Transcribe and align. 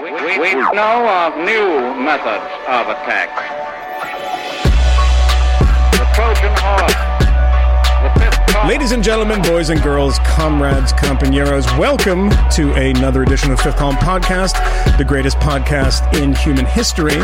We 0.00 0.54
know 0.54 1.26
of 1.26 1.36
new 1.36 1.94
methods 2.02 2.46
of 2.66 2.88
attack. 2.88 3.28
The 5.92 6.06
Trojan 6.14 6.54
horse. 6.56 6.96
Ladies 8.66 8.92
and 8.92 9.04
gentlemen, 9.04 9.42
boys 9.42 9.68
and 9.68 9.82
girls, 9.82 10.18
comrades, 10.20 10.94
compañeros, 10.94 11.66
welcome 11.78 12.30
to 12.52 12.72
another 12.72 13.24
edition 13.24 13.50
of 13.50 13.60
Fifth 13.60 13.76
Column 13.76 13.96
Podcast, 13.96 14.54
the 14.96 15.04
greatest 15.04 15.36
podcast 15.36 16.10
in 16.18 16.34
human 16.34 16.64
history, 16.64 17.18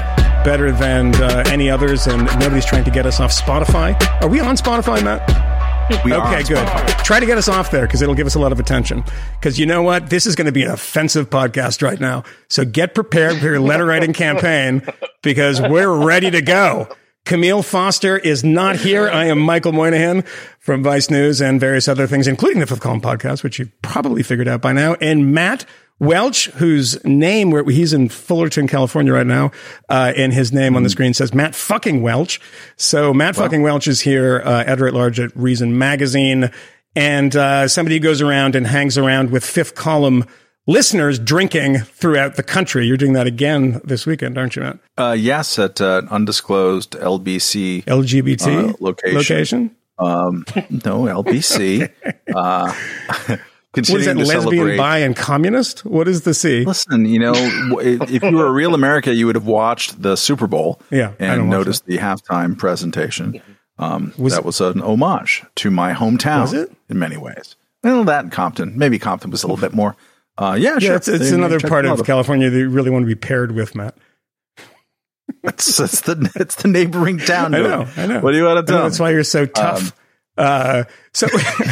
better 0.44 0.70
than 0.70 1.14
uh, 1.14 1.44
any 1.46 1.70
others, 1.70 2.06
and 2.06 2.26
nobody's 2.38 2.66
trying 2.66 2.84
to 2.84 2.90
get 2.90 3.06
us 3.06 3.20
off 3.20 3.32
Spotify. 3.32 3.96
Are 4.20 4.28
we 4.28 4.40
on 4.40 4.54
Spotify, 4.54 5.02
Matt? 5.02 5.55
Okay, 5.88 6.42
good. 6.42 6.66
Try 7.04 7.20
to 7.20 7.26
get 7.26 7.38
us 7.38 7.48
off 7.48 7.70
there 7.70 7.86
because 7.86 8.02
it'll 8.02 8.14
give 8.16 8.26
us 8.26 8.34
a 8.34 8.40
lot 8.40 8.50
of 8.50 8.58
attention. 8.58 9.04
Because 9.38 9.58
you 9.58 9.66
know 9.66 9.82
what? 9.82 10.10
This 10.10 10.26
is 10.26 10.34
going 10.34 10.46
to 10.46 10.52
be 10.52 10.64
an 10.64 10.70
offensive 10.70 11.30
podcast 11.30 11.80
right 11.80 12.00
now. 12.00 12.24
So 12.48 12.64
get 12.64 12.94
prepared 12.94 13.38
for 13.38 13.44
your 13.44 13.60
letter 13.60 13.86
writing 13.86 14.12
campaign 14.14 14.82
because 15.22 15.60
we're 15.60 16.04
ready 16.04 16.30
to 16.30 16.42
go. 16.42 16.88
Kmele 17.24 17.64
Foster 17.64 18.16
is 18.16 18.44
not 18.44 18.76
here. 18.76 19.08
I 19.08 19.26
am 19.26 19.38
Michael 19.40 19.72
Moynihan 19.72 20.22
from 20.60 20.82
Vice 20.82 21.10
News 21.10 21.40
and 21.40 21.60
various 21.60 21.88
other 21.88 22.06
things, 22.06 22.28
including 22.28 22.60
the 22.60 22.66
Fifth 22.66 22.80
Column 22.80 23.00
podcast, 23.00 23.42
which 23.42 23.58
you've 23.58 23.82
probably 23.82 24.22
figured 24.22 24.46
out 24.48 24.60
by 24.60 24.72
now. 24.72 24.94
And 24.94 25.34
Matt 25.34 25.66
Welch, 25.98 26.46
whose 26.56 27.02
name, 27.04 27.50
where 27.50 27.64
he's 27.64 27.92
in 27.94 28.08
Fullerton, 28.10 28.68
California 28.68 29.12
right 29.12 29.26
now, 29.26 29.50
uh, 29.88 30.12
and 30.16 30.32
his 30.32 30.52
name 30.52 30.76
on 30.76 30.82
the 30.82 30.90
screen 30.90 31.14
says 31.14 31.32
Matt 31.32 31.54
fucking 31.54 32.02
Welch. 32.02 32.40
So 32.76 33.14
Matt 33.14 33.34
fucking 33.36 33.62
Welch 33.62 33.88
is 33.88 34.00
here, 34.00 34.42
uh, 34.44 34.64
editor 34.64 34.88
at 34.88 34.94
large 34.94 35.18
at 35.18 35.34
Reason 35.34 35.78
Magazine, 35.78 36.50
and 36.94 37.34
uh, 37.34 37.66
somebody 37.68 37.96
who 37.96 38.00
goes 38.00 38.20
around 38.20 38.54
and 38.54 38.66
hangs 38.66 38.98
around 38.98 39.30
with 39.30 39.44
fifth 39.44 39.74
column 39.74 40.24
listeners 40.66 41.18
drinking 41.18 41.78
throughout 41.78 42.36
the 42.36 42.42
country. 42.42 42.86
You're 42.86 42.96
doing 42.98 43.12
that 43.14 43.26
again 43.26 43.80
this 43.84 44.04
weekend, 44.04 44.36
aren't 44.36 44.56
you, 44.56 44.62
Matt? 44.62 44.78
Uh, 44.98 45.16
yes, 45.18 45.58
at 45.58 45.80
uh, 45.80 46.02
an 46.02 46.08
undisclosed 46.08 46.92
LBC. 46.92 47.84
LGBT 47.84 48.70
Uh, 48.70 48.76
location. 48.80 49.16
Location. 49.16 49.76
Um, 49.98 50.44
no, 50.68 51.04
LBC. 51.04 51.90
uh, 53.76 53.80
What 53.80 54.00
is 54.00 54.06
continuing 54.06 54.18
that? 54.18 54.24
to 54.24 54.28
Lesbian, 54.28 54.50
celebrate. 54.64 54.76
bi, 54.76 54.98
and 54.98 55.16
communist? 55.16 55.84
What 55.84 56.08
is 56.08 56.22
the 56.22 56.34
C? 56.34 56.64
Listen, 56.64 57.04
you 57.04 57.18
know, 57.18 57.32
if 57.34 58.22
you 58.22 58.36
were 58.36 58.46
a 58.46 58.52
real 58.52 58.74
America, 58.74 59.14
you 59.14 59.26
would 59.26 59.34
have 59.34 59.46
watched 59.46 60.00
the 60.02 60.16
Super 60.16 60.46
Bowl 60.46 60.80
Yeah, 60.90 61.12
and 61.18 61.48
noticed 61.50 61.86
the 61.86 61.98
halftime 61.98 62.56
presentation. 62.58 63.40
Um, 63.78 64.12
Was 64.18 64.32
that 64.34 64.44
was 64.44 64.60
an 64.62 64.80
homage 64.80 65.44
to 65.56 65.70
my 65.70 65.92
hometown 65.92 66.40
Was 66.42 66.52
it? 66.54 66.72
in 66.88 66.98
many 66.98 67.16
ways. 67.18 67.56
Well, 67.84 68.04
that 68.04 68.24
and 68.24 68.32
Compton. 68.32 68.72
Maybe 68.78 68.98
Compton 68.98 69.30
was 69.30 69.42
a 69.42 69.46
little 69.46 69.60
bit 69.60 69.74
more. 69.74 69.94
Uh, 70.38 70.56
yeah, 70.58 70.72
Yeah, 70.74 70.78
sure. 70.78 70.94
it's, 70.96 71.08
it's 71.08 71.30
another 71.30 71.60
part 71.60 71.84
of. 71.84 72.02
California 72.04 72.48
that 72.50 72.58
you 72.58 72.68
really 72.70 72.90
want 72.90 73.02
to 73.02 73.06
be 73.06 73.14
paired 73.14 73.52
with, 73.52 73.74
Matt. 73.74 73.94
It's, 75.42 75.78
it's 75.80 76.00
the 76.02 76.30
it's 76.36 76.56
the 76.56 76.68
neighboring 76.68 77.18
town. 77.18 77.54
I 77.56 77.58
know, 77.60 77.88
I 77.96 78.06
know. 78.06 78.20
What 78.20 78.32
do 78.32 78.38
you 78.38 78.44
want 78.44 78.66
to 78.66 78.72
know, 78.72 78.78
tell? 78.78 78.88
That's 78.88 78.98
why 79.00 79.10
you're 79.10 79.24
so 79.24 79.46
tough. 79.46 79.94
Uh, 80.36 80.84
so, 81.12 81.26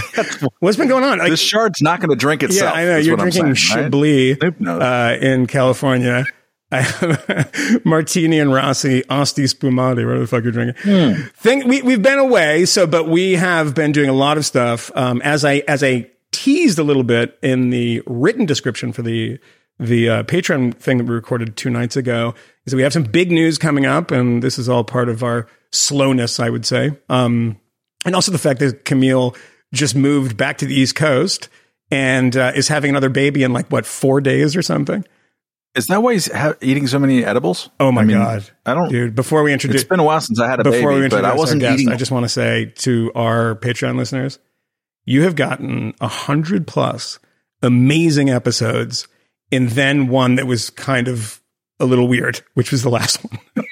what's 0.61 0.77
been 0.77 0.89
going 0.89 1.05
on? 1.05 1.19
Like, 1.19 1.31
this 1.31 1.41
shard's 1.41 1.83
not 1.83 2.01
going 2.01 2.11
to 2.11 2.17
drink 2.17 2.43
itself. 2.43 2.75
yeah. 2.75 2.81
I 2.81 2.85
know 2.85 2.97
you're 2.97 3.17
drinking 3.17 3.55
saying. 3.55 3.91
Chablis 3.91 4.39
knows. 4.59 4.83
uh, 4.83 5.19
in 5.21 5.47
California. 5.47 6.25
I 6.73 6.81
have 6.81 7.85
Martini 7.85 8.41
and 8.41 8.53
Rossi, 8.53 9.05
Asti 9.09 9.47
Spumante, 9.47 10.05
whatever 10.05 10.21
the 10.21 10.27
fuck 10.27 10.43
you're 10.43 10.51
drinking. 10.53 10.83
Hmm. 10.83 11.23
Thing, 11.37 11.69
we, 11.69 11.83
we've 11.83 12.03
been 12.03 12.19
away, 12.19 12.65
so, 12.65 12.85
but 12.87 13.09
we 13.09 13.35
have 13.35 13.75
been 13.77 13.93
doing 13.93 14.09
a 14.09 14.15
lot 14.15 14.39
of 14.39 14.47
stuff. 14.47 14.91
Um, 14.97 15.23
as 15.23 15.45
I, 15.45 15.63
as 15.69 15.85
I 15.85 16.11
teased 16.33 16.81
a 16.81 16.83
little 16.83 17.05
bit 17.05 17.39
in 17.43 17.71
the 17.71 18.03
written 18.07 18.45
description 18.45 18.93
for 18.93 19.03
the, 19.03 19.39
the 19.79 20.09
uh, 20.09 20.23
Patreon 20.25 20.75
thing 20.75 20.99
that 20.99 21.05
we 21.05 21.15
recorded 21.15 21.57
two 21.57 21.71
nights 21.71 21.97
ago, 21.97 22.35
is 22.67 22.73
that 22.73 22.77
we 22.77 22.83
have 22.83 22.93
some 22.93 23.05
big 23.05 23.31
news 23.31 23.57
coming 23.57 23.87
up, 23.87 24.11
and 24.11 24.43
this 24.43 24.59
is 24.59 24.69
all 24.69 24.83
part 24.83 25.09
of 25.09 25.23
our 25.23 25.47
slowness, 25.71 26.41
I 26.41 26.51
would 26.51 26.67
say. 26.67 26.99
Um, 27.09 27.61
and 28.05 28.15
also 28.15 28.33
the 28.33 28.39
fact 28.39 28.61
that 28.61 28.85
Kmele 28.85 29.37
just 29.73 29.95
moved 29.97 30.37
back 30.37 30.59
to 30.59 30.67
the 30.67 30.75
East 30.75 30.95
Coast 30.95 31.49
and 31.91 32.37
uh, 32.37 32.53
is 32.55 32.69
having 32.69 32.91
another 32.91 33.09
baby 33.09 33.43
in 33.43 33.53
like 33.53 33.69
what 33.71 33.87
four 33.87 34.21
days 34.21 34.57
or 34.57 34.63
something. 34.63 35.05
Is 35.75 35.87
that 35.87 36.03
why 36.03 36.13
he's 36.13 36.33
ha- 36.33 36.55
eating 36.61 36.87
so 36.87 37.01
many 37.01 37.25
edibles? 37.25 37.69
Oh 37.81 37.91
my 37.91 38.03
I 38.03 38.05
mean, 38.05 38.17
god, 38.17 38.49
I 38.65 38.75
don't. 38.75 38.89
dude! 38.89 39.15
Before 39.17 39.43
we 39.43 39.53
introduce, 39.53 39.81
It's 39.83 39.89
been 39.89 39.99
a 39.99 40.05
while 40.05 40.21
since 40.21 40.39
I 40.39 40.49
had 40.49 40.61
a 40.61 40.65
before 40.65 40.91
we 40.91 40.95
baby, 40.97 41.05
introduce 41.07 41.23
but 41.23 41.25
I 41.33 41.35
wasn't 41.37 41.61
guest, 41.63 41.81
eating. 41.81 41.93
I 41.93 41.97
just 41.97 42.13
want 42.13 42.25
to 42.25 42.29
say 42.29 42.67
to 42.77 43.11
our 43.17 43.57
Patreon 43.57 43.97
listeners, 43.97 44.39
you 45.05 45.23
have 45.23 45.35
gotten 45.35 45.95
a 46.01 46.07
hundred 46.07 46.69
plus 46.69 47.19
amazing 47.61 48.31
episodes, 48.31 49.09
and 49.51 49.69
then 49.71 50.07
one 50.07 50.37
that 50.37 50.47
was 50.47 50.71
kind 50.71 51.09
of 51.09 51.41
a 51.81 51.87
little 51.87 52.07
weird, 52.07 52.41
which 52.55 52.71
was 52.71 52.83
the 52.83 52.91
last 52.91 53.17
one. 53.57 53.67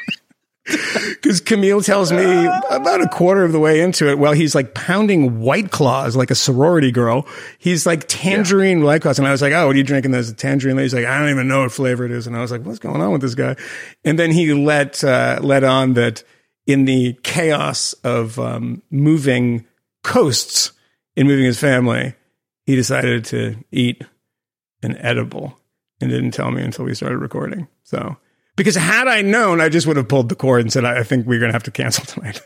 Because 1.22 1.41
Kmele 1.41 1.84
tells 1.84 2.10
me 2.10 2.47
about 2.71 3.00
a 3.00 3.09
quarter 3.09 3.44
of 3.44 3.53
the 3.53 3.60
way 3.60 3.81
into 3.81 4.10
it, 4.10 4.19
while 4.19 4.33
he's 4.33 4.56
like 4.56 4.75
pounding 4.75 5.38
White 5.38 5.71
Claws 5.71 6.16
like 6.16 6.33
a 6.33 6.34
sorority 6.34 6.91
girl, 6.91 7.28
he's 7.59 7.87
like 7.87 8.06
tangerine 8.09 8.83
White 8.83 9.03
Claws. 9.03 9.21
And 9.21 9.28
I 9.28 9.31
was 9.31 9.41
like, 9.41 9.53
Oh, 9.53 9.69
what 9.69 9.77
are 9.77 9.78
you 9.78 9.84
drinking? 9.84 10.10
There's 10.10 10.31
a 10.31 10.34
tangerine. 10.34 10.77
He's 10.78 10.94
like, 10.94 11.05
I 11.05 11.21
don't 11.21 11.31
even 11.31 11.47
know 11.47 11.60
what 11.62 11.71
flavor 11.71 12.05
it 12.05 12.10
is. 12.10 12.27
And 12.27 12.37
I 12.37 12.41
was 12.41 12.50
like, 12.50 12.62
What's 12.62 12.81
going 12.81 13.00
on 13.00 13.12
with 13.12 13.21
this 13.21 13.37
guy? 13.37 13.55
And 14.05 14.19
then 14.19 14.33
he 14.33 14.53
let, 14.53 15.05
uh, 15.05 15.38
let 15.43 15.62
on 15.62 15.94
that 15.94 16.25
in 16.66 16.87
the 16.87 17.12
chaos 17.22 17.93
of 18.04 18.39
um, 18.41 18.83
moving 18.91 19.65
coasts 20.03 20.72
in 21.16 21.27
moving 21.27 21.44
his 21.44 21.60
family, 21.60 22.15
he 22.66 22.75
decided 22.75 23.25
to 23.27 23.56
eat 23.71 24.03
an 24.83 24.97
edible 24.99 25.59
and 26.00 26.10
didn't 26.10 26.33
tell 26.33 26.50
me 26.50 26.62
until 26.62 26.84
we 26.84 26.94
started 26.94 27.19
recording. 27.19 27.69
So, 27.84 28.16
because 28.57 28.75
had 28.77 29.09
I 29.09 29.23
known, 29.23 29.61
I 29.61 29.69
just 29.69 29.87
would 29.87 29.97
have 29.97 30.09
pulled 30.09 30.29
the 30.29 30.35
cord 30.37 30.61
and 30.63 30.73
said, 30.73 30.85
I 30.85 31.01
I 31.01 31.03
think 31.03 31.27
we're 31.27 31.39
going 31.39 31.51
to 31.51 31.55
have 31.55 31.63
to 31.65 31.71
cancel 31.71 32.05
tonight. 32.07 32.41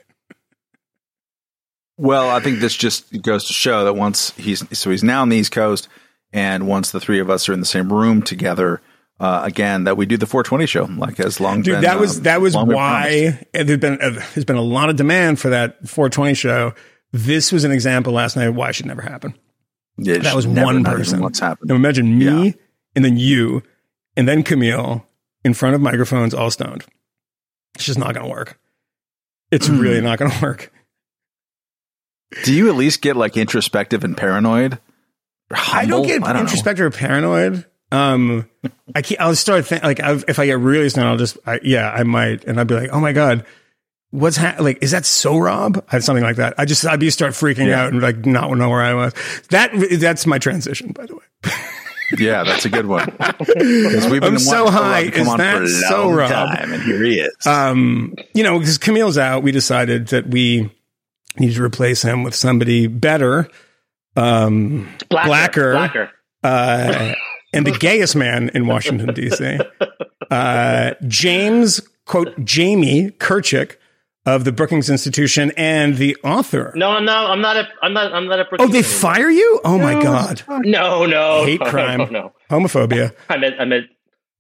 Well, 1.99 2.29
I 2.31 2.41
think 2.41 2.61
this 2.61 2.77
just 2.77 3.23
goes 3.23 3.47
to 3.47 3.53
show 3.53 3.85
that 3.85 3.95
once 3.95 4.31
he's 4.33 4.63
so 4.79 4.91
he's 4.91 5.03
now 5.03 5.23
on 5.23 5.31
the 5.31 5.37
East 5.39 5.53
Coast, 5.53 5.89
and 6.33 6.67
once 6.69 6.91
the 6.91 7.01
three 7.01 7.21
of 7.21 7.31
us 7.31 7.49
are 7.49 7.55
in 7.55 7.61
the 7.61 7.67
same 7.67 7.91
room 7.93 8.21
together 8.23 8.83
uh, 9.19 9.41
again, 9.45 9.85
that 9.85 9.97
we 9.97 10.05
do 10.05 10.19
the 10.19 10.27
420 10.27 10.67
show. 10.67 10.85
Like 10.85 11.19
as 11.21 11.41
long 11.41 11.63
Dude, 11.63 11.77
been, 11.77 11.83
that 11.83 11.99
was 11.99 12.19
um, 12.19 12.23
that 12.25 12.41
was 12.43 12.55
long 12.55 12.69
been 12.69 12.77
promised. 12.77 13.39
why 13.55 13.63
there's 13.65 13.79
been 13.81 14.01
uh, 14.03 14.11
there's 14.35 14.45
been 14.45 14.57
a 14.57 14.63
lot 14.63 14.91
of 14.91 14.97
demand 14.97 15.41
for 15.41 15.49
that 15.49 15.89
420 15.89 16.35
show. 16.35 16.75
This 17.13 17.51
was 17.51 17.65
an 17.65 17.73
example 17.73 18.13
last 18.13 18.37
night 18.37 18.49
of 18.49 18.55
why 18.57 18.69
it 18.69 18.75
should 18.75 18.85
never 18.87 19.01
happen. 19.01 19.33
Yeah, 19.97 20.19
That 20.19 20.37
was 20.37 20.47
one 20.47 20.85
person. 20.85 21.21
What's 21.23 21.39
happened? 21.41 21.71
Now 21.71 21.77
imagine 21.77 22.19
me 22.19 22.25
Yeah. 22.49 22.53
and 22.95 23.03
then 23.03 23.17
you 23.17 23.63
and 24.19 24.29
then 24.29 24.43
Kmele 24.43 25.03
in 25.47 25.55
front 25.55 25.75
of 25.75 25.81
microphones 25.81 26.35
all 26.35 26.51
stoned. 26.51 26.85
It's 27.77 27.85
just 27.85 27.99
not 27.99 28.13
going 28.15 28.27
to 28.27 28.31
work. 28.31 28.59
It's 29.51 29.67
Hmm. 29.69 29.79
really 29.79 30.01
not 30.01 30.19
going 30.19 30.31
to 30.33 30.43
work. 30.43 30.73
Do 32.45 32.53
you 32.53 32.69
at 32.69 32.75
least 32.75 33.01
get 33.03 33.17
like 33.17 33.37
introspective 33.37 34.05
and 34.05 34.17
paranoid? 34.17 34.79
I 35.51 35.87
don't 35.87 36.05
get 36.07 36.23
I 36.25 36.27
don't 36.29 36.35
know. 36.35 36.41
introspective 36.41 36.85
or 36.85 36.91
paranoid. 36.91 37.65
Um, 37.93 38.51
I 38.97 39.03
can't, 39.03 39.21
I'll 39.21 39.37
start 39.37 39.65
thinking 39.65 39.87
like 39.87 40.01
I've, 40.01 40.25
if 40.27 40.41
I 40.41 40.47
get 40.47 40.59
really 40.59 40.89
stoned, 40.89 41.07
I'll 41.09 41.17
just 41.17 41.39
I, 41.47 41.61
yeah, 41.63 41.89
I 41.89 42.03
might, 42.03 42.45
and 42.45 42.59
I'd 42.61 42.67
be 42.67 42.75
like, 42.75 42.91
oh 42.93 42.99
my 42.99 43.13
god, 43.13 43.47
what's 44.11 44.37
ha- 44.37 44.57
like? 44.59 44.79
Is 44.83 44.91
that 44.91 45.05
Sohrab? 45.05 45.79
I 45.89 45.93
had 45.93 46.03
something 46.05 46.25
like 46.25 46.37
that. 46.37 46.55
I 46.59 46.65
just 46.65 46.85
I'd 46.85 46.99
be 46.99 47.11
start 47.11 47.33
freaking 47.35 47.69
Yeah. 47.69 47.85
out 47.85 47.93
and 47.93 48.03
like 48.03 48.27
not 48.27 48.51
know 48.59 48.69
where 48.69 48.83
I 48.83 48.95
was. 48.95 49.13
That 49.51 49.71
that's 50.01 50.27
my 50.27 50.39
transition, 50.39 50.91
by 50.93 51.07
the 51.07 51.15
way. 51.15 51.23
Yeah, 52.19 52.45
that's 52.45 52.65
a 52.65 52.69
good 52.69 52.87
one. 52.87 53.11
'Cause 53.11 54.09
we've 54.11 54.21
been 54.21 54.35
I'm 54.35 54.39
so 54.39 54.69
high. 54.71 55.05
Rob 55.05 55.13
to 55.15 55.21
Is 55.21 55.29
on 55.29 55.39
that 55.39 55.67
so 55.89 56.03
long 56.09 56.15
Rob? 56.15 56.31
time, 56.31 56.73
and 56.73 56.83
here 56.83 57.03
he 57.03 57.21
is. 57.21 57.47
um, 57.47 58.15
you 58.35 58.43
know, 58.43 58.59
because 58.59 58.79
Kmele's 58.79 59.19
out, 59.19 59.43
we 59.43 59.51
decided 59.53 60.09
that 60.09 60.29
we 60.29 60.71
need 61.39 61.55
to 61.55 61.63
replace 61.63 62.03
him 62.03 62.23
with 62.23 62.35
somebody 62.35 62.87
better, 62.87 63.49
um, 64.17 64.89
Blacker. 65.09 65.73
Blacker. 65.73 65.73
Blacker. 65.73 66.11
uh, 66.45 67.15
and 67.53 67.67
the 67.67 67.73
gayest 67.73 68.15
man 68.17 68.51
in 68.55 68.67
Washington 68.67 69.13
D.C. 69.15 69.59
Uh, 70.31 70.95
James 71.07 71.81
quote 72.05 72.33
Jamie 72.45 73.11
Kirchick 73.19 73.77
of 74.27 74.45
the 74.45 74.53
Brookings 74.53 74.91
Institution 74.91 75.53
and 75.57 75.97
the 75.97 76.17
author. 76.25 76.73
No, 76.75 76.91
I'm 76.91 77.05
not. 77.05 77.31
I'm 77.31 77.41
not. 77.41 77.57
A, 77.57 77.69
I'm 77.83 77.93
not. 77.95 78.13
I'm 78.13 78.27
not 78.29 78.41
a. 78.41 78.47
Oh, 78.59 78.67
they 78.69 78.83
fire 78.83 79.31
you? 79.31 79.61
Oh 79.65 79.79
my 79.79 79.95
God! 80.03 80.43
No, 80.49 81.07
no. 81.07 81.45
Hate 81.45 81.61
no, 81.65 81.71
crime. 81.71 81.99
No, 81.99 82.05
no. 82.07 82.33
Homophobia. 82.51 83.15
I'm 83.31 83.45
at. 83.45 83.61
I'm 83.61 83.73
at. 83.73 83.85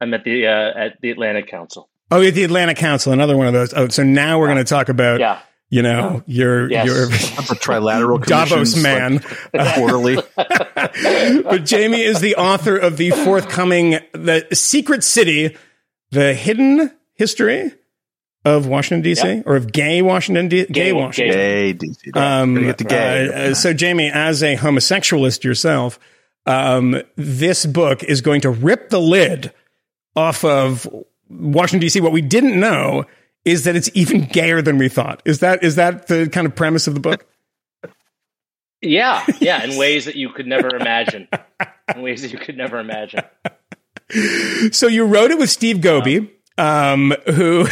I'm 0.00 0.12
at 0.12 0.24
the 0.24 0.46
uh, 0.46 0.50
at 0.78 1.00
the 1.00 1.10
Atlantic 1.10 1.46
Council. 1.48 1.88
Oh, 2.10 2.18
you're 2.18 2.28
at 2.28 2.34
the 2.34 2.44
Atlantic 2.44 2.76
Council, 2.76 3.12
another 3.12 3.36
one 3.36 3.46
of 3.46 3.52
those. 3.52 3.72
Oh, 3.74 3.88
so 3.88 4.02
now 4.04 4.38
we're 4.38 4.46
going 4.46 4.58
to 4.58 4.64
talk 4.64 4.88
about, 4.88 5.18
Yeah. 5.18 5.40
you 5.70 5.82
know, 5.82 6.22
your 6.26 6.70
Yes. 6.70 6.86
your 6.86 7.06
the 7.06 7.58
trilateral 7.60 8.24
Davos 8.24 8.74
commissions, 8.74 8.82
man. 8.82 9.20
like, 9.52 9.74
quarterly. 9.74 10.16
but 11.42 11.64
Jamie 11.64 12.02
is 12.02 12.20
the 12.20 12.36
author 12.36 12.76
of 12.76 12.96
the 12.96 13.10
forthcoming 13.10 13.98
The 14.12 14.46
Secret 14.52 15.02
City, 15.02 15.56
the 16.10 16.32
hidden 16.34 16.92
history 17.14 17.72
of 18.46 18.66
Washington 18.66 19.02
D.C. 19.02 19.42
or 19.44 19.56
of 19.56 19.70
gay 19.72 20.00
Washington, 20.02 20.48
D- 20.48 20.64
gay, 20.66 20.72
Gay- 20.72 20.92
Washington. 20.92 21.36
Gay 21.36 21.74
DC. 21.74 22.16
Um, 22.16 22.54
get 22.62 22.78
the 22.78 22.84
gay. 22.84 23.28
uh, 23.28 23.50
uh, 23.50 23.54
so, 23.54 23.72
Jamie, 23.74 24.10
as 24.10 24.42
a 24.42 24.56
homosexualist 24.56 25.44
yourself, 25.44 25.98
um, 26.46 27.02
this 27.16 27.66
book 27.66 28.02
is 28.04 28.20
going 28.20 28.40
to 28.42 28.50
rip 28.50 28.88
the 28.88 29.00
lid 29.00 29.52
off 30.14 30.44
of 30.44 30.88
Washington 31.28 31.80
D.C. 31.80 32.00
What 32.00 32.12
we 32.12 32.22
didn't 32.22 32.58
know 32.58 33.04
is 33.44 33.64
that 33.64 33.76
it's 33.76 33.90
even 33.94 34.26
gayer 34.26 34.62
than 34.62 34.78
we 34.78 34.88
thought. 34.88 35.22
Is 35.24 35.40
that 35.40 35.62
is 35.62 35.76
that 35.76 36.06
the 36.06 36.28
kind 36.28 36.46
of 36.46 36.54
premise 36.54 36.86
of 36.86 36.94
the 36.94 37.00
book? 37.00 37.26
Yeah, 38.82 39.24
yeah, 39.40 39.64
in 39.64 39.76
ways 39.78 40.04
that 40.04 40.16
you 40.16 40.28
could 40.28 40.46
never 40.46 40.76
imagine. 40.76 41.26
In 41.94 42.02
ways 42.02 42.20
that 42.22 42.30
you 42.30 42.38
could 42.38 42.56
never 42.56 42.78
imagine. 42.78 43.22
So 44.70 44.86
you 44.86 45.04
wrote 45.04 45.32
it 45.32 45.38
with 45.38 45.50
Steve 45.50 45.78
Gobie, 45.78 46.30
um, 46.58 47.12
who 47.34 47.66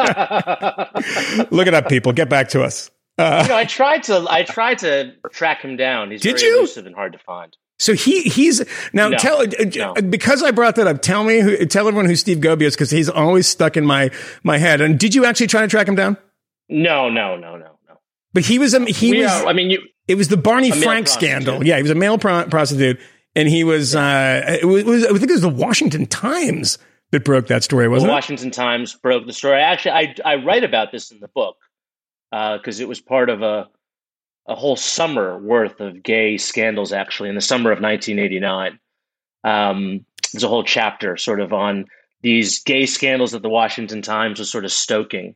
look 1.50 1.66
it 1.66 1.74
up, 1.74 1.88
people. 1.88 2.12
Get 2.12 2.28
back 2.28 2.48
to 2.50 2.62
us. 2.62 2.90
you 3.18 3.24
know, 3.24 3.56
I 3.56 3.64
tried 3.64 4.04
to 4.04 4.26
I 4.28 4.42
tried 4.44 4.78
to 4.78 5.12
track 5.30 5.62
him 5.62 5.76
down. 5.76 6.10
He's 6.10 6.22
Did 6.22 6.38
very 6.38 6.50
you? 6.50 6.58
elusive 6.58 6.86
and 6.86 6.94
hard 6.94 7.12
to 7.12 7.18
find. 7.18 7.56
So 7.78 7.94
he 7.94 8.22
he's 8.22 8.62
now 8.92 9.08
No, 9.08 9.18
tell 9.18 9.40
uh, 9.42 9.46
no. 9.74 9.94
because 9.94 10.42
I 10.42 10.50
brought 10.50 10.76
that 10.76 10.86
up. 10.86 11.00
Tell 11.02 11.24
me 11.24 11.40
who 11.40 11.64
tell 11.66 11.88
everyone 11.88 12.06
who 12.06 12.16
Steve 12.16 12.38
Gobie 12.38 12.62
is 12.62 12.74
because 12.74 12.90
he's 12.90 13.08
always 13.08 13.46
stuck 13.46 13.76
in 13.76 13.84
my 13.86 14.10
my 14.42 14.58
head. 14.58 14.80
And 14.80 14.98
did 14.98 15.14
you 15.14 15.24
actually 15.24 15.46
try 15.48 15.62
to 15.62 15.68
track 15.68 15.88
him 15.88 15.94
down? 15.94 16.16
No, 16.68 17.08
no, 17.08 17.36
no, 17.36 17.56
no, 17.56 17.78
no. 17.88 17.94
But 18.32 18.44
he 18.44 18.58
was 18.58 18.74
a 18.74 18.84
he 18.84 19.10
We 19.12 19.22
was 19.22 19.30
are, 19.32 19.46
I 19.48 19.52
mean, 19.54 19.70
you. 19.70 19.82
it 20.08 20.14
was 20.16 20.28
the 20.28 20.36
Barney 20.36 20.70
Frank 20.70 21.08
scandal. 21.08 21.64
Yeah, 21.66 21.76
he 21.76 21.82
was 21.82 21.90
a 21.90 21.94
male 21.94 22.16
pro- 22.18 22.44
prostitute, 22.46 23.00
and 23.34 23.48
he 23.48 23.64
was 23.64 23.96
uh 23.96 24.58
it 24.62 24.64
was, 24.66 24.80
it 24.82 24.86
was 24.86 25.04
I 25.06 25.08
think 25.08 25.24
it 25.24 25.32
was 25.32 25.40
the 25.42 25.48
Washington 25.48 26.06
Times 26.06 26.78
that 27.10 27.24
broke 27.24 27.48
that 27.48 27.64
story, 27.64 27.88
wasn't 27.88 28.06
it? 28.06 28.10
The 28.10 28.14
Washington 28.14 28.50
Times 28.50 28.94
broke 28.94 29.26
the 29.26 29.32
story. 29.32 29.60
Actually, 29.60 29.92
I 29.92 30.14
I 30.24 30.34
write 30.36 30.64
about 30.64 30.92
this 30.92 31.10
in 31.10 31.20
the 31.20 31.28
book 31.28 31.56
because 32.30 32.80
it 32.80 32.88
was 32.88 33.00
part 33.00 33.28
of 33.30 33.42
a 33.42 33.68
a 34.46 34.54
whole 34.54 34.76
summer 34.76 35.38
worth 35.38 35.80
of 35.80 36.02
gay 36.02 36.36
scandals. 36.36 36.92
Actually, 36.92 37.28
in 37.28 37.34
the 37.34 37.40
summer 37.40 37.70
of 37.70 37.80
1989, 37.80 38.78
um, 39.44 40.04
there's 40.32 40.44
a 40.44 40.48
whole 40.48 40.64
chapter 40.64 41.16
sort 41.16 41.40
of 41.40 41.52
on 41.52 41.86
these 42.22 42.62
gay 42.62 42.86
scandals 42.86 43.32
that 43.32 43.42
the 43.42 43.48
Washington 43.48 44.02
Times 44.02 44.38
was 44.38 44.50
sort 44.50 44.64
of 44.64 44.72
stoking. 44.72 45.34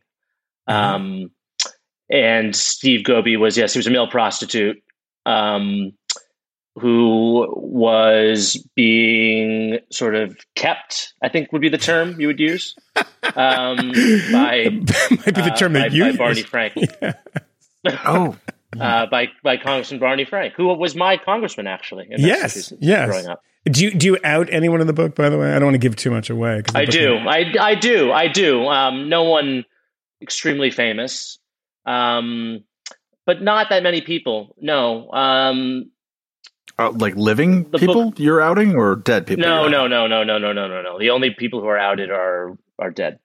Um, 0.67 1.31
and 2.09 2.55
Steve 2.55 3.05
Gobie 3.05 3.39
was 3.39 3.57
yes, 3.57 3.73
he 3.73 3.79
was 3.79 3.87
a 3.87 3.91
male 3.91 4.07
prostitute. 4.07 4.81
Um, 5.25 5.93
who 6.77 7.47
was 7.57 8.55
being 8.75 9.79
sort 9.91 10.13
of 10.15 10.37
kept, 10.55 11.13
I 11.23 11.29
think 11.29 11.51
would 11.53 11.61
be 11.61 11.69
the 11.69 11.77
term 11.77 12.19
you 12.19 12.27
would 12.27 12.39
use, 12.39 12.75
um, 13.35 13.77
by, 14.31 14.67
Might 14.69 15.25
be 15.25 15.31
the 15.31 15.51
uh, 15.51 15.55
term 15.55 15.73
by, 15.73 15.87
you 15.87 16.03
by 16.03 16.07
use. 16.09 16.17
Barney 16.17 16.41
Frank, 16.43 16.73
Oh, 18.05 18.35
uh, 18.79 19.05
by, 19.05 19.29
by 19.43 19.57
Congressman 19.57 19.99
Barney 19.99 20.25
Frank, 20.25 20.53
who 20.55 20.67
was 20.73 20.95
my 20.95 21.17
congressman 21.17 21.67
actually. 21.67 22.07
in 22.09 22.19
Yes, 22.19 22.73
yes. 22.79 23.09
Growing 23.09 23.27
up. 23.27 23.41
Do 23.67 23.83
you 23.83 23.91
do 23.91 24.05
you 24.07 24.17
out 24.23 24.47
anyone 24.51 24.79
in 24.81 24.85
the 24.85 24.93
book? 24.93 25.15
By 25.15 25.29
the 25.29 25.39
way, 25.39 25.49
I 25.51 25.53
don't 25.55 25.63
want 25.65 25.73
to 25.75 25.79
give 25.79 25.95
too 25.95 26.11
much 26.11 26.29
away. 26.29 26.61
'cause 26.61 26.73
the 26.73 26.79
I 26.79 26.85
do. 26.85 27.15
I, 27.15 27.53
I 27.59 27.73
do. 27.75 28.11
I 28.11 28.27
do. 28.27 28.67
Um, 28.67 29.09
no 29.09 29.23
one 29.23 29.65
extremely 30.21 30.69
famous, 30.69 31.39
um, 31.85 32.63
but 33.25 33.41
not 33.41 33.69
that 33.69 33.81
many 33.81 34.01
people. 34.01 34.55
No. 34.61 35.09
Um, 35.11 35.89
uh, 36.77 36.91
like 36.91 37.15
living 37.15 37.63
The 37.71 37.79
people 37.79 38.13
you're 38.17 38.41
outing 38.41 38.75
or 38.75 38.95
dead 38.95 39.27
people? 39.27 39.43
no, 39.45 39.67
no, 39.67 39.87
no, 39.87 40.07
no, 40.07 40.23
no, 40.23 40.37
no, 40.37 40.51
no, 40.53 40.67
no, 40.67 40.81
no. 40.81 40.99
The 40.99 41.09
only 41.11 41.31
people 41.31 41.61
who 41.61 41.67
are 41.67 41.77
outed 41.77 42.11
are 42.11 42.57
are 42.79 42.91
dead. 42.91 43.19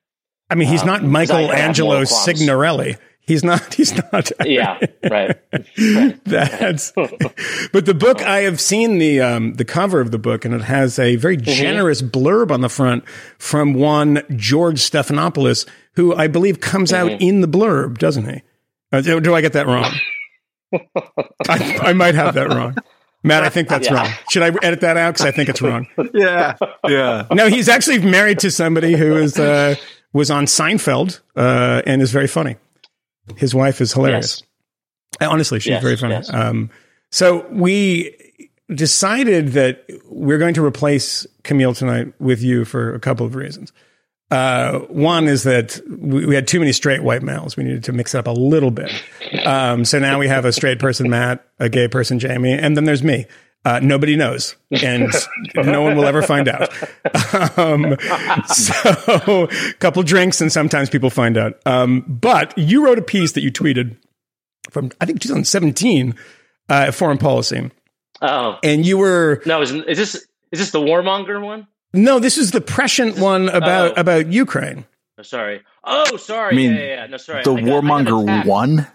I 0.49 0.55
mean, 0.57 0.69
he's 0.69 0.83
Um, 0.83 0.87
not 0.89 1.01
'cause 1.01 1.31
I- 1.31 1.39
I 1.39 1.47
Michelangelo. 1.47 2.05
Signorile. 2.05 2.95
He's 3.21 3.45
not. 3.45 3.75
He's 3.75 3.95
not. 4.13 4.33
Yeah. 4.45 4.79
Right. 5.09 5.37
That's. 6.25 6.91
But 7.73 7.87
the 7.87 7.95
book, 7.95 8.23
I 8.23 8.41
have 8.41 8.61
seen 8.61 8.99
the 8.99 9.21
um, 9.21 9.55
the 9.55 9.65
cover 9.65 10.01
of 10.01 10.11
the 10.11 10.19
book, 10.19 10.45
and 10.45 10.53
it 10.55 10.63
has 10.63 10.99
a 10.99 11.15
very 11.17 11.37
Mm-hmm. 11.37 11.51
generous 11.53 12.03
blurb 12.03 12.51
on 12.51 12.61
the 12.61 12.69
front 12.69 13.05
from 13.39 13.75
one 13.75 14.23
George 14.35 14.79
Stephanopoulos, 14.81 15.69
who 15.95 16.13
I 16.15 16.27
believe 16.27 16.59
comes 16.61 16.93
out 16.93 17.11
Mm-hmm. 17.13 17.23
in 17.23 17.41
the 17.41 17.47
blurb, 17.49 17.99
doesn't 17.99 18.29
he? 18.29 18.43
Uh, 18.93 19.01
do, 19.01 19.21
do 19.21 19.35
I 19.35 19.41
get 19.43 19.53
that 19.53 19.67
wrong? 19.69 19.93
I, 21.49 21.79
I 21.83 21.93
might 21.93 22.15
have 22.17 22.35
that 22.35 22.49
wrong. 22.49 22.77
Matt, 23.23 23.45
I 23.45 23.49
think 23.51 23.69
that's 23.69 23.87
Yeah. 23.89 23.95
wrong. 23.95 24.09
Should 24.31 24.43
I 24.43 24.49
edit 24.63 24.81
that 24.81 24.97
out? 24.97 25.15
Because 25.15 25.27
I 25.27 25.31
think 25.31 25.49
it's 25.49 25.61
wrong. 25.63 25.87
Yeah, 26.15 26.57
yeah. 26.89 27.27
No, 27.31 27.49
he's 27.49 27.69
actually 27.69 27.99
married 27.99 28.39
to 28.41 28.51
somebody 28.51 28.95
who 28.97 29.17
is 29.17 29.39
uh, 29.39 29.75
was 30.13 30.31
on 30.31 30.47
Seinfeld 30.47 31.21
uh, 31.37 31.83
and 31.87 32.01
is 32.03 32.11
very 32.13 32.27
funny. 32.27 32.57
His 33.37 33.55
wife 33.55 33.81
is 33.81 33.93
hilarious. 33.93 34.43
Uh, 35.21 35.29
Honestly, 35.31 35.61
she's 35.61 35.71
Yes, 35.73 35.83
very 35.83 35.97
funny. 35.97 36.15
yes. 36.15 36.33
Um, 36.33 36.71
so 37.11 37.47
we 37.51 38.17
decided 38.75 39.49
that 39.49 39.85
we're 40.07 40.39
going 40.39 40.55
to 40.55 40.65
replace 40.65 41.27
Kmele 41.45 41.77
tonight 41.77 42.13
with 42.21 42.43
you 42.43 42.65
for 42.65 42.95
a 42.95 43.01
couple 43.01 43.27
of 43.27 43.35
reasons. 43.35 43.73
Uh, 44.31 44.81
one 44.89 45.27
is 45.27 45.43
that 45.43 45.81
we, 45.89 46.27
we 46.27 46.35
had 46.35 46.47
too 46.47 46.61
many 46.61 46.73
straight 46.73 47.03
white 47.03 47.23
males. 47.23 47.57
We 47.57 47.65
needed 47.65 47.85
to 47.85 47.93
mix 47.93 48.15
it 48.15 48.19
up 48.19 48.27
a 48.27 48.33
little 48.33 48.71
bit. 48.71 48.91
Um, 49.45 49.85
so 49.85 49.99
now 49.99 50.19
we 50.19 50.29
have 50.29 50.45
a 50.45 50.53
straight 50.53 50.79
person, 50.79 51.11
Matt, 51.11 51.45
a 51.59 51.69
gay 51.69 51.89
person, 51.89 52.19
Jamie, 52.19 52.53
and 52.53 52.77
then 52.77 52.85
there's 52.85 53.03
me. 53.03 53.27
Uh, 53.63 53.79
nobody 53.83 54.17
knows, 54.17 54.57
and 54.83 55.13
no 55.55 55.83
one 55.83 55.95
will 55.95 56.07
ever 56.07 56.23
find 56.23 56.49
out. 56.49 56.71
Um, 57.59 57.97
so, 58.47 59.49
a 59.51 59.75
couple 59.81 60.03
drinks, 60.03 60.41
and 60.41 60.51
sometimes 60.51 60.89
people 60.89 61.11
find 61.11 61.37
out. 61.37 61.61
Um, 61.67 62.01
but 62.09 62.57
you 62.57 62.85
wrote 62.85 62.99
a 62.99 63.03
piece 63.03 63.33
that 63.33 63.43
you 63.43 63.53
tweeted 63.53 63.97
from, 64.71 64.91
I 65.01 65.05
think, 65.05 65.21
2017 65.21 66.15
uh, 66.71 66.73
at 66.73 66.95
Foreign 66.95 67.19
Policy, 67.19 67.71
Oh 68.23 68.59
and 68.63 68.85
you 68.85 68.99
were 68.99 69.43
no! 69.47 69.61
Is, 69.63 69.73
is 69.73 69.99
this 69.99 70.15
is 70.53 70.59
this 70.59 70.71
the 70.71 70.81
warmonger 70.81 71.43
one? 71.43 71.67
No, 71.93 72.19
this 72.19 72.39
is 72.39 72.51
the 72.53 72.61
prescient 72.61 73.19
one 73.19 73.49
about 73.49 73.93
Oh. 73.97 74.01
about 74.01 74.27
Ukraine. 74.33 74.85
Oh, 75.19 75.23
sorry. 75.23 75.63
Oh, 75.85 76.17
sorry. 76.17 76.53
I 76.53 76.57
mean, 76.57 76.73
yeah, 76.75 76.79
yeah, 76.81 76.95
yeah. 76.95 77.07
No, 77.07 77.17
sorry. 77.17 77.43
The 77.45 77.53
I 77.55 77.61
got- 77.61 77.69
I 77.69 77.71
warmonger 77.71 78.23
attacked. 78.23 78.49
won. 78.49 78.87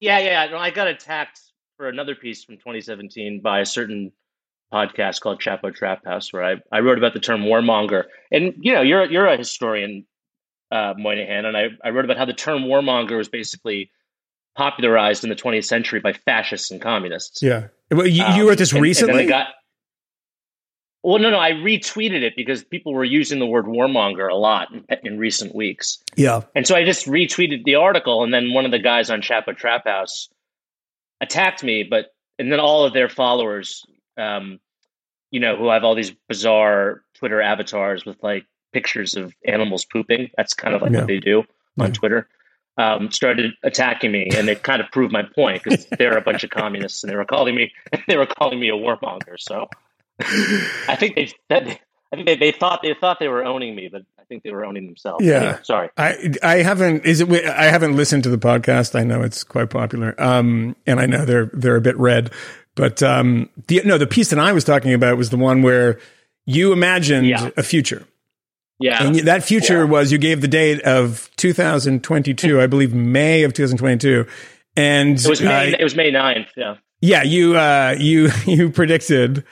Yeah, 0.00 0.18
yeah. 0.18 0.46
No, 0.50 0.58
I 0.58 0.70
got 0.70 0.86
attacked 0.88 1.40
for 1.76 1.88
another 1.88 2.14
piece 2.14 2.44
from 2.44 2.56
2017 2.56 3.40
by 3.42 3.60
a 3.60 3.66
certain 3.66 4.12
podcast 4.72 5.20
called 5.20 5.40
Chapo 5.40 5.74
Trap 5.74 6.04
House, 6.04 6.32
where 6.32 6.44
I, 6.44 6.56
I 6.72 6.80
wrote 6.80 6.98
about 6.98 7.12
the 7.14 7.20
term 7.20 7.42
warmonger. 7.42 8.04
And 8.30 8.54
you 8.60 8.72
know, 8.72 8.82
you're 8.82 9.04
you're 9.04 9.26
a 9.26 9.36
historian, 9.36 10.06
uh, 10.70 10.94
Moynihan, 10.96 11.44
and 11.46 11.56
I, 11.56 11.68
I 11.84 11.90
wrote 11.90 12.04
about 12.04 12.18
how 12.18 12.24
the 12.24 12.32
term 12.34 12.62
warmonger 12.64 13.16
was 13.16 13.28
basically 13.28 13.90
popularized 14.56 15.24
in 15.24 15.30
the 15.30 15.36
20th 15.36 15.64
century 15.64 16.00
by 16.00 16.12
fascists 16.12 16.70
and 16.70 16.80
communists. 16.80 17.42
Yeah, 17.42 17.68
Well, 17.90 18.06
you, 18.06 18.22
you 18.36 18.42
Um, 18.42 18.46
wrote 18.48 18.58
this 18.58 18.70
and- 18.72 18.76
and 18.78 18.82
then 18.82 18.82
recently. 18.82 19.24
it 19.24 19.28
got- 19.28 19.48
well, 21.04 21.18
no, 21.20 21.30
no, 21.30 21.38
I 21.38 21.52
retweeted 21.52 22.22
it 22.22 22.34
because 22.36 22.64
people 22.64 22.92
were 22.94 23.04
using 23.04 23.38
the 23.38 23.46
word 23.46 23.66
warmonger 23.66 24.30
a 24.30 24.34
lot 24.34 24.68
in, 24.72 24.84
in 25.04 25.18
recent 25.18 25.54
weeks. 25.54 25.98
yeah, 26.16 26.40
And 26.54 26.66
so 26.66 26.74
I 26.74 26.84
just 26.84 27.06
retweeted 27.06 27.64
the 27.64 27.74
article, 27.76 28.24
and 28.24 28.32
then 28.34 28.52
one 28.52 28.64
of 28.64 28.70
the 28.70 28.78
guys 28.78 29.10
on 29.10 29.20
Chapo 29.20 29.56
Trap 29.56 29.84
House 29.86 30.28
attacked 31.20 31.62
me, 31.62 31.82
but 31.84 32.06
and 32.38 32.50
then 32.50 32.58
all 32.60 32.84
of 32.84 32.92
their 32.92 33.08
followers, 33.08 33.84
um, 34.18 34.58
you 35.30 35.40
know, 35.40 35.56
who 35.56 35.68
have 35.68 35.84
all 35.84 35.94
these 35.94 36.12
bizarre 36.28 37.02
Twitter 37.14 37.40
avatars 37.40 38.04
with 38.04 38.16
like 38.22 38.44
pictures 38.72 39.14
of 39.14 39.32
animals 39.46 39.84
pooping. 39.84 40.30
That's 40.36 40.54
kind 40.54 40.74
of 40.74 40.82
like 40.82 40.92
Yeah. 40.92 40.98
what 41.00 41.06
they 41.06 41.20
do 41.20 41.44
on 41.78 41.86
Yeah. 41.88 41.92
Twitter. 41.92 42.28
Um, 42.76 43.12
started 43.12 43.52
attacking 43.62 44.10
me, 44.10 44.30
and 44.34 44.48
it 44.48 44.64
kind 44.64 44.80
of 44.80 44.90
proved 44.90 45.12
my 45.12 45.22
point 45.22 45.62
because 45.62 45.86
they're 45.96 46.16
a 46.18 46.20
bunch 46.22 46.42
of 46.42 46.50
communists, 46.62 47.04
and 47.04 47.12
they 47.12 47.16
were 47.16 47.24
calling 47.24 47.54
me 47.54 47.72
they 48.08 48.16
were 48.16 48.26
calling 48.26 48.58
me 48.58 48.68
a 48.68 48.72
warmonger. 48.72 49.38
So 49.38 49.68
I 50.20 50.96
think 50.98 51.16
they 51.16 51.30
that, 51.48 51.62
I 52.12 52.16
think 52.16 52.26
they, 52.26 52.36
they 52.36 52.52
thought 52.52 52.80
they 52.82 52.94
thought 52.94 53.18
they 53.18 53.28
were 53.28 53.44
owning 53.44 53.74
me, 53.74 53.88
but 53.90 54.02
I 54.18 54.24
think 54.24 54.42
they 54.42 54.50
were 54.50 54.64
owning 54.64 54.86
themselves. 54.86 55.24
Yeah. 55.24 55.34
Anyway, 55.36 55.58
sorry. 55.64 55.88
I 55.96 56.32
I 56.42 56.56
haven't 56.56 57.04
is 57.04 57.20
it 57.20 57.30
I 57.46 57.64
haven't 57.64 57.96
listened 57.96 58.22
to 58.24 58.30
the 58.30 58.38
podcast. 58.38 58.98
I 58.98 59.04
know 59.04 59.22
it's 59.22 59.44
quite 59.44 59.70
popular. 59.70 60.14
Um 60.20 60.76
and 60.86 61.00
I 61.00 61.06
know 61.06 61.24
they're 61.24 61.50
they're 61.52 61.76
a 61.76 61.80
bit 61.80 61.96
red. 61.98 62.30
But 62.76 63.02
um 63.02 63.48
the 63.66 63.82
no 63.84 63.98
the 63.98 64.06
piece 64.06 64.30
that 64.30 64.38
I 64.38 64.52
was 64.52 64.64
talking 64.64 64.92
about 64.94 65.16
was 65.18 65.30
the 65.30 65.36
one 65.36 65.62
where 65.62 65.98
you 66.46 66.72
imagined 66.72 67.26
Yeah. 67.26 67.50
a 67.56 67.62
future. 67.62 68.04
Yeah. 68.78 69.02
And 69.04 69.14
that 69.20 69.42
future 69.44 69.78
Yeah. 69.84 69.90
was 69.90 70.12
you 70.12 70.18
gave 70.18 70.40
the 70.40 70.48
date 70.48 70.80
of 70.82 71.30
2022, 71.36 72.60
I 72.60 72.66
believe 72.66 72.92
May 72.94 73.42
of 73.44 73.52
2022. 73.54 74.26
And 74.76 75.18
It 75.18 75.28
was 75.28 75.40
May. 75.40 75.72
uh, 75.72 75.76
it 75.78 75.84
was 75.84 75.94
May 75.94 76.10
9th. 76.10 76.48
Yeah. 76.56 76.74
yeah, 77.00 77.22
you 77.22 77.56
uh, 77.56 77.94
you 77.98 78.30
you 78.46 78.70
predicted 78.70 79.44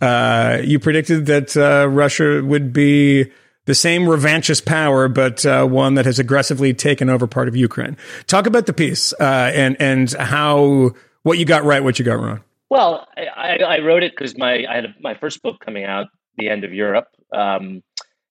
uh, 0.00 0.60
you 0.62 0.78
predicted 0.78 1.26
that 1.26 1.56
uh, 1.56 1.88
Russia 1.88 2.42
would 2.44 2.72
be 2.72 3.30
the 3.66 3.74
same 3.74 4.02
revanchist 4.02 4.64
power, 4.64 5.08
but 5.08 5.44
uh, 5.46 5.64
one 5.64 5.94
that 5.94 6.04
has 6.04 6.18
aggressively 6.18 6.74
taken 6.74 7.08
over 7.08 7.26
part 7.26 7.48
of 7.48 7.56
Ukraine. 7.56 7.96
Talk 8.26 8.46
about 8.46 8.66
the 8.66 8.72
piece 8.72 9.12
uh, 9.20 9.52
and 9.54 9.76
and 9.80 10.10
how 10.12 10.90
what 11.22 11.38
you 11.38 11.44
got 11.44 11.64
right, 11.64 11.82
what 11.82 11.98
you 11.98 12.04
got 12.04 12.18
wrong. 12.18 12.40
Well, 12.68 13.06
I, 13.16 13.58
I, 13.58 13.78
wrote 13.80 14.04
it 14.04 14.12
because 14.12 14.38
my 14.38 14.64
I 14.68 14.74
had 14.76 14.84
a, 14.86 14.94
my 15.00 15.14
first 15.14 15.42
book 15.42 15.58
coming 15.60 15.84
out, 15.84 16.06
The 16.38 16.48
End 16.48 16.64
of 16.64 16.72
Europe, 16.72 17.08
um, 17.32 17.82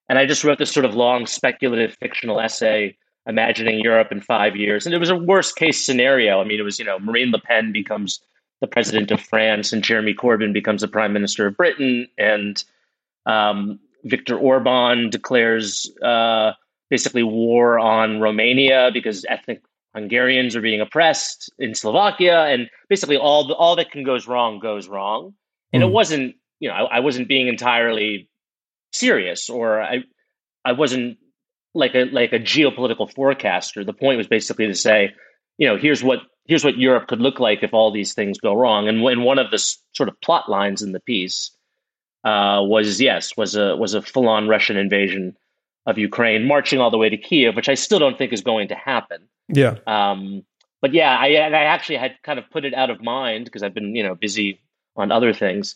and 0.08 0.18
I 0.18 0.26
just 0.26 0.44
wrote 0.44 0.58
this 0.58 0.72
sort 0.72 0.86
of 0.86 0.96
long 0.96 1.26
speculative 1.26 1.96
fictional 2.00 2.40
essay 2.40 2.98
imagining 3.28 3.80
Europe 3.80 4.12
in 4.12 4.22
five 4.22 4.56
years, 4.56 4.86
and 4.86 4.96
it 4.96 4.98
was 4.98 5.10
a 5.10 5.16
worst 5.16 5.56
case 5.56 5.86
scenario. 5.86 6.42
I 6.42 6.46
mean, 6.46 6.60
it 6.60 6.64
was 6.64 6.80
you 6.80 6.86
know 6.86 7.00
Marine 7.00 7.32
Le 7.32 7.40
Pen 7.40 7.72
becomes 7.72 8.20
the 8.62 8.68
president 8.68 9.12
of 9.12 9.22
France, 9.22 9.72
and 9.72 9.84
Jeremy 9.84 10.14
Corbyn 10.14 10.54
becomes 10.54 10.82
the 10.82 10.88
prime 10.88 11.14
minister 11.14 11.48
of 11.48 11.58
Britain, 11.58 12.08
and 12.18 12.64
um, 13.26 13.80
Viktor 14.04 14.38
Orban 14.38 15.10
declares 15.10 15.92
uh, 16.04 16.54
basically 16.90 17.24
war 17.24 17.80
on 17.80 18.20
Romania 18.20 18.90
because 18.94 19.26
ethnic 19.30 19.62
Hungarians 19.96 20.56
are 20.56 20.62
being 20.62 20.82
oppressed 20.82 21.52
in 21.58 21.74
Slovakia, 21.74 22.46
and 22.46 22.70
basically 22.90 23.18
all 23.18 23.48
the, 23.48 23.56
all 23.56 23.76
that 23.76 23.92
can 23.92 24.04
goes 24.04 24.28
wrong 24.28 24.60
goes 24.60 24.88
wrong. 24.88 25.34
And 25.74 25.82
mm. 25.82 25.88
it 25.88 25.92
wasn't, 25.92 26.36
you 26.60 26.70
know, 26.70 26.76
I, 26.76 26.98
I, 26.98 27.00
wasn't 27.00 27.28
being 27.28 27.48
entirely 27.48 28.30
serious, 28.92 29.50
or 29.50 29.82
I 29.82 30.04
I 30.64 30.74
wasn't 30.74 31.18
like 31.74 31.96
a 31.96 32.06
like 32.06 32.34
a 32.34 32.40
geopolitical 32.40 33.12
forecaster. 33.12 33.84
The 33.84 33.94
point 33.94 34.18
was 34.18 34.28
basically 34.28 34.68
to 34.68 34.76
say, 34.76 35.14
you 35.58 35.68
know, 35.68 35.78
here's 35.78 36.04
what 36.04 36.20
here's 36.50 36.66
what 36.66 36.80
Europe 36.80 37.08
could 37.08 37.22
look 37.22 37.40
like 37.40 37.62
if 37.62 37.76
all 37.76 37.92
these 37.92 38.14
things 38.16 38.40
go 38.40 38.56
wrong. 38.56 38.88
And 38.88 39.04
when 39.04 39.22
one 39.22 39.38
of 39.38 39.52
the 39.52 39.60
sort 39.94 40.10
of 40.10 40.20
plot 40.20 40.50
lines 40.50 40.82
in 40.82 40.94
the 40.94 41.00
piece 41.00 41.52
uh, 42.24 42.60
was 42.64 43.00
yes 43.00 43.38
was 43.38 43.56
a 43.56 43.78
was 43.78 43.94
a 43.94 44.02
full 44.02 44.28
on 44.28 44.48
Russian 44.48 44.76
invasion 44.76 45.38
of 45.86 45.98
Ukraine, 45.98 46.46
marching 46.46 46.82
all 46.82 46.92
the 46.92 46.98
way 46.98 47.10
to 47.10 47.18
Kiev, 47.18 47.56
which 47.56 47.70
I 47.70 47.76
still 47.76 48.00
don't 48.00 48.18
think 48.18 48.34
is 48.34 48.42
going 48.42 48.68
to 48.70 48.76
happen. 48.76 49.22
Yeah. 49.48 49.76
Um, 49.88 50.44
but 50.82 50.94
yeah, 50.94 51.16
I, 51.18 51.28
I 51.36 51.64
actually 51.64 51.98
had 51.98 52.16
kind 52.24 52.40
of 52.40 52.50
put 52.50 52.66
it 52.66 52.74
out 52.74 52.90
of 52.90 53.02
mind 53.02 53.46
because 53.46 53.64
I've 53.64 53.74
been 53.74 53.96
you 53.96 54.04
know 54.04 54.16
busy 54.16 54.60
on 54.96 55.12
other 55.12 55.34
things, 55.34 55.76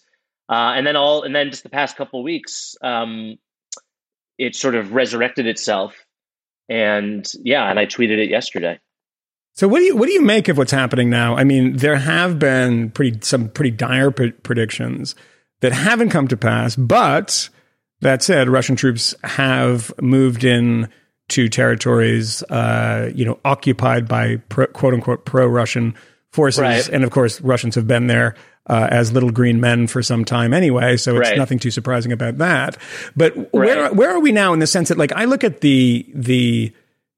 uh, 0.49 0.73
and 0.75 0.87
then 0.87 0.95
all 0.95 1.21
and 1.21 1.35
then 1.35 1.51
just 1.51 1.63
the 1.63 1.69
past 1.69 1.95
couple 1.95 2.19
of 2.19 2.23
weeks, 2.23 2.75
um, 2.81 3.37
it 4.39 4.55
sort 4.55 4.73
of 4.73 4.93
resurrected 4.93 5.45
itself, 5.45 5.93
and 6.67 7.31
yeah, 7.43 7.69
and 7.69 7.79
I 7.79 7.85
tweeted 7.85 8.17
it 8.17 8.29
yesterday. 8.29 8.79
So 9.53 9.67
what 9.67 9.79
do 9.79 9.85
you 9.85 9.95
what 9.95 10.07
do 10.07 10.13
you 10.13 10.21
make 10.21 10.47
of 10.47 10.57
what's 10.57 10.71
happening 10.71 11.09
now? 11.09 11.35
I 11.35 11.43
mean, 11.43 11.77
there 11.77 11.95
have 11.95 12.39
been 12.39 12.89
pretty 12.89 13.19
some 13.21 13.49
pretty 13.49 13.71
dire 13.71 14.11
p- 14.11 14.31
predictions 14.31 15.15
that 15.61 15.71
haven't 15.71 16.09
come 16.09 16.27
to 16.27 16.37
pass. 16.37 16.75
But 16.75 17.49
that 18.01 18.23
said, 18.23 18.49
Russian 18.49 18.75
troops 18.75 19.15
have 19.23 19.93
moved 20.01 20.43
in 20.43 20.89
to 21.29 21.47
territories, 21.49 22.43
uh, 22.43 23.11
you 23.13 23.25
know, 23.25 23.39
occupied 23.45 24.07
by 24.07 24.37
pro, 24.49 24.67
quote 24.67 24.93
unquote 24.93 25.25
pro 25.25 25.47
Russian 25.47 25.95
forces, 26.31 26.61
right. 26.61 26.89
and 26.89 27.03
of 27.03 27.11
course, 27.11 27.39
Russians 27.41 27.75
have 27.75 27.87
been 27.87 28.07
there. 28.07 28.35
Uh, 28.65 28.87
as 28.91 29.11
little 29.11 29.29
green 29.29 29.59
men 29.59 29.87
for 29.87 30.01
some 30.01 30.23
time 30.23 30.53
anyway, 30.53 30.95
so 30.95 31.17
it's 31.17 31.27
right. 31.27 31.37
nothing 31.37 31.59
too 31.59 31.69
surprising 31.69 32.13
about 32.13 32.37
that. 32.37 32.77
But 33.13 33.35
right. 33.35 33.49
where 33.51 33.93
where 33.93 34.09
are 34.11 34.21
we 34.21 34.31
now 34.31 34.53
in 34.53 34.59
the 34.59 34.67
sense 34.67 34.87
that 34.87 34.97
like 34.97 35.11
I 35.11 35.25
look 35.25 35.43
at 35.43 35.59
the 35.59 36.09
the 36.15 36.73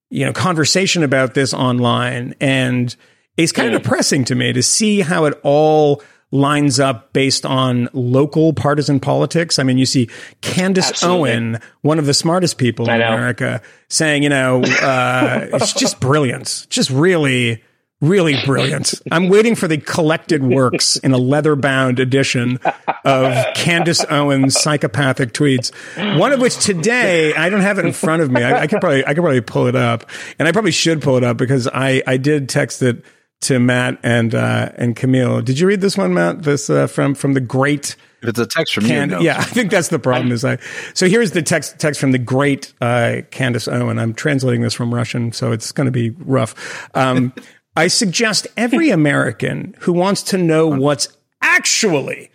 you 0.10 0.26
know 0.26 0.34
conversation 0.34 1.04
about 1.04 1.34
this 1.34 1.54
online 1.54 2.36
and 2.40 2.96
it's 3.38 3.52
kind 3.52 3.74
of 3.74 3.80
mm. 3.80 3.84
depressing 3.84 4.24
to 4.26 4.36
me 4.36 4.54
to 4.54 4.64
see 4.64 5.02
how 5.02 5.26
it 5.26 5.38
all 5.44 6.02
lines 6.32 6.80
up 6.80 7.14
based 7.14 7.46
on 7.46 7.88
local 7.94 8.54
partisan 8.54 9.00
politics. 9.00 9.60
I 9.60 9.64
mean, 9.64 9.78
you 9.78 9.86
see 9.86 10.10
Candace 10.42 10.90
Absolutely. 10.90 11.32
Owen, 11.32 11.60
one 11.82 12.00
of 12.00 12.06
the 12.06 12.14
smartest 12.14 12.58
people 12.58 12.90
in 12.90 12.96
America, 12.96 13.62
saying, 13.90 14.24
you 14.24 14.30
know, 14.30 14.62
uh, 14.64 15.48
it's 15.54 15.74
just 15.74 16.00
brilliant, 16.02 16.68
just 16.70 16.90
really, 16.90 17.64
really 18.08 18.36
brilliant. 18.46 18.94
I'm 19.12 19.30
waiting 19.30 19.56
for 19.56 19.68
the 19.68 19.78
collected 19.78 20.44
works 20.44 20.98
in 20.98 21.12
a 21.14 21.18
leather 21.18 21.56
bound 21.56 22.00
edition 22.00 22.60
of 23.04 23.54
Candace 23.56 24.06
Owens' 24.10 24.60
psychopathic 24.60 25.34
tweets. 25.34 25.72
One 26.18 26.32
of 26.32 26.40
which 26.40 26.58
today, 26.58 27.34
I 27.34 27.50
don't 27.50 27.62
have 27.62 27.80
it 27.80 27.86
in 27.86 27.94
front 27.94 28.22
of 28.22 28.32
me. 28.32 28.44
I, 28.44 28.62
I 28.62 28.68
could 28.68 28.82
probably, 28.82 29.06
I 29.06 29.14
could 29.14 29.22
probably 29.22 29.42
pull 29.42 29.68
it 29.68 29.76
up 29.76 30.10
and 30.40 30.48
I 30.48 30.52
probably 30.52 30.72
should 30.72 31.02
pull 31.02 31.18
it 31.18 31.24
up 31.24 31.38
because 31.38 31.68
I, 31.68 32.02
I 32.08 32.18
did 32.18 32.50
text 32.50 32.82
it 32.82 33.04
to 33.42 33.60
Matt 33.60 34.00
and 34.04 34.34
uh, 34.34 34.72
and 34.76 34.96
Kmele. 34.96 35.44
Did 35.44 35.60
you 35.60 35.68
read 35.68 35.82
this 35.82 35.98
one, 35.98 36.14
Matt? 36.14 36.44
This 36.44 36.70
uh, 36.70 36.88
from 36.88 37.16
from 37.16 37.34
the 37.34 37.42
great. 37.42 37.96
If 38.22 38.30
it's 38.30 38.40
a 38.40 38.46
text 38.48 38.74
from 38.74 38.86
Can- 38.86 39.10
you, 39.10 39.16
no. 39.18 39.22
yeah, 39.22 39.38
I 39.38 39.44
think 39.44 39.70
that's 39.70 39.90
the 39.90 40.00
problem. 40.00 40.32
Is 40.32 40.44
I 40.44 40.58
so 40.94 41.08
here's 41.08 41.32
the 41.32 41.44
text 41.44 41.78
text 41.78 42.00
from 42.00 42.12
the 42.12 42.18
great 42.18 42.74
uh, 42.82 43.22
Candace 43.30 43.68
Owen. 43.68 44.00
I'm 44.00 44.14
translating 44.14 44.62
this 44.62 44.74
from 44.74 44.94
Russian, 44.94 45.32
so 45.32 45.52
it's 45.52 45.72
going 45.72 45.86
to 45.86 45.92
be 45.92 46.10
rough. 46.10 46.90
Um, 46.96 47.34
I 47.76 47.88
suggest 47.88 48.48
every 48.56 48.88
hmm. 48.88 48.94
American 48.94 49.76
who 49.80 49.94
wants 49.94 50.24
to 50.24 50.38
know 50.38 50.68
what's 50.68 51.08
actually 51.42 52.32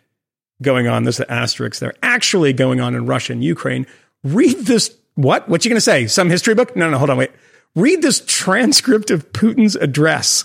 going 0.62 0.86
on. 0.86 1.04
There's 1.04 1.16
the 1.16 1.30
asterisk 1.30 1.80
there. 1.80 1.94
Actually 2.02 2.52
going 2.52 2.80
on 2.80 2.94
in 2.94 3.06
Russia 3.06 3.32
and 3.32 3.42
Ukraine. 3.42 3.86
Read 4.22 4.58
this. 4.58 4.94
What? 5.14 5.48
What 5.48 5.64
you 5.64 5.70
going 5.70 5.76
to 5.76 5.80
say? 5.80 6.06
Some 6.06 6.30
history 6.30 6.54
book? 6.54 6.76
No, 6.76 6.90
no. 6.90 6.98
Hold 6.98 7.10
on. 7.10 7.16
Wait. 7.16 7.30
Read 7.74 8.02
this 8.02 8.22
transcript 8.26 9.10
of 9.10 9.32
Putin's 9.32 9.76
address 9.76 10.44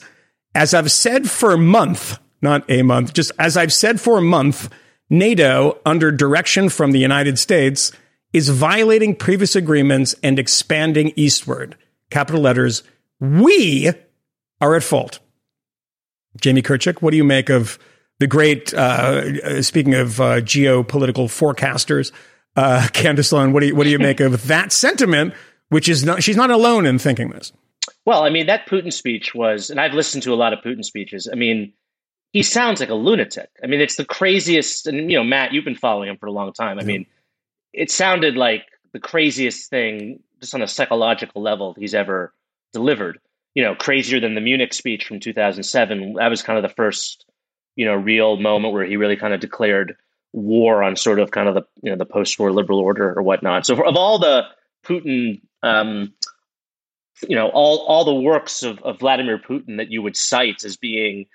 as 0.56 0.74
I've 0.74 0.92
said 0.92 1.30
for 1.30 1.52
a 1.52 1.58
month, 1.58 2.18
not 2.42 2.64
a 2.70 2.82
month, 2.82 3.14
just 3.14 3.32
as 3.38 3.58
I've 3.58 3.74
said 3.74 4.00
for 4.00 4.18
a 4.18 4.22
month, 4.22 4.70
NATO, 5.10 5.80
under 5.86 6.12
direction 6.12 6.70
from 6.70 6.92
the 6.92 7.00
United 7.00 7.38
States, 7.38 7.92
is 8.32 8.50
violating 8.50 9.16
previous 9.16 9.56
agreements 9.56 10.16
and 10.24 10.40
expanding 10.40 11.12
eastward. 11.16 11.78
Capital 12.10 12.42
letters, 12.42 12.84
we 13.20 13.92
are 14.62 14.76
at 14.76 14.84
fault. 14.84 15.20
Jamie 16.40 16.62
Kirchick, 16.62 17.02
what 17.02 17.12
do 17.12 17.18
you 17.18 17.24
make 17.24 17.50
of 17.50 17.80
the 18.20 18.28
great, 18.28 18.74
uh, 18.74 19.62
speaking 19.62 19.94
of 19.94 20.20
uh, 20.20 20.42
geopolitical 20.42 21.28
forecasters, 21.28 22.12
uh, 22.56 22.88
Candace 22.94 23.30
Sloan, 23.30 23.54
what 23.54 23.62
do 23.62 23.68
you, 23.68 23.76
what 23.76 23.84
do 23.84 23.90
you 23.90 24.00
make 24.00 24.20
of 24.20 24.48
that 24.48 24.72
sentiment, 24.72 25.34
which 25.70 25.90
is 25.90 26.04
not, 26.04 26.24
she's 26.24 26.38
not 26.38 26.52
alone 26.52 26.86
in 26.86 27.00
thinking 27.00 27.30
this? 27.30 27.52
Well, 28.06 28.24
I 28.24 28.30
mean, 28.30 28.48
that 28.48 28.68
Putin 28.68 28.92
speech 28.92 29.34
was, 29.34 29.70
and 29.70 29.80
I've 29.80 29.94
listened 29.94 30.24
to 30.24 30.34
a 30.34 30.36
lot 30.36 30.54
of 30.54 30.60
Putin 30.60 30.84
speeches. 30.84 31.28
I 31.32 31.36
mean, 31.36 31.74
he 32.32 32.44
sounds 32.44 32.80
like 32.80 32.90
a 32.90 32.96
lunatic. 32.96 33.50
I 33.64 33.68
mean, 33.68 33.80
it's 33.80 33.96
the 33.96 34.06
craziest. 34.06 34.88
And, 34.88 35.10
you 35.10 35.18
know, 35.18 35.24
Matt, 35.24 35.54
you've 35.54 35.66
been 35.66 35.76
following 35.76 36.10
him 36.10 36.18
for 36.18 36.26
a 36.26 36.32
long 36.32 36.52
time. 36.54 36.78
I 36.78 36.82
yeah. 36.82 36.88
mean, 36.88 37.06
it 37.74 37.90
sounded 37.90 38.36
like 38.36 38.64
the 38.94 39.00
craziest 39.00 39.70
thing 39.70 40.20
just 40.42 40.54
on 40.54 40.62
a 40.62 40.68
psychological 40.68 41.42
level 41.42 41.76
he's 41.78 41.96
ever 41.96 42.34
delivered. 42.74 43.20
You 43.56 43.64
know, 43.64 43.74
crazier 43.76 44.20
than 44.20 44.36
the 44.36 44.42
Munich 44.42 44.74
speech 44.74 45.06
from 45.06 45.20
2007. 45.20 46.14
That 46.14 46.28
was 46.28 46.44
kind 46.44 46.58
of 46.58 46.64
the 46.64 46.76
first, 46.76 47.26
you 47.76 47.86
know, 47.86 47.96
real 47.96 48.38
moment 48.38 48.74
where 48.74 48.86
he 48.86 48.98
really 48.98 49.16
kind 49.16 49.34
of 49.34 49.40
declared 49.40 49.96
war 50.34 50.84
on 50.84 50.96
sort 50.96 51.20
of 51.20 51.32
kind 51.32 51.48
of 51.48 51.56
the, 51.56 51.64
you 51.82 51.90
know, 51.90 51.98
the 51.98 52.06
post-war 52.06 52.52
liberal 52.52 52.80
order 52.80 53.18
or 53.18 53.24
whatnot. 53.24 53.66
So, 53.66 53.78
for, 53.78 53.86
of 53.86 53.96
all 53.96 54.20
the 54.20 54.44
Putin 54.86 55.42
um, 55.64 56.14
you 57.28 57.36
know 57.36 57.50
all 57.50 57.80
all 57.88 58.06
the 58.06 58.14
works 58.14 58.64
of, 58.64 58.80
of 58.84 59.00
Vladimir 59.00 59.40
Putin 59.40 59.78
that 59.78 59.92
you 59.92 60.02
would 60.02 60.18
cite 60.18 60.64
as 60.64 60.78
being 60.78 61.28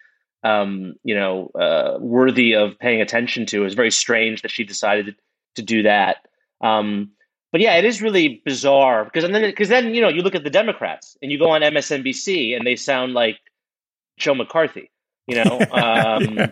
um, 0.45 0.95
you 1.03 1.15
know 1.15 1.51
uh, 1.55 1.99
worthy 1.99 2.55
of 2.55 2.79
paying 2.79 3.01
attention 3.01 3.47
to. 3.47 3.65
It's 3.65 3.75
very 3.75 3.91
strange 3.91 4.43
that 4.43 4.51
she 4.51 4.65
decided 4.65 5.17
to 5.57 5.63
do 5.63 5.83
that. 5.83 6.17
Um, 6.61 7.13
but 7.53 7.61
yeah, 7.61 7.77
it 7.77 7.85
is 7.85 8.03
really 8.03 8.43
bizarre 8.45 9.05
because 9.05 9.29
then 9.29 9.43
because 9.43 9.69
then 9.69 9.95
you 9.95 10.01
know 10.01 10.09
you 10.09 10.23
look 10.23 10.35
at 10.35 10.45
the 10.45 10.51
Democrats 10.51 11.17
and 11.23 11.31
you 11.33 11.39
go 11.39 11.51
on 11.51 11.63
MSNBC 11.63 12.57
and 12.57 12.67
they 12.67 12.77
sound 12.77 13.15
like 13.15 13.39
Joe 14.19 14.35
McCarthy. 14.35 14.91
You 15.27 15.45
know, 15.45 15.59
um, 15.73 16.35
yeah. 16.35 16.47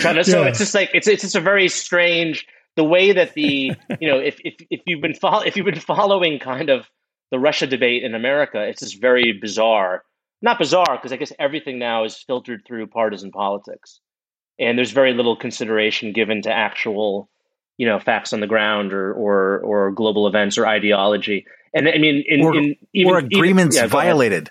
trying 0.00 0.16
to, 0.16 0.24
so 0.24 0.42
yeah. 0.42 0.48
it's 0.48 0.58
just 0.58 0.74
like 0.74 0.90
it's 0.94 1.06
it's 1.06 1.22
just 1.22 1.36
a 1.36 1.40
very 1.40 1.68
strange 1.68 2.46
the 2.76 2.84
way 2.84 3.12
that 3.12 3.34
the 3.34 3.72
you 4.00 4.08
know 4.08 4.18
if 4.18 4.38
if 4.44 4.54
if 4.70 4.80
you've 4.86 5.02
been 5.02 5.14
follow, 5.14 5.42
if 5.42 5.56
you've 5.56 5.66
been 5.66 5.80
following 5.80 6.38
kind 6.38 6.70
of 6.70 6.86
the 7.30 7.38
Russia 7.38 7.66
debate 7.66 8.04
in 8.04 8.14
America, 8.14 8.62
it's 8.62 8.80
just 8.80 9.00
very 9.00 9.32
bizarre. 9.32 10.04
Not 10.40 10.58
bizarre, 10.58 10.96
because 10.96 11.12
I 11.12 11.16
guess 11.16 11.32
everything 11.38 11.78
now 11.78 12.04
is 12.04 12.16
filtered 12.16 12.62
through 12.66 12.86
partisan 12.86 13.32
politics. 13.32 14.00
And 14.58 14.78
there's 14.78 14.92
very 14.92 15.12
little 15.12 15.36
consideration 15.36 16.12
given 16.12 16.42
to 16.42 16.52
actual, 16.52 17.28
you 17.78 17.86
know, 17.86 17.98
facts 17.98 18.34
on 18.34 18.40
the 18.40 18.46
ground 18.46 18.92
or 18.92 19.14
or, 19.14 19.60
or 19.60 19.90
global 19.92 20.26
events 20.26 20.58
or 20.58 20.66
ideology. 20.66 21.46
And 21.72 21.88
I 21.88 21.96
mean, 21.96 22.22
in, 22.28 22.42
or, 22.42 22.54
in, 22.54 22.76
even, 22.92 23.12
or 23.12 23.18
agreements 23.18 23.76
even, 23.76 23.86
yeah, 23.86 23.90
violated. 23.90 24.50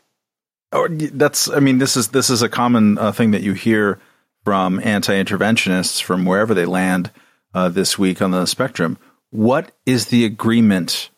Or 0.72 0.89
that's, 0.89 1.48
I 1.50 1.60
mean, 1.60 1.77
this 1.77 1.96
is 1.96 2.07
this 2.07 2.31
is 2.31 2.41
a 2.41 2.50
common 2.50 2.98
uh, 2.98 3.12
thing 3.12 3.31
that 3.31 3.43
you 3.43 3.53
hear 3.53 4.00
from 4.43 4.79
anti-interventionists 4.84 6.01
from 6.01 6.25
wherever 6.25 6.55
they 6.55 6.65
land 6.65 7.12
uh, 7.53 7.69
this 7.69 8.00
week 8.00 8.22
on 8.22 8.31
the 8.31 8.48
spectrum. 8.48 8.98
What 9.29 9.72
is 9.86 10.07
the 10.07 10.25
agreement 10.25 11.10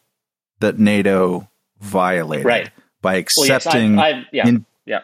that 0.60 0.78
NATO 0.78 1.50
violated 1.80 2.46
right. 2.46 2.72
by 3.02 3.16
accepting. 3.16 3.96
Well, 3.96 4.08
yes, 4.08 4.16
I, 4.16 4.20
I, 4.20 4.26
yeah, 4.32 4.48
in, 4.48 4.66
yeah. 4.86 5.02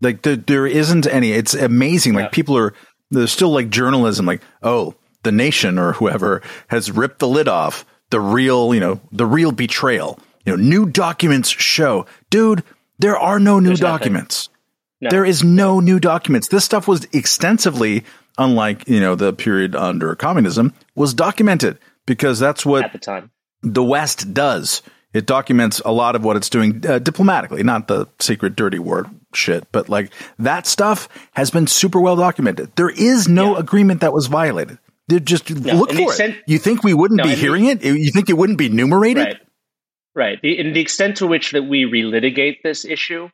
Like 0.00 0.22
the, 0.22 0.36
there 0.36 0.66
isn't 0.66 1.06
any. 1.06 1.32
It's 1.32 1.54
amazing. 1.54 2.14
Like 2.14 2.26
yeah. 2.26 2.30
people 2.30 2.56
are 2.56 2.74
there's 3.10 3.32
still 3.32 3.50
like 3.50 3.70
journalism. 3.70 4.26
Like 4.26 4.42
oh, 4.62 4.94
the 5.22 5.32
nation 5.32 5.78
or 5.78 5.92
whoever 5.92 6.42
has 6.68 6.90
ripped 6.90 7.18
the 7.18 7.28
lid 7.28 7.48
off 7.48 7.84
the 8.10 8.20
real. 8.20 8.74
You 8.74 8.80
know 8.80 9.00
the 9.12 9.26
real 9.26 9.52
betrayal. 9.52 10.18
You 10.44 10.56
know 10.56 10.62
new 10.62 10.86
documents 10.86 11.48
show, 11.48 12.06
dude. 12.30 12.62
There 12.98 13.16
are 13.16 13.38
no 13.38 13.60
new 13.60 13.68
There's 13.68 13.80
documents. 13.80 14.48
No. 15.00 15.10
There 15.10 15.24
is 15.24 15.44
no 15.44 15.78
new 15.78 16.00
documents. 16.00 16.48
This 16.48 16.64
stuff 16.64 16.88
was 16.88 17.06
extensively, 17.12 18.04
unlike 18.36 18.88
you 18.88 19.00
know 19.00 19.14
the 19.14 19.32
period 19.32 19.76
under 19.76 20.14
communism, 20.16 20.74
was 20.94 21.14
documented 21.14 21.78
because 22.06 22.38
that's 22.38 22.66
what 22.66 22.84
at 22.84 22.92
the 22.92 22.98
time 22.98 23.30
the 23.62 23.84
West 23.84 24.34
does. 24.34 24.82
It 25.14 25.24
documents 25.24 25.80
a 25.86 25.92
lot 25.92 26.16
of 26.16 26.24
what 26.24 26.36
it's 26.36 26.50
doing 26.50 26.84
uh, 26.86 26.98
diplomatically, 26.98 27.62
not 27.62 27.88
the 27.88 28.08
secret 28.20 28.56
dirty 28.56 28.78
word 28.78 29.08
shit, 29.32 29.70
but 29.72 29.88
like 29.88 30.12
that 30.38 30.66
stuff 30.66 31.08
has 31.32 31.50
been 31.50 31.66
super 31.66 32.00
well 32.00 32.16
documented. 32.16 32.76
There 32.76 32.90
is 32.90 33.26
no 33.26 33.54
yeah. 33.54 33.60
agreement 33.60 34.02
that 34.02 34.12
was 34.12 34.26
violated. 34.26 34.78
They're 35.08 35.20
just 35.20 35.50
No, 35.50 35.74
look 35.74 35.92
for 35.92 36.02
extent- 36.02 36.36
it. 36.36 36.42
You 36.46 36.58
think 36.58 36.84
we 36.84 36.94
wouldn't 36.94 37.18
No, 37.18 37.24
be 37.24 37.30
and 37.30 37.38
the- 37.38 37.40
hearing 37.40 37.64
it? 37.64 37.82
You 37.84 38.10
think 38.12 38.28
it 38.28 38.36
wouldn't 38.36 38.58
be 38.58 38.68
numerated? 38.68 39.24
Right. 39.24 39.36
Right. 40.14 40.42
The, 40.42 40.58
and 40.58 40.74
the 40.74 40.80
extent 40.80 41.16
to 41.18 41.26
which 41.26 41.52
that 41.52 41.62
we 41.62 41.84
relitigate 41.84 42.62
this 42.62 42.84
issue 42.84 43.28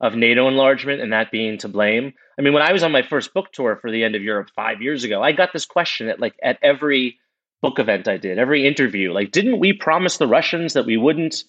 of 0.00 0.14
NATO 0.16 0.48
enlargement 0.48 1.00
and 1.02 1.12
that 1.12 1.30
being 1.30 1.58
to 1.58 1.68
blame. 1.68 2.14
I 2.38 2.42
mean, 2.42 2.54
when 2.54 2.62
I 2.62 2.72
was 2.72 2.82
on 2.82 2.90
my 2.92 3.02
first 3.02 3.34
book 3.34 3.52
tour 3.52 3.78
for 3.80 3.90
the 3.90 4.02
end 4.02 4.14
of 4.14 4.22
Europe 4.22 4.48
five 4.56 4.80
years 4.80 5.04
ago, 5.04 5.22
I 5.22 5.32
got 5.32 5.52
this 5.52 5.66
question 5.66 6.08
at 6.08 6.18
like 6.18 6.34
at 6.42 6.58
every 6.62 7.18
book 7.60 7.78
event 7.78 8.08
I 8.08 8.16
did, 8.16 8.38
every 8.38 8.66
interview. 8.66 9.12
Like, 9.12 9.30
didn't 9.32 9.58
we 9.60 9.74
promise 9.74 10.16
the 10.16 10.26
Russians 10.26 10.72
that 10.72 10.86
we 10.86 10.96
wouldn't 10.96 11.44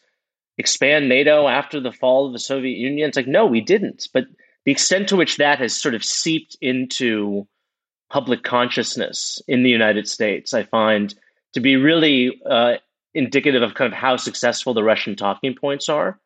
expand 0.57 1.07
NATO 1.07 1.47
after 1.47 1.79
the 1.79 1.93
fall 1.93 2.27
of 2.27 2.33
the 2.33 2.39
Soviet 2.39 2.77
Union? 2.77 3.07
It's 3.07 3.15
like, 3.15 3.27
no, 3.27 3.45
we 3.45 3.61
didn't. 3.61 4.09
But 4.13 4.25
the 4.65 4.73
extent 4.73 5.07
to 5.09 5.15
which 5.15 5.37
that 5.37 5.59
has 5.59 5.73
sort 5.79 5.95
of 5.95 6.03
seeped 6.03 6.57
into 6.59 7.47
public 8.11 8.43
consciousness 8.43 9.41
in 9.47 9.63
the 9.63 9.69
United 9.69 10.07
States, 10.07 10.53
I 10.53 10.63
find 10.63 11.15
to 11.53 11.61
be 11.61 11.77
really 11.77 12.41
uh, 12.49 12.73
indicative 13.13 13.61
of 13.61 13.73
kind 13.73 13.91
of 13.91 13.97
how 13.97 14.17
successful 14.17 14.73
the 14.73 14.83
Russian 14.83 15.15
talking 15.15 15.55
points 15.55 15.87
are. 15.87 16.19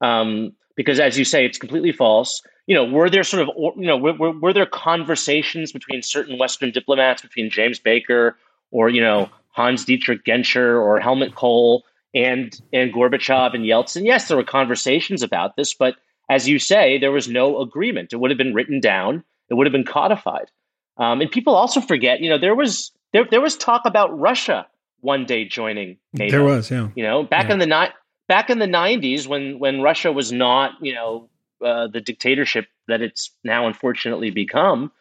Um, 0.00 0.52
because, 0.76 1.00
as 1.00 1.18
you 1.18 1.24
say, 1.24 1.46
it's 1.46 1.56
completely 1.56 1.92
false. 1.92 2.42
You 2.66 2.74
know, 2.74 2.84
were 2.84 3.08
there 3.08 3.24
sort 3.24 3.48
of, 3.48 3.54
you 3.76 3.86
know, 3.86 3.96
were, 3.96 4.12
were, 4.14 4.38
were 4.38 4.52
there 4.52 4.66
conversations 4.66 5.72
between 5.72 6.02
certain 6.02 6.38
Western 6.38 6.70
diplomats, 6.72 7.22
between 7.22 7.48
James 7.48 7.78
Baker 7.78 8.36
or 8.70 8.90
you 8.90 9.00
know 9.00 9.30
Hans 9.50 9.84
Dietrich 9.84 10.24
Genscher 10.24 10.80
or 10.82 11.00
Helmut 11.00 11.34
Kohl 11.34 11.84
and 12.14 12.60
and 12.72 12.92
Gorbachev 12.92 13.54
and 13.54 13.64
Yeltsin? 13.64 14.04
Yes, 14.04 14.28
there 14.28 14.36
were 14.36 14.44
conversations 14.44 15.22
about 15.22 15.56
this, 15.56 15.72
but 15.72 15.96
as 16.28 16.48
you 16.48 16.58
say, 16.58 16.98
there 16.98 17.12
was 17.12 17.28
no 17.28 17.60
agreement. 17.60 18.12
It 18.12 18.16
would 18.16 18.30
have 18.30 18.38
been 18.38 18.54
written 18.54 18.80
down. 18.80 19.24
It 19.48 19.54
would 19.54 19.66
have 19.66 19.72
been 19.72 19.84
codified. 19.84 20.50
Um, 20.96 21.20
and 21.20 21.30
people 21.30 21.54
also 21.54 21.80
forget, 21.80 22.20
you 22.20 22.30
know, 22.30 22.38
there 22.38 22.54
was 22.54 22.92
there 23.12 23.24
there 23.30 23.40
was 23.40 23.56
talk 23.56 23.82
about 23.84 24.18
Russia 24.18 24.66
one 25.00 25.24
day 25.26 25.44
joining 25.44 25.98
NATO. 26.12 26.38
There 26.38 26.44
was, 26.44 26.70
yeah. 26.70 26.88
You 26.94 27.02
know, 27.02 27.22
back 27.24 27.48
Yeah. 27.48 27.54
in 27.54 27.58
the 27.58 27.66
ni- 27.66 27.94
back 28.28 28.50
in 28.50 28.58
the 28.58 28.66
nineties 28.66 29.26
when 29.28 29.58
when 29.58 29.82
Russia 29.82 30.12
was 30.12 30.32
not, 30.32 30.72
you 30.80 30.94
know, 30.94 31.28
uh, 31.64 31.88
the 31.88 32.00
dictatorship 32.00 32.66
that 32.88 33.02
it's 33.02 33.30
now 33.42 33.66
unfortunately 33.66 34.30
become. 34.30 34.92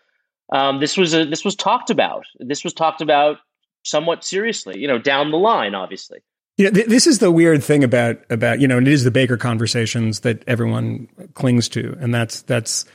Um, 0.52 0.80
this 0.80 0.98
was 0.98 1.14
a, 1.14 1.26
this 1.26 1.44
was 1.46 1.56
talked 1.56 1.90
about. 1.90 2.26
This 2.40 2.64
was 2.64 2.74
talked 2.74 3.02
about 3.02 3.38
somewhat 3.84 4.24
seriously. 4.24 4.80
You 4.80 4.88
know, 4.88 4.98
down 5.00 5.32
the 5.32 5.38
line, 5.38 5.74
obviously. 5.76 6.20
You 6.58 6.66
know, 6.66 6.72
th- 6.72 6.88
this 6.88 7.08
is 7.08 7.20
the 7.20 7.32
weird 7.32 7.64
thing 7.64 7.84
about 7.84 8.20
about 8.30 8.60
you 8.62 8.68
know, 8.68 8.78
and 8.78 8.88
it 8.88 8.94
is 8.94 9.04
the 9.04 9.12
Baker 9.12 9.38
conversations 9.38 10.20
that 10.22 10.44
everyone 10.48 11.08
clings 11.34 11.70
to, 11.70 11.98
and 12.00 12.14
that's 12.14 12.42
that's 12.44 12.86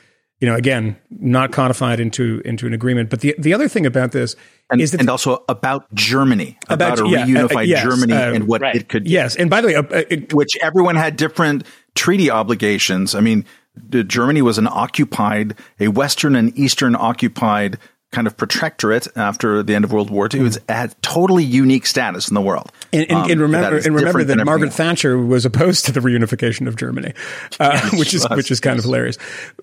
you 0.41 0.49
know, 0.49 0.55
again, 0.55 0.97
not 1.11 1.51
codified 1.51 1.99
into 2.01 2.41
into 2.45 2.67
an 2.67 2.73
agreement. 2.73 3.11
But 3.11 3.21
the 3.21 3.35
the 3.39 3.55
other 3.55 3.69
thing 3.69 3.87
about 3.87 4.13
this 4.13 4.37
And, 4.71 4.81
is 4.81 4.93
that 4.93 5.01
and 5.01 5.11
also 5.11 5.45
about 5.49 5.93
Germany, 5.95 6.59
About- 6.69 6.99
about, 6.99 7.07
a 7.07 7.11
yeah, 7.11 7.45
uh, 7.45 7.61
yes, 7.61 7.83
Germany 7.83 8.13
uh, 8.13 8.35
and 8.35 8.47
what 8.47 8.61
right. 8.61 8.77
it 8.77 8.89
could 8.89 9.09
yes, 9.09 9.37
and 9.37 9.51
by 9.51 9.61
the 9.61 9.69
way, 9.69 9.75
uh, 9.75 9.83
uh, 9.83 10.03
it, 10.09 10.33
which 10.33 10.57
everyone 10.63 10.97
had 10.97 11.17
different 11.17 11.67
treaty 11.95 12.31
obligations. 12.31 13.15
I 13.15 13.21
mean, 13.21 13.45
Germany 13.91 14.43
was 14.43 14.59
an 14.59 14.69
occupied, 14.69 15.57
a 15.81 15.89
Western 15.89 16.37
and 16.37 16.57
Eastern 16.59 16.95
occupied 16.95 17.79
kind 18.11 18.27
of 18.27 18.37
protectorate 18.37 19.07
after 19.17 19.63
the 19.63 19.75
end 19.75 19.85
of 19.85 19.93
World 19.93 20.11
War 20.11 20.29
II. 20.33 20.41
It 20.41 20.43
was 20.43 20.59
had 20.69 20.95
totally 21.03 21.45
unique 21.45 21.87
status 21.87 22.29
in 22.29 22.35
the 22.35 22.41
world. 22.41 22.73
And, 22.93 23.03
and, 23.03 23.13
Um, 23.13 23.31
and 23.31 23.41
remember, 23.41 23.77
and 23.77 23.95
remember 23.95 24.25
that 24.25 24.45
Margaret 24.45 24.69
else. 24.69 24.77
Thatcher 24.77 25.19
was 25.19 25.45
opposed 25.45 25.87
to 25.87 25.93
the 25.93 26.01
reunification 26.01 26.67
of 26.69 26.77
Germany, 26.77 27.13
uh, 27.61 27.91
which 27.95 28.15
is 28.15 28.27
was, 28.29 28.37
which 28.37 28.51
is 28.51 28.61
kind 28.61 28.79
of 28.79 28.85
hilarious. 28.85 29.19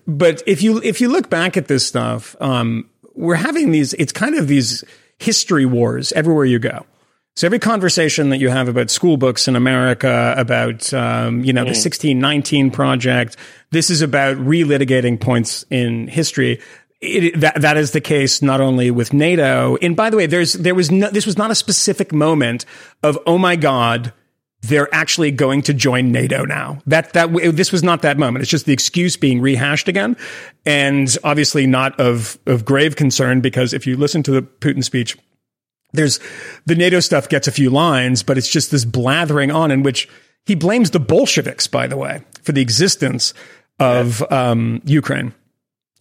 But 0.06 0.42
if 0.46 0.62
you 0.62 0.80
if 0.82 1.00
you 1.00 1.08
look 1.08 1.28
back 1.28 1.56
at 1.56 1.66
this 1.66 1.84
stuff, 1.86 2.36
um, 2.40 2.88
we're 3.14 3.34
having 3.34 3.72
these. 3.72 3.94
It's 3.94 4.12
kind 4.12 4.36
of 4.36 4.46
these 4.46 4.84
history 5.18 5.66
wars 5.66 6.12
everywhere 6.12 6.44
you 6.44 6.58
go. 6.58 6.86
So 7.34 7.46
every 7.46 7.58
conversation 7.58 8.30
that 8.30 8.38
you 8.38 8.48
have 8.48 8.66
about 8.66 8.88
school 8.88 9.18
books 9.18 9.46
in 9.46 9.56
America, 9.56 10.34
about 10.38 10.92
um, 10.94 11.44
you 11.44 11.52
know 11.52 11.64
the 11.64 11.74
sixteen 11.74 12.18
nineteen 12.18 12.70
project, 12.70 13.36
this 13.72 13.90
is 13.90 14.02
about 14.02 14.36
relitigating 14.36 15.20
points 15.20 15.64
in 15.68 16.08
history. 16.08 16.60
It, 17.00 17.40
that 17.40 17.60
that 17.60 17.76
is 17.76 17.90
the 17.90 18.00
case 18.00 18.40
not 18.40 18.60
only 18.60 18.90
with 18.90 19.12
NATO. 19.12 19.76
And 19.82 19.94
by 19.94 20.08
the 20.08 20.16
way, 20.16 20.26
there's 20.26 20.54
there 20.54 20.74
was 20.74 20.90
no, 20.90 21.10
this 21.10 21.26
was 21.26 21.36
not 21.36 21.50
a 21.50 21.54
specific 21.54 22.12
moment 22.12 22.64
of 23.02 23.18
oh 23.26 23.36
my 23.36 23.56
god, 23.56 24.14
they're 24.62 24.92
actually 24.94 25.30
going 25.30 25.62
to 25.62 25.74
join 25.74 26.10
NATO 26.10 26.44
now. 26.44 26.80
That 26.86 27.12
that 27.12 27.32
this 27.54 27.70
was 27.70 27.82
not 27.82 28.02
that 28.02 28.18
moment. 28.18 28.42
It's 28.42 28.50
just 28.50 28.66
the 28.66 28.72
excuse 28.72 29.16
being 29.16 29.40
rehashed 29.40 29.88
again, 29.88 30.16
and 30.64 31.14
obviously 31.22 31.66
not 31.66 31.98
of 32.00 32.38
of 32.46 32.64
grave 32.64 32.96
concern 32.96 33.40
because 33.40 33.74
if 33.74 33.86
you 33.86 33.96
listen 33.96 34.22
to 34.24 34.30
the 34.30 34.42
Putin 34.42 34.82
speech, 34.82 35.18
there's 35.92 36.18
the 36.64 36.74
NATO 36.74 37.00
stuff 37.00 37.28
gets 37.28 37.46
a 37.46 37.52
few 37.52 37.70
lines, 37.70 38.22
but 38.22 38.38
it's 38.38 38.48
just 38.48 38.70
this 38.70 38.84
blathering 38.84 39.50
on 39.50 39.70
in 39.70 39.82
which 39.82 40.08
he 40.46 40.54
blames 40.54 40.92
the 40.92 41.00
Bolsheviks, 41.00 41.66
by 41.66 41.86
the 41.86 41.96
way, 41.96 42.22
for 42.42 42.52
the 42.52 42.62
existence 42.62 43.34
of 43.78 44.22
um, 44.32 44.80
Ukraine, 44.84 45.34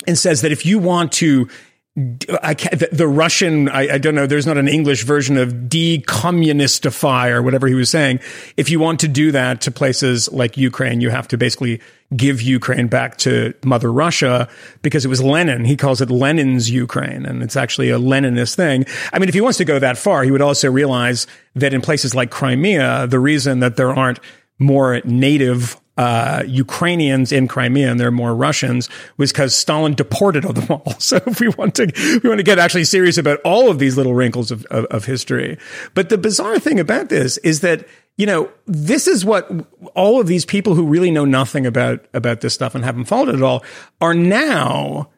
and 0.08 0.18
says 0.18 0.42
that 0.42 0.52
if 0.52 0.66
you 0.66 0.80
want 0.80 1.12
to 1.14 1.48
the, 1.96 2.90
the 2.92 3.08
Russian, 3.08 3.70
I, 3.70 3.94
I 3.94 3.98
don't 3.98 4.16
know, 4.16 4.28
there's 4.28 4.46
not 4.46 4.58
an 4.58 4.68
English 4.68 5.04
version 5.04 5.38
of 5.38 5.54
decommunistify 5.54 7.30
or 7.30 7.42
whatever 7.42 7.68
he 7.68 7.74
was 7.74 7.90
saying. 7.90 8.20
If 8.58 8.70
you 8.70 8.82
want 8.82 9.00
to 9.00 9.08
do 9.08 9.32
that 9.32 9.62
to 9.62 9.72
places 9.72 10.30
like 10.34 10.58
Ukraine, 10.58 11.00
you 11.00 11.10
have 11.10 11.28
to 11.30 11.38
basically 11.38 11.80
give 12.16 12.42
Ukraine 12.42 12.88
back 12.88 13.18
to 13.20 13.54
Mother 13.64 13.92
Russia 13.94 14.50
because 14.82 15.06
it 15.06 15.08
was 15.08 15.24
Lenin. 15.24 15.64
He 15.64 15.78
calls 15.78 16.02
it 16.02 16.10
Lenin's 16.12 16.70
Ukraine, 16.70 17.26
and 17.26 17.42
it's 17.42 17.56
actually 17.56 17.90
a 17.92 17.98
Leninist 17.98 18.56
thing. 18.56 18.86
I 19.14 19.20
mean, 19.20 19.30
if 19.30 19.34
he 19.34 19.42
wants 19.42 19.58
to 19.60 19.66
go 19.66 19.80
that 19.80 19.98
far, 19.98 20.24
he 20.24 20.32
would 20.32 20.42
also 20.42 20.70
realize 20.70 21.28
that 21.56 21.74
in 21.74 21.80
places 21.80 22.14
like 22.14 22.30
Crimea, 22.30 23.08
the 23.08 23.20
reason 23.20 23.62
that 23.62 23.78
there 23.78 23.96
aren't 23.96 24.20
more 24.60 25.02
native 25.06 25.80
uh, 25.98 26.44
Ukrainians 26.46 27.32
in 27.32 27.48
Crimea 27.48 27.90
and 27.90 28.00
there 28.00 28.08
are 28.08 28.12
more 28.12 28.36
Russians 28.36 28.90
was 29.18 29.32
because 29.32 29.56
Stalin 29.56 29.94
deported 29.94 30.44
them 30.44 30.68
all. 30.70 30.96
So 31.00 31.18
if 31.26 31.40
we 31.40 31.48
want 31.50 31.76
to, 31.76 32.20
we 32.24 32.30
want 32.30 32.40
to 32.40 32.44
get 32.44 32.60
actually 32.60 32.84
serious 32.84 33.18
about 33.18 33.40
all 33.46 33.70
of 33.70 33.80
these 33.80 33.98
little 33.98 34.14
wrinkles 34.14 34.52
of, 34.52 34.66
of, 34.66 34.86
of 34.86 35.06
history. 35.06 35.58
But 35.94 36.10
the 36.10 36.18
bizarre 36.18 36.60
thing 36.60 36.80
about 36.80 37.10
this 37.10 37.38
is 37.40 37.62
that, 37.62 37.88
you 38.18 38.26
know, 38.26 38.52
this 38.66 39.08
is 39.08 39.24
what 39.24 39.50
all 39.94 40.20
of 40.20 40.28
these 40.28 40.46
people 40.46 40.76
who 40.76 40.86
really 40.86 41.12
know 41.12 41.26
nothing 41.26 41.66
about, 41.66 42.06
about 42.14 42.42
this 42.42 42.54
stuff 42.54 42.76
and 42.76 42.84
haven't 42.84 43.06
followed 43.06 43.30
it 43.30 43.36
at 43.36 43.44
all 43.44 43.64
are 44.02 44.14
now 44.14 45.10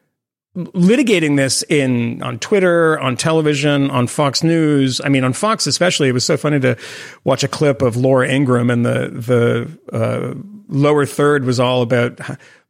litigating 0.56 1.36
this 1.36 1.62
in 1.68 2.22
on 2.22 2.38
Twitter, 2.38 2.98
on 2.98 3.16
television, 3.16 3.90
on 3.90 4.06
Fox 4.06 4.42
News. 4.42 5.00
I 5.04 5.08
mean, 5.08 5.24
on 5.24 5.32
Fox 5.32 5.66
especially, 5.66 6.08
it 6.08 6.12
was 6.12 6.24
so 6.24 6.36
funny 6.36 6.58
to 6.60 6.76
watch 7.24 7.44
a 7.44 7.48
clip 7.48 7.82
of 7.82 7.96
Laura 7.96 8.28
Ingraham 8.28 8.70
and 8.70 8.84
the 8.84 9.08
the 9.10 9.96
uh, 9.96 10.34
lower 10.68 11.06
third 11.06 11.44
was 11.44 11.58
all 11.58 11.82
about 11.82 12.20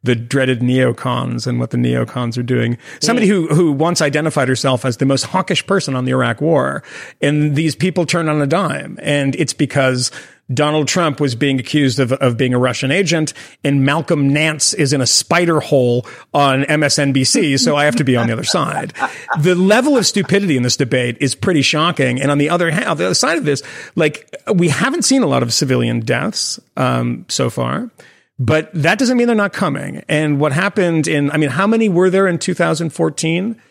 the 0.03 0.15
dreaded 0.15 0.61
neocons 0.61 1.45
and 1.45 1.59
what 1.59 1.71
the 1.71 1.77
neocons 1.77 2.37
are 2.37 2.43
doing. 2.43 2.77
Somebody 3.01 3.27
who 3.27 3.47
who 3.47 3.71
once 3.71 4.01
identified 4.01 4.47
herself 4.47 4.85
as 4.85 4.97
the 4.97 5.05
most 5.05 5.25
hawkish 5.25 5.65
person 5.67 5.95
on 5.95 6.05
the 6.05 6.11
Iraq 6.11 6.41
War, 6.41 6.83
and 7.21 7.55
these 7.55 7.75
people 7.75 8.05
turn 8.05 8.29
on 8.29 8.41
a 8.41 8.47
dime, 8.47 8.97
and 9.01 9.35
it's 9.35 9.53
because. 9.53 10.11
Donald 10.53 10.87
Trump 10.87 11.19
was 11.19 11.35
being 11.35 11.59
accused 11.59 11.99
of, 11.99 12.11
of 12.13 12.37
being 12.37 12.53
a 12.53 12.59
Russian 12.59 12.91
agent, 12.91 13.33
and 13.63 13.85
Malcolm 13.85 14.33
Nance 14.33 14.73
is 14.73 14.93
in 14.93 15.01
a 15.01 15.05
spider 15.05 15.59
hole 15.59 16.05
on 16.33 16.63
MSNBC, 16.63 17.59
so 17.59 17.75
I 17.75 17.85
have 17.85 17.95
to 17.97 18.03
be 18.03 18.15
on 18.15 18.27
the 18.27 18.33
other 18.33 18.43
side. 18.43 18.93
The 19.41 19.55
level 19.55 19.97
of 19.97 20.05
stupidity 20.05 20.57
in 20.57 20.63
this 20.63 20.77
debate 20.77 21.17
is 21.19 21.35
pretty 21.35 21.61
shocking. 21.61 22.19
And 22.19 22.31
on 22.31 22.37
the 22.37 22.49
other 22.49 22.71
hand, 22.71 22.85
the 22.99 23.05
other 23.05 23.13
side 23.13 23.37
of 23.37 23.45
this, 23.45 23.61
like 23.95 24.35
we 24.53 24.69
haven't 24.69 25.03
seen 25.03 25.21
a 25.21 25.27
lot 25.27 25.43
of 25.43 25.53
civilian 25.53 25.99
deaths 25.99 26.59
um, 26.77 27.25
so 27.27 27.49
far. 27.49 27.91
But 28.39 28.71
that 28.73 28.97
doesn't 28.97 29.17
mean 29.17 29.27
they're 29.27 29.35
not 29.35 29.51
coming. 29.51 30.03
And 30.07 30.39
what 30.39 30.53
happened 30.53 31.07
in, 31.09 31.29
I 31.31 31.37
mean, 31.37 31.49
how 31.49 31.67
many 31.67 31.89
were 31.89 32.09
there 32.09 32.25
in 32.25 32.39
2014? 32.39 33.61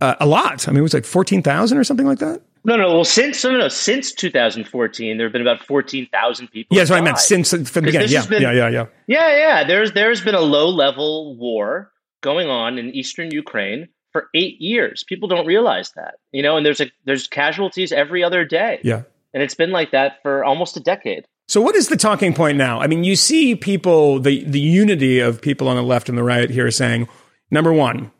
Uh, 0.00 0.14
a 0.20 0.26
lot. 0.26 0.66
I 0.66 0.70
mean, 0.70 0.78
it 0.78 0.82
was 0.82 0.94
like 0.94 1.04
14,000 1.04 1.76
or 1.76 1.84
something 1.84 2.06
like 2.06 2.20
that. 2.20 2.40
No, 2.68 2.76
no. 2.76 2.94
Well, 2.94 3.04
since 3.04 3.42
no, 3.44 3.56
no, 3.56 3.68
since 3.68 4.12
2014, 4.12 5.16
there 5.16 5.26
have 5.26 5.32
been 5.32 5.42
about 5.42 5.64
14,000 5.64 6.48
people. 6.48 6.76
Yeah, 6.76 6.82
that's 6.82 6.90
what 6.90 6.98
I 6.98 7.02
meant. 7.02 7.18
Since 7.18 7.52
uh, 7.54 7.64
from 7.64 7.84
the 7.84 7.92
beginning. 7.92 8.10
Yeah, 8.10 8.26
been- 8.26 8.42
yeah, 8.42 8.52
yeah, 8.52 8.68
yeah. 8.68 8.86
Yeah, 9.06 9.36
yeah. 9.36 9.64
There's 9.64 9.92
there's 9.92 10.20
been 10.20 10.34
a 10.34 10.40
low 10.40 10.68
level 10.68 11.36
war 11.36 11.90
going 12.20 12.48
on 12.48 12.78
in 12.78 12.90
eastern 12.94 13.30
Ukraine 13.30 13.88
for 14.12 14.28
eight 14.34 14.60
years. 14.60 15.04
People 15.08 15.28
don't 15.28 15.46
realize 15.46 15.92
that, 15.96 16.16
you 16.32 16.42
know. 16.42 16.56
And 16.56 16.66
there's 16.66 16.80
a 16.80 16.90
there's 17.04 17.26
casualties 17.26 17.90
every 17.90 18.22
other 18.22 18.44
day. 18.44 18.80
Yeah. 18.82 19.02
and 19.32 19.42
it's 19.42 19.54
been 19.54 19.70
like 19.70 19.90
that 19.92 20.18
for 20.22 20.44
almost 20.44 20.76
a 20.76 20.80
decade. 20.80 21.24
So 21.48 21.62
what 21.62 21.74
is 21.74 21.88
the 21.88 21.96
talking 21.96 22.34
point 22.34 22.58
now? 22.58 22.80
I 22.80 22.86
mean, 22.86 23.04
you 23.04 23.16
see 23.16 23.54
people, 23.54 24.20
the, 24.20 24.44
the 24.44 24.60
unity 24.60 25.20
of 25.20 25.40
people 25.40 25.66
on 25.68 25.76
the 25.76 25.82
left 25.82 26.10
and 26.10 26.18
the 26.18 26.22
right 26.22 26.50
here 26.50 26.70
saying, 26.70 27.08
number 27.50 27.72
one, 27.72 28.10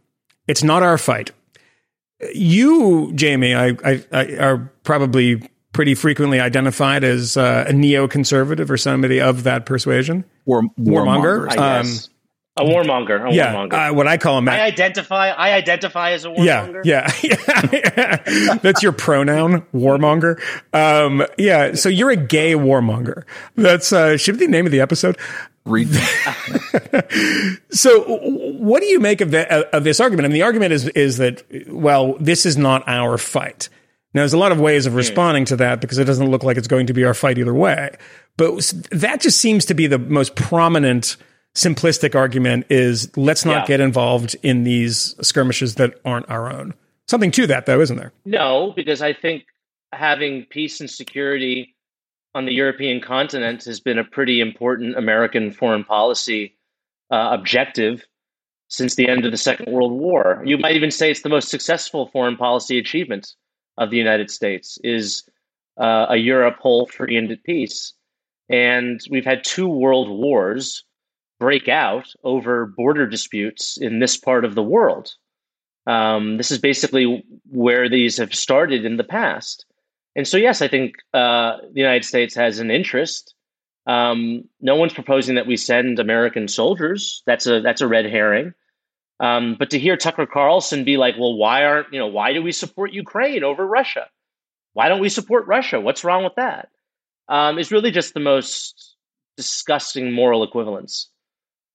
it's 0.47 0.63
not 0.65 0.83
our 0.83 0.97
fight. 0.97 1.33
You, 2.35 3.13
Jamie, 3.15 3.55
I, 3.55 3.77
I, 3.85 4.05
I 4.13 4.37
are 4.39 4.73
probably 4.83 5.49
pretty 5.73 5.95
frequently 5.95 6.41
identified 6.41 7.05
as 7.05 7.37
uh, 7.37 7.65
a 7.69 7.73
neoconservative 7.73 8.71
or 8.71 8.77
somebody 8.77 9.21
of 9.21 9.45
that 9.45 9.67
persuasion. 9.67 10.25
War, 10.45 10.63
Warmonger. 10.81 11.47
warmongers. 11.47 11.59
I 11.59 11.79
Um. 11.81 11.87
A 12.59 12.65
warmonger. 12.65 13.31
A 13.31 13.33
yeah, 13.35 13.55
warmonger. 13.55 13.91
uh, 13.91 13.95
what 13.95 14.07
I 14.07 14.17
call 14.17 14.35
a 14.35 14.39
I 14.39 14.41
ma- 14.41 14.53
identify. 14.53 15.29
I 15.31 15.53
identify 15.55 16.11
as 16.13 16.25
a 16.25 16.29
warmonger. 16.29 16.83
yeah, 16.85 17.11
yeah, 17.23 18.57
That's 18.63 18.83
your 18.83 18.93
pronoun, 18.93 19.63
warmonger. 19.75 20.41
Um, 20.73 21.25
yeah, 21.39 21.75
so 21.75 21.89
you're 21.89 22.11
a 22.11 22.17
gay 22.17 22.55
warmonger. 22.55 23.25
That's 23.57 23.93
uh, 23.93 24.17
should 24.17 24.39
be 24.39 24.47
the 24.47 24.53
name 24.53 24.67
of 24.67 24.73
the 24.73 24.81
episode. 24.81 25.17
Read. 25.65 25.89
So, 27.71 28.03
what 28.59 28.81
do 28.81 28.87
you 28.87 28.99
make 28.99 29.21
of, 29.21 29.31
the, 29.31 29.77
of 29.77 29.85
this 29.85 30.01
argument? 30.01 30.25
I 30.25 30.29
mean, 30.29 30.35
the 30.35 30.43
argument 30.43 30.73
is 30.73 30.89
is 30.89 31.19
that 31.19 31.45
well, 31.69 32.15
this 32.19 32.47
is 32.47 32.57
not 32.57 32.83
our 32.89 33.19
fight. 33.19 33.69
Now, 34.15 34.23
there's 34.23 34.33
a 34.33 34.39
lot 34.39 34.53
of 34.53 34.59
ways 34.61 34.87
of 34.87 34.95
responding 34.95 35.45
to 35.47 35.57
that 35.57 35.81
because 35.81 35.99
it 35.99 36.05
doesn't 36.05 36.31
look 36.31 36.43
like 36.43 36.57
it's 36.57 36.67
going 36.67 36.87
to 36.87 36.95
be 36.95 37.05
our 37.05 37.15
fight 37.15 37.39
either 37.39 37.53
way. 37.55 37.95
But 38.39 38.73
that 38.91 39.21
just 39.21 39.39
seems 39.39 39.67
to 39.67 39.75
be 39.75 39.87
the 39.87 39.99
most 39.99 40.35
prominent, 40.35 41.19
simplistic 41.59 42.15
argument: 42.15 42.67
is 42.71 43.15
let's 43.17 43.45
not 43.45 43.63
Yeah. 43.63 43.67
get 43.77 43.81
involved 43.81 44.37
in 44.43 44.65
these 44.65 45.15
skirmishes 45.21 45.75
that 45.75 45.95
aren't 46.05 46.29
our 46.31 46.51
own. 46.53 46.75
Something 47.07 47.31
to 47.33 47.47
that, 47.47 47.67
though, 47.67 47.81
isn't 47.81 47.97
there? 47.97 48.13
No, 48.25 48.73
because 48.77 49.03
I 49.03 49.13
think 49.13 49.45
having 49.93 50.45
peace 50.51 50.81
and 50.81 50.91
security 50.91 51.75
on 52.35 52.45
the 52.45 52.53
European 52.53 53.01
continent 53.01 53.65
has 53.65 53.81
been 53.81 53.99
a 53.99 54.05
pretty 54.05 54.41
important 54.41 54.97
American 54.97 55.51
foreign 55.51 55.85
policy 55.85 56.55
uh, 57.11 57.31
objective 57.33 58.05
since 58.69 58.95
the 58.97 59.09
end 59.09 59.25
of 59.25 59.33
the 59.33 59.39
Second 59.39 59.73
World 59.73 59.93
War. 59.93 60.43
You 60.45 60.59
might 60.59 60.77
even 60.77 60.91
say 60.91 61.11
it's 61.11 61.23
the 61.23 61.31
most 61.31 61.49
successful 61.49 62.09
foreign 62.13 62.37
policy 62.37 62.79
achievement 62.79 63.35
of 63.79 63.91
the 63.91 63.97
United 63.97 64.31
States 64.31 64.79
is 64.85 65.25
uh, 65.81 66.07
a 66.11 66.17
Europe 66.17 66.59
whole, 66.61 66.87
free, 66.87 67.17
and 67.17 67.31
at 67.31 67.43
peace. 67.45 67.95
And 68.51 69.01
we've 69.11 69.25
had 69.25 69.43
two 69.45 69.69
world 69.69 70.11
wars 70.11 70.85
break 71.39 71.69
out 71.69 72.09
over 72.25 72.67
border 72.67 73.07
disputes 73.07 73.79
in 73.81 73.99
this 73.99 74.17
part 74.17 74.45
of 74.45 74.55
the 74.55 74.63
world. 74.63 75.13
Um, 75.87 76.37
this 76.37 76.51
is 76.51 76.59
basically 76.59 77.25
where 77.51 77.89
these 77.89 78.19
have 78.19 78.35
started 78.35 78.85
in 78.85 78.97
the 78.97 79.05
past. 79.05 79.65
And 80.15 80.27
so, 80.27 80.37
yes, 80.37 80.61
I 80.61 80.69
think 80.69 80.97
uh, 81.15 81.59
the 81.73 81.81
United 81.81 82.05
States 82.05 82.35
has 82.35 82.59
an 82.59 82.71
interest. 82.71 83.35
Um, 83.87 84.45
no 84.61 84.77
one's 84.77 84.93
proposing 84.93 85.37
that 85.37 85.47
we 85.47 85.57
send 85.57 85.99
American 85.99 86.47
soldiers. 86.47 87.23
That's 87.25 87.47
a 87.47 87.63
that's 87.63 87.81
a 87.81 87.89
red 87.89 88.05
herring. 88.05 88.53
Um, 89.21 89.57
but 89.59 89.71
to 89.71 89.79
hear 89.79 89.97
Tucker 89.97 90.27
Carlson 90.27 90.85
be 90.85 90.99
like, 90.99 91.15
"Well, 91.19 91.37
why 91.37 91.65
aren't 91.65 91.93
you 91.93 91.99
know 91.99 92.07
why 92.07 92.35
do 92.35 92.43
we 92.43 92.53
support 92.53 92.93
Ukraine 92.93 93.43
over 93.43 93.67
Russia? 93.67 94.09
Why 94.75 94.89
don't 94.89 95.01
we 95.01 95.09
support 95.09 95.47
Russia? 95.47 95.81
What's 95.81 96.05
wrong 96.05 96.23
with 96.23 96.35
that?" 96.37 96.69
Um, 97.29 97.59
is 97.59 97.73
really 97.73 97.91
just 97.91 98.13
the 98.13 98.21
most 98.21 98.97
disgusting 99.39 100.13
moral 100.13 100.43
equivalence. 100.43 101.09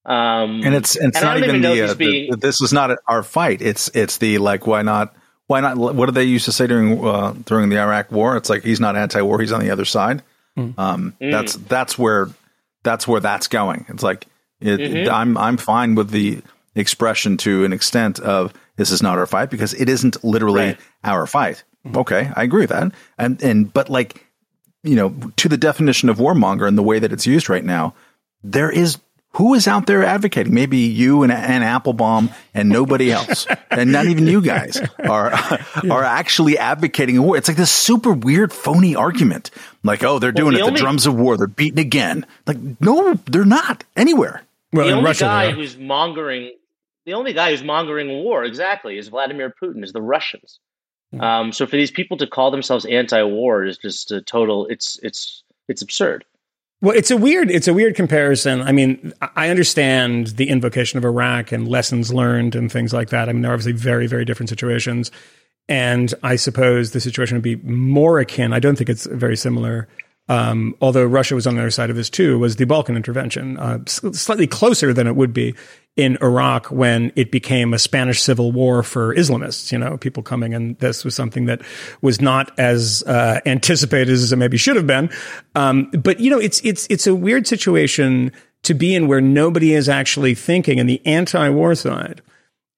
Um, 0.06 0.62
and 0.64 0.76
it's 0.76 0.96
it's 0.96 1.16
And 1.18 1.24
not 1.24 1.38
even 1.38 1.58
even 1.58 1.62
the, 1.62 1.82
uh, 1.92 1.94
being- 1.96 2.32
the 2.32 2.38
this 2.38 2.62
is 2.62 2.74
not 2.74 2.98
our 3.08 3.24
fight. 3.24 3.62
It's 3.62 3.90
it's 3.94 4.18
the 4.18 4.38
like 4.40 4.68
why 4.68 4.82
not 4.82 5.16
why 5.48 5.62
not 5.62 5.78
what 5.78 6.06
did 6.08 6.16
they 6.16 6.24
used 6.26 6.46
to 6.46 6.52
say 6.52 6.68
during 6.68 7.06
uh, 7.06 7.34
during 7.46 7.70
the 7.70 7.80
Iraq 7.80 8.12
War? 8.12 8.36
It's 8.38 8.50
like 8.50 8.64
he's 8.64 8.80
not 8.80 8.96
anti-war, 8.96 9.40
he's 9.40 9.52
on 9.54 9.62
the 9.62 9.72
other 9.72 9.86
side. 9.86 10.22
Um, 10.58 11.14
Mm. 11.22 11.32
That's 11.32 11.56
that's 11.56 11.98
where 11.98 12.30
that's 12.84 13.08
where 13.08 13.22
that's 13.22 13.48
going. 13.48 13.86
It's 13.90 14.04
like 14.04 14.28
it, 14.60 14.80
Mm-hmm. 14.80 15.14
I'm 15.14 15.38
I'm 15.38 15.58
fine 15.58 15.96
with 15.96 16.10
the 16.10 16.42
expression 16.76 17.38
to 17.38 17.64
an 17.66 17.72
extent 17.74 18.20
of 18.20 18.54
this 18.76 18.92
is 18.92 19.02
not 19.04 19.18
our 19.18 19.26
fight 19.26 19.50
because 19.50 19.74
it 19.74 19.88
isn't 19.90 20.24
literally 20.24 20.60
Right. 20.66 20.78
our 21.04 21.26
fight. 21.28 21.64
Okay, 21.96 22.32
I 22.36 22.44
agree 22.44 22.62
with 22.62 22.70
that. 22.72 22.92
And 23.18 23.42
and 23.44 23.72
but 23.74 23.90
like 23.90 24.26
you 24.84 24.96
know 24.96 25.14
to 25.38 25.48
the 25.50 25.58
definition 25.58 26.10
of 26.10 26.18
warmonger 26.18 26.68
and 26.68 26.78
the 26.78 26.84
way 26.84 27.00
that 27.00 27.12
it's 27.14 27.26
used 27.26 27.48
right 27.50 27.64
now, 27.64 27.94
there 28.44 28.70
is 28.70 28.98
who 29.36 29.54
is 29.56 29.68
out 29.68 29.88
there 29.88 30.04
advocating? 30.04 30.54
Maybe 30.54 30.78
you 30.78 31.24
and, 31.24 31.32
and 31.32 31.64
Applebaum 31.64 32.30
and 32.54 32.70
nobody 32.70 33.12
else, 33.12 33.48
and 33.72 33.92
not 33.92 34.06
even 34.06 34.28
you 34.28 34.42
guys 34.42 34.80
are 35.00 35.34
are 35.90 36.04
actually 36.04 36.58
advocating 36.58 37.18
a 37.18 37.22
war. 37.22 37.38
It's 37.38 37.48
like 37.48 37.58
this 37.58 37.72
super 37.72 38.14
weird, 38.14 38.54
phony 38.54 38.96
argument. 38.96 39.52
Like, 39.84 40.04
oh, 40.04 40.20
they're 40.20 40.32
doing 40.32 40.54
the 40.54 40.66
it. 40.66 40.72
The 40.72 40.78
drums 40.78 41.06
of 41.06 41.16
war. 41.16 41.38
They're 41.38 41.48
beating 41.48 41.80
again. 41.80 42.26
Like, 42.46 42.58
no, 42.80 43.16
they're 43.26 43.46
not 43.46 43.84
anywhere. 43.96 44.44
Well, 44.72 44.88
the 44.88 44.94
only 44.94 45.06
Russia, 45.06 45.26
guy 45.26 45.48
they 45.48 45.54
who's 45.54 45.78
mongering 45.78 46.52
the 47.06 47.14
only 47.14 47.34
guy 47.34 47.52
who's 47.52 47.64
mongering 47.64 48.10
war 48.10 48.44
exactly 48.44 48.98
is 48.98 49.08
Vladimir 49.10 49.54
Putin, 49.62 49.84
is 49.84 49.94
the 49.94 50.02
Russians. 50.02 50.60
Hmm. 51.12 51.22
Um, 51.22 51.52
so 51.52 51.66
for 51.66 51.76
these 51.76 51.92
people 51.92 52.18
to 52.18 52.28
call 52.28 52.52
themselves 52.52 52.86
anti-war 52.86 53.66
is 53.66 53.78
just 53.78 54.12
a 54.12 54.22
total. 54.22 54.68
It's 54.68 55.00
it's 55.04 55.44
it's 55.68 55.82
absurd. 55.82 56.26
Well, 56.84 56.98
it's 56.98 57.12
a 57.12 57.16
weird 57.16 57.50
it's 57.50 57.70
a 57.70 57.74
weird 57.74 57.96
comparison. 57.96 58.62
I 58.62 58.74
mean, 58.74 59.14
I- 59.22 59.48
understand 59.50 60.28
the 60.36 60.50
invocation 60.50 60.98
of 60.98 61.06
Iraq 61.06 61.54
and 61.54 61.66
lessons 61.66 62.14
learned 62.14 62.56
and 62.56 62.70
things 62.70 62.92
like 62.92 63.10
that. 63.12 63.30
I 63.30 63.32
mean, 63.32 63.42
they're 63.42 63.54
obviously 63.54 63.72
very 63.72 64.06
very 64.06 64.26
different 64.26 64.50
situations, 64.50 65.10
and 65.70 66.14
I 66.24 66.36
suppose 66.36 66.92
the 66.92 67.00
situation 67.00 67.38
would 67.38 67.42
be 67.42 67.56
more 67.56 68.20
akin. 68.20 68.52
I 68.52 68.60
don't 68.60 68.76
think 68.76 68.90
it's 68.90 69.06
very 69.06 69.38
similar. 69.38 69.88
Um, 70.28 70.76
although 70.82 71.06
Russia 71.06 71.36
was 71.36 71.48
on 71.48 71.56
the 71.56 71.62
other 71.62 71.72
side 71.72 71.90
of 71.90 71.96
this 71.96 72.10
too, 72.10 72.38
was 72.38 72.58
the 72.58 72.66
Balkan 72.66 72.98
intervention, 72.98 73.58
uh, 73.58 73.80
slightly 73.86 74.48
closer 74.48 74.92
than 74.94 75.08
it 75.08 75.16
would 75.16 75.34
be 75.34 75.56
in 75.96 76.18
Iraq 76.22 76.68
when 76.68 77.12
it 77.16 77.32
became 77.32 77.74
a 77.74 77.80
Spanish 77.80 78.22
civil 78.22 78.52
war 78.52 78.84
for 78.84 79.14
Islamists. 79.16 79.72
You 79.72 79.78
know, 79.78 79.98
people 79.98 80.24
coming, 80.24 80.54
and 80.54 80.78
this 80.80 81.06
was 81.06 81.16
something 81.16 81.46
that 81.46 81.62
was 82.02 82.22
not 82.22 82.52
as 82.60 83.04
uh, 83.04 83.40
anticipated 83.46 84.12
as 84.12 84.32
it 84.32 84.38
maybe 84.38 84.58
should 84.58 84.76
have 84.76 84.88
been. 84.88 85.10
Um, 85.56 85.92
but 85.92 86.20
you 86.20 86.30
know, 86.30 86.40
it's 86.40 86.62
it's 86.64 86.88
it's 86.90 87.08
a 87.08 87.16
weird 87.16 87.48
situation 87.48 88.32
to 88.64 88.74
be 88.74 88.96
in 88.96 89.08
where 89.08 89.22
nobody 89.22 89.74
is 89.74 89.90
actually 89.90 90.36
thinking, 90.36 90.80
and 90.80 90.90
the 90.90 91.06
anti-war 91.06 91.76
side 91.76 92.22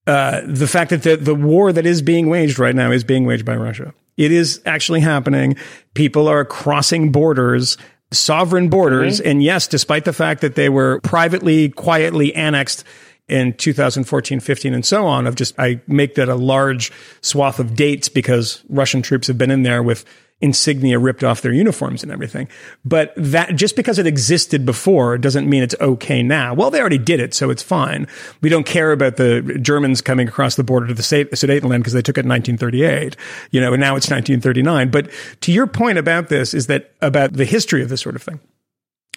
uh, 0.08 0.42
the 0.46 0.68
fact 0.68 0.92
that 0.92 1.04
the, 1.04 1.18
the 1.18 1.36
war 1.36 1.74
that 1.74 1.86
is 1.86 2.02
being 2.02 2.30
waged 2.30 2.60
right 2.60 2.76
now 2.76 2.92
is 2.92 3.04
being 3.04 3.26
waged 3.26 3.46
by 3.46 3.56
Russia. 3.56 3.94
It 4.18 4.32
is 4.32 4.62
actually 4.66 5.00
happening. 5.02 5.58
People 5.94 6.28
are 6.28 6.46
crossing 6.46 7.12
borders, 7.12 7.78
sovereign 8.12 8.70
borders. 8.70 9.20
And 9.20 9.42
yes, 9.44 9.68
despite 9.68 10.06
the 10.06 10.14
fact 10.14 10.42
that 10.42 10.56
they 10.56 10.70
were 10.70 11.00
privately, 11.02 11.70
quietly 11.70 12.34
annexed 12.36 12.84
in 13.28 13.54
2014, 13.54 14.40
15, 14.40 14.74
and 14.74 14.86
so 14.86 15.06
on, 15.06 15.26
of 15.26 15.36
just, 15.36 15.58
I 15.60 15.82
make 15.88 16.16
that 16.16 16.30
a 16.30 16.36
large 16.36 16.92
swath 17.22 17.60
of 17.60 17.76
dates 17.76 18.08
because 18.08 18.64
Russian 18.70 19.02
troops 19.02 19.28
have 19.28 19.38
been 19.38 19.52
in 19.52 19.64
there 19.64 19.82
with 19.82 20.06
insignia 20.42 21.00
ripped 21.00 21.24
off 21.24 21.42
their 21.42 21.54
uniforms 21.54 22.04
and 22.04 22.12
everything. 22.12 22.48
But 22.84 23.14
that 23.16 23.56
just 23.56 23.76
because 23.76 23.98
it 23.98 24.06
existed 24.06 24.66
before 24.66 25.18
doesn't 25.18 25.50
mean 25.50 25.64
it's 25.64 25.76
okay 25.80 26.22
now. 26.22 26.54
Well, 26.54 26.70
they 26.70 26.80
already 26.80 26.98
did 26.98 27.20
it, 27.20 27.34
so 27.34 27.50
it's 27.50 27.64
fine. 27.64 28.06
We 28.42 28.50
don't 28.50 28.66
care 28.66 28.92
about 28.92 29.16
the 29.16 29.58
Germans 29.62 30.02
coming 30.02 30.28
across 30.28 30.56
the 30.56 30.64
border 30.64 30.88
to 30.88 30.94
the 30.94 31.04
Sudetenland 31.04 31.80
because 31.80 31.94
they 31.94 32.02
took 32.02 32.18
it 32.18 32.26
in 32.26 32.30
1938, 32.30 33.16
you 33.52 33.62
know, 33.62 33.74
and 33.74 33.80
now 33.80 33.96
it's 33.96 34.10
1939. 34.10 34.92
But 34.92 35.10
to 35.42 35.52
your 35.52 35.68
point 35.68 35.98
about 35.98 36.28
this 36.28 36.54
is 36.54 36.68
that 36.68 36.92
about 37.02 37.34
the 37.34 37.46
history 37.46 37.82
of 37.82 37.90
this 37.90 38.02
sort 38.02 38.16
of 38.16 38.22
thing. 38.22 38.40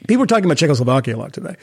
People 0.07 0.23
are 0.23 0.27
talking 0.27 0.45
about 0.45 0.59
Czechoslovakia 0.59 1.17
a 1.17 1.19
lot 1.19 1.33
today. 1.33 1.57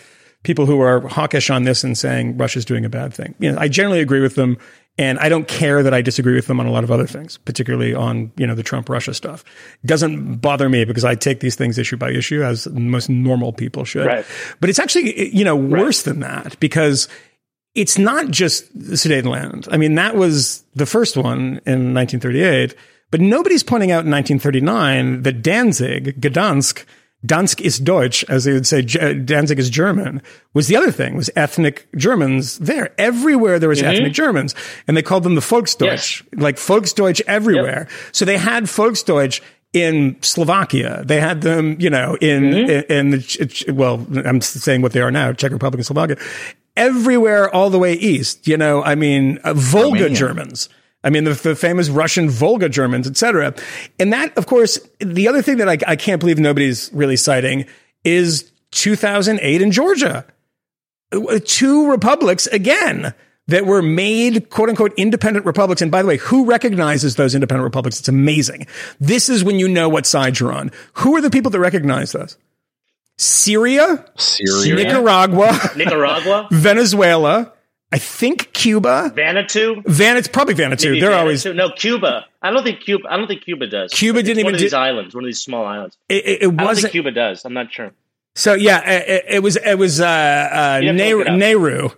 People 0.46 0.66
who 0.66 0.80
are 0.80 1.02
hawkish 1.08 1.50
on 1.50 1.64
this 1.64 1.84
and 1.84 1.98
saying 1.98 2.38
Russia's 2.38 2.64
doing 2.64 2.86
a 2.86 2.90
bad 2.90 3.14
thing. 3.14 3.36
You 3.40 3.52
know, 3.52 3.60
I 3.60 3.68
generally 3.68 4.00
agree 4.00 4.22
with 4.22 4.36
them, 4.36 4.58
and 4.98 5.20
I 5.20 5.28
don't 5.28 5.48
care 5.48 5.84
that 5.84 5.94
I 5.94 6.02
disagree 6.02 6.36
with 6.36 6.48
them 6.48 6.60
on 6.60 6.68
a 6.68 6.72
lot 6.72 6.84
of 6.84 6.92
other 6.92 7.08
things, 7.08 7.38
particularly 7.40 7.94
on 7.94 8.32
you 8.38 8.48
know 8.48 8.56
the 8.56 8.64
Trump 8.64 8.88
Russia 8.88 9.14
stuff. 9.14 9.44
It 9.84 9.88
doesn't 9.88 10.38
bother 10.38 10.70
me 10.70 10.86
because 10.86 11.04
I 11.04 11.16
take 11.16 11.42
these 11.42 11.56
things 11.56 11.78
issue 11.78 11.98
by 11.98 12.12
issue 12.12 12.44
as 12.44 12.68
most 12.70 13.10
normal 13.10 13.52
people 13.52 13.84
should. 13.84 14.06
Right. 14.06 14.26
But 14.62 14.70
it's 14.70 14.80
actually 14.80 15.36
you 15.36 15.44
know 15.44 15.56
worse 15.56 16.04
than 16.04 16.22
that 16.22 16.60
because 16.60 17.10
it's 17.74 17.98
not 17.98 18.30
just 18.30 18.72
the 18.74 18.96
Sudetenland. 18.96 19.68
I 19.70 19.78
mean, 19.78 19.96
that 19.96 20.16
was 20.16 20.64
the 20.76 20.86
first 20.86 21.18
one 21.18 21.60
in 21.66 21.94
1938, 21.94 22.74
but 23.12 23.20
nobody's 23.20 23.64
pointing 23.64 23.92
out 23.92 24.06
in 24.06 24.12
1939 24.12 25.24
that 25.24 25.42
Danzig, 25.42 26.22
Gdansk, 26.22 26.86
Dansk 27.26 27.62
ist 27.62 27.84
Deutsch, 27.84 28.24
as 28.30 28.44
they 28.44 28.54
would 28.54 28.68
say, 28.68 28.82
J- 28.82 29.00
uh, 29.00 29.14
Danzig 29.14 29.60
is 29.60 29.70
German, 29.70 30.22
was 30.54 30.68
the 30.68 30.76
other 30.76 30.92
thing, 30.92 31.16
was 31.16 31.30
ethnic 31.36 31.88
Germans 31.96 32.60
there. 32.60 32.94
Everywhere 32.98 33.60
there 33.60 33.70
was 33.70 33.82
mm-hmm. 33.82 33.96
ethnic 33.96 34.14
Germans. 34.14 34.56
And 34.88 34.96
they 34.96 35.02
called 35.02 35.24
them 35.24 35.36
the 35.36 35.42
Volksdeutsch, 35.42 36.24
like 36.36 36.58
Volksdeutsch 36.58 37.22
everywhere. 37.28 37.88
So 38.12 38.26
they 38.26 38.38
had 38.38 38.64
Volksdeutsch 38.66 39.42
in 39.74 40.16
Slovakia. 40.22 41.04
They 41.06 41.20
had 41.20 41.42
them, 41.42 41.76
you 41.80 41.90
know, 41.90 42.16
in, 42.22 42.44
mm-hmm. 42.44 42.70
in, 42.70 42.84
in 42.92 43.10
the, 43.12 43.74
well, 43.74 44.06
I'm 44.26 44.42
saying 44.42 44.82
what 44.82 44.94
they 44.94 45.02
are 45.02 45.12
now, 45.12 45.34
Czech 45.34 45.52
Republic 45.52 45.80
and 45.80 45.86
Slovakia. 45.86 46.18
Everywhere 46.78 47.54
all 47.54 47.70
the 47.70 47.80
way 47.80 47.94
east, 47.94 48.48
you 48.48 48.58
know, 48.58 48.84
I 48.84 48.96
mean, 48.96 49.40
uh, 49.44 49.54
Volga 49.54 50.04
Romania. 50.04 50.16
Germans. 50.16 50.70
I 51.06 51.12
mean, 51.12 51.24
the, 51.24 51.34
the 51.34 51.56
famous 51.56 51.90
Russian 51.90 52.30
Volga 52.30 52.68
Germans, 52.68 53.08
etc. 53.08 53.54
And 54.00 54.12
that, 54.12 54.36
of 54.38 54.48
course, 54.48 54.80
the 55.00 55.28
other 55.28 55.44
thing 55.44 55.58
that 55.58 55.70
I, 55.70 55.78
I 55.88 55.96
can't 55.96 56.20
believe 56.20 56.40
nobody's 56.40 56.90
really 56.94 57.16
citing 57.16 57.66
is 58.04 58.52
2008 58.72 59.62
in 59.62 59.72
Georgia. 59.72 60.26
Uh, 61.14 61.40
Two 61.46 61.92
republics 61.92 62.48
again 62.48 63.14
that 63.48 63.68
were 63.68 63.84
made 63.84 64.50
quote 64.50 64.70
unquote 64.70 64.94
independent 64.98 65.46
republics. 65.46 65.82
And 65.82 65.92
by 65.92 66.02
the 66.02 66.08
way, 66.08 66.18
who 66.18 66.46
recognizes 66.46 67.16
those 67.16 67.36
independent 67.36 67.64
republics? 67.64 68.00
It's 68.00 68.10
amazing. 68.10 68.66
This 69.00 69.30
is 69.30 69.44
when 69.44 69.60
you 69.60 69.68
know 69.68 69.88
what 69.88 70.08
side 70.08 70.40
you're 70.40 70.52
on. 70.52 70.72
Who 70.94 71.16
are 71.16 71.22
the 71.22 71.30
people 71.30 71.52
that 71.52 71.60
recognize 71.60 72.12
those? 72.12 72.36
Syria, 73.18 74.06
Syria. 74.18 74.76
Nicaragua, 74.76 75.58
Nicaragua, 75.78 76.48
Venezuela. 76.52 77.54
I 77.92 77.98
think 77.98 78.52
Cuba. 78.54 79.12
Vanuatu. 79.16 79.84
Van, 79.86 80.18
it's 80.18 80.28
probably 80.28 80.54
Vanuatu. 80.56 80.86
Maybe 80.86 81.00
They're 81.00 81.12
Vanuatu. 81.12 81.18
always. 81.20 81.46
no 81.46 81.70
Cuba. 81.70 82.26
I 82.42 82.52
don't 82.52 82.64
think 82.64 82.82
Cuba. 82.82 83.08
I 83.10 83.16
don't 83.18 83.28
think 83.28 83.44
Cuba 83.44 83.68
does. 83.68 83.92
Cuba 83.94 84.20
It's 84.20 84.28
didn't 84.28 84.44
one 84.44 84.54
even 84.54 84.56
of 84.56 84.62
these 84.62 84.72
do- 84.72 84.78
islands, 84.78 85.16
one 85.16 85.24
of 85.24 85.28
these 85.28 85.42
small 85.42 85.66
islands. 85.66 85.98
It, 86.10 86.16
it, 86.16 86.30
it 86.30 86.36
I 86.36 86.40
don't 86.48 86.58
think 86.58 86.68
wasn't. 86.68 86.92
Cuba 86.92 87.12
does. 87.12 87.46
I'm 87.46 87.54
not 87.54 87.72
sure. 87.72 87.92
So 88.36 88.54
yeah, 88.54 88.82
it, 88.90 89.26
it 89.30 89.44
was. 89.44 89.56
It 89.56 89.76
was 89.78 90.02
uh, 90.02 90.06
uh, 90.06 90.80
You 90.84 90.90
have 90.90 90.98
to 90.98 91.04
Nauru, 91.04 91.18
look 91.20 91.28
it 91.28 91.32
up. 91.32 91.40
Nauru. 91.40 91.90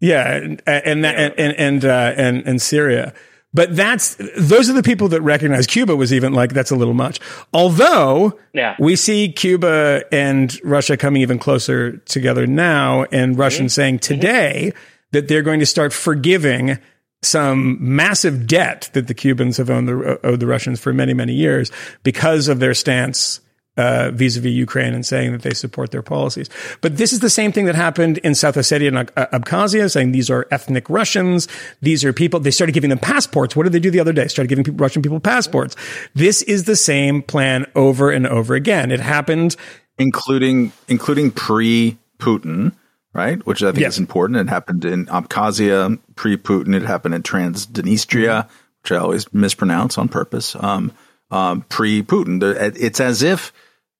Yeah, 0.00 0.34
and 0.36 0.62
and 0.66 1.04
that, 1.04 1.16
and 1.16 1.34
and 1.38 1.52
and, 1.58 1.84
uh, 1.86 2.12
and 2.16 2.46
and 2.46 2.60
Syria. 2.60 3.14
But 3.54 3.74
that's 3.74 4.16
those 4.36 4.68
are 4.68 4.74
the 4.74 4.82
people 4.82 5.08
that 5.08 5.22
recognize 5.22 5.66
Cuba 5.66 5.96
was 5.96 6.12
even 6.12 6.34
like 6.34 6.52
that's 6.52 6.70
a 6.70 6.76
little 6.76 6.92
much. 6.92 7.18
Although 7.54 8.38
Yeah. 8.52 8.76
we 8.78 8.94
see 8.96 9.32
Cuba 9.32 10.02
and 10.12 10.54
Russia 10.62 10.98
coming 10.98 11.22
even 11.22 11.38
closer 11.38 11.96
together 11.98 12.46
now, 12.46 13.04
and 13.10 13.38
Russians 13.38 13.72
Mm-hmm. 13.72 13.80
saying 13.80 13.98
today 14.00 14.72
that 15.12 15.28
they're 15.28 15.42
going 15.42 15.60
to 15.60 15.66
start 15.66 15.92
forgiving 15.92 16.78
some 17.22 17.78
massive 17.80 18.46
debt 18.46 18.90
that 18.92 19.08
the 19.08 19.14
Cubans 19.14 19.56
have 19.56 19.70
owed 19.70 19.86
the, 19.86 20.20
owed 20.24 20.40
the 20.40 20.46
Russians 20.46 20.80
for 20.80 20.92
many, 20.92 21.14
many 21.14 21.32
years 21.32 21.70
because 22.02 22.48
of 22.48 22.60
their 22.60 22.74
stance 22.74 23.40
uh, 23.76 24.10
vis-a-vis 24.10 24.52
Ukraine 24.52 24.94
and 24.94 25.04
saying 25.04 25.32
that 25.32 25.42
they 25.42 25.52
support 25.52 25.90
their 25.90 26.02
policies. 26.02 26.48
But 26.80 26.96
this 26.96 27.12
is 27.12 27.20
the 27.20 27.28
same 27.28 27.52
thing 27.52 27.66
that 27.66 27.74
happened 27.74 28.18
in 28.18 28.34
South 28.34 28.54
Ossetia 28.54 28.88
and 28.88 28.98
uh, 28.98 29.26
Abkhazia, 29.38 29.90
saying 29.90 30.12
these 30.12 30.30
are 30.30 30.46
ethnic 30.50 30.88
Russians. 30.88 31.46
These 31.82 32.04
are 32.04 32.12
people. 32.12 32.40
They 32.40 32.50
started 32.50 32.72
giving 32.72 32.90
them 32.90 32.98
passports. 32.98 33.54
What 33.54 33.64
did 33.64 33.72
they 33.72 33.80
do 33.80 33.90
the 33.90 34.00
other 34.00 34.14
day? 34.14 34.28
Started 34.28 34.48
giving 34.48 34.64
people, 34.64 34.78
Russian 34.78 35.02
people 35.02 35.20
passports. 35.20 35.76
This 36.14 36.40
is 36.42 36.64
the 36.64 36.76
same 36.76 37.22
plan 37.22 37.66
over 37.74 38.10
and 38.10 38.26
over 38.26 38.54
again. 38.54 38.90
It 38.90 39.00
happened. 39.00 39.56
including 39.98 40.72
including 40.88 41.30
pre 41.30 41.98
Putin, 42.18 42.72
right? 43.16 43.44
Which 43.46 43.62
I 43.62 43.66
think 43.72 43.80
Yes. 43.80 43.94
is 43.94 43.98
important. 43.98 44.38
It 44.38 44.48
happened 44.48 44.84
in 44.84 45.06
Abkhazia 45.06 45.98
pre 46.16 46.36
Putin. 46.36 46.74
It 46.74 46.82
happened 46.82 47.14
in 47.14 47.22
Transnistria, 47.22 48.48
which 48.82 48.92
I 48.92 48.96
always 48.96 49.32
mispronounce 49.32 49.98
on 49.98 50.08
purpose. 50.08 50.54
Um, 50.58 50.92
um, 51.30 51.62
pre 51.68 52.02
Putin, 52.02 52.42
it's 52.78 53.00
as 53.00 53.22
if 53.22 53.52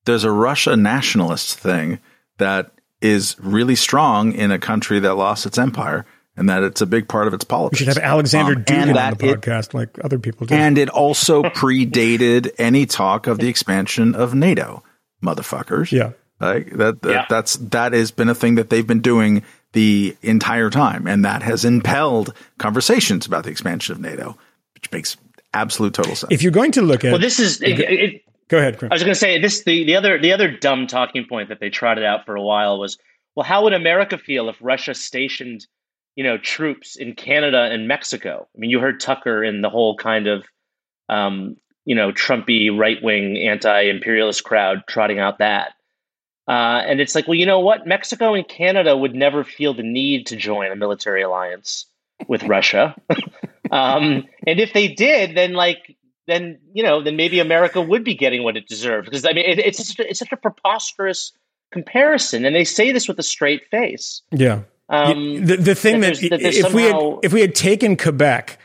there's 0.05 0.25
a 0.25 0.31
Russia 0.31 0.77
nationalist 0.77 1.59
thing 1.59 1.99
that 2.39 2.71
is 3.01 3.37
really 3.41 3.75
strong 3.75 4.33
in 4.33 4.51
a 4.51 4.59
country 4.59 5.01
that 5.01 5.15
lost 5.17 5.47
its 5.47 5.59
empire, 5.59 6.07
and 6.37 6.49
that 6.49 6.63
it's 6.63 6.81
a 6.81 6.87
big 6.87 7.09
part 7.09 7.27
of 7.27 7.35
its 7.35 7.45
We 7.45 7.49
politics. 7.49 7.79
should 7.79 7.89
have 7.89 7.99
Alexander 7.99 8.53
Um, 8.55 8.65
Dugin 8.65 8.89
on 8.97 9.15
the 9.19 9.27
it- 9.31 9.41
podcast 9.41 9.75
like 9.75 9.91
other 10.05 10.19
people 10.19 10.47
do. 10.47 10.55
and 10.55 10.79
it 10.79 10.89
also 10.89 11.43
predated 11.63 12.51
any 12.59 12.87
talk 12.87 13.27
of 13.27 13.39
the 13.39 13.49
expansion 13.49 14.15
of 14.15 14.35
NATO, 14.35 14.83
motherfuckers. 15.25 15.91
Yeah. 15.93 16.11
Like 16.41 16.71
that, 16.73 17.03
that 17.03 17.11
Yeah. 17.11 17.27
that's 17.29 17.57
that 17.57 17.93
has 17.93 18.11
been 18.11 18.29
a 18.29 18.35
thing 18.35 18.57
that 18.57 18.71
they've 18.71 18.87
been 18.87 19.01
doing 19.01 19.43
the 19.73 20.17
entire 20.23 20.71
time, 20.71 21.07
and 21.07 21.25
that 21.25 21.43
has 21.43 21.65
impelled 21.65 22.33
conversations 22.59 23.27
about 23.27 23.45
the 23.45 23.51
expansion 23.51 23.93
of 23.95 24.01
NATO, 24.01 24.37
which 24.75 24.91
makes 24.93 25.17
absolute 25.55 25.95
total 25.95 26.15
sense. 26.15 26.33
if 26.33 26.43
you're 26.43 26.53
going 26.53 26.73
to 26.73 26.83
look 26.83 27.05
at, 27.05 27.13
Well, 27.13 27.21
this 27.21 27.41
is. 27.41 27.63
It, 27.63 27.81
it, 27.81 28.23
go 28.49 28.59
ahead, 28.59 28.79
Chris. 28.79 28.91
I 28.91 28.95
was 28.95 29.03
going 29.03 29.15
to 29.15 29.19
say 29.19 29.41
this. 29.41 29.65
The, 29.65 29.85
the 29.85 29.97
other 29.97 30.19
the 30.19 30.33
other 30.33 30.51
dumb 30.51 30.87
talking 30.87 31.27
point 31.29 31.49
that 31.49 31.61
they 31.61 31.71
trotted 31.71 32.05
out 32.05 32.27
for 32.27 32.37
a 32.37 32.43
while 32.43 32.79
was, 32.79 32.99
well, 33.35 33.45
how 33.45 33.65
would 33.65 33.73
America 33.73 34.19
feel 34.19 34.49
if 34.49 34.57
Russia 34.61 34.95
stationed, 34.95 35.67
you 36.17 36.25
know, 36.25 36.37
troops 36.39 36.97
in 36.97 37.15
Canada 37.15 37.69
and 37.71 37.89
Mexico? 37.89 38.47
I 38.55 38.59
mean, 38.59 38.71
you 38.71 38.79
heard 38.81 39.01
Tucker 39.01 39.43
and 39.43 39.65
the 39.65 39.71
whole 39.71 39.97
kind 39.97 40.27
of, 40.27 40.45
um, 41.09 41.57
you 41.87 41.95
know, 41.95 42.13
Trumpy 42.13 42.77
right 42.77 43.03
wing 43.03 43.39
anti 43.39 43.83
imperialist 43.89 44.45
crowd 44.45 44.83
trotting 44.89 45.19
out 45.19 45.39
that. 45.39 45.73
Uh, 46.49 46.83
and 46.87 47.01
it's 47.01 47.15
like, 47.15 47.27
well, 47.27 47.35
you 47.35 47.47
know 47.47 47.61
what? 47.61 47.87
Mexico 47.87 48.35
and 48.35 48.47
Canada 48.47 48.97
would 48.97 49.15
never 49.15 49.43
feel 49.43 49.75
the 49.75 49.83
need 49.83 50.27
to 50.27 50.37
join 50.37 50.71
a 50.71 50.77
military 50.77 51.23
alliance 51.23 51.87
with 52.29 52.43
Russia. 52.45 52.95
um, 53.71 54.25
and 54.47 54.61
if 54.61 54.73
they 54.73 54.89
did, 54.89 55.37
then 55.37 55.55
like 55.55 55.97
then 56.27 56.59
you 56.73 56.83
know, 56.83 57.03
then 57.03 57.17
maybe 57.17 57.41
America 57.41 57.81
would 57.81 58.05
be 58.05 58.15
getting 58.15 58.45
what 58.45 58.57
it 58.57 58.69
deserved. 58.69 59.07
Because 59.07 59.25
I 59.25 59.33
mean, 59.33 59.45
it, 59.45 59.59
it's 59.59 59.87
such 59.87 59.99
a, 59.99 60.09
it's 60.09 60.19
such 60.21 60.33
a 60.33 60.37
preposterous 60.37 61.33
comparison, 61.73 62.45
and 62.45 62.55
they 62.55 62.65
say 62.65 62.93
this 62.93 63.09
with 63.09 63.19
a 63.19 63.25
straight 63.25 63.69
face. 63.71 64.23
yeah. 64.31 64.63
Um, 64.89 65.45
the, 65.45 65.57
the 65.57 65.75
thing 65.75 65.99
that 66.01 66.15
that, 66.21 66.41
that 66.41 66.55
if 66.55 66.73
we 66.73 66.85
had 66.85 66.97
if 67.25 67.33
we 67.33 67.41
had 67.41 67.57
taken 67.57 67.97
Quebec 67.97 68.61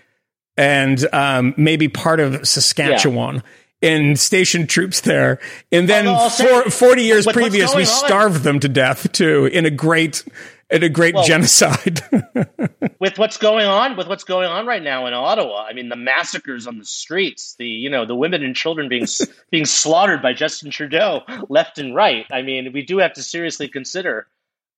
and 0.56 1.08
um, 1.14 1.56
maybe 1.58 1.88
part 1.88 2.20
of 2.20 2.48
Saskatchewan 2.48 3.42
and 3.82 4.20
stationed 4.20 4.70
troops 4.70 5.02
there, 5.02 5.40
and 5.72 5.88
then 5.90 6.08
I'll 6.08 6.30
for, 6.30 6.70
forty 6.70 7.04
years 7.04 7.26
with 7.26 7.36
previous 7.36 7.74
we 7.76 7.82
on- 7.82 7.88
starved 7.88 8.44
them 8.44 8.60
to 8.60 8.70
death 8.70 9.12
too 9.12 9.46
in 9.46 9.66
a 9.66 9.72
great 9.72 10.24
in 10.70 10.84
a 10.84 10.90
great 10.90 11.16
Well- 11.16 11.26
genocide. 11.26 12.02
with 13.00 13.18
what's 13.18 13.38
going 13.38 13.66
on 13.66 13.98
with 13.98 14.08
what's 14.08 14.24
going 14.24 14.48
on 14.48 14.66
right 14.66 14.82
now 14.82 15.08
in 15.08 15.14
Ottawa. 15.14 15.66
I 15.68 15.74
mean, 15.74 15.90
the 15.90 15.96
massacres 15.96 16.68
on 16.68 16.78
the 16.78 16.86
streets, 16.86 17.56
the 17.58 17.68
you 17.68 17.90
know 17.90 18.06
the 18.06 18.16
women 18.16 18.44
and 18.44 18.56
children 18.56 18.90
being 18.90 19.08
being 19.52 19.66
slaughtered 19.66 20.22
by 20.22 20.34
Justin 20.34 20.72
Trudeau 20.72 21.22
left 21.50 21.78
and 21.78 21.96
right. 21.96 22.26
I 22.32 22.42
mean, 22.42 22.72
we 22.74 22.84
do 22.84 23.00
have 23.00 23.14
to 23.14 23.24
seriously 23.24 23.68
consider 23.68 24.28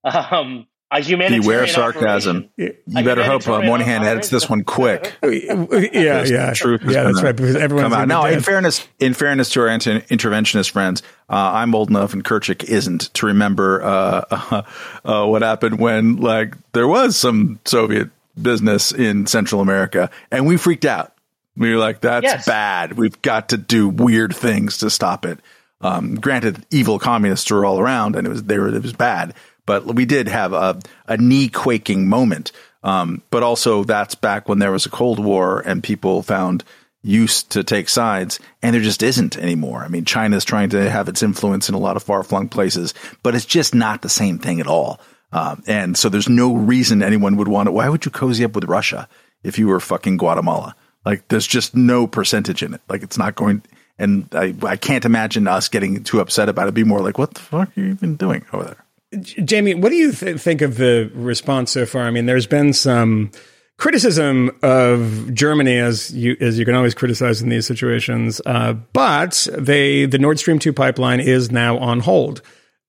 um, 0.04 0.68
Beware 1.02 1.68
sarcasm. 1.68 2.50
operation. 2.58 2.78
You 2.88 3.04
better 3.04 3.24
hope 3.24 3.48
uh, 3.48 3.62
Moynihan 3.62 4.04
edits 4.04 4.30
this 4.30 4.50
one 4.50 4.64
quick. 4.64 5.14
yeah, 5.24 6.24
yeah, 6.24 6.54
truth 6.54 6.84
is 6.86 6.94
yeah. 6.94 7.04
That's 7.04 7.22
right. 7.24 7.36
Because 7.36 7.56
everyone's 7.56 7.86
come 7.86 7.94
out. 7.94 8.08
gonna 8.08 8.28
No, 8.30 8.36
in 8.36 8.42
fairness, 8.42 8.88
in 9.00 9.14
fairness 9.14 9.50
to 9.52 9.62
our 9.62 9.68
anti- 9.68 10.00
interventionist 10.02 10.72
friends, 10.72 11.02
uh, 11.30 11.52
I'm 11.54 11.74
old 11.76 11.90
enough, 11.90 12.14
and 12.14 12.24
Kirchick 12.24 12.64
isn't 12.64 13.14
to 13.16 13.26
remember 13.28 13.84
uh, 13.84 14.64
uh, 15.06 15.26
what 15.26 15.42
happened 15.42 15.80
when 15.80 16.18
like 16.18 16.56
there 16.74 16.88
was 16.88 17.16
some 17.18 17.60
Soviet 17.66 18.10
business 18.42 18.92
in 18.92 19.26
Central 19.28 19.62
America, 19.62 20.10
and 20.32 20.46
we 20.46 20.58
freaked 20.58 20.86
out. 20.86 21.14
We 21.56 21.72
were 21.72 21.78
like, 21.80 22.02
"That's 22.02 22.24
Yes. 22.24 22.46
bad. 22.46 22.94
We've 22.98 23.22
got 23.22 23.50
to 23.50 23.58
do 23.58 23.88
weird 23.90 24.36
things 24.36 24.78
to 24.80 24.90
stop 24.90 25.26
it." 25.26 25.40
Um, 25.82 26.16
granted, 26.16 26.66
evil 26.72 26.98
communists 26.98 27.52
were 27.52 27.66
all 27.66 27.80
around, 27.80 28.16
and 28.16 28.26
it 28.26 28.30
was 28.30 28.44
they 28.44 28.58
were 28.58 28.70
it 28.70 28.82
was 28.82 28.94
bad. 28.94 29.34
But 29.66 29.86
we 29.86 30.06
did 30.06 30.28
have 30.28 30.54
a, 30.54 30.80
a 31.08 31.18
knee 31.18 31.50
quaking 31.50 32.08
moment. 32.08 32.52
Um, 32.84 33.22
but 33.30 33.44
also, 33.44 33.84
that's 33.84 34.16
back 34.16 34.50
when 34.50 34.60
there 34.60 34.72
was 34.72 34.86
a 34.86 34.90
Cold 34.90 35.20
War 35.20 35.62
and 35.62 35.82
people 35.82 36.22
found 36.22 36.64
use 37.02 37.44
to 37.44 37.64
take 37.64 37.90
sides, 37.90 38.40
and 38.62 38.74
there 38.74 38.82
just 38.82 39.04
isn't 39.04 39.38
anymore. 39.38 39.84
I 39.84 39.90
mean, 39.90 40.06
China's 40.06 40.46
trying 40.46 40.70
to 40.70 40.90
have 40.90 41.10
its 41.10 41.22
influence 41.22 41.68
in 41.68 41.76
a 41.76 41.80
lot 41.80 41.98
of 41.98 42.04
far 42.04 42.24
flung 42.24 42.48
places, 42.48 42.94
but 43.24 43.36
it's 43.36 43.46
just 43.46 43.76
not 43.76 44.02
the 44.02 44.10
same 44.10 44.40
thing 44.40 44.62
at 44.62 44.68
all. 44.68 45.00
Um, 45.34 45.64
and 45.68 45.98
so 45.98 46.10
there's 46.10 46.30
no 46.30 46.56
reason 46.56 47.02
anyone 47.02 47.38
would 47.38 47.48
want 47.48 47.68
to. 47.68 47.72
Why 47.72 47.90
would 47.90 48.06
you 48.06 48.12
cozy 48.12 48.46
up 48.46 48.56
with 48.56 48.66
Russia 48.66 49.10
if 49.44 49.60
you 49.60 49.68
were 49.68 49.80
fucking 49.80 50.18
Guatemala? 50.18 50.76
Like, 51.06 51.28
there's 51.28 51.48
just 51.48 51.76
no 51.76 52.08
percentage 52.08 52.64
in 52.64 52.74
it. 52.74 52.82
Like, 52.88 53.04
it's 53.04 53.18
not 53.18 53.36
going. 53.36 53.64
And 54.00 54.28
I, 54.32 54.56
I 54.64 54.78
can't 54.78 55.06
imagine 55.06 55.48
us 55.48 55.68
getting 55.68 56.04
too 56.04 56.20
upset 56.20 56.50
about 56.50 56.68
it. 56.68 56.74
Be 56.74 56.84
more 56.84 57.02
like, 57.02 57.18
what 57.18 57.34
the 57.34 57.42
fuck 57.42 57.70
are 57.70 57.82
you 57.82 57.88
even 57.88 58.16
doing 58.16 58.46
over 58.54 58.64
there? 58.64 58.83
Jamie, 59.22 59.76
what 59.76 59.90
do 59.90 59.96
you 59.96 60.12
th- 60.12 60.40
think 60.40 60.62
of 60.62 60.78
the 60.78 61.12
response 61.14 61.72
so 61.72 61.86
far? 61.86 62.04
I 62.04 62.12
mean, 62.12 62.26
there's 62.26 62.48
been 62.48 62.74
some 62.74 63.32
criticism 63.78 64.52
of 64.62 65.34
Germany, 65.34 65.78
as 65.78 66.12
you 66.14 66.38
as 66.40 66.58
you 66.58 66.66
can 66.66 66.76
always 66.76 66.94
criticize 66.94 67.42
in 67.42 67.50
these 67.50 67.66
situations, 67.66 68.42
uh, 68.46 68.74
but 68.74 69.48
they 69.58 70.06
the 70.06 70.20
Nord 70.20 70.40
Stream 70.40 70.60
two 70.60 70.74
pipeline 70.74 71.20
is 71.20 71.52
now 71.52 71.78
on 71.78 72.00
hold. 72.00 72.42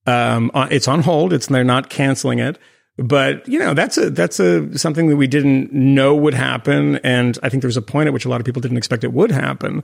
Um, 0.06 0.50
uh, 0.54 0.68
it's 0.70 0.88
on 0.88 1.02
hold. 1.02 1.32
It's 1.32 1.46
they're 1.46 1.64
not 1.64 1.90
canceling 1.90 2.38
it. 2.38 2.58
But 2.96 3.48
you 3.48 3.58
know 3.58 3.74
that's 3.74 3.98
a 3.98 4.10
that's 4.10 4.38
a 4.38 4.78
something 4.78 5.08
that 5.08 5.16
we 5.16 5.26
didn't 5.26 5.72
know 5.72 6.14
would 6.14 6.34
happen, 6.34 6.96
and 6.98 7.36
I 7.42 7.48
think 7.48 7.62
there 7.62 7.68
was 7.68 7.76
a 7.76 7.82
point 7.82 8.06
at 8.06 8.12
which 8.12 8.24
a 8.24 8.28
lot 8.28 8.40
of 8.40 8.46
people 8.46 8.62
didn't 8.62 8.76
expect 8.76 9.02
it 9.02 9.12
would 9.12 9.32
happen, 9.32 9.82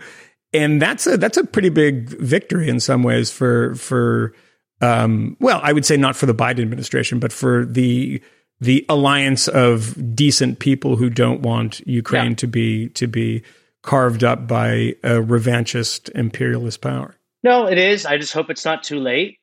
and 0.53 0.81
that's 0.81 1.09
a 1.09 1.17
that's 1.17 1.37
a 1.37 1.45
pretty 1.45 1.71
big 1.71 2.09
victory 2.09 2.69
in 2.69 2.79
some 2.79 3.03
ways 3.03 3.33
for 3.33 3.75
for 3.75 4.33
um, 4.81 5.37
well, 5.41 5.61
I 5.63 5.73
would 5.73 5.85
say 5.85 5.97
not 5.97 6.17
for 6.17 6.27
the 6.27 6.35
Biden 6.35 6.61
administration, 6.61 7.19
but 7.19 7.33
for 7.33 7.65
the 7.67 8.23
the 8.63 8.85
alliance 8.91 9.49
of 9.49 10.15
decent 10.15 10.59
people 10.59 10.97
who 10.97 11.09
don't 11.09 11.41
want 11.41 11.81
Ukraine 11.87 12.31
Yeah. 12.33 12.37
to 12.37 12.47
be 12.47 12.89
to 12.91 13.07
be 13.07 13.43
carved 13.83 14.23
up 14.23 14.47
by 14.47 14.95
a 15.03 15.21
revanchist 15.23 16.11
imperialist 16.11 16.83
power. 16.83 17.17
No, 17.43 17.67
it 17.67 17.79
is. 17.79 18.05
I 18.05 18.19
just 18.19 18.35
hope 18.35 18.51
it's 18.51 18.65
not 18.67 18.83
too 18.83 18.99
late. 19.01 19.39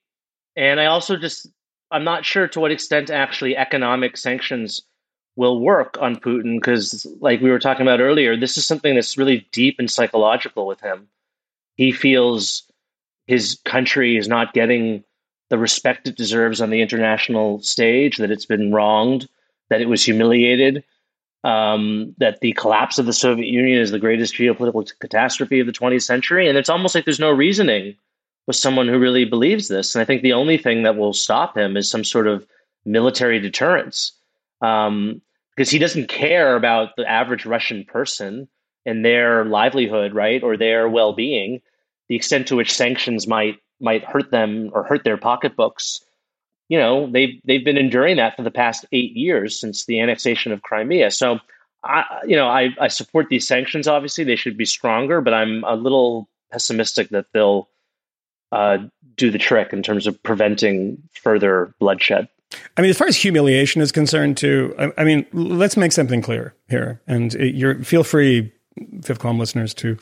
And 0.56 0.80
I 0.80 0.86
also 0.86 1.17
just, 1.17 1.47
I'm 1.89 2.04
not 2.04 2.26
sure 2.26 2.47
to 2.50 2.60
what 2.60 2.71
extent 2.71 3.10
actually 3.10 3.58
economic 3.58 4.17
sanctions 4.17 4.82
will 5.36 5.60
work 5.62 5.97
on 6.00 6.15
Putin 6.15 6.58
because, 6.60 7.08
like 7.19 7.41
we 7.41 7.50
were 7.50 7.60
talking 7.60 7.82
about 7.84 8.00
earlier, 8.00 8.38
this 8.38 8.58
is 8.58 8.65
something 8.67 8.93
that's 8.93 9.17
really 9.17 9.47
deep 9.52 9.78
and 9.80 9.89
psychological 9.89 10.67
with 10.67 10.80
him. 10.82 11.08
He 11.76 11.91
feels 11.91 12.63
his 13.26 13.60
country 13.65 14.15
is 14.17 14.28
not 14.28 14.54
getting 14.54 15.04
the 15.50 15.58
respect 15.58 16.08
it 16.08 16.18
deserves 16.18 16.62
on 16.62 16.70
the 16.70 16.82
international 16.82 17.62
stage, 17.62 18.18
that 18.18 18.32
it's 18.32 18.46
been 18.46 18.74
wronged, 18.74 19.28
that 19.70 19.82
it 19.82 19.90
was 19.90 20.04
humiliated, 20.04 20.84
um, 21.44 22.14
that 22.18 22.42
the 22.42 22.54
collapse 22.54 23.00
of 23.00 23.06
the 23.06 23.14
Soviet 23.14 23.48
Union 23.48 23.80
is 23.80 23.92
the 23.92 24.00
greatest 24.00 24.34
geopolitical 24.34 24.92
catastrophe 25.00 25.60
of 25.60 25.68
the 25.68 25.74
20th 25.74 26.04
century. 26.04 26.50
And 26.50 26.58
it's 26.58 26.70
almost 26.70 26.96
like 26.96 27.06
there's 27.06 27.20
no 27.20 27.32
reasoning 27.32 27.96
with 28.48 28.56
someone 28.56 28.88
who 28.88 29.00
really 29.00 29.26
believes 29.26 29.68
this. 29.68 29.96
And 29.96 30.02
I 30.02 30.06
think 30.06 30.22
the 30.22 30.34
only 30.34 30.58
thing 30.58 30.84
that 30.84 30.98
will 30.98 31.14
stop 31.14 31.58
him 31.58 31.78
is 31.78 31.90
some 31.90 32.04
sort 32.04 32.28
of 32.28 32.46
military 32.86 33.40
deterrence. 33.40 34.14
Um, 34.62 35.22
because 35.56 35.72
he 35.72 35.80
doesn't 35.80 36.08
care 36.08 36.56
about 36.56 36.96
the 36.98 37.10
average 37.10 37.46
Russian 37.46 37.84
person 37.84 38.48
and 38.86 39.04
their 39.04 39.44
livelihood, 39.44 40.14
right, 40.14 40.44
or 40.44 40.56
their 40.56 40.88
well-being, 40.88 41.62
the 42.10 42.16
extent 42.16 42.48
to 42.48 42.56
which 42.56 42.74
sanctions 42.74 43.28
might 43.28 43.58
might 43.80 44.04
hurt 44.04 44.32
them 44.32 44.70
or 44.74 44.84
hurt 44.84 45.04
their 45.04 45.18
pocketbooks. 45.18 46.02
You 46.70 46.78
know, 46.78 47.10
they've 47.10 47.40
they've 47.46 47.63
been 47.63 47.78
enduring 47.78 48.18
that 48.18 48.36
for 48.36 48.44
the 48.44 48.52
past 48.52 48.86
eight 48.92 49.16
years 49.16 49.60
since 49.60 49.86
the 49.86 50.00
annexation 50.00 50.52
of 50.52 50.62
Crimea. 50.63 51.12
So, 51.12 51.40
I 51.84 52.04
you 52.26 52.36
know 52.36 52.48
I, 52.48 52.70
I 52.80 52.88
support 52.90 53.28
these 53.30 53.48
sanctions. 53.48 53.88
Obviously, 53.88 54.24
they 54.24 54.36
should 54.36 54.58
be 54.58 54.66
stronger, 54.66 55.22
but 55.22 55.34
I'm 55.34 55.63
a 55.63 55.76
little 55.76 56.28
pessimistic 56.52 57.10
that 57.10 57.28
they'll 57.34 57.70
uh, 58.52 58.80
do 59.16 59.32
the 59.32 59.38
trick 59.38 59.74
in 59.74 59.84
terms 59.84 60.08
of 60.08 60.22
preventing 60.24 61.02
further 61.13 61.74
bloodshed. 61.80 62.28
I 62.78 62.82
mean, 62.82 62.90
as 62.90 62.98
far 62.98 63.08
as 63.08 63.18
humiliation 63.18 63.82
is 63.82 63.92
concerned, 63.92 64.38
too. 64.38 64.74
I, 64.80 64.92
I 65.00 65.04
mean, 65.04 65.26
let's 65.34 65.76
make 65.76 65.92
something 65.92 66.22
clear 66.22 66.54
here, 66.70 67.02
and 67.08 67.34
you're 67.34 67.84
feel 67.84 68.04
free, 68.04 68.54
Fifth 69.04 69.20
Column 69.20 69.40
listeners, 69.40 69.74
to 69.76 69.98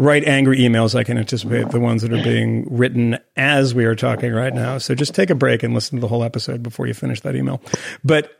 write 0.00 0.24
angry 0.24 0.58
emails. 0.58 0.94
I 0.94 1.04
can 1.04 1.18
anticipate 1.18 1.70
the 1.70 1.80
ones 1.80 2.02
that 2.02 2.12
are 2.12 2.22
being 2.22 2.66
written 2.74 3.18
as 3.36 3.74
we 3.74 3.84
are 3.84 3.94
talking 3.94 4.32
right 4.32 4.54
now. 4.54 4.78
So 4.78 4.94
just 4.94 5.14
take 5.14 5.30
a 5.30 5.34
break 5.34 5.62
and 5.62 5.74
listen 5.74 5.98
to 5.98 6.00
the 6.00 6.08
whole 6.08 6.24
episode 6.24 6.62
before 6.62 6.86
you 6.86 6.94
finish 6.94 7.20
that 7.20 7.36
email. 7.36 7.60
But 8.02 8.30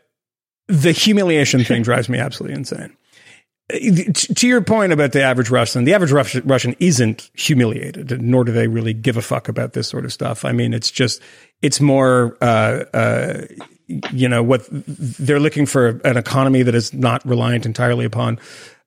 the 0.67 0.91
humiliation 0.91 1.63
thing 1.63 1.83
drives 1.83 2.09
me 2.09 2.17
absolutely 2.17 2.55
insane 2.55 2.95
to 3.71 4.47
your 4.47 4.61
point 4.61 4.91
about 4.91 5.11
the 5.11 5.21
average 5.21 5.49
Russian, 5.49 5.83
the 5.83 5.93
average 5.93 6.11
Russian 6.11 6.75
isn't 6.79 7.29
humiliated, 7.33 8.21
nor 8.21 8.43
do 8.43 8.51
they 8.51 8.67
really 8.67 8.93
give 8.93 9.17
a 9.17 9.21
fuck 9.21 9.47
about 9.47 9.73
this 9.73 9.87
sort 9.87 10.05
of 10.05 10.11
stuff. 10.11 10.43
I 10.45 10.51
mean, 10.51 10.73
it's 10.73 10.91
just, 10.91 11.21
it's 11.61 11.79
more, 11.79 12.37
uh, 12.41 12.83
uh, 12.93 13.45
you 14.11 14.27
know, 14.27 14.43
what 14.43 14.65
they're 14.69 15.39
looking 15.39 15.65
for 15.65 16.01
an 16.03 16.17
economy 16.17 16.63
that 16.63 16.75
is 16.75 16.93
not 16.93 17.25
reliant 17.25 17.65
entirely 17.65 18.05
upon 18.05 18.39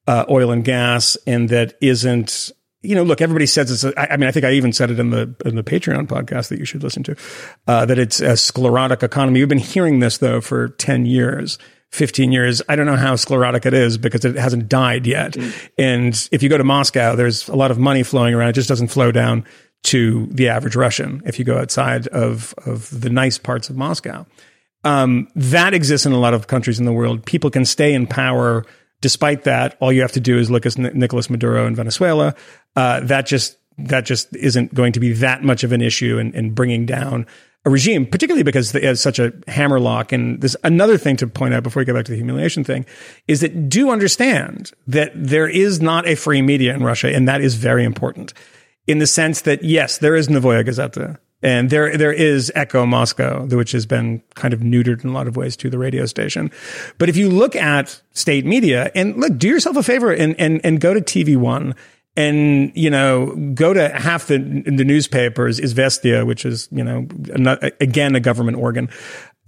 uh, 0.07 0.25
oil 0.29 0.51
and 0.51 0.65
gas 0.65 1.17
and 1.27 1.49
that 1.49 1.75
isn't, 1.81 2.51
you 2.85 2.95
know, 2.95 3.03
look, 3.03 3.21
everybody 3.21 3.47
says 3.47 3.71
it's, 3.71 3.85
a, 3.85 4.13
I 4.13 4.17
mean, 4.17 4.29
I 4.29 4.33
think 4.33 4.45
I 4.45 4.53
even 4.53 4.73
said 4.73 4.91
it 4.91 4.99
in 4.99 5.11
the, 5.11 5.35
in 5.45 5.57
the 5.57 5.63
Patreon 5.63 6.07
podcast 6.07 6.49
that 6.49 6.59
you 6.59 6.65
should 6.65 6.83
listen 6.83 7.03
to, 7.05 7.17
uh, 7.67 7.87
that 7.87 7.99
it's 7.99 8.21
a 8.21 8.37
sclerotic 8.37 9.03
economy. 9.03 9.41
We've 9.41 9.49
been 9.49 9.59
hearing 9.59 10.01
this 10.01 10.19
though 10.19 10.41
for 10.41 10.69
10 10.69 11.07
years 11.07 11.59
15 11.95 12.33
years. 12.33 12.61
I 12.69 12.75
don't 12.75 12.87
know 12.87 12.97
how 12.97 13.15
sclerotic 13.15 13.67
it 13.67 13.73
is 13.73 13.99
because 13.99 14.25
it 14.25 14.35
hasn't 14.35 14.69
died 14.69 15.07
yet. 15.07 15.35
Mm. 15.35 15.69
And 15.79 16.29
if 16.33 16.43
you 16.43 16.49
go 16.49 16.59
to 16.59 16.65
Moscow, 16.65 17.15
there's 17.15 17.49
a 17.49 17.55
lot 17.55 17.71
of 17.71 17.79
money 17.79 18.03
flowing 18.03 18.35
around. 18.35 18.49
It 18.49 18.55
just 18.55 18.69
doesn't 18.69 18.89
flow 18.89 19.13
down 19.13 19.45
to 19.85 20.27
the 20.27 20.49
average 20.49 20.75
Russian 20.75 21.23
if 21.25 21.39
you 21.39 21.45
go 21.45 21.57
outside 21.57 22.09
of, 22.09 22.53
of 22.67 23.01
the 23.01 23.11
nice 23.11 23.39
parts 23.39 23.71
of 23.71 23.77
Moscow. 23.77 24.27
Um, 24.83 25.29
that 25.37 25.73
exists 25.73 26.05
in 26.05 26.13
a 26.13 26.19
lot 26.19 26.35
of 26.35 26.49
countries 26.49 26.81
in 26.81 26.85
the 26.85 26.93
world. 26.93 27.25
People 27.25 27.51
can 27.51 27.65
stay 27.65 27.95
in 27.95 28.09
power 28.09 28.65
despite 29.01 29.45
that. 29.45 29.77
All 29.81 29.93
you 29.93 30.03
have 30.03 30.13
to 30.13 30.21
do 30.21 30.39
is 30.39 30.51
look 30.51 30.67
at 30.67 30.77
Nicolas 30.79 31.31
Maduro 31.31 31.67
in 31.67 31.75
Venezuela. 31.75 32.35
Uh, 32.77 33.01
that 33.01 33.27
just 33.27 33.59
that 33.79 34.05
just 34.05 34.35
isn't 34.37 34.73
going 34.73 34.93
to 34.93 35.01
be 35.01 35.13
that 35.15 35.43
much 35.43 35.65
of 35.65 35.73
an 35.73 35.83
issue 35.83 36.19
in, 36.19 36.33
in 36.35 36.55
bringing 36.55 36.87
down 36.87 37.27
a 37.65 37.71
regime, 37.71 38.07
particularly 38.07 38.43
because 38.43 38.75
it 38.75 38.83
has 38.85 39.01
such 39.01 39.19
a 39.19 39.33
hammerlock. 39.49 40.13
And 40.13 40.41
there's 40.41 40.57
another 40.65 40.99
thing 40.99 41.17
to 41.17 41.27
point 41.27 41.55
out 41.55 41.63
before 41.63 41.81
we 41.81 41.85
get 41.85 41.95
back 41.95 42.05
to 42.05 42.13
the 42.13 42.17
humiliation 42.17 42.63
thing 42.63 42.85
is 43.27 43.41
that 43.41 43.69
do 43.69 43.91
understand 43.91 44.73
that 44.87 45.13
there 45.15 45.49
is 45.49 45.81
not 45.81 46.07
a 46.07 46.15
free 46.15 46.43
media 46.43 46.75
in 46.75 46.83
Russia. 46.83 47.15
And 47.15 47.27
that 47.27 47.41
is 47.41 47.55
very 47.55 47.85
important 47.85 48.35
in 48.87 48.99
the 48.99 49.07
sense 49.07 49.43
that, 49.43 49.63
yes, 49.65 49.99
there 49.99 50.15
is 50.15 50.29
Novaya 50.29 50.63
Gazeta 50.63 51.19
and 51.45 51.69
there, 51.69 51.95
there 51.97 52.13
is 52.13 52.51
Echo 52.55 52.87
Moscow, 52.87 53.45
which 53.45 53.73
has 53.73 53.85
been 53.85 54.23
kind 54.35 54.55
of 54.55 54.61
neutered 54.61 55.05
in 55.05 55.11
a 55.11 55.13
lot 55.13 55.29
of 55.29 55.37
ways 55.37 55.57
to 55.59 55.69
the 55.69 55.77
radio 55.77 56.07
station. 56.07 56.51
But 56.97 57.11
if 57.11 57.19
you 57.19 57.29
look 57.29 57.55
at 57.55 58.01
state 58.13 58.47
media 58.47 58.91
and 58.95 59.17
look, 59.19 59.37
do 59.37 59.49
yourself 59.49 59.77
a 59.77 59.83
favor 59.83 60.11
and, 60.11 60.35
and, 60.41 60.63
and 60.65 60.81
go 60.81 60.95
to 60.95 61.03
TV 61.03 61.37
one 61.37 61.75
and 62.17 62.73
you 62.75 62.89
know 62.89 63.35
go 63.55 63.75
to 63.75 63.89
half 63.89 64.29
the 64.29 64.39
the 64.39 64.85
newspapers 64.85 65.61
Izvestia, 65.61 66.27
which 66.27 66.47
is 66.47 66.69
you 66.71 66.85
know 66.85 67.09
again 67.81 68.15
a 68.15 68.21
government 68.21 68.57
organ, 68.57 68.89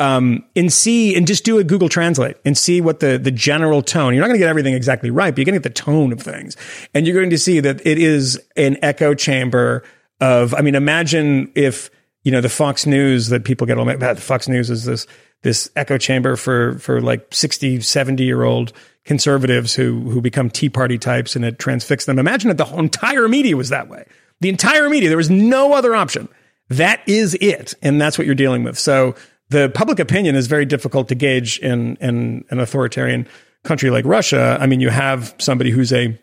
um, 0.00 0.44
and 0.56 0.72
see 0.72 1.14
and 1.14 1.26
just 1.26 1.44
do 1.44 1.58
a 1.58 1.64
Google 1.64 1.88
Translate 1.88 2.36
and 2.44 2.58
see 2.58 2.80
what 2.80 3.00
the 3.00 3.18
the 3.18 3.30
general 3.30 3.82
tone. 3.82 4.14
You're 4.14 4.20
not 4.20 4.26
going 4.26 4.38
to 4.38 4.42
get 4.42 4.48
everything 4.48 4.74
exactly 4.74 5.10
right, 5.10 5.32
but 5.32 5.38
you're 5.38 5.44
going 5.44 5.60
to 5.60 5.60
get 5.60 5.74
the 5.74 5.80
tone 5.80 6.12
of 6.12 6.20
things, 6.20 6.56
and 6.92 7.06
you're 7.06 7.16
going 7.16 7.30
to 7.30 7.38
see 7.38 7.60
that 7.60 7.86
it 7.86 7.98
is 7.98 8.40
an 8.56 8.78
echo 8.82 9.14
chamber 9.14 9.84
of. 10.20 10.54
I 10.54 10.60
mean, 10.60 10.74
imagine 10.74 11.50
if 11.54 11.90
you 12.22 12.32
know 12.32 12.40
the 12.40 12.48
Fox 12.48 12.86
News 12.86 13.28
that 13.28 13.44
people 13.44 13.66
get 13.66 13.78
all 13.78 13.84
mad. 13.84 14.20
Fox 14.20 14.48
News 14.48 14.70
is 14.70 14.84
this 14.84 15.06
this 15.42 15.70
echo 15.76 15.96
chamber 15.98 16.36
for 16.36 16.78
for 16.78 17.00
like 17.00 17.32
60, 17.32 17.80
70 17.80 18.24
year 18.24 18.42
old 18.42 18.72
conservatives 19.04 19.74
who 19.74 20.10
who 20.10 20.20
become 20.20 20.50
Tea 20.50 20.68
Party 20.68 20.98
types 20.98 21.36
and 21.36 21.44
it 21.44 21.58
transfixed 21.58 22.06
them. 22.06 22.18
Imagine 22.18 22.50
if 22.50 22.56
the 22.56 22.64
whole 22.64 22.80
entire 22.80 23.28
media 23.28 23.56
was 23.56 23.68
that 23.68 23.88
way. 23.88 24.06
The 24.40 24.48
entire 24.48 24.90
media, 24.90 25.08
there 25.08 25.16
was 25.16 25.30
no 25.30 25.72
other 25.72 25.94
option. 25.94 26.28
That 26.68 27.00
is 27.06 27.34
it, 27.40 27.74
and 27.80 28.00
that's 28.00 28.18
what 28.18 28.26
you're 28.26 28.34
dealing 28.34 28.64
with. 28.64 28.76
So 28.76 29.14
the 29.50 29.70
public 29.70 30.00
opinion 30.00 30.34
is 30.34 30.48
very 30.48 30.64
difficult 30.64 31.08
to 31.08 31.14
gauge 31.14 31.60
in 31.60 31.96
in 32.00 32.44
an 32.50 32.58
authoritarian 32.58 33.28
country 33.62 33.90
like 33.90 34.04
Russia. 34.04 34.58
I 34.60 34.66
mean, 34.66 34.80
you 34.80 34.88
have 34.88 35.34
somebody 35.38 35.70
who's 35.70 35.92
a 35.92 36.18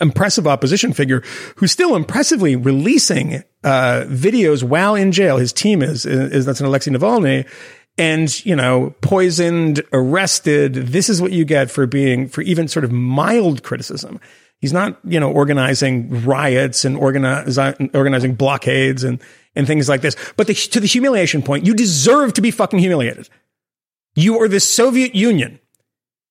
impressive 0.00 0.46
opposition 0.46 0.92
figure 0.92 1.22
who's 1.56 1.72
still 1.72 1.94
impressively 1.96 2.56
releasing 2.56 3.42
uh, 3.62 4.04
videos 4.08 4.62
while 4.62 4.94
in 4.94 5.12
jail. 5.12 5.36
His 5.36 5.52
team 5.52 5.82
is, 5.82 6.06
is, 6.06 6.46
that's 6.46 6.60
an 6.60 6.66
Alexei 6.66 6.90
Navalny 6.90 7.46
and 7.96 8.44
you 8.44 8.56
know 8.56 8.94
poisoned 9.00 9.82
arrested. 9.92 10.74
This 10.74 11.08
is 11.08 11.20
what 11.22 11.32
you 11.32 11.44
get 11.44 11.70
for 11.70 11.86
being 11.86 12.28
for 12.28 12.42
even 12.42 12.68
sort 12.68 12.84
of 12.84 12.92
mild 12.92 13.62
criticism. 13.62 14.20
He's 14.60 14.72
not 14.72 14.98
you 15.04 15.20
know 15.20 15.30
organizing 15.30 16.24
riots 16.24 16.84
and 16.84 16.96
organizing 16.96 17.90
organizing 17.94 18.34
blockades 18.34 19.04
and 19.04 19.20
and 19.54 19.66
things 19.66 19.88
like 19.88 20.00
this. 20.00 20.16
But 20.36 20.46
the, 20.46 20.54
to 20.54 20.80
the 20.80 20.86
humiliation 20.86 21.42
point 21.42 21.66
you 21.66 21.74
deserve 21.74 22.34
to 22.34 22.40
be 22.40 22.50
fucking 22.50 22.78
humiliated. 22.78 23.28
You 24.16 24.40
are 24.40 24.48
the 24.48 24.60
soviet 24.60 25.14
union 25.14 25.58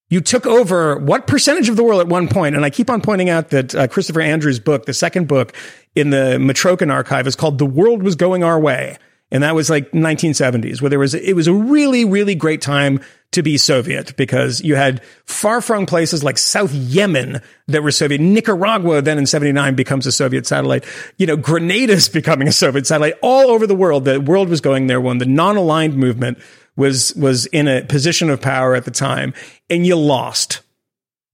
you 0.09 0.21
took 0.21 0.45
over 0.45 0.97
what 0.97 1.25
percentage 1.27 1.69
of 1.69 1.75
the 1.75 1.83
world 1.83 2.01
at 2.01 2.07
one 2.07 2.27
point 2.27 2.55
and 2.55 2.65
i 2.65 2.69
keep 2.69 2.89
on 2.89 3.01
pointing 3.01 3.29
out 3.29 3.49
that 3.49 3.73
uh, 3.75 3.87
christopher 3.87 4.21
andrews 4.21 4.59
book 4.59 4.85
the 4.85 4.93
second 4.93 5.27
book 5.27 5.53
in 5.95 6.09
the 6.09 6.37
Mitrokhin 6.39 6.91
archive 6.91 7.27
is 7.27 7.35
called 7.35 7.57
the 7.57 7.65
world 7.65 8.03
was 8.03 8.15
going 8.15 8.43
our 8.43 8.59
way 8.59 8.97
and 9.33 9.41
that 9.41 9.55
was 9.55 9.67
like 9.67 9.91
1970s 9.91 10.79
where 10.79 10.91
there 10.91 10.99
was, 10.99 11.15
it 11.15 11.35
was 11.35 11.47
a 11.47 11.53
really, 11.53 12.05
really 12.05 12.35
great 12.35 12.61
time 12.61 13.01
to 13.31 13.41
be 13.41 13.57
Soviet 13.57 14.15
because 14.15 14.61
you 14.61 14.75
had 14.75 15.03
far 15.25 15.59
flung 15.59 15.87
places 15.87 16.23
like 16.23 16.37
South 16.37 16.71
Yemen 16.71 17.41
that 17.67 17.81
were 17.81 17.89
Soviet. 17.89 18.21
Nicaragua 18.21 19.01
then 19.01 19.17
in 19.17 19.25
79 19.25 19.73
becomes 19.73 20.05
a 20.05 20.11
Soviet 20.11 20.45
satellite. 20.45 20.85
You 21.17 21.25
know, 21.25 21.35
Grenada's 21.35 22.09
becoming 22.09 22.47
a 22.47 22.51
Soviet 22.51 22.85
satellite 22.85 23.15
all 23.23 23.49
over 23.49 23.65
the 23.65 23.73
world. 23.73 24.05
The 24.05 24.21
world 24.21 24.49
was 24.49 24.61
going 24.61 24.85
there 24.85 25.01
when 25.01 25.17
the 25.17 25.25
non-aligned 25.25 25.95
movement 25.95 26.37
was, 26.75 27.13
was 27.15 27.45
in 27.47 27.67
a 27.67 27.83
position 27.83 28.29
of 28.29 28.41
power 28.41 28.75
at 28.75 28.85
the 28.85 28.91
time 28.91 29.33
and 29.69 29.85
you 29.85 29.95
lost. 29.95 30.61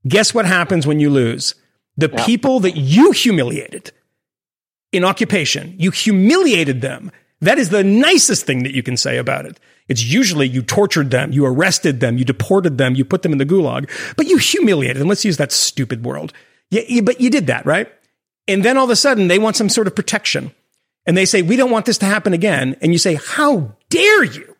Guess 0.08 0.34
what 0.34 0.46
happens 0.46 0.88
when 0.88 1.00
you 1.00 1.10
lose? 1.10 1.56
The 1.98 2.10
yeah. 2.12 2.26
people 2.26 2.60
that 2.62 2.78
you 2.78 3.12
humiliated 3.12 3.92
in 4.92 5.04
occupation, 5.04 5.76
you 5.78 5.92
humiliated 5.92 6.82
them 6.82 7.12
that 7.42 7.58
is 7.58 7.70
the 7.70 7.84
nicest 7.84 8.46
thing 8.46 8.64
that 8.64 8.76
you 8.76 8.84
can 8.84 8.98
say 8.98 9.18
about 9.18 9.46
it. 9.46 9.60
It's 9.88 10.04
usually 10.04 10.48
you 10.48 10.62
tortured 10.62 11.10
them, 11.10 11.32
you 11.32 11.46
arrested 11.46 12.00
them, 12.00 12.18
you 12.18 12.26
deported 12.26 12.78
them, 12.78 12.96
you 12.96 13.06
put 13.06 13.22
them 13.22 13.32
in 13.32 13.38
the 13.38 13.46
gulag, 13.46 13.90
but 14.18 14.28
you 14.28 14.38
humiliated 14.38 14.98
them. 14.98 15.08
Let's 15.08 15.26
use 15.26 15.38
that 15.38 15.52
stupid 15.52 16.04
word. 16.04 16.34
Yeah, 16.70 17.02
but 17.02 17.22
you 17.22 17.30
did 17.30 17.48
that, 17.48 17.66
right? 17.66 17.92
And 18.48 18.64
then 18.64 18.78
all 18.78 18.84
of 18.84 18.90
a 18.90 18.96
sudden 18.96 19.28
they 19.28 19.40
want 19.40 19.56
some 19.56 19.70
sort 19.70 19.88
of 19.88 19.96
protection. 19.96 20.52
And 21.06 21.18
they 21.18 21.26
say, 21.26 21.42
we 21.42 21.56
don't 21.56 21.72
want 21.72 21.86
this 21.86 21.98
to 22.00 22.06
happen 22.06 22.34
again. 22.34 22.76
And 22.82 22.92
you 22.92 23.00
say, 23.00 23.16
how 23.16 23.76
dare 23.90 24.24
you? 24.24 24.56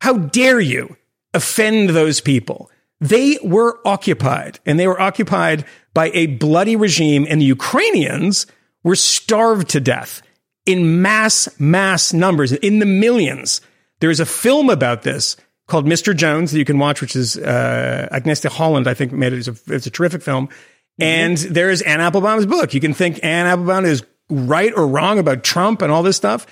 How 0.00 0.18
dare 0.18 0.60
you 0.60 0.96
offend 1.34 1.90
those 1.90 2.20
people? 2.20 2.70
They 3.00 3.38
were 3.42 3.78
occupied 3.86 4.58
and 4.64 4.80
they 4.80 4.86
were 4.86 5.00
occupied 5.00 5.64
by 5.92 6.10
a 6.14 6.26
bloody 6.26 6.76
regime 6.76 7.26
and 7.28 7.40
the 7.40 7.46
Ukrainians 7.46 8.46
were 8.82 8.96
starved 8.96 9.68
to 9.70 9.80
death 9.80 10.22
in 10.64 11.02
mass, 11.02 11.48
mass 11.58 12.12
numbers, 12.12 12.52
in 12.52 12.78
the 12.78 12.86
millions. 12.86 13.60
There 14.00 14.10
is 14.10 14.20
a 14.20 14.26
film 14.26 14.70
about 14.70 15.02
this 15.02 15.36
called 15.66 15.86
Mr. 15.86 16.14
Jones 16.14 16.52
that 16.52 16.58
you 16.58 16.64
can 16.64 16.78
watch, 16.78 17.00
which 17.00 17.16
is 17.16 17.36
uh, 17.36 18.08
Agnieszka 18.12 18.50
Holland, 18.50 18.86
I 18.86 18.94
think, 18.94 19.12
made 19.12 19.32
it. 19.32 19.38
It's 19.38 19.48
a, 19.48 19.74
it's 19.74 19.86
a 19.86 19.90
terrific 19.90 20.22
film. 20.22 20.46
Mm-hmm. 20.46 21.02
And 21.02 21.36
there 21.38 21.70
is 21.70 21.82
Anne 21.82 22.00
Applebaum's 22.00 22.46
book. 22.46 22.74
You 22.74 22.80
can 22.80 22.94
think 22.94 23.20
Anne 23.22 23.46
Applebaum 23.46 23.84
is 23.84 24.04
right 24.30 24.72
or 24.76 24.86
wrong 24.86 25.18
about 25.18 25.44
Trump 25.44 25.82
and 25.82 25.92
all 25.92 26.02
this 26.02 26.16
stuff, 26.16 26.46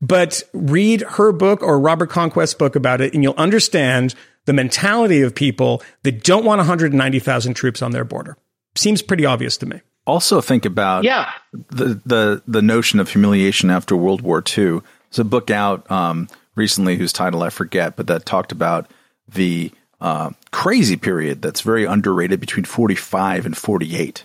but 0.00 0.42
read 0.52 1.02
her 1.02 1.32
book 1.32 1.62
or 1.62 1.78
Robert 1.78 2.10
Conquest's 2.10 2.54
book 2.54 2.76
about 2.76 3.00
it, 3.00 3.14
and 3.14 3.22
you'll 3.22 3.34
understand 3.36 4.14
the 4.46 4.52
mentality 4.52 5.22
of 5.22 5.34
people 5.34 5.82
that 6.02 6.24
don't 6.24 6.44
want 6.44 6.58
190,000 6.58 7.54
troops 7.54 7.82
on 7.82 7.92
their 7.92 8.04
border. 8.04 8.36
Seems 8.74 9.02
pretty 9.02 9.26
obvious 9.26 9.56
to 9.58 9.66
me 9.66 9.80
also 10.06 10.40
think 10.40 10.64
about 10.64 11.04
yeah 11.04 11.30
the 11.52 12.00
the 12.04 12.42
the 12.46 12.62
notion 12.62 13.00
of 13.00 13.08
humiliation 13.08 13.70
after 13.70 13.96
World 13.96 14.22
War 14.22 14.38
II. 14.38 14.80
There's 15.10 15.18
a 15.18 15.24
book 15.24 15.50
out 15.50 15.90
um, 15.90 16.28
recently 16.54 16.96
whose 16.96 17.12
title 17.12 17.42
I 17.42 17.50
forget, 17.50 17.96
but 17.96 18.06
that 18.08 18.26
talked 18.26 18.52
about 18.52 18.90
the 19.28 19.72
uh, 20.00 20.30
crazy 20.50 20.96
period 20.96 21.42
that's 21.42 21.60
very 21.60 21.84
underrated 21.84 22.40
between 22.40 22.64
45 22.64 23.46
and 23.46 23.56
48 23.56 24.24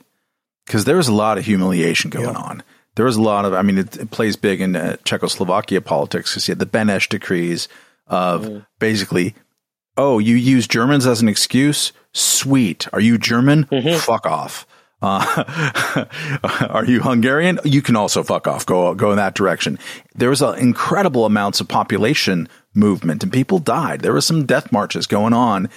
because 0.65 0.86
there 0.86 0.97
was 0.97 1.07
a 1.07 1.13
lot 1.13 1.38
of 1.38 1.45
humiliation 1.45 2.09
going 2.09 2.36
yeah. 2.36 2.41
on. 2.41 2.63
There 2.96 3.06
was 3.06 3.18
a 3.18 3.22
lot 3.22 3.46
of, 3.46 3.54
I 3.54 3.62
mean, 3.62 3.78
it, 3.78 3.98
it 3.98 4.12
plays 4.12 4.36
big 4.36 4.62
in 4.62 4.76
uh, 4.76 4.98
Czechoslovakia 5.04 5.82
politics 5.82 6.32
because 6.32 6.48
you 6.48 6.54
had 6.54 6.60
the 6.60 6.66
Beneš 6.66 7.10
decrees 7.10 7.68
of 8.08 8.46
mm. 8.46 8.66
basically, 8.80 9.36
oh, 9.98 10.20
you 10.20 10.36
use 10.36 10.68
Germans 10.68 11.06
as 11.06 11.22
an 11.22 11.28
excuse? 11.28 11.91
Sweet. 12.14 12.88
Are 12.93 13.02
you 13.02 13.18
German? 13.18 13.66
Mm-hmm. 13.66 14.00
Fuck 14.00 14.26
off. 14.26 14.66
Uh, 15.02 16.06
are 16.70 16.86
you 16.86 17.02
Hungarian? 17.02 17.60
You 17.64 17.82
can 17.82 17.96
also 17.96 18.24
fuck 18.24 18.48
off. 18.48 18.66
Go 18.66 18.96
go 18.96 19.12
in 19.12 19.18
that 19.18 19.36
direction. 19.36 19.78
There 20.16 20.30
was 20.30 20.41
an 20.41 20.58
incredible 20.58 21.26
amounts 21.26 21.60
of 21.60 21.68
population 21.68 22.48
movement, 22.74 23.22
and 23.22 23.32
people 23.32 23.60
died. 23.60 24.02
There 24.02 24.14
were 24.14 24.22
some 24.22 24.46
death 24.46 24.72
marches 24.72 25.06
going 25.06 25.34
on 25.34 25.70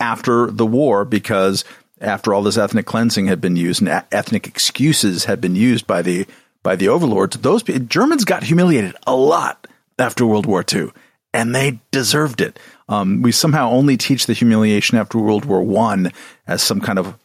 after 0.00 0.50
the 0.50 0.66
war 0.66 1.04
because 1.04 1.64
after 2.00 2.34
all 2.34 2.42
this 2.42 2.58
ethnic 2.58 2.86
cleansing 2.86 3.26
had 3.26 3.40
been 3.40 3.56
used 3.56 3.80
and 3.80 4.04
ethnic 4.10 4.46
excuses 4.46 5.24
had 5.24 5.40
been 5.40 5.54
used 5.54 5.86
by 5.86 6.02
the 6.02 6.26
by 6.64 6.74
the 6.74 6.88
overlords, 6.88 7.36
those 7.36 7.62
Germans 7.62 8.24
got 8.24 8.42
humiliated 8.42 8.96
a 9.06 9.14
lot 9.14 9.68
after 9.96 10.26
World 10.26 10.46
War 10.46 10.64
II, 10.72 10.90
and 11.32 11.54
they 11.54 11.78
deserved 11.92 12.40
it. 12.40 12.58
Um, 12.88 13.22
we 13.22 13.30
somehow 13.30 13.70
only 13.70 13.96
teach 13.96 14.26
the 14.26 14.32
humiliation 14.32 14.98
after 14.98 15.18
World 15.18 15.44
War 15.44 15.62
One 15.62 16.10
as 16.48 16.62
some 16.62 16.80
kind 16.80 16.98
of 16.98 17.16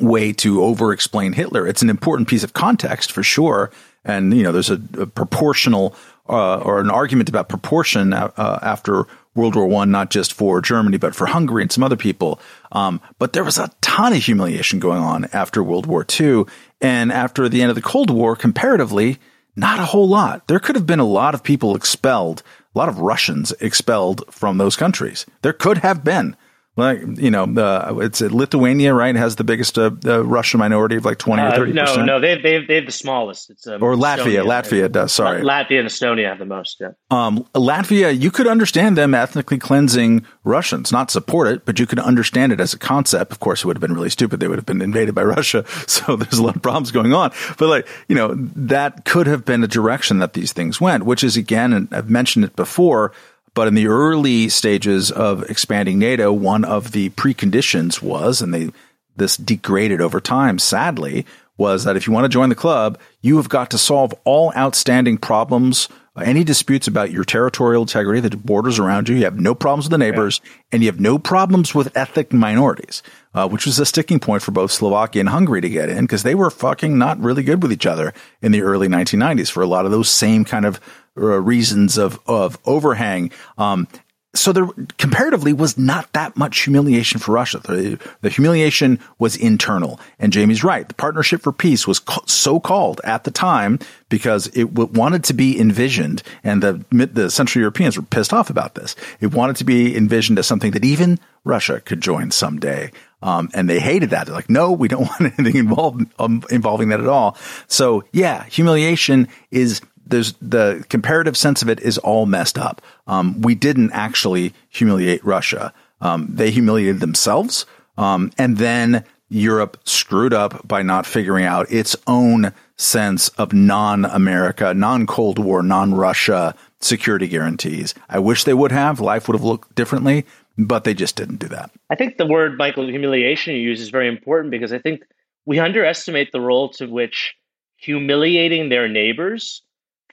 way 0.00 0.32
to 0.32 0.62
over 0.62 0.92
explain 0.92 1.34
Hitler. 1.34 1.66
It's 1.66 1.82
an 1.82 1.90
important 1.90 2.28
piece 2.28 2.42
of 2.42 2.54
context 2.54 3.12
for 3.12 3.22
sure. 3.22 3.70
And, 4.04 4.34
you 4.34 4.42
know, 4.42 4.52
there's 4.52 4.70
a, 4.70 4.80
a 4.98 5.06
proportional 5.06 5.94
uh, 6.28 6.58
or 6.58 6.80
an 6.80 6.90
argument 6.90 7.28
about 7.28 7.48
proportion 7.48 8.12
uh, 8.12 8.58
after 8.62 9.06
World 9.34 9.56
War 9.56 9.66
One, 9.66 9.90
not 9.90 10.10
just 10.10 10.32
for 10.32 10.60
Germany, 10.60 10.96
but 10.98 11.14
for 11.14 11.26
Hungary 11.26 11.62
and 11.62 11.72
some 11.72 11.84
other 11.84 11.96
people. 11.96 12.40
Um, 12.70 13.00
but 13.18 13.32
there 13.32 13.44
was 13.44 13.58
a 13.58 13.70
ton 13.80 14.12
of 14.12 14.22
humiliation 14.22 14.78
going 14.78 15.02
on 15.02 15.26
after 15.32 15.62
World 15.62 15.86
War 15.86 16.06
II. 16.08 16.44
And 16.82 17.12
after 17.12 17.48
the 17.48 17.62
end 17.62 17.70
of 17.70 17.76
the 17.76 17.80
Cold 17.80 18.10
War, 18.10 18.34
comparatively, 18.34 19.18
not 19.54 19.78
a 19.78 19.84
whole 19.84 20.08
lot. 20.08 20.48
There 20.48 20.58
could 20.58 20.74
have 20.74 20.86
been 20.86 20.98
a 20.98 21.04
lot 21.04 21.34
of 21.34 21.44
people 21.44 21.76
expelled, 21.76 22.42
a 22.74 22.78
lot 22.78 22.88
of 22.88 22.98
Russians 22.98 23.52
expelled 23.60 24.24
from 24.30 24.58
those 24.58 24.76
countries. 24.76 25.24
There 25.42 25.52
could 25.52 25.78
have 25.78 26.02
been. 26.02 26.36
Like 26.74 27.00
you 27.18 27.30
know, 27.30 27.44
uh, 27.44 27.98
it's 28.00 28.22
Lithuania, 28.22 28.94
right? 28.94 29.14
Has 29.14 29.36
the 29.36 29.44
biggest 29.44 29.76
uh, 29.76 29.90
uh, 30.06 30.24
Russian 30.24 30.58
minority 30.58 30.96
of 30.96 31.04
like 31.04 31.18
twenty 31.18 31.42
uh, 31.42 31.48
or 31.48 31.56
thirty 31.56 31.72
percent. 31.74 32.06
No, 32.06 32.18
no, 32.18 32.20
they 32.20 32.40
they 32.40 32.64
they 32.64 32.76
have 32.76 32.86
the 32.86 32.92
smallest. 32.92 33.50
It's 33.50 33.66
um, 33.66 33.82
or 33.82 33.94
Latvia. 33.94 34.42
Estonia. 34.42 34.62
Latvia 34.62 34.92
does. 34.92 35.12
Sorry, 35.12 35.42
Latvia 35.42 35.80
and 35.80 35.88
Estonia 35.88 36.30
have 36.30 36.38
the 36.38 36.46
most. 36.46 36.78
Yeah. 36.80 36.92
Um, 37.10 37.46
Latvia, 37.54 38.18
you 38.18 38.30
could 38.30 38.46
understand 38.46 38.96
them 38.96 39.12
ethnically 39.12 39.58
cleansing 39.58 40.24
Russians, 40.44 40.90
not 40.90 41.10
support 41.10 41.48
it, 41.48 41.66
but 41.66 41.78
you 41.78 41.86
could 41.86 41.98
understand 41.98 42.52
it 42.52 42.60
as 42.60 42.72
a 42.72 42.78
concept. 42.78 43.32
Of 43.32 43.40
course, 43.40 43.60
it 43.60 43.66
would 43.66 43.76
have 43.76 43.82
been 43.82 43.92
really 43.92 44.08
stupid. 44.08 44.40
They 44.40 44.48
would 44.48 44.58
have 44.58 44.64
been 44.64 44.80
invaded 44.80 45.14
by 45.14 45.24
Russia, 45.36 45.66
so 45.86 46.16
there's 46.16 46.38
a 46.38 46.42
lot 46.42 46.56
of 46.56 46.62
problems 46.62 46.90
going 46.90 47.12
on. 47.12 47.32
But 47.58 47.68
like 47.68 47.88
you 48.08 48.14
know, 48.14 48.34
that 48.34 49.04
could 49.04 49.26
have 49.26 49.44
been 49.44 49.62
a 49.62 49.68
direction 49.68 50.20
that 50.20 50.32
these 50.32 50.54
things 50.54 50.80
went, 50.80 51.04
which 51.04 51.22
is 51.22 51.36
again, 51.36 51.74
and 51.74 51.88
I've 51.92 52.08
mentioned 52.08 52.46
it 52.46 52.56
before 52.56 53.12
but 53.54 53.68
in 53.68 53.74
the 53.74 53.86
early 53.86 54.48
stages 54.48 55.10
of 55.10 55.48
expanding 55.50 55.98
NATO, 55.98 56.32
one 56.32 56.64
of 56.64 56.92
the 56.92 57.10
preconditions 57.10 58.00
was, 58.02 58.40
and 58.40 58.52
they 58.52 58.70
this 59.16 59.36
degraded 59.36 60.00
over 60.00 60.20
time, 60.20 60.58
sadly, 60.58 61.26
was 61.58 61.84
that 61.84 61.96
if 61.96 62.06
you 62.06 62.12
want 62.12 62.24
to 62.24 62.30
join 62.30 62.48
the 62.48 62.54
club, 62.54 62.98
you 63.20 63.36
have 63.36 63.48
got 63.48 63.70
to 63.70 63.78
solve 63.78 64.14
all 64.24 64.52
outstanding 64.56 65.18
problems, 65.18 65.88
any 66.20 66.44
disputes 66.44 66.86
about 66.86 67.10
your 67.10 67.24
territorial 67.24 67.82
integrity, 67.82 68.20
the 68.20 68.36
borders 68.36 68.78
around 68.78 69.08
you. 69.08 69.16
You 69.16 69.24
have 69.24 69.38
no 69.38 69.54
problems 69.54 69.86
with 69.86 69.92
the 69.92 69.98
neighbors, 69.98 70.40
yeah. 70.44 70.50
and 70.72 70.82
you 70.82 70.88
have 70.88 71.00
no 71.00 71.18
problems 71.18 71.74
with 71.74 71.96
ethnic 71.96 72.32
minorities, 72.32 73.02
uh, 73.34 73.48
which 73.48 73.64
was 73.64 73.78
a 73.78 73.86
sticking 73.86 74.18
point 74.18 74.42
for 74.42 74.50
both 74.50 74.72
Slovakia 74.72 75.20
and 75.20 75.28
Hungary 75.28 75.60
to 75.60 75.68
get 75.68 75.88
in 75.88 76.04
because 76.04 76.22
they 76.22 76.34
were 76.34 76.50
fucking 76.50 76.98
not 76.98 77.18
really 77.20 77.42
good 77.42 77.62
with 77.62 77.72
each 77.72 77.86
other 77.86 78.12
in 78.40 78.52
the 78.52 78.62
early 78.62 78.88
1990s 78.88 79.50
for 79.50 79.62
a 79.62 79.66
lot 79.66 79.84
of 79.84 79.90
those 79.90 80.08
same 80.08 80.44
kind 80.44 80.66
of 80.66 80.80
reasons 81.14 81.98
of 81.98 82.18
of 82.26 82.58
overhang. 82.64 83.30
Um, 83.58 83.88
so 84.34 84.52
there 84.52 84.66
comparatively 84.96 85.52
was 85.52 85.76
not 85.76 86.10
that 86.14 86.36
much 86.36 86.60
humiliation 86.60 87.20
for 87.20 87.32
Russia. 87.32 87.58
The, 87.58 87.98
the, 88.22 88.30
humiliation 88.30 88.98
was 89.18 89.36
internal. 89.36 90.00
And 90.18 90.32
Jamie's 90.32 90.64
right. 90.64 90.88
The 90.88 90.94
Partnership 90.94 91.42
for 91.42 91.52
Peace 91.52 91.86
was 91.86 92.00
so 92.26 92.58
called 92.58 93.00
at 93.04 93.24
the 93.24 93.30
time 93.30 93.78
because 94.08 94.46
it 94.48 94.74
w- 94.74 94.90
wanted 94.98 95.24
to 95.24 95.34
be 95.34 95.60
envisioned, 95.60 96.22
and 96.42 96.62
the 96.62 96.84
the 96.90 97.30
Central 97.30 97.60
Europeans 97.60 97.96
were 97.96 98.04
pissed 98.04 98.32
off 98.32 98.48
about 98.48 98.74
this. 98.74 98.96
It 99.20 99.34
wanted 99.34 99.56
to 99.56 99.64
be 99.64 99.94
envisioned 99.94 100.38
as 100.38 100.46
something 100.46 100.70
that 100.72 100.84
even 100.84 101.18
Russia 101.44 101.80
could 101.80 102.00
join 102.00 102.30
someday. 102.30 102.90
Um, 103.22 103.50
and 103.54 103.68
they 103.68 103.78
hated 103.78 104.10
that. 104.10 104.26
They're 104.26 104.34
like, 104.34 104.50
no, 104.50 104.72
we 104.72 104.88
don't 104.88 105.02
want 105.20 105.38
anything 105.38 105.56
involved 105.56 106.06
um, 106.18 106.42
involving 106.50 106.88
that 106.88 107.00
at 107.00 107.08
all. 107.08 107.36
So 107.68 108.04
yeah, 108.12 108.44
humiliation 108.44 109.28
is 109.50 109.82
there's 110.06 110.32
the 110.34 110.84
comparative 110.88 111.36
sense 111.36 111.62
of 111.62 111.68
it 111.68 111.80
is 111.80 111.98
all 111.98 112.26
messed 112.26 112.58
up. 112.58 112.82
Um, 113.06 113.40
we 113.40 113.54
didn't 113.54 113.92
actually 113.92 114.54
humiliate 114.68 115.24
Russia. 115.24 115.72
Um, 116.00 116.26
they 116.30 116.50
humiliated 116.50 117.00
themselves. 117.00 117.66
Um, 117.96 118.32
and 118.38 118.58
then 118.58 119.04
Europe 119.28 119.78
screwed 119.84 120.34
up 120.34 120.66
by 120.66 120.82
not 120.82 121.06
figuring 121.06 121.44
out 121.44 121.70
its 121.70 121.96
own 122.06 122.52
sense 122.76 123.28
of 123.30 123.52
non 123.52 124.04
America, 124.04 124.74
non 124.74 125.06
Cold 125.06 125.38
War, 125.38 125.62
non 125.62 125.94
Russia 125.94 126.54
security 126.80 127.28
guarantees. 127.28 127.94
I 128.08 128.18
wish 128.18 128.44
they 128.44 128.54
would 128.54 128.72
have. 128.72 129.00
Life 129.00 129.28
would 129.28 129.34
have 129.34 129.44
looked 129.44 129.74
differently, 129.74 130.26
but 130.58 130.84
they 130.84 130.94
just 130.94 131.16
didn't 131.16 131.38
do 131.38 131.48
that. 131.48 131.70
I 131.88 131.94
think 131.94 132.18
the 132.18 132.26
word, 132.26 132.58
Michael, 132.58 132.86
humiliation 132.88 133.54
you 133.54 133.60
use 133.60 133.80
is 133.80 133.90
very 133.90 134.08
important 134.08 134.50
because 134.50 134.72
I 134.72 134.78
think 134.78 135.02
we 135.46 135.58
underestimate 135.58 136.32
the 136.32 136.40
role 136.40 136.70
to 136.70 136.86
which 136.86 137.34
humiliating 137.76 138.68
their 138.68 138.88
neighbors 138.88 139.62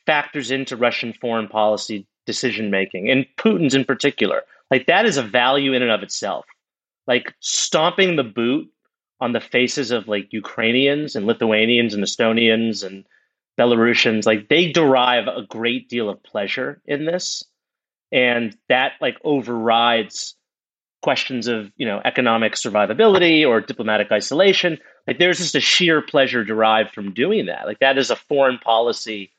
factors 0.09 0.49
into 0.49 0.75
Russian 0.75 1.13
foreign 1.13 1.47
policy 1.47 2.07
decision 2.25 2.71
making, 2.71 3.11
and 3.11 3.27
Putin's 3.37 3.75
in 3.75 3.85
particular. 3.85 4.41
Like 4.71 4.87
that 4.87 5.05
is 5.05 5.17
a 5.17 5.23
value 5.23 5.73
in 5.73 5.83
and 5.83 5.91
of 5.91 6.01
itself. 6.01 6.47
Like 7.05 7.35
stomping 7.41 8.15
the 8.15 8.23
boot 8.23 8.71
on 9.21 9.33
the 9.33 9.39
faces 9.39 9.91
of 9.91 10.07
like 10.07 10.33
Ukrainians 10.33 11.15
and 11.15 11.27
Lithuanians 11.27 11.93
and 11.93 12.03
Estonians 12.03 12.83
and 12.83 13.05
Belarusians, 13.59 14.25
like 14.25 14.49
they 14.49 14.71
derive 14.71 15.27
a 15.27 15.43
great 15.47 15.89
deal 15.89 16.09
of 16.09 16.23
pleasure 16.23 16.81
in 16.85 17.05
this. 17.05 17.43
And 18.11 18.57
that 18.67 18.93
like 18.99 19.17
overrides 19.23 20.35
questions 21.03 21.47
of, 21.47 21.71
you 21.77 21.85
know, 21.85 22.01
economic 22.03 22.53
survivability 22.53 23.47
or 23.47 23.61
diplomatic 23.61 24.11
isolation. 24.11 24.79
Like 25.05 25.19
there's 25.19 25.37
just 25.37 25.53
a 25.53 25.59
sheer 25.59 26.01
pleasure 26.01 26.43
derived 26.43 26.95
from 26.95 27.13
doing 27.13 27.45
that. 27.45 27.67
Like 27.67 27.79
that 27.79 27.99
is 27.99 28.09
a 28.09 28.15
foreign 28.15 28.57
policy 28.57 29.31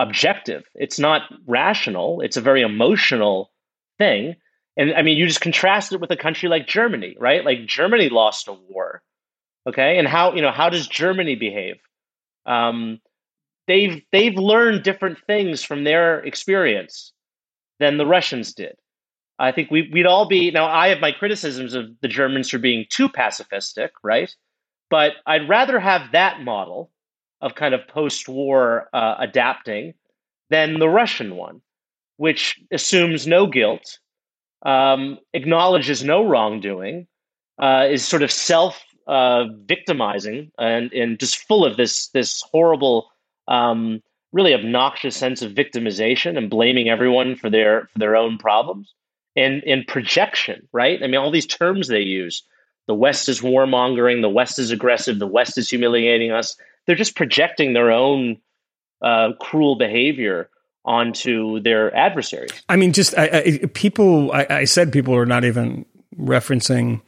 objective. 0.00 0.64
It's 0.74 0.98
not 0.98 1.22
rational. 1.46 2.22
It's 2.22 2.38
a 2.38 2.40
very 2.40 2.62
emotional 2.62 3.50
thing. 3.98 4.34
And 4.76 4.94
I 4.94 5.02
mean, 5.02 5.18
you 5.18 5.26
just 5.26 5.42
contrast 5.42 5.92
it 5.92 6.00
with 6.00 6.10
a 6.10 6.16
country 6.16 6.48
like 6.48 6.66
Germany, 6.66 7.16
right? 7.18 7.44
Like 7.44 7.66
Germany 7.66 8.08
lost 8.08 8.48
a 8.48 8.54
war. 8.54 9.02
Okay. 9.68 9.98
And 9.98 10.08
how, 10.08 10.34
you 10.34 10.40
know, 10.40 10.50
how 10.50 10.70
does 10.70 10.88
Germany 10.88 11.34
behave? 11.34 11.76
Um, 12.46 13.00
they've 13.68 14.02
they've 14.10 14.36
learned 14.36 14.82
different 14.82 15.18
things 15.26 15.62
from 15.62 15.84
their 15.84 16.20
experience 16.20 17.12
than 17.78 17.98
the 17.98 18.06
Russians 18.06 18.54
did. 18.54 18.76
I 19.38 19.52
think 19.52 19.70
we, 19.70 19.90
would 19.92 20.06
all 20.06 20.26
be 20.26 20.50
now. 20.50 20.66
I 20.66 20.88
have 20.88 21.00
my 21.00 21.12
criticisms 21.12 21.74
of 21.74 21.90
the 22.00 22.08
Germans 22.08 22.48
for 22.48 22.58
being 22.58 22.86
too 22.88 23.08
pacifistic, 23.08 23.90
right? 24.02 24.34
But 24.88 25.12
I'd 25.26 25.48
rather 25.48 25.78
have 25.78 26.12
that 26.12 26.40
model 26.40 26.90
of 27.40 27.54
kind 27.54 27.74
of 27.74 27.86
post-war 27.88 28.88
uh, 28.92 29.16
adapting 29.18 29.94
than 30.50 30.78
the 30.78 30.88
Russian 30.88 31.36
one, 31.36 31.62
which 32.16 32.60
assumes 32.70 33.26
no 33.26 33.46
guilt, 33.46 33.98
um, 34.62 35.18
acknowledges 35.32 36.04
no 36.04 36.26
wrongdoing, 36.26 37.06
uh, 37.58 37.86
is 37.90 38.06
sort 38.06 38.22
of 38.22 38.30
self 38.30 38.82
uh, 39.06 39.44
victimizing 39.64 40.50
and, 40.58 40.92
and 40.92 41.18
just 41.18 41.46
full 41.46 41.64
of 41.64 41.76
this 41.76 42.08
this 42.08 42.42
horrible, 42.52 43.10
um, 43.48 44.02
really 44.32 44.54
obnoxious 44.54 45.16
sense 45.16 45.42
of 45.42 45.52
victimization 45.52 46.36
and 46.36 46.50
blaming 46.50 46.88
everyone 46.88 47.36
for 47.36 47.48
their 47.48 47.88
for 47.92 47.98
their 47.98 48.16
own 48.16 48.38
problems 48.38 48.92
and 49.36 49.62
and 49.64 49.86
projection. 49.86 50.68
Right? 50.72 51.02
I 51.02 51.06
mean, 51.06 51.16
all 51.16 51.30
these 51.30 51.46
terms 51.46 51.88
they 51.88 52.00
use. 52.00 52.42
The 52.86 52.94
West 52.94 53.28
is 53.28 53.40
warmongering. 53.40 54.20
The 54.20 54.28
West 54.28 54.58
is 54.58 54.72
aggressive. 54.72 55.20
The 55.20 55.26
West 55.26 55.56
is 55.56 55.70
humiliating 55.70 56.32
us 56.32 56.56
they're 56.86 56.96
just 56.96 57.16
projecting 57.16 57.72
their 57.72 57.90
own 57.90 58.38
uh, 59.02 59.30
cruel 59.40 59.76
behavior 59.76 60.50
onto 60.84 61.60
their 61.60 61.94
adversaries. 61.94 62.50
I 62.68 62.76
mean, 62.76 62.92
just 62.92 63.16
I, 63.16 63.26
I, 63.62 63.66
people. 63.74 64.32
I, 64.32 64.46
I, 64.50 64.64
said 64.64 64.92
people 64.92 65.14
are 65.14 65.26
not 65.26 65.44
even 65.44 65.84
referencing 66.18 67.02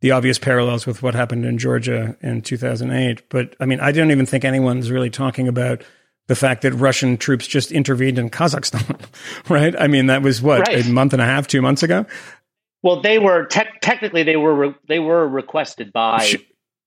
the 0.00 0.12
obvious 0.12 0.38
parallels 0.38 0.86
with 0.86 1.02
what 1.02 1.14
happened 1.14 1.44
in 1.44 1.58
Georgia 1.58 2.16
in 2.22 2.42
2008. 2.42 3.28
But 3.28 3.54
I 3.60 3.66
mean, 3.66 3.80
I 3.80 3.92
don't 3.92 4.10
even 4.10 4.26
think 4.26 4.44
anyone's 4.44 4.90
really 4.90 5.10
talking 5.10 5.48
about 5.48 5.82
the 6.28 6.36
fact 6.36 6.62
that 6.62 6.72
Russian 6.74 7.16
troops 7.16 7.46
just 7.46 7.72
intervened 7.72 8.18
in 8.18 8.30
Kazakhstan, 8.30 9.00
right? 9.48 9.74
I 9.78 9.86
mean, 9.88 10.06
that 10.06 10.22
was 10.22 10.40
what 10.40 10.68
Right. 10.68 10.86
a 10.86 10.90
month 10.90 11.12
and 11.12 11.22
a 11.22 11.24
half, 11.24 11.46
two 11.46 11.62
months 11.62 11.82
ago. 11.82 12.06
Well, 12.82 13.00
they 13.00 13.18
were 13.18 13.46
tec- 13.46 13.80
technically 13.80 14.22
they 14.22 14.36
were 14.36 14.54
re- 14.54 14.74
they 14.86 15.00
were 15.00 15.26
requested 15.26 15.92
by 15.92 16.34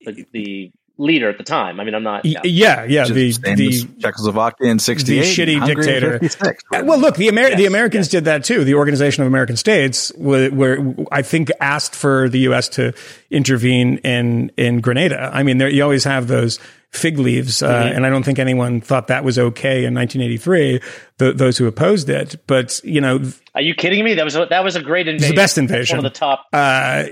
the 0.06 0.72
leader 0.98 1.30
at 1.30 1.38
the 1.38 1.44
time. 1.44 1.80
I 1.80 1.84
mean, 1.84 1.96
I'm 1.96 2.04
not. 2.04 2.24
Y- 2.24 2.36
Yeah, 2.44 2.84
yeah. 2.86 3.06
Just 3.06 3.42
The 3.42 3.56
the 3.56 3.88
Czechoslovakia 4.00 4.70
in 4.70 4.80
'68, 4.80 5.24
shitty 5.24 5.58
Hungary 5.58 5.76
dictator. 5.76 6.20
56. 6.20 6.64
Well, 6.72 7.00
look, 7.00 7.16
the, 7.16 7.28
Amer- 7.30 7.56
the 7.56 7.64
Yes, 7.64 7.68
Americans 7.70 8.08
did 8.08 8.26
that 8.26 8.44
too. 8.44 8.64
The 8.64 8.76
Organization 8.76 9.24
of 9.24 9.28
American 9.28 9.58
States, 9.58 10.12
where, 10.16 10.50
where 10.52 10.96
I 11.12 11.22
think 11.22 11.50
asked 11.60 11.96
for 11.96 12.30
the 12.30 12.40
U.S. 12.40 12.70
to 12.70 12.94
intervene 13.30 13.98
in 14.00 14.52
in 14.58 14.82
Grenada. 14.82 15.32
I 15.34 15.44
mean, 15.44 15.58
there, 15.58 15.70
you 15.70 15.84
always 15.84 16.04
have 16.04 16.28
those 16.28 16.60
fig 16.92 17.18
leaves, 17.20 17.64
uh, 17.64 17.70
Mm-hmm. 17.72 17.96
and 17.96 18.06
I 18.06 18.10
don't 18.10 18.24
think 18.24 18.38
anyone 18.40 18.82
thought 18.82 19.08
that 19.08 19.24
was 19.24 19.40
okay 19.40 19.86
in 19.86 19.94
1983. 19.94 20.80
th 21.20 21.36
those 21.38 21.58
who 21.58 21.68
opposed 21.68 22.10
it, 22.10 22.36
but 22.48 22.82
you 22.84 23.00
know, 23.02 23.22
Are 23.56 23.62
you 23.62 23.74
kidding 23.76 24.04
me? 24.04 24.14
That 24.16 24.26
was 24.26 24.36
a, 24.36 24.46
that 24.50 24.64
was 24.64 24.76
a 24.76 24.82
great 24.82 25.08
invasion. 25.08 25.36
The 25.36 25.42
best 25.42 25.58
One 25.58 25.64
invasion. 25.66 25.98
of 25.98 26.04
the 26.04 26.10
top. 26.10 26.46
uh, 26.54 27.06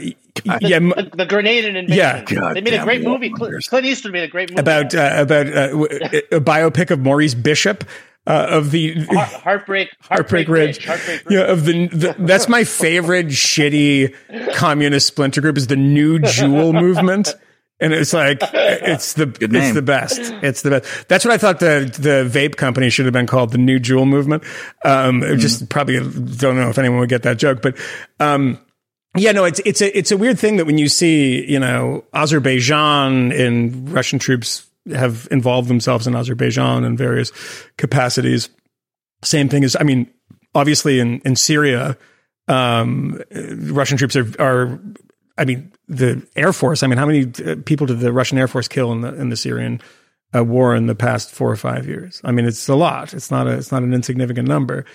yeah, 0.61 0.79
the, 0.79 1.09
the 1.13 1.25
Grenadian 1.25 1.75
invasion. 1.75 1.87
Yeah. 1.97 2.23
God 2.23 2.55
they 2.55 2.61
made 2.61 2.73
a 2.73 2.83
great 2.83 3.03
movie. 3.03 3.27
Cl- 3.29 3.39
mongers. 3.39 3.67
Clint 3.67 3.85
Eastwood 3.85 4.13
made 4.13 4.23
a 4.23 4.27
great 4.27 4.49
movie 4.49 4.59
about 4.61 4.93
uh, 4.95 5.11
about 5.17 5.47
uh, 5.47 5.67
w- 5.69 5.87
a 6.31 6.39
biopic 6.41 6.91
of 6.91 6.99
Maurice 6.99 7.33
Bishop 7.33 7.83
uh, 8.27 8.47
of 8.49 8.71
the 8.71 9.03
Heart- 9.05 9.29
Heartbreak, 9.43 9.89
Heartbreak 10.01 10.47
Ridge. 10.47 10.85
Heartbreak 10.85 11.25
Ridge. 11.25 11.33
Yeah, 11.39 11.51
of 11.51 11.65
the, 11.65 11.87
the 11.87 12.15
that's 12.19 12.47
my 12.47 12.63
favorite 12.63 13.27
shitty 13.27 14.13
communist 14.55 15.07
splinter 15.07 15.41
group 15.41 15.57
is 15.57 15.67
the 15.67 15.75
New 15.77 16.19
Jewel 16.19 16.73
movement. 16.73 17.33
And 17.81 17.93
it's 17.93 18.13
like 18.13 18.39
it's 18.53 19.13
the 19.13 19.35
it's 19.39 19.73
the 19.73 19.81
best. 19.81 20.19
It's 20.19 20.61
the 20.61 20.69
best. 20.69 21.07
That's 21.07 21.23
what 21.23 21.33
I 21.33 21.37
thought 21.37 21.59
the 21.59 21.89
the 21.97 22.29
vape 22.29 22.57
company 22.57 22.89
should 22.89 23.05
have 23.05 23.13
been 23.13 23.27
called 23.27 23.51
the 23.51 23.57
New 23.57 23.79
Jewel 23.79 24.05
movement. 24.05 24.43
Um, 24.83 25.21
just 25.37 25.69
probably 25.69 25.99
don't 25.99 26.55
know 26.55 26.69
if 26.69 26.77
anyone 26.77 26.99
would 26.99 27.09
get 27.09 27.23
that 27.23 27.37
joke, 27.37 27.61
but 27.61 27.77
um, 28.19 28.59
yeah, 29.17 29.31
no, 29.31 29.45
it's 29.45 29.59
it's 29.65 29.81
a 29.81 29.97
it's 29.97 30.11
a 30.11 30.17
weird 30.17 30.37
thing 30.37 30.57
that 30.57 30.65
when 30.65 30.77
you 30.77 30.87
see 30.87 31.49
you 31.49 31.59
know 31.59 32.03
Azerbaijan 32.13 33.31
and 33.31 33.89
Russian 33.91 34.19
troops 34.19 34.69
have 34.91 35.27
involved 35.31 35.67
themselves 35.67 36.07
in 36.07 36.15
Azerbaijan 36.15 36.83
in 36.83 36.95
various 36.95 37.31
capacities. 37.77 38.49
Same 39.23 39.49
thing 39.49 39.63
as 39.63 39.75
I 39.79 39.83
mean, 39.83 40.11
obviously 40.53 40.99
in 40.99 41.21
in 41.21 41.35
Syria, 41.35 41.97
um, 42.47 43.21
Russian 43.31 43.97
troops 43.97 44.15
are 44.15 44.29
are. 44.39 44.79
I 45.37 45.45
mean, 45.45 45.71
the 45.89 46.25
Air 46.35 46.53
Force. 46.53 46.83
I 46.83 46.87
mean, 46.87 46.97
how 46.97 47.05
many 47.05 47.31
uh, 47.45 47.55
people 47.65 47.87
did 47.87 47.99
the 47.99 48.13
Russian 48.13 48.37
Air 48.37 48.47
Force 48.47 48.67
kill 48.67 48.91
in 48.91 49.01
the 49.01 49.13
in 49.15 49.29
the 49.29 49.35
Syrian 49.35 49.81
uh, 50.33 50.43
war 50.43 50.75
in 50.75 50.85
the 50.85 50.95
past 50.95 51.31
four 51.31 51.51
or 51.51 51.55
five 51.57 51.87
years? 51.87 52.21
I 52.23 52.31
mean, 52.31 52.45
it's 52.45 52.69
a 52.69 52.75
lot. 52.75 53.13
It's 53.13 53.31
not 53.31 53.47
a 53.47 53.51
it's 53.51 53.71
not 53.71 53.83
an 53.83 53.93
insignificant 53.93 54.47
number. 54.47 54.85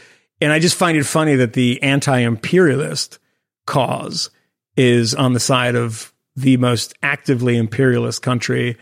And 0.40 0.52
I 0.52 0.58
just 0.58 0.76
find 0.76 0.96
it 0.96 1.04
funny 1.04 1.36
that 1.36 1.52
the 1.52 1.82
anti-imperialist 1.82 3.18
cause 3.66 4.30
is 4.76 5.14
on 5.14 5.32
the 5.32 5.40
side 5.40 5.74
of 5.74 6.12
the 6.36 6.56
most 6.56 6.94
actively 7.02 7.56
imperialist 7.56 8.22
country 8.22 8.76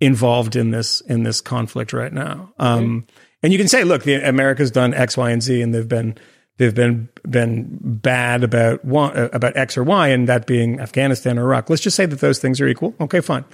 involved 0.00 0.56
in 0.56 0.70
this 0.70 1.00
in 1.02 1.22
this 1.22 1.40
conflict 1.40 1.92
right 1.92 2.12
now. 2.12 2.52
Um, 2.58 3.06
and 3.42 3.52
you 3.52 3.58
can 3.58 3.68
say, 3.68 3.84
look, 3.84 4.02
the 4.02 4.14
America's 4.26 4.70
done 4.70 4.94
X, 4.94 5.16
Y, 5.16 5.30
and 5.30 5.42
Z, 5.42 5.62
and 5.62 5.74
they've 5.74 5.88
been 5.88 6.18
they've 6.58 6.74
been 6.74 7.08
been 7.28 7.78
bad 7.80 8.44
about 8.44 8.84
one, 8.84 9.16
uh, 9.16 9.28
about 9.32 9.56
X 9.56 9.78
or 9.78 9.84
Y, 9.84 10.08
and 10.08 10.28
that 10.28 10.46
being 10.46 10.78
Afghanistan 10.80 11.38
or 11.38 11.42
Iraq. 11.42 11.70
Let's 11.70 11.82
just 11.82 11.96
say 11.96 12.06
that 12.06 12.20
those 12.20 12.38
things 12.38 12.60
are 12.60 12.68
equal. 12.68 12.94
Okay, 13.00 13.20
fine. 13.20 13.44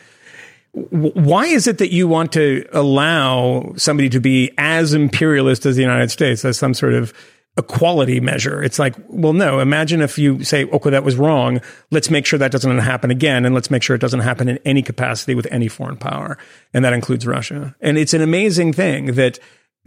Why 0.72 1.46
is 1.46 1.68
it 1.68 1.78
that 1.78 1.92
you 1.92 2.08
want 2.08 2.32
to 2.32 2.66
allow 2.72 3.74
somebody 3.76 4.08
to 4.08 4.20
be 4.20 4.50
as 4.58 4.92
imperialist 4.92 5.64
as 5.66 5.76
the 5.76 5.82
United 5.82 6.10
States 6.10 6.44
as 6.44 6.58
some 6.58 6.74
sort 6.74 6.94
of 6.94 7.12
equality 7.56 8.18
measure? 8.18 8.60
It's 8.60 8.80
like, 8.80 8.96
well, 9.06 9.32
no. 9.32 9.60
Imagine 9.60 10.00
if 10.00 10.18
you 10.18 10.42
say, 10.42 10.64
okay, 10.64 10.90
that 10.90 11.04
was 11.04 11.14
wrong. 11.14 11.60
Let's 11.92 12.10
make 12.10 12.26
sure 12.26 12.40
that 12.40 12.50
doesn't 12.50 12.76
happen 12.78 13.12
again, 13.12 13.44
and 13.44 13.54
let's 13.54 13.70
make 13.70 13.84
sure 13.84 13.94
it 13.94 14.00
doesn't 14.00 14.20
happen 14.20 14.48
in 14.48 14.58
any 14.64 14.82
capacity 14.82 15.36
with 15.36 15.46
any 15.52 15.68
foreign 15.68 15.96
power, 15.96 16.38
and 16.72 16.84
that 16.84 16.92
includes 16.92 17.24
Russia. 17.24 17.76
And 17.80 17.96
it's 17.96 18.14
an 18.14 18.22
amazing 18.22 18.72
thing 18.72 19.14
that 19.14 19.38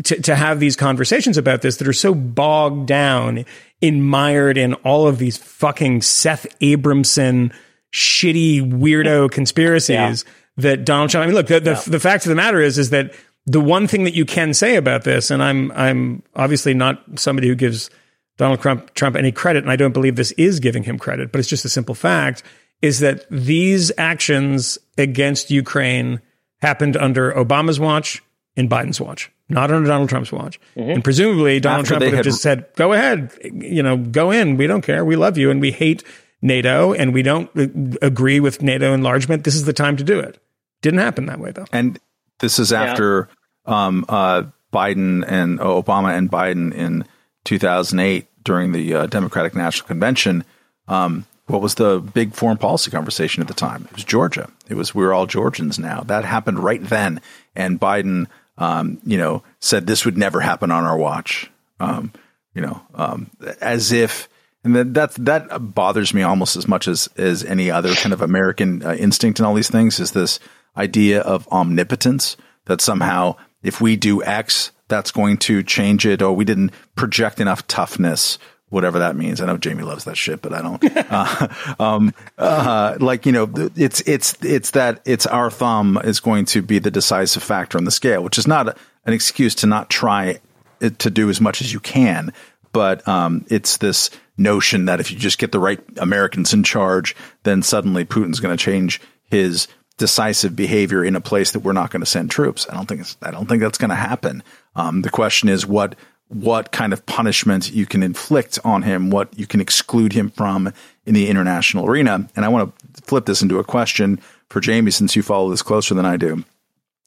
to, 0.04 0.22
to 0.22 0.36
have 0.36 0.60
these 0.60 0.76
conversations 0.76 1.38
about 1.38 1.62
this 1.62 1.78
that 1.78 1.88
are 1.88 1.93
so 1.93 2.14
bogged 2.14 2.88
down, 2.88 3.45
mired 3.82 4.58
in 4.58 4.74
all 4.76 5.08
of 5.08 5.18
these 5.18 5.38
fucking 5.38 6.02
Seth 6.02 6.45
Abramson 6.60 7.54
shitty 7.93 8.72
weirdo 8.72 9.32
conspiracies 9.32 10.26
that 10.58 10.86
Donald 10.86 11.10
Trump. 11.10 11.24
I 11.24 11.28
mean, 11.28 11.36
look, 11.36 11.48
the, 11.48 11.60
the, 11.60 11.84
the 11.88 12.00
fact 12.00 12.26
of 12.26 12.30
the 12.30 12.36
matter 12.36 12.60
is, 12.60 12.78
is 12.78 12.89
that 12.89 13.14
the 13.45 13.62
one 13.62 13.88
thing 13.88 14.04
that 14.04 14.14
you 14.14 14.26
can 14.26 14.54
say 14.54 14.76
about 14.76 15.04
this, 15.04 15.32
and 15.32 15.41
I'm, 15.41 15.72
I'm 15.72 16.24
obviously 16.36 16.74
not 16.74 17.20
somebody 17.20 17.48
who 17.48 17.56
gives 17.56 17.89
Donald 18.38 18.62
Trump, 18.62 18.93
Trump 18.93 19.16
any 19.16 19.32
credit, 19.32 19.64
and 19.64 19.72
I 19.72 19.76
don't 19.76 19.93
believe 19.93 20.16
this 20.16 20.32
is 20.34 20.60
giving 20.60 20.84
him 20.84 21.00
credit, 21.00 21.32
but 21.32 21.39
it's 21.39 21.50
just 21.50 21.66
a 21.66 21.70
simple 21.70 21.95
fact, 21.95 22.43
is 22.82 23.00
that 23.00 23.26
these 23.32 23.91
actions 23.98 24.78
against 24.98 25.50
Ukraine 25.50 26.22
happened 26.62 26.98
under 26.98 27.32
Obama's 27.32 27.80
watch 27.80 28.22
and 28.58 28.70
Biden's 28.70 28.99
watch, 28.99 29.32
not 29.47 29.72
under 29.72 29.88
Donald 29.88 30.10
Trump's 30.10 30.32
watch. 30.32 30.60
And 30.76 31.03
presumably 31.03 31.60
Donald 31.62 31.86
After 31.86 31.89
Trump 31.91 32.01
would 32.01 32.08
have 32.08 32.16
had- 32.18 32.24
just 32.26 32.41
said, 32.41 32.66
go 32.76 32.91
ahead, 32.91 33.32
you 33.53 33.82
know, 33.84 33.95
go 33.97 34.32
in. 34.32 34.58
We 34.58 34.68
don't 34.68 34.82
care. 34.82 35.05
We 35.05 35.16
love 35.16 35.38
you 35.38 35.49
and 35.51 35.62
we 35.62 35.72
hate 35.72 36.03
NATO 36.41 36.93
and 36.93 37.14
we 37.14 37.22
don't 37.24 37.49
uh, 37.55 37.68
agree 38.01 38.39
with 38.39 38.62
NATO 38.62 38.93
enlargement. 38.93 39.43
This 39.43 39.55
is 39.55 39.64
the 39.66 39.74
time 39.74 39.95
to 39.97 40.03
do 40.03 40.20
it. 40.20 40.39
Didn't 40.82 40.99
happen 40.99 41.28
that 41.28 41.39
way 41.39 41.51
though. 41.51 41.66
And 41.72 41.99
this 42.39 42.60
is 42.60 42.74
after 42.74 43.30
um, 43.66 44.05
uh, 44.10 44.43
Biden 44.74 45.24
and 45.28 45.60
uh, 45.60 45.64
Obama 45.64 46.16
and 46.18 46.30
Biden 46.30 46.74
in 46.74 47.05
2008 47.45 48.28
during 48.43 48.72
the 48.72 48.93
uh, 48.93 49.05
Democratic 49.08 49.55
National 49.55 49.88
Convention. 49.88 50.43
Um, 50.88 51.26
what 51.47 51.62
was 51.62 51.76
the 51.76 51.99
big 51.99 52.34
foreign 52.34 52.58
policy 52.58 52.91
conversation 52.91 53.41
at 53.41 53.47
the 53.47 53.53
time? 53.53 53.86
It 53.89 53.93
was 53.95 54.03
Georgia. 54.03 54.49
It 54.70 54.76
was 54.76 54.93
we 54.93 55.03
were 55.03 55.14
all 55.14 55.26
Georgians 55.26 55.80
now. 55.80 56.01
That 56.01 56.26
happened 56.26 56.60
right 56.60 56.84
then, 56.84 57.22
and 57.55 57.80
Biden, 57.80 58.28
um, 58.58 58.99
you 59.03 59.18
know, 59.18 59.43
said 59.60 59.86
this 59.86 60.05
would 60.05 60.18
never 60.18 60.39
happen 60.39 60.72
on 60.72 60.84
our 60.84 60.97
watch. 60.97 61.51
Um, 61.80 62.12
you 62.53 62.62
know, 62.62 62.82
um, 62.95 63.30
as 63.62 63.91
if, 63.91 64.28
and 64.64 64.76
that 64.76 64.93
that 64.95 65.14
that 65.26 65.74
bothers 65.76 66.14
me 66.14 66.24
almost 66.24 66.55
as 66.55 66.68
much 66.68 66.88
as 66.88 67.08
as 67.18 67.43
any 67.43 67.70
other 67.70 67.93
kind 67.93 68.14
of 68.14 68.22
American 68.22 68.84
uh, 68.84 68.93
instinct 68.93 69.39
in 69.39 69.45
all 69.45 69.53
these 69.53 69.70
things. 69.70 69.99
Is 69.99 70.12
this 70.12 70.39
idea 70.76 71.22
of 71.22 71.47
omnipotence 71.49 72.36
that 72.66 72.82
somehow 72.82 73.36
if 73.64 73.82
we 73.82 73.95
do 73.95 74.24
X, 74.24 74.72
that's 74.88 75.12
going 75.12 75.38
to 75.38 75.62
change 75.64 76.05
it, 76.05 76.22
or 76.22 76.34
we 76.34 76.45
didn't 76.45 76.72
project 76.95 77.39
enough 77.39 77.68
toughness, 77.68 78.39
whatever 78.70 78.99
that 78.99 79.15
means. 79.15 79.41
I 79.41 79.45
know 79.45 79.57
Jamie 79.57 79.84
loves 79.84 80.05
that 80.05 80.18
shit, 80.18 80.41
but 80.41 80.53
I 80.53 80.61
don't. 80.61 80.84
uh, 81.11 81.47
um, 81.80 82.13
uh, 82.38 82.97
like 82.99 83.26
you 83.26 83.32
know, 83.32 83.49
it's 83.76 84.01
it's 84.01 84.36
it's 84.43 84.72
that 84.72 85.01
it's 85.05 85.26
our 85.26 85.49
thumb 85.49 85.99
is 86.03 86.20
going 86.20 86.45
to 86.45 86.61
be 86.61 86.80
the 86.80 86.91
decisive 86.91 87.43
factor 87.43 87.78
on 87.78 87.86
the 87.86 87.91
scale, 87.91 88.24
which 88.24 88.38
is 88.38 88.47
not 88.47 88.78
an 89.05 89.13
excuse 89.13 89.55
to 89.55 89.68
not 89.68 89.89
try 89.89 90.39
to 90.80 91.09
do 91.09 91.30
as 91.30 91.41
much 91.41 91.61
as 91.61 91.74
you 91.74 91.80
can, 91.80 92.32
but 92.72 93.07
um, 93.07 93.45
it's 93.49 93.78
this 93.78 94.09
notion 94.38 94.86
that 94.86 94.99
if 94.99 95.11
you 95.11 95.18
just 95.18 95.39
get 95.39 95.51
the 95.51 95.59
right 95.59 95.80
Americans 95.97 96.53
in 96.53 96.63
charge, 96.63 97.15
then 97.43 97.63
suddenly 97.63 98.05
Putin's 98.05 98.39
going 98.39 98.55
to 98.55 98.63
change 98.63 99.01
his 99.24 99.68
decisive 99.97 100.55
behavior 100.55 101.03
in 101.03 101.15
a 101.15 101.22
place 101.22 101.51
that 101.51 101.61
we're 101.61 101.74
not 101.74 101.89
going 101.89 102.01
to 102.01 102.05
send 102.05 102.30
troops. 102.30 102.68
I 102.70 102.76
don't 102.76 102.86
think 102.86 103.03
I 103.24 103.32
don't 103.32 103.47
think 103.47 103.61
that's 103.61 103.80
going 103.80 103.89
to 103.89 103.95
happen. 103.95 104.43
Um, 104.76 105.01
the 105.01 105.09
question 105.09 105.49
is 105.49 105.65
what 105.65 105.95
what 106.30 106.72
kind 106.72 106.94
of 106.94 107.06
punishment 107.06 107.72
you 107.72 107.86
can 107.86 108.04
inflict 108.04 108.60
on 108.64 108.82
him, 108.82 109.10
what 109.10 109.30
you 109.38 109.48
can 109.48 109.62
exclude 109.62 110.14
him 110.14 110.30
from 110.30 110.74
in 111.06 111.14
the 111.14 111.30
international 111.30 111.86
arena. 111.86 112.28
And 112.36 112.44
I 112.44 112.50
want 112.50 112.74
to 112.96 113.02
flip 113.04 113.26
this 113.26 113.42
into 113.42 113.60
a 113.60 113.64
question 113.64 114.20
for 114.50 114.60
Jamie, 114.60 114.92
since 114.92 115.16
you 115.16 115.24
follow 115.24 115.50
this 115.50 115.62
closer 115.62 115.94
than 115.94 116.06
I 116.06 116.18
do. 116.18 116.44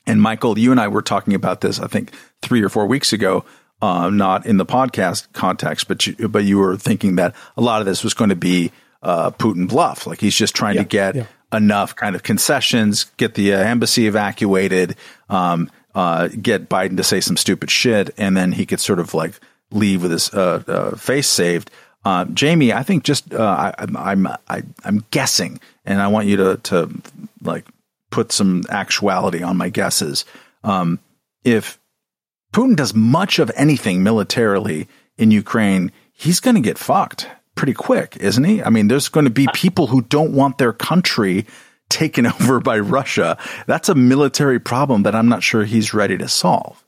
And 0.06 0.20
Michael, 0.20 0.58
you 0.58 0.70
and 0.70 0.80
I 0.80 0.88
were 0.88 1.02
talking 1.02 1.34
about 1.34 1.60
this, 1.60 1.78
I 1.78 1.86
think, 1.86 2.12
three 2.42 2.62
or 2.62 2.68
four 2.68 2.86
weeks 2.86 3.12
ago. 3.12 3.44
Uh, 3.82 4.10
not 4.10 4.44
in 4.44 4.58
the 4.58 4.66
podcast 4.66 5.26
context, 5.32 5.88
but 5.88 6.06
you, 6.06 6.28
but 6.28 6.44
you 6.44 6.58
were 6.58 6.76
thinking 6.76 7.16
that 7.16 7.34
a 7.56 7.62
lot 7.62 7.80
of 7.80 7.86
this 7.86 8.04
was 8.04 8.12
going 8.12 8.28
to 8.28 8.36
be 8.36 8.70
uh, 9.02 9.30
Putin 9.30 9.66
bluff, 9.66 10.06
like 10.06 10.20
he's 10.20 10.34
just 10.34 10.54
trying 10.54 10.76
to 10.76 10.84
get 10.84 11.14
yeah. 11.14 11.24
enough 11.50 11.96
kind 11.96 12.14
of 12.14 12.22
concessions, 12.22 13.04
get 13.16 13.34
the 13.34 13.54
uh, 13.54 13.58
embassy 13.58 14.06
evacuated, 14.06 14.96
um, 15.30 15.70
uh, 16.00 16.28
get 16.28 16.70
Biden 16.70 16.96
to 16.96 17.04
say 17.04 17.20
some 17.20 17.36
stupid 17.36 17.70
shit, 17.70 18.08
and 18.16 18.34
then 18.34 18.52
he 18.52 18.64
could 18.64 18.80
sort 18.80 19.00
of 19.00 19.12
like 19.12 19.34
leave 19.70 20.00
with 20.00 20.12
his 20.12 20.32
uh, 20.32 20.62
uh, 20.66 20.96
face 20.96 21.28
saved. 21.28 21.70
Uh, 22.06 22.24
Jamie, 22.24 22.72
I 22.72 22.82
think 22.82 23.04
just 23.04 23.34
uh, 23.34 23.42
I, 23.42 23.74
I'm 23.76 23.96
I'm 23.98 24.26
I, 24.48 24.62
I'm 24.82 25.04
guessing, 25.10 25.60
and 25.84 26.00
I 26.00 26.08
want 26.08 26.26
you 26.26 26.38
to 26.38 26.56
to 26.56 26.88
like 27.42 27.66
put 28.08 28.32
some 28.32 28.64
actuality 28.70 29.42
on 29.42 29.58
my 29.58 29.68
guesses. 29.68 30.24
Um, 30.64 31.00
if 31.44 31.78
Putin 32.50 32.76
does 32.76 32.94
much 32.94 33.38
of 33.38 33.50
anything 33.54 34.02
militarily 34.02 34.88
in 35.18 35.30
Ukraine, 35.30 35.92
he's 36.14 36.40
going 36.40 36.56
to 36.56 36.62
get 36.62 36.78
fucked 36.78 37.28
pretty 37.56 37.74
quick, 37.74 38.16
isn't 38.16 38.44
he? 38.44 38.62
I 38.62 38.70
mean, 38.70 38.88
there's 38.88 39.10
going 39.10 39.24
to 39.24 39.30
be 39.30 39.48
people 39.52 39.88
who 39.88 40.00
don't 40.00 40.32
want 40.32 40.56
their 40.56 40.72
country 40.72 41.44
taken 41.90 42.26
over 42.40 42.60
by 42.60 42.78
Russia. 42.78 43.36
That's 43.66 43.88
a 43.88 43.94
military 43.94 44.58
problem 44.58 45.02
that 45.02 45.14
I'm 45.14 45.28
not 45.28 45.42
sure 45.42 45.64
he's 45.64 45.92
ready 45.92 46.16
to 46.18 46.28
solve. 46.28 46.82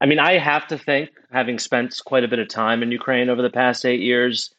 I 0.00 0.06
mean, 0.06 0.18
I 0.18 0.38
have 0.38 0.66
to 0.68 0.78
think, 0.78 1.10
having 1.30 1.60
spent 1.60 2.00
quite 2.04 2.24
a 2.24 2.28
bit 2.28 2.40
of 2.40 2.48
time 2.48 2.82
in 2.82 2.90
Ukraine 2.90 3.28
over 3.28 3.40
the 3.40 3.50
past 3.50 3.84
eight 3.84 4.00
years, 4.00 4.52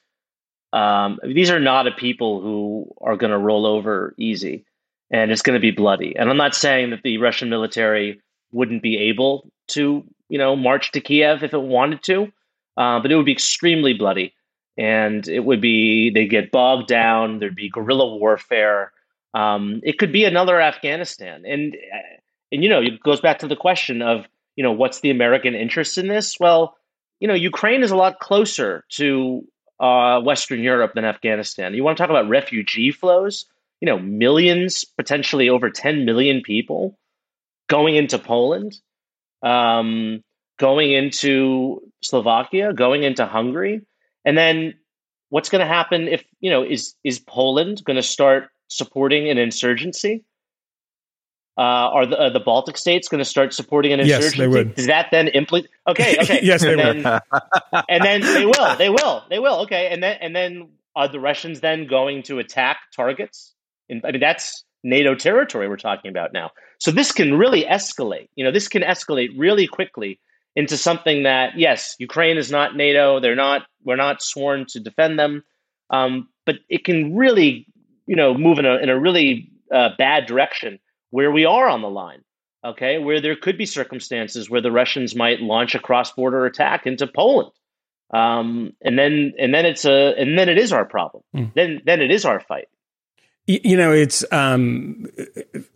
um, 0.71 1.19
these 1.21 1.51
are 1.51 1.59
not 1.59 1.85
a 1.85 1.91
people 1.91 2.41
who 2.41 2.93
are 3.01 3.17
going 3.17 3.31
to 3.31 3.37
roll 3.37 3.65
over 3.65 4.15
easy, 4.17 4.65
and 5.11 5.31
it's 5.31 5.41
going 5.41 5.55
to 5.55 5.61
be 5.61 5.71
bloody. 5.71 6.15
And 6.15 6.29
I'm 6.29 6.37
not 6.37 6.55
saying 6.55 6.91
that 6.91 7.03
the 7.03 7.17
Russian 7.17 7.49
military 7.49 8.21
wouldn't 8.53 8.81
be 8.81 8.97
able 8.97 9.51
to, 9.69 10.03
you 10.29 10.37
know, 10.37 10.55
march 10.55 10.91
to 10.93 11.01
Kiev 11.01 11.43
if 11.43 11.53
it 11.53 11.61
wanted 11.61 12.01
to, 12.03 12.31
uh, 12.77 13.01
but 13.01 13.11
it 13.11 13.15
would 13.15 13.25
be 13.25 13.33
extremely 13.33 13.93
bloody, 13.93 14.33
and 14.77 15.27
it 15.27 15.41
would 15.41 15.59
be 15.59 16.09
they 16.09 16.25
get 16.25 16.51
bogged 16.51 16.87
down. 16.87 17.39
There'd 17.39 17.53
be 17.53 17.69
guerrilla 17.69 18.15
warfare. 18.15 18.93
Um, 19.33 19.81
it 19.83 19.97
could 19.97 20.11
be 20.11 20.25
another 20.25 20.61
Afghanistan, 20.61 21.43
and 21.45 21.75
and 22.51 22.63
you 22.63 22.69
know, 22.69 22.81
it 22.81 23.01
goes 23.01 23.21
back 23.21 23.39
to 23.39 23.47
the 23.47 23.55
question 23.55 24.01
of 24.01 24.25
you 24.55 24.63
know 24.63 24.71
what's 24.71 24.99
the 25.01 25.09
American 25.09 25.55
interest 25.55 25.97
in 25.97 26.07
this? 26.07 26.39
Well, 26.39 26.77
you 27.19 27.27
know, 27.27 27.33
Ukraine 27.33 27.83
is 27.83 27.91
a 27.91 27.95
lot 27.95 28.19
closer 28.19 28.83
to 28.97 29.43
uh, 29.79 30.21
Western 30.21 30.61
Europe 30.61 30.93
than 30.93 31.05
Afghanistan. 31.05 31.73
You 31.73 31.83
want 31.83 31.97
to 31.97 32.01
talk 32.01 32.09
about 32.09 32.29
refugee 32.29 32.91
flows? 32.91 33.45
You 33.81 33.87
know, 33.87 33.99
millions, 33.99 34.85
potentially 34.85 35.49
over 35.49 35.69
10 35.69 36.05
million 36.05 36.41
people 36.41 36.97
going 37.67 37.95
into 37.95 38.17
Poland, 38.19 38.79
um, 39.41 40.21
going 40.57 40.93
into 40.93 41.81
Slovakia, 42.01 42.71
going 42.73 43.03
into 43.03 43.25
Hungary. 43.25 43.81
And 44.23 44.37
then 44.37 44.75
what's 45.29 45.49
going 45.49 45.59
to 45.59 45.73
happen 45.73 46.07
if, 46.07 46.23
you 46.39 46.49
know, 46.49 46.63
is, 46.63 46.95
is 47.03 47.19
Poland 47.19 47.83
going 47.83 47.97
to 47.97 48.03
start 48.03 48.49
supporting 48.67 49.29
an 49.29 49.37
insurgency? 49.37 50.23
Uh, 51.55 51.61
are 51.61 52.05
the, 52.07 52.19
uh, 52.19 52.29
the 52.31 52.39
Baltic 52.39 52.77
states 52.77 53.07
going 53.07 53.19
to 53.19 53.25
start 53.25 53.53
supporting 53.53 53.93
an 53.93 53.99
insurgency? 53.99 54.25
Yes, 54.25 54.37
they 54.37 54.47
would. 54.47 54.75
Does 54.75 54.87
that 54.87 55.09
then 55.11 55.27
implicate? 55.27 55.69
Okay, 55.87 56.17
okay. 56.21 56.39
yes, 56.41 56.61
they 56.61 56.73
and 56.73 56.81
would. 56.81 57.03
then, 57.03 57.21
and 57.89 58.03
then 58.03 58.21
they 58.21 58.45
will, 58.45 58.75
they 58.77 58.89
will, 58.89 59.23
they 59.29 59.39
will. 59.39 59.61
Okay, 59.61 59.89
and 59.91 60.01
then 60.01 60.17
and 60.19 60.35
then 60.35 60.69
are 60.95 61.07
the 61.07 61.19
Russians 61.19 61.61
then 61.61 61.85
going 61.85 62.23
to 62.23 62.39
attack 62.39 62.77
targets? 62.95 63.53
In, 63.87 64.01
I 64.03 64.11
mean, 64.11 64.19
that's 64.19 64.63
NATO 64.83 65.13
territory 65.13 65.67
we're 65.67 65.77
talking 65.77 66.09
about 66.09 66.33
now. 66.33 66.51
So 66.79 66.89
this 66.89 67.11
can 67.11 67.37
really 67.37 67.63
escalate. 67.63 68.29
You 68.35 68.45
know, 68.45 68.51
this 68.51 68.67
can 68.67 68.81
escalate 68.81 69.29
really 69.37 69.67
quickly 69.67 70.19
into 70.55 70.75
something 70.75 71.23
that 71.23 71.57
yes, 71.57 71.95
Ukraine 71.99 72.37
is 72.37 72.51
not 72.51 72.75
NATO. 72.75 73.19
They're 73.19 73.35
not. 73.35 73.63
We're 73.83 73.95
not 73.95 74.23
sworn 74.23 74.65
to 74.69 74.79
defend 74.79 75.19
them. 75.19 75.43
Um, 75.89 76.29
but 76.45 76.55
it 76.69 76.83
can 76.83 77.15
really, 77.15 77.67
you 78.07 78.15
know, 78.15 78.33
move 78.33 78.59
in 78.59 78.65
a 78.65 78.77
in 78.77 78.89
a 78.89 78.99
really 78.99 79.51
uh, 79.71 79.89
bad 79.97 80.25
direction 80.25 80.79
where 81.09 81.31
we 81.31 81.45
are 81.45 81.67
on 81.67 81.81
the 81.81 81.89
line, 81.89 82.23
okay, 82.65 82.97
where 82.97 83.21
there 83.21 83.35
could 83.35 83.57
be 83.57 83.65
circumstances 83.65 84.49
where 84.49 84.61
the 84.61 84.71
Russians 84.71 85.15
might 85.15 85.39
launch 85.41 85.75
a 85.75 85.79
cross-border 85.79 86.45
attack 86.45 86.85
into 86.85 87.07
Poland, 87.07 87.51
um, 88.13 88.73
and 88.81 88.97
then 88.97 89.33
and 89.39 89.53
then 89.53 89.65
it's 89.65 89.85
a 89.85 90.13
and 90.17 90.37
then 90.37 90.49
it 90.49 90.57
is 90.57 90.71
our 90.71 90.85
problem. 90.85 91.23
Mm. 91.35 91.53
Then 91.53 91.81
then 91.85 92.01
it 92.01 92.11
is 92.11 92.25
our 92.25 92.39
fight. 92.39 92.67
You 93.45 93.75
know, 93.75 93.91
it's 93.91 94.23
um, 94.31 95.05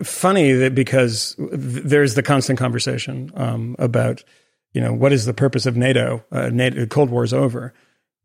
funny 0.02 0.54
that 0.54 0.74
because 0.74 1.36
there's 1.38 2.16
the 2.16 2.24
constant 2.24 2.58
conversation 2.58 3.30
um, 3.36 3.76
about, 3.78 4.24
you 4.72 4.80
know, 4.80 4.94
what 4.94 5.12
is 5.12 5.26
the 5.26 5.34
purpose 5.34 5.66
of 5.66 5.76
NATO? 5.76 6.24
Uh, 6.32 6.48
NATO 6.48 6.86
Cold 6.86 7.10
War 7.10 7.26
is 7.26 7.34
over. 7.34 7.74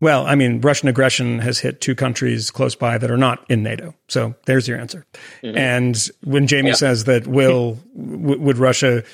Well, 0.03 0.27
I 0.27 0.35
mean, 0.35 0.61
Russian 0.61 0.89
aggression 0.89 1.39
has 1.39 1.61
hit 1.61 1.81
two 1.81 1.95
countries 1.95 2.51
close 2.51 2.75
by 2.75 2.99
that 2.99 3.09
are 3.09 3.17
not 3.17 3.49
in 3.49 3.63
NATO. 3.63 3.95
So 4.09 4.35
there's 4.47 4.67
your 4.67 4.77
answer. 4.77 5.07
Mm-hmm. 5.45 5.57
And 5.57 6.09
when 6.25 6.49
Jamie 6.49 6.71
yeah. 6.71 6.75
says 6.75 7.05
that, 7.05 7.29
will 7.29 7.79
w- 7.97 8.41
would 8.41 8.59
Russia 8.59 9.05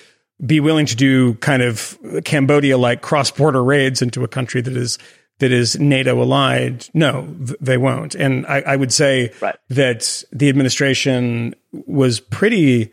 be 0.47 0.61
willing 0.61 0.86
to 0.86 0.97
do 0.97 1.34
kind 1.34 1.61
of 1.61 1.99
Cambodia 2.24 2.78
like 2.78 3.03
cross 3.03 3.30
border 3.30 3.62
raids 3.62 4.01
into 4.01 4.24
a 4.24 4.28
country 4.28 4.62
that 4.62 4.74
is 4.74 4.97
that 5.41 5.53
is 5.53 5.78
NATO 5.78 6.22
allied? 6.22 6.86
No, 6.95 7.36
th- 7.36 7.59
they 7.61 7.76
won't. 7.76 8.14
And 8.14 8.47
I, 8.47 8.62
I 8.62 8.76
would 8.76 8.93
say 8.93 9.30
right. 9.43 9.57
that 9.68 10.24
the 10.32 10.49
administration 10.49 11.55
was 11.70 12.18
pretty 12.18 12.93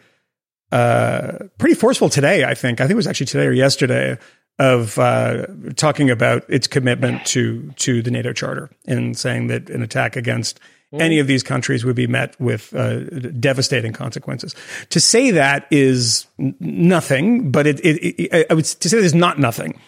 uh, 0.74 1.46
pretty 1.58 1.76
forceful 1.76 2.10
today. 2.10 2.43
I 2.43 2.56
think 2.56 2.82
I 2.82 2.84
think 2.84 2.91
it 2.91 2.98
was 2.98 3.08
actually 3.08 3.28
today 3.28 3.46
or 3.46 3.54
yesterday 3.54 4.18
of 4.60 4.97
uh, 4.97 5.47
talking 5.76 6.10
about 6.10 6.43
its 6.49 6.68
commitment 6.68 7.26
to 7.28 7.72
to 7.78 8.01
the 8.01 8.12
NATO 8.12 8.34
Charter 8.34 8.70
and 8.86 9.18
saying 9.18 9.47
that 9.47 9.70
an 9.70 9.82
attack 9.82 10.16
against 10.16 10.60
mm. 10.93 11.01
any 11.01 11.20
of 11.20 11.28
these 11.28 11.43
countries 11.43 11.84
would 11.84 11.95
be 11.95 12.08
met 12.08 12.39
with 12.39 12.74
uh, 12.74 12.99
devastating 13.32 13.91
consequences. 13.93 14.56
To 14.91 14.99
say 14.99 15.32
that 15.32 15.68
is 15.72 16.28
n- 16.39 16.56
nothing, 16.60 17.51
but 17.51 17.68
it, 17.68 17.80
it, 17.82 17.97
it, 18.22 18.47
I 18.49 18.53
would 18.53 18.66
to 18.66 18.89
say 18.89 18.99
there's 18.99 19.14
not 19.14 19.39
nothing. 19.39 19.80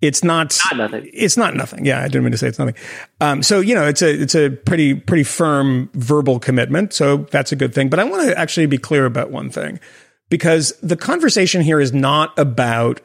It's 0.00 0.22
not, 0.22 0.56
not 0.72 0.92
nothing. 0.92 1.10
It's 1.12 1.36
not 1.36 1.56
nothing. 1.56 1.84
Yeah, 1.84 2.00
I 2.00 2.04
didn't 2.04 2.22
mean 2.22 2.30
to 2.30 2.38
say 2.38 2.46
it's 2.46 2.58
nothing. 2.58 2.76
Um, 3.20 3.42
so 3.42 3.60
you 3.60 3.74
know, 3.74 3.86
it's 3.86 4.02
a 4.02 4.10
it's 4.10 4.34
a 4.34 4.50
pretty 4.50 4.94
pretty 4.94 5.24
firm 5.24 5.90
verbal 5.94 6.38
commitment. 6.38 6.92
So 6.92 7.18
that's 7.30 7.52
a 7.52 7.56
good 7.56 7.74
thing. 7.74 7.88
But 7.88 7.98
I 7.98 8.04
want 8.04 8.28
to 8.28 8.38
actually 8.38 8.66
be 8.66 8.78
clear 8.78 9.06
about 9.06 9.30
one 9.30 9.50
thing 9.50 9.80
because 10.28 10.72
the 10.82 10.96
conversation 10.96 11.62
here 11.62 11.80
is 11.80 11.92
not 11.92 12.36
about 12.38 13.00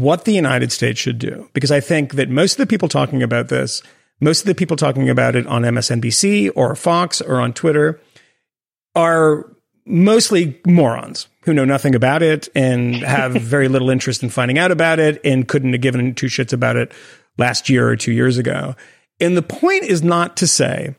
what 0.00 0.24
the 0.24 0.32
United 0.32 0.72
States 0.72 0.98
should 0.98 1.18
do. 1.18 1.48
Because 1.52 1.70
I 1.70 1.80
think 1.80 2.14
that 2.14 2.28
most 2.28 2.52
of 2.52 2.58
the 2.58 2.66
people 2.66 2.88
talking 2.88 3.22
about 3.22 3.48
this, 3.48 3.82
most 4.20 4.40
of 4.40 4.46
the 4.46 4.54
people 4.54 4.76
talking 4.76 5.10
about 5.10 5.36
it 5.36 5.46
on 5.46 5.62
MSNBC 5.62 6.52
or 6.54 6.74
Fox 6.76 7.20
or 7.20 7.40
on 7.40 7.52
Twitter 7.52 8.00
are 8.94 9.50
mostly 9.84 10.60
morons 10.66 11.28
who 11.42 11.52
know 11.52 11.64
nothing 11.64 11.94
about 11.94 12.22
it 12.22 12.48
and 12.54 12.96
have 12.96 13.32
very 13.42 13.68
little 13.68 13.90
interest 13.90 14.22
in 14.22 14.28
finding 14.28 14.58
out 14.58 14.70
about 14.70 14.98
it 14.98 15.20
and 15.24 15.48
couldn't 15.48 15.72
have 15.72 15.80
given 15.80 16.14
two 16.14 16.26
shits 16.26 16.52
about 16.52 16.76
it 16.76 16.92
last 17.38 17.68
year 17.68 17.88
or 17.88 17.96
two 17.96 18.12
years 18.12 18.38
ago. 18.38 18.76
And 19.20 19.36
the 19.36 19.42
point 19.42 19.84
is 19.84 20.02
not 20.02 20.36
to 20.38 20.46
say, 20.46 20.94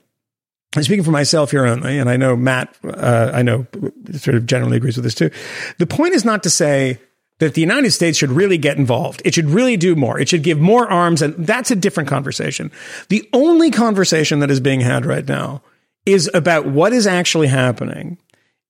I'm 0.75 0.83
speaking 0.83 1.03
for 1.03 1.11
myself 1.11 1.51
here 1.51 1.65
only, 1.65 1.99
and 1.99 2.09
I 2.09 2.17
know 2.17 2.35
Matt, 2.35 2.75
uh, 2.83 3.31
I 3.33 3.41
know 3.41 3.67
sort 4.13 4.35
of 4.35 4.45
generally 4.45 4.77
agrees 4.77 4.97
with 4.97 5.03
this 5.03 5.15
too. 5.15 5.29
The 5.77 5.85
point 5.85 6.13
is 6.13 6.25
not 6.25 6.43
to 6.43 6.49
say, 6.49 6.99
that 7.43 7.55
the 7.55 7.61
United 7.61 7.91
States 7.91 8.17
should 8.17 8.31
really 8.31 8.57
get 8.57 8.77
involved. 8.77 9.21
It 9.25 9.33
should 9.33 9.49
really 9.49 9.75
do 9.75 9.95
more. 9.95 10.17
It 10.17 10.29
should 10.29 10.43
give 10.43 10.59
more 10.59 10.89
arms. 10.89 11.21
And 11.21 11.35
that's 11.45 11.71
a 11.71 11.75
different 11.75 12.07
conversation. 12.07 12.71
The 13.09 13.27
only 13.33 13.69
conversation 13.69 14.39
that 14.39 14.49
is 14.49 14.61
being 14.61 14.79
had 14.79 15.05
right 15.05 15.27
now 15.27 15.61
is 16.05 16.29
about 16.33 16.65
what 16.67 16.93
is 16.93 17.05
actually 17.05 17.47
happening 17.47 18.17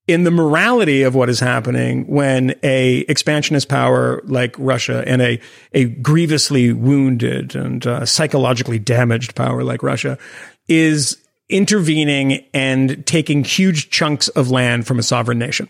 in 0.07 0.23
the 0.23 0.31
morality 0.31 1.03
of 1.03 1.13
what 1.13 1.29
is 1.29 1.39
happening 1.39 2.07
when 2.07 2.55
a 2.63 3.05
expansionist 3.07 3.69
power 3.69 4.21
like 4.25 4.55
Russia 4.57 5.03
and 5.05 5.21
a, 5.21 5.39
a 5.73 5.85
grievously 5.85 6.73
wounded 6.73 7.55
and 7.55 7.85
uh, 7.85 8.05
psychologically 8.07 8.79
damaged 8.79 9.35
power 9.35 9.63
like 9.63 9.83
Russia 9.83 10.17
is 10.67 11.23
intervening 11.47 12.43
and 12.55 13.05
taking 13.05 13.43
huge 13.43 13.91
chunks 13.91 14.29
of 14.29 14.49
land 14.49 14.87
from 14.87 14.97
a 14.97 15.03
sovereign 15.03 15.37
nation. 15.37 15.69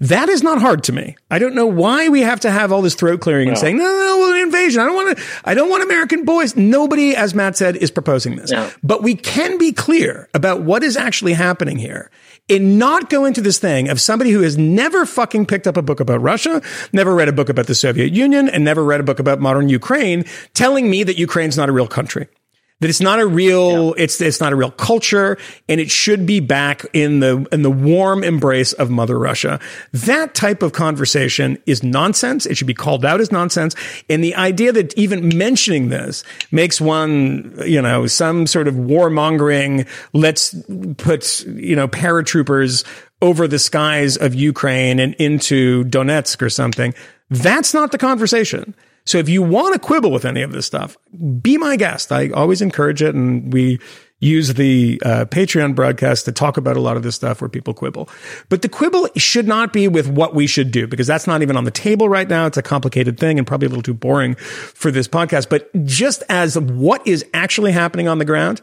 That 0.00 0.28
is 0.28 0.42
not 0.42 0.60
hard 0.60 0.84
to 0.84 0.92
me. 0.92 1.16
I 1.30 1.38
don't 1.38 1.54
know 1.54 1.66
why 1.66 2.08
we 2.08 2.20
have 2.20 2.40
to 2.40 2.50
have 2.50 2.72
all 2.72 2.82
this 2.82 2.94
throat 2.94 3.20
clearing 3.20 3.48
and 3.48 3.58
saying, 3.58 3.76
no, 3.76 3.84
no, 3.84 3.90
no, 3.90 4.18
well, 4.18 4.32
an 4.34 4.40
invasion. 4.40 4.80
I 4.80 4.86
don't 4.86 4.94
want 4.94 5.16
to, 5.16 5.24
I 5.44 5.54
don't 5.54 5.70
want 5.70 5.82
American 5.82 6.24
boys. 6.24 6.56
Nobody, 6.56 7.14
as 7.14 7.34
Matt 7.34 7.56
said, 7.56 7.76
is 7.76 7.90
proposing 7.90 8.36
this. 8.36 8.50
No. 8.50 8.70
But 8.82 9.02
we 9.02 9.14
can 9.14 9.58
be 9.58 9.72
clear 9.72 10.28
about 10.34 10.62
what 10.62 10.82
is 10.82 10.96
actually 10.96 11.32
happening 11.32 11.78
here 11.78 12.10
and 12.48 12.78
not 12.78 13.10
go 13.10 13.24
into 13.24 13.40
this 13.40 13.58
thing 13.58 13.88
of 13.88 14.00
somebody 14.00 14.30
who 14.30 14.42
has 14.42 14.58
never 14.58 15.06
fucking 15.06 15.46
picked 15.46 15.66
up 15.66 15.76
a 15.76 15.82
book 15.82 16.00
about 16.00 16.20
Russia, 16.20 16.60
never 16.92 17.14
read 17.14 17.28
a 17.28 17.32
book 17.32 17.48
about 17.48 17.66
the 17.66 17.74
Soviet 17.74 18.12
Union, 18.12 18.48
and 18.48 18.64
never 18.64 18.84
read 18.84 19.00
a 19.00 19.04
book 19.04 19.18
about 19.18 19.40
modern 19.40 19.68
Ukraine, 19.68 20.24
telling 20.54 20.90
me 20.90 21.02
that 21.04 21.16
Ukraine's 21.16 21.56
not 21.56 21.68
a 21.68 21.72
real 21.72 21.86
country 21.86 22.28
that 22.80 22.88
it's 22.88 23.00
not 23.00 23.20
a 23.20 23.26
real 23.26 23.88
yeah. 23.88 24.04
it's 24.04 24.20
it's 24.20 24.40
not 24.40 24.52
a 24.52 24.56
real 24.56 24.70
culture 24.70 25.38
and 25.68 25.80
it 25.80 25.90
should 25.90 26.26
be 26.26 26.40
back 26.40 26.84
in 26.92 27.20
the 27.20 27.46
in 27.52 27.62
the 27.62 27.70
warm 27.70 28.24
embrace 28.24 28.72
of 28.72 28.90
mother 28.90 29.18
russia. 29.18 29.60
That 29.92 30.34
type 30.34 30.62
of 30.62 30.72
conversation 30.72 31.58
is 31.66 31.82
nonsense. 31.82 32.46
It 32.46 32.56
should 32.56 32.66
be 32.66 32.74
called 32.74 33.04
out 33.04 33.20
as 33.20 33.30
nonsense. 33.30 33.74
And 34.08 34.24
the 34.24 34.34
idea 34.34 34.72
that 34.72 34.96
even 34.98 35.36
mentioning 35.36 35.88
this 35.88 36.24
makes 36.50 36.80
one 36.80 37.54
you 37.64 37.80
know 37.80 38.06
some 38.06 38.46
sort 38.46 38.66
of 38.66 38.74
warmongering 38.74 39.86
let's 40.12 40.54
put 40.96 41.44
you 41.46 41.76
know 41.76 41.88
paratroopers 41.88 42.84
over 43.22 43.46
the 43.46 43.58
skies 43.58 44.16
of 44.16 44.34
ukraine 44.34 44.98
and 44.98 45.14
into 45.14 45.84
donetsk 45.84 46.40
or 46.40 46.48
something. 46.48 46.94
That's 47.28 47.74
not 47.74 47.92
the 47.92 47.98
conversation 47.98 48.74
so 49.10 49.18
if 49.18 49.28
you 49.28 49.42
want 49.42 49.74
to 49.74 49.80
quibble 49.80 50.12
with 50.12 50.24
any 50.24 50.42
of 50.42 50.52
this 50.52 50.66
stuff, 50.66 50.96
be 51.42 51.58
my 51.58 51.74
guest. 51.74 52.12
I 52.12 52.30
always 52.30 52.62
encourage 52.62 53.02
it. 53.02 53.12
And 53.14 53.52
we 53.52 53.80
use 54.20 54.54
the 54.54 55.02
uh, 55.04 55.24
Patreon 55.24 55.74
broadcast 55.74 56.26
to 56.26 56.32
talk 56.32 56.56
about 56.56 56.76
a 56.76 56.80
lot 56.80 56.96
of 56.96 57.02
this 57.02 57.16
stuff 57.16 57.40
where 57.40 57.48
people 57.48 57.74
quibble. 57.74 58.08
But 58.50 58.62
the 58.62 58.68
quibble 58.68 59.08
should 59.16 59.48
not 59.48 59.72
be 59.72 59.88
with 59.88 60.06
what 60.06 60.34
we 60.34 60.46
should 60.46 60.70
do 60.70 60.86
because 60.86 61.08
that's 61.08 61.26
not 61.26 61.42
even 61.42 61.56
on 61.56 61.64
the 61.64 61.72
table 61.72 62.08
right 62.08 62.28
now. 62.28 62.46
It's 62.46 62.56
a 62.56 62.62
complicated 62.62 63.18
thing 63.18 63.38
and 63.38 63.46
probably 63.46 63.66
a 63.66 63.70
little 63.70 63.82
too 63.82 63.94
boring 63.94 64.36
for 64.36 64.92
this 64.92 65.08
podcast. 65.08 65.48
But 65.48 65.70
just 65.84 66.22
as 66.28 66.56
what 66.56 67.04
is 67.04 67.24
actually 67.34 67.72
happening 67.72 68.06
on 68.06 68.18
the 68.18 68.24
ground, 68.24 68.62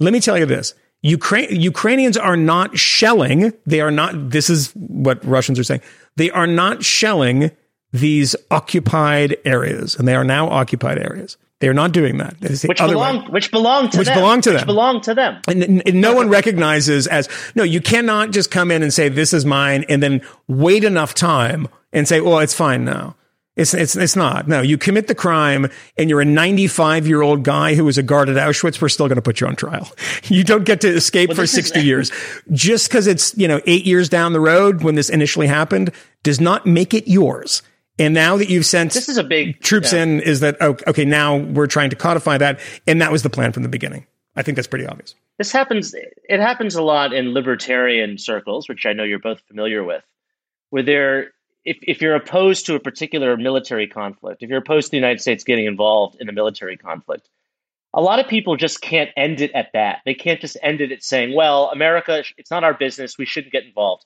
Let 0.00 0.12
me 0.12 0.20
tell 0.20 0.38
you 0.38 0.46
this. 0.46 0.74
Ukraine, 1.02 1.60
Ukrainians 1.60 2.16
are 2.16 2.36
not 2.36 2.76
shelling. 2.78 3.52
They 3.66 3.80
are 3.80 3.90
not, 3.90 4.30
this 4.30 4.50
is 4.50 4.72
what 4.74 5.24
Russians 5.24 5.58
are 5.58 5.64
saying. 5.64 5.80
They 6.16 6.30
are 6.30 6.46
not 6.46 6.84
shelling 6.84 7.50
these 7.92 8.36
occupied 8.50 9.36
areas, 9.44 9.96
and 9.96 10.06
they 10.06 10.14
are 10.14 10.24
now 10.24 10.48
occupied 10.48 10.98
areas. 10.98 11.36
They 11.60 11.68
are 11.68 11.74
not 11.74 11.90
doing 11.92 12.18
that. 12.18 12.36
Which 12.40 12.78
belong, 12.78 13.32
which 13.32 13.50
belong 13.50 13.90
to 13.90 13.98
which 13.98 14.06
them. 14.06 14.16
belong 14.16 14.40
to 14.42 14.50
which 14.50 14.58
them. 14.60 14.66
belong 14.66 15.00
to 15.00 15.14
them. 15.14 15.40
And, 15.48 15.82
and 15.88 16.00
no 16.00 16.14
one 16.14 16.28
recognizes 16.28 17.08
as 17.08 17.28
no. 17.56 17.64
You 17.64 17.80
cannot 17.80 18.30
just 18.30 18.50
come 18.52 18.70
in 18.70 18.82
and 18.84 18.94
say 18.94 19.08
this 19.08 19.32
is 19.32 19.44
mine, 19.44 19.84
and 19.88 20.00
then 20.00 20.20
wait 20.46 20.84
enough 20.84 21.14
time 21.14 21.66
and 21.92 22.06
say, 22.06 22.20
"Well, 22.20 22.38
it's 22.38 22.54
fine 22.54 22.84
now." 22.84 23.16
It's 23.56 23.74
it's 23.74 23.96
it's 23.96 24.14
not. 24.14 24.46
No, 24.46 24.60
you 24.62 24.78
commit 24.78 25.08
the 25.08 25.16
crime, 25.16 25.68
and 25.96 26.08
you're 26.08 26.20
a 26.20 26.24
95 26.24 27.08
year 27.08 27.22
old 27.22 27.42
guy 27.42 27.74
who 27.74 27.84
was 27.84 27.98
a 27.98 28.04
guard 28.04 28.28
at 28.28 28.36
Auschwitz. 28.36 28.80
We're 28.80 28.88
still 28.88 29.08
going 29.08 29.16
to 29.16 29.22
put 29.22 29.40
you 29.40 29.48
on 29.48 29.56
trial. 29.56 29.90
You 30.28 30.44
don't 30.44 30.64
get 30.64 30.80
to 30.82 30.88
escape 30.88 31.30
Well, 31.30 31.36
for 31.36 31.40
this 31.42 31.50
is- 31.58 31.66
60 31.66 31.80
years 31.84 32.12
just 32.52 32.88
because 32.88 33.08
it's 33.08 33.36
you 33.36 33.48
know 33.48 33.60
eight 33.66 33.84
years 33.84 34.08
down 34.08 34.32
the 34.32 34.38
road 34.40 34.84
when 34.84 34.94
this 34.94 35.10
initially 35.10 35.48
happened 35.48 35.90
does 36.22 36.40
not 36.40 36.66
make 36.66 36.94
it 36.94 37.08
yours. 37.08 37.62
And 37.98 38.14
now 38.14 38.36
that 38.36 38.48
you've 38.48 38.66
sent 38.66 38.92
This 38.92 39.08
is 39.08 39.18
a 39.18 39.24
big 39.24 39.60
troops 39.60 39.92
yeah. 39.92 40.04
in, 40.04 40.20
is 40.20 40.40
that 40.40 40.60
okay? 40.60 41.04
Now 41.04 41.36
we're 41.36 41.66
trying 41.66 41.90
to 41.90 41.96
codify 41.96 42.38
that, 42.38 42.60
and 42.86 43.02
that 43.02 43.10
was 43.10 43.22
the 43.22 43.30
plan 43.30 43.52
from 43.52 43.64
the 43.64 43.68
beginning. 43.68 44.06
I 44.36 44.42
think 44.42 44.56
that's 44.56 44.68
pretty 44.68 44.86
obvious. 44.86 45.16
This 45.38 45.50
happens. 45.50 45.94
It 45.94 46.40
happens 46.40 46.76
a 46.76 46.82
lot 46.82 47.12
in 47.12 47.32
libertarian 47.34 48.18
circles, 48.18 48.68
which 48.68 48.86
I 48.86 48.92
know 48.92 49.02
you're 49.04 49.18
both 49.18 49.40
familiar 49.48 49.82
with, 49.82 50.04
where 50.70 50.82
there, 50.82 51.32
if 51.64 51.78
if 51.82 52.00
you're 52.00 52.14
opposed 52.14 52.66
to 52.66 52.76
a 52.76 52.80
particular 52.80 53.36
military 53.36 53.88
conflict, 53.88 54.42
if 54.42 54.50
you're 54.50 54.60
opposed 54.60 54.88
to 54.88 54.90
the 54.92 54.96
United 54.96 55.20
States 55.20 55.42
getting 55.42 55.66
involved 55.66 56.16
in 56.20 56.28
a 56.28 56.32
military 56.32 56.76
conflict, 56.76 57.28
a 57.92 58.00
lot 58.00 58.20
of 58.20 58.28
people 58.28 58.56
just 58.56 58.80
can't 58.80 59.10
end 59.16 59.40
it 59.40 59.50
at 59.52 59.72
that. 59.72 60.02
They 60.04 60.14
can't 60.14 60.40
just 60.40 60.56
end 60.62 60.80
it 60.80 60.92
at 60.92 61.02
saying, 61.02 61.34
"Well, 61.34 61.70
America, 61.72 62.22
it's 62.36 62.50
not 62.50 62.62
our 62.62 62.74
business. 62.74 63.18
We 63.18 63.26
shouldn't 63.26 63.52
get 63.52 63.64
involved." 63.64 64.04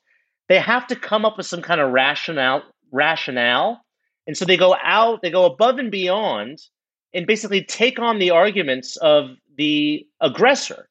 They 0.48 0.60
have 0.60 0.86
to 0.88 0.96
come 0.96 1.24
up 1.24 1.36
with 1.36 1.46
some 1.46 1.62
kind 1.62 1.80
of 1.80 1.92
rationale. 1.92 2.62
Rationale, 2.92 3.84
and 4.26 4.36
so 4.36 4.44
they 4.44 4.56
go 4.56 4.76
out. 4.82 5.22
They 5.22 5.30
go 5.30 5.44
above 5.44 5.78
and 5.78 5.90
beyond, 5.90 6.62
and 7.12 7.26
basically 7.26 7.64
take 7.64 7.98
on 7.98 8.18
the 8.18 8.30
arguments 8.30 8.96
of 8.98 9.30
the 9.56 10.06
aggressor 10.20 10.88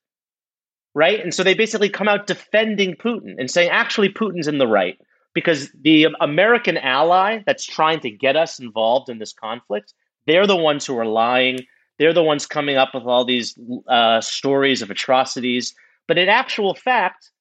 right? 0.93 1.19
And 1.21 1.33
so 1.33 1.43
they 1.43 1.53
basically 1.53 1.89
come 1.89 2.07
out 2.07 2.27
defending 2.27 2.95
Putin 2.95 3.35
and 3.37 3.49
saying, 3.49 3.69
actually, 3.69 4.09
Putin's 4.09 4.47
in 4.47 4.57
the 4.57 4.67
right 4.67 4.97
because 5.33 5.71
the 5.81 6.07
American 6.19 6.77
ally 6.77 7.41
that's 7.45 7.65
trying 7.65 7.99
to 8.01 8.09
get 8.09 8.35
us 8.35 8.59
involved 8.59 9.09
in 9.09 9.19
this 9.19 9.33
conflict, 9.33 9.93
they're 10.27 10.47
the 10.47 10.57
ones 10.57 10.85
who 10.85 10.97
are 10.97 11.05
lying. 11.05 11.59
They're 11.97 12.13
the 12.13 12.23
ones 12.23 12.45
coming 12.45 12.77
up 12.77 12.93
with 12.93 13.03
all 13.03 13.25
these 13.25 13.57
uh, 13.87 14.21
stories 14.21 14.81
of 14.81 14.89
atrocities. 14.89 15.73
But 16.07 16.17
in 16.17 16.29
actual 16.29 16.73
fact, 16.73 17.31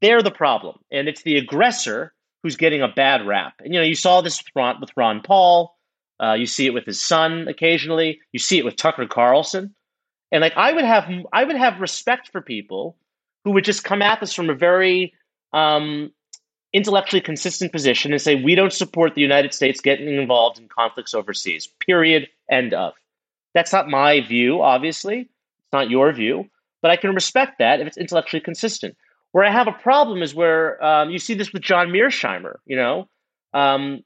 they're 0.00 0.22
the 0.22 0.30
problem. 0.30 0.78
And 0.90 1.08
it's 1.08 1.22
the 1.22 1.36
aggressor 1.36 2.14
who's 2.42 2.56
getting 2.56 2.82
a 2.82 2.88
bad 2.88 3.26
rap. 3.26 3.54
And, 3.60 3.74
you 3.74 3.80
know, 3.80 3.86
you 3.86 3.94
saw 3.94 4.20
this 4.20 4.38
with 4.38 4.48
Ron, 4.54 4.80
with 4.80 4.90
Ron 4.96 5.20
Paul. 5.22 5.74
Uh, 6.20 6.34
you 6.34 6.46
see 6.46 6.66
it 6.66 6.74
with 6.74 6.84
his 6.84 7.00
son 7.00 7.46
occasionally. 7.48 8.20
You 8.32 8.38
see 8.38 8.58
it 8.58 8.64
with 8.64 8.76
Tucker 8.76 9.06
Carlson. 9.06 9.74
And 10.32 10.42
like 10.42 10.54
I 10.56 10.72
would 10.72 10.84
have 10.84 11.08
I 11.32 11.44
would 11.44 11.56
have 11.56 11.80
respect 11.80 12.30
for 12.30 12.40
people 12.40 12.96
who 13.44 13.52
would 13.52 13.64
just 13.64 13.84
come 13.84 14.02
at 14.02 14.20
this 14.20 14.34
from 14.34 14.50
a 14.50 14.54
very 14.54 15.14
um, 15.52 16.12
intellectually 16.72 17.20
consistent 17.20 17.72
position 17.72 18.12
and 18.12 18.20
say 18.20 18.34
we 18.34 18.54
don't 18.54 18.72
support 18.72 19.14
the 19.14 19.22
United 19.22 19.54
States 19.54 19.80
getting 19.80 20.08
involved 20.08 20.58
in 20.58 20.68
conflicts 20.68 21.14
overseas. 21.14 21.68
Period. 21.86 22.28
End 22.50 22.74
of. 22.74 22.94
That's 23.54 23.72
not 23.72 23.88
my 23.88 24.20
view, 24.20 24.60
obviously. 24.62 25.20
It's 25.20 25.72
not 25.72 25.90
your 25.90 26.12
view, 26.12 26.48
but 26.82 26.90
I 26.90 26.96
can 26.96 27.14
respect 27.14 27.58
that 27.58 27.80
if 27.80 27.86
it's 27.86 27.96
intellectually 27.96 28.40
consistent. 28.40 28.96
Where 29.32 29.44
I 29.44 29.50
have 29.50 29.68
a 29.68 29.72
problem 29.72 30.22
is 30.22 30.34
where 30.34 30.82
um, 30.84 31.10
you 31.10 31.18
see 31.18 31.34
this 31.34 31.52
with 31.52 31.62
John 31.62 31.88
Mearsheimer, 31.88 32.56
you 32.64 32.76
know, 32.76 33.08
um, 33.52 34.00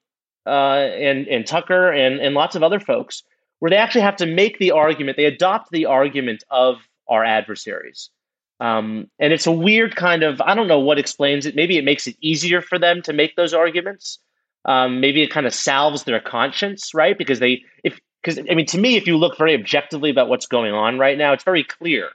uh, 0.47 0.51
and 0.51 1.29
and 1.29 1.47
Tucker 1.47 1.93
and 1.93 2.21
and 2.21 2.35
lots 2.35 2.57
of 2.57 2.63
other 2.63 2.81
folks 2.81 3.23
where 3.63 3.71
they 3.71 3.77
actually 3.77 4.01
have 4.01 4.17
to 4.17 4.27
make 4.27 4.59
the 4.59 4.73
argument, 4.73 5.17
they 5.17 5.25
adopt 5.25 5.71
the 5.71 5.87
argument 5.87 6.43
of 6.51 6.79
our 7.09 7.25
adversaries. 7.25 8.11
Um, 8.59 9.07
and 9.21 9.33
it's 9.33 9.47
a 9.47 9.53
weird 9.53 9.95
kind 9.95 10.25
of, 10.25 10.41
I 10.41 10.57
don't 10.57 10.67
know 10.67 10.81
what 10.81 10.99
explains 10.99 11.47
it. 11.47 11.55
Maybe 11.55 11.79
it 11.79 11.85
makes 11.85 12.09
it 12.09 12.17
easier 12.21 12.61
for 12.61 12.77
them 12.77 13.03
to 13.03 13.13
make 13.13 13.37
those 13.37 13.55
arguments. 13.55 14.19
Um, 14.65 15.01
maybe 15.01 15.23
it 15.23 15.31
kind 15.31 15.47
of 15.47 15.55
salves 15.55 16.03
their 16.03 16.19
conscience, 16.19 16.93
right? 16.93 17.17
Because 17.17 17.39
they, 17.39 17.63
if, 17.85 18.01
because 18.21 18.45
I 18.51 18.55
mean, 18.57 18.67
to 18.67 18.79
me, 18.79 18.97
if 18.97 19.07
you 19.07 19.17
look 19.17 19.39
very 19.39 19.55
objectively 19.55 20.11
about 20.11 20.29
what's 20.29 20.47
going 20.47 20.73
on 20.73 20.99
right 20.99 21.17
now, 21.17 21.33
it's 21.33 21.45
very 21.45 21.63
clear 21.63 22.09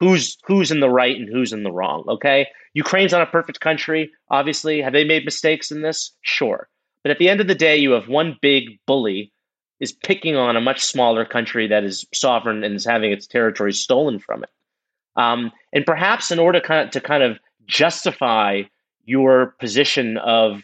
who's 0.00 0.36
who's 0.44 0.70
in 0.70 0.80
the 0.80 0.90
right 0.90 1.16
and 1.16 1.28
who's 1.28 1.52
in 1.52 1.62
the 1.62 1.72
wrong. 1.72 2.04
Okay, 2.08 2.46
Ukraine's 2.74 3.12
not 3.12 3.22
a 3.22 3.26
perfect 3.26 3.60
country. 3.60 4.10
Obviously, 4.30 4.80
have 4.80 4.92
they 4.92 5.04
made 5.04 5.24
mistakes 5.24 5.70
in 5.70 5.82
this? 5.82 6.10
Sure, 6.22 6.68
but 7.04 7.10
at 7.10 7.18
the 7.18 7.28
end 7.28 7.40
of 7.40 7.46
the 7.46 7.54
day, 7.54 7.76
you 7.76 7.92
have 7.92 8.08
one 8.08 8.38
big 8.40 8.80
bully 8.86 9.32
is 9.78 9.92
picking 9.92 10.36
on 10.36 10.56
a 10.56 10.60
much 10.60 10.84
smaller 10.84 11.24
country 11.24 11.66
that 11.68 11.84
is 11.84 12.04
sovereign 12.12 12.64
and 12.64 12.74
is 12.74 12.84
having 12.84 13.12
its 13.12 13.26
territory 13.26 13.72
stolen 13.72 14.18
from 14.18 14.42
it. 14.42 14.50
Um, 15.16 15.52
and 15.72 15.86
perhaps 15.86 16.30
in 16.30 16.38
order 16.38 16.60
kind 16.60 16.86
of, 16.86 16.90
to 16.92 17.00
kind 17.00 17.22
of 17.22 17.38
justify 17.66 18.62
your 19.04 19.54
position 19.58 20.18
of 20.18 20.62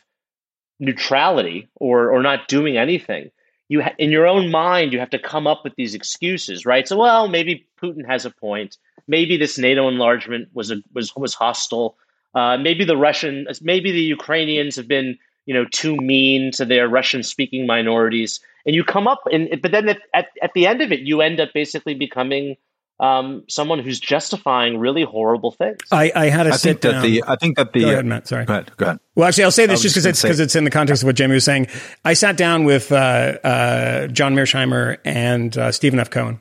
neutrality 0.78 1.68
or 1.76 2.11
or 2.11 2.22
not 2.22 2.49
doing 2.49 2.76
anything, 2.76 3.30
you 3.69 3.83
ha- 3.83 3.95
in 3.99 4.11
your 4.11 4.27
own 4.27 4.51
mind 4.51 4.93
you 4.93 4.99
have 4.99 5.11
to 5.11 5.19
come 5.19 5.47
up 5.47 5.62
with 5.64 5.75
these 5.77 5.95
excuses, 5.95 6.64
right? 6.67 6.87
So, 6.87 6.97
well, 6.97 7.29
maybe 7.29 7.67
Putin 7.83 8.07
has 8.07 8.25
a 8.25 8.31
point. 8.31 8.77
Maybe 9.09 9.37
this 9.37 9.59
NATO 9.59 9.89
enlargement 9.89 10.49
was 10.55 10.71
a, 10.71 10.77
was 10.95 11.14
was 11.17 11.35
hostile. 11.35 11.97
Uh, 12.35 12.57
maybe 12.59 12.85
the 12.85 12.97
Russian, 12.97 13.47
maybe 13.62 13.91
the 13.93 14.03
Ukrainians 14.03 14.77
have 14.77 14.87
been, 14.87 15.19
you 15.47 15.55
know, 15.55 15.64
too 15.73 15.97
mean 15.97 16.51
to 16.53 16.67
their 16.67 16.87
Russian-speaking 16.87 17.67
minorities 17.67 18.41
and 18.67 18.75
you 18.75 18.85
come 18.85 19.07
up 19.07 19.23
and 19.33 19.49
but 19.62 19.71
then 19.71 19.89
at, 19.89 20.03
at, 20.12 20.27
at 20.43 20.53
the 20.55 20.67
end 20.67 20.83
of 20.83 20.93
it 20.93 21.01
you 21.01 21.23
end 21.23 21.41
up 21.41 21.51
basically 21.55 21.95
becoming 21.95 22.57
um, 22.99 23.44
someone 23.49 23.78
who's 23.78 24.01
justifying 24.01 24.78
really 24.78 25.03
horrible 25.03 25.53
things 25.53 25.80
I, 25.92 26.11
I 26.14 26.26
had 26.26 26.47
a 26.47 26.55
I 26.55 26.57
think 26.57 26.80
that 26.80 27.03
the 27.03 27.22
I 27.26 27.36
think 27.36 27.57
that 27.57 27.72
the 27.72 27.80
Go 27.80 27.90
ahead, 27.90 28.07
Matt. 28.07 28.26
Sorry. 28.26 28.44
Go 28.44 28.55
ahead. 28.55 28.76
Go 28.76 28.86
ahead. 28.86 29.01
Well, 29.14 29.28
actually, 29.28 29.44
I'll 29.44 29.51
say 29.51 29.66
this 29.66 29.82
just 29.82 29.94
because 29.94 30.07
it's 30.07 30.22
because 30.22 30.40
it's 30.40 30.55
in 30.55 30.64
the 30.64 30.70
context 30.70 31.03
of 31.03 31.07
what 31.07 31.16
Jamie 31.16 31.34
was 31.34 31.44
saying. 31.44 31.68
I 32.05 32.14
sat 32.14 32.36
down 32.36 32.64
with 32.64 32.92
uh, 32.92 32.97
uh, 32.97 34.07
John 34.09 34.34
Mearsheimer 34.34 34.99
and 35.05 35.57
uh, 35.57 35.72
Stephen 35.72 35.99
F. 35.99 36.11
Cohen. 36.11 36.40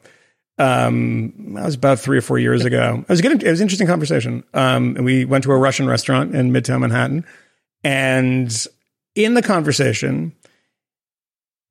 Um, 0.57 1.53
that 1.55 1.65
was 1.65 1.75
about 1.75 1.99
three 1.99 2.17
or 2.17 2.21
four 2.21 2.39
years 2.39 2.63
ago. 2.63 2.99
It 3.01 3.09
was 3.09 3.21
good. 3.21 3.43
It 3.43 3.49
was 3.49 3.59
an 3.59 3.65
interesting 3.65 3.87
conversation. 3.87 4.43
Um, 4.53 4.95
and 4.95 5.05
we 5.05 5.25
went 5.25 5.43
to 5.43 5.51
a 5.51 5.57
Russian 5.57 5.87
restaurant 5.87 6.33
in 6.33 6.51
Midtown 6.51 6.81
Manhattan, 6.81 7.25
and 7.83 8.67
in 9.15 9.33
the 9.33 9.41
conversation, 9.41 10.33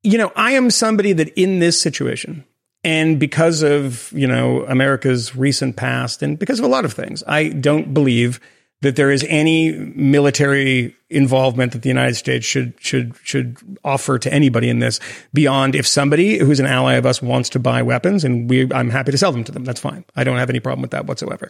you 0.03 0.17
know, 0.17 0.31
I 0.35 0.51
am 0.51 0.69
somebody 0.69 1.13
that 1.13 1.29
in 1.29 1.59
this 1.59 1.79
situation, 1.79 2.45
and 2.85 3.19
because 3.19 3.63
of 3.63 4.11
you 4.13 4.27
know 4.27 4.63
America's 4.67 5.35
recent 5.35 5.75
past, 5.75 6.21
and 6.21 6.39
because 6.39 6.59
of 6.59 6.65
a 6.65 6.69
lot 6.69 6.85
of 6.85 6.93
things, 6.93 7.23
I 7.27 7.49
don't 7.49 7.93
believe 7.93 8.39
that 8.81 8.95
there 8.95 9.09
is 9.09 9.25
any 9.27 9.71
military 9.71 10.95
involvement 11.09 11.71
that 11.71 11.81
the 11.81 11.89
United 11.89 12.13
States 12.13 12.45
should 12.45 12.75
should 12.79 13.15
should 13.23 13.57
offer 13.83 14.19
to 14.19 14.31
anybody 14.31 14.69
in 14.69 14.79
this 14.79 14.99
beyond 15.33 15.75
if 15.75 15.87
somebody 15.87 16.37
who's 16.37 16.59
an 16.59 16.67
ally 16.67 16.93
of 16.93 17.07
us 17.07 17.21
wants 17.21 17.49
to 17.49 17.59
buy 17.59 17.81
weapons 17.81 18.23
and 18.23 18.49
we 18.49 18.71
I'm 18.71 18.91
happy 18.91 19.11
to 19.11 19.17
sell 19.17 19.31
them 19.31 19.43
to 19.45 19.51
them. 19.51 19.63
That's 19.63 19.81
fine. 19.81 20.05
I 20.15 20.23
don't 20.23 20.37
have 20.37 20.51
any 20.51 20.59
problem 20.59 20.83
with 20.83 20.91
that 20.91 21.07
whatsoever. 21.07 21.49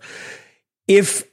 If 0.88 1.24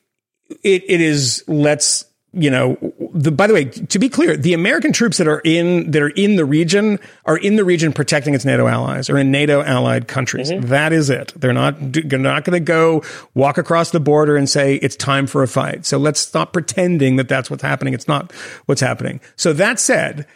it, 0.65 0.83
it 0.89 1.01
is 1.01 1.45
let's 1.47 2.05
you 2.33 2.51
know 2.51 2.77
the 3.13 3.31
by 3.31 3.47
the 3.47 3.55
way 3.55 3.65
to 3.65 3.99
be 3.99 4.09
clear 4.09 4.37
the 4.37 4.55
american 4.55 4.93
troops 4.93 5.19
that 5.19 5.29
are 5.29 5.43
in 5.45 5.91
that 5.91 6.03
are 6.03 6.09
in 6.11 6.37
the 6.37 6.45
region 6.45 6.99
are 7.27 7.37
in 7.37 7.57
the 7.57 7.65
region 7.65 7.93
protecting 7.93 8.35
its 8.35 8.45
nato 8.45 8.67
allies 8.67 9.11
or 9.11 9.19
in 9.19 9.31
nato 9.31 9.63
allied 9.63 10.09
countries. 10.09 10.51
That 10.51 10.93
is 10.93 11.11
it. 11.11 11.33
They're 11.37 11.53
not 11.53 11.77
they're 11.79 12.19
not 12.19 12.45
going 12.45 12.59
to 12.59 12.65
go 12.65 13.03
walk 13.35 13.59
across 13.59 13.91
the 13.91 14.01
border 14.01 14.37
and 14.37 14.49
say 14.49 14.77
it's 14.77 14.97
time 14.97 15.27
for 15.27 15.43
a 15.43 15.49
fight. 15.49 15.87
So 15.87 15.99
let's 15.99 16.21
stop 16.21 16.53
pretending 16.53 17.17
that 17.17 17.29
that's 17.29 17.51
what's 17.51 17.63
happening. 17.63 17.95
It's 17.95 18.09
not 18.09 18.33
what's 18.67 18.81
happening. 18.81 19.21
So 19.37 19.53
that 19.55 19.79
said 19.79 20.27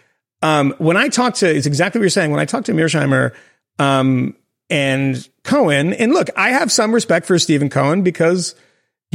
um, 0.43 0.75
when 0.79 0.97
i 0.97 1.09
talk 1.09 1.35
to 1.35 1.55
it's 1.55 1.67
exactly 1.67 1.99
what 1.99 2.03
you're 2.03 2.11
saying. 2.11 2.31
When 2.31 2.41
i 2.41 2.45
talk 2.45 2.65
to 2.65 2.73
mearsheimer 2.73 3.35
um, 3.79 4.37
and 4.69 5.29
cohen 5.45 5.93
and 5.93 6.13
look 6.13 6.29
i 6.37 6.51
have 6.51 6.73
some 6.73 6.93
respect 6.93 7.25
for 7.25 7.39
stephen 7.39 7.71
cohen 7.71 8.03
because 8.03 8.57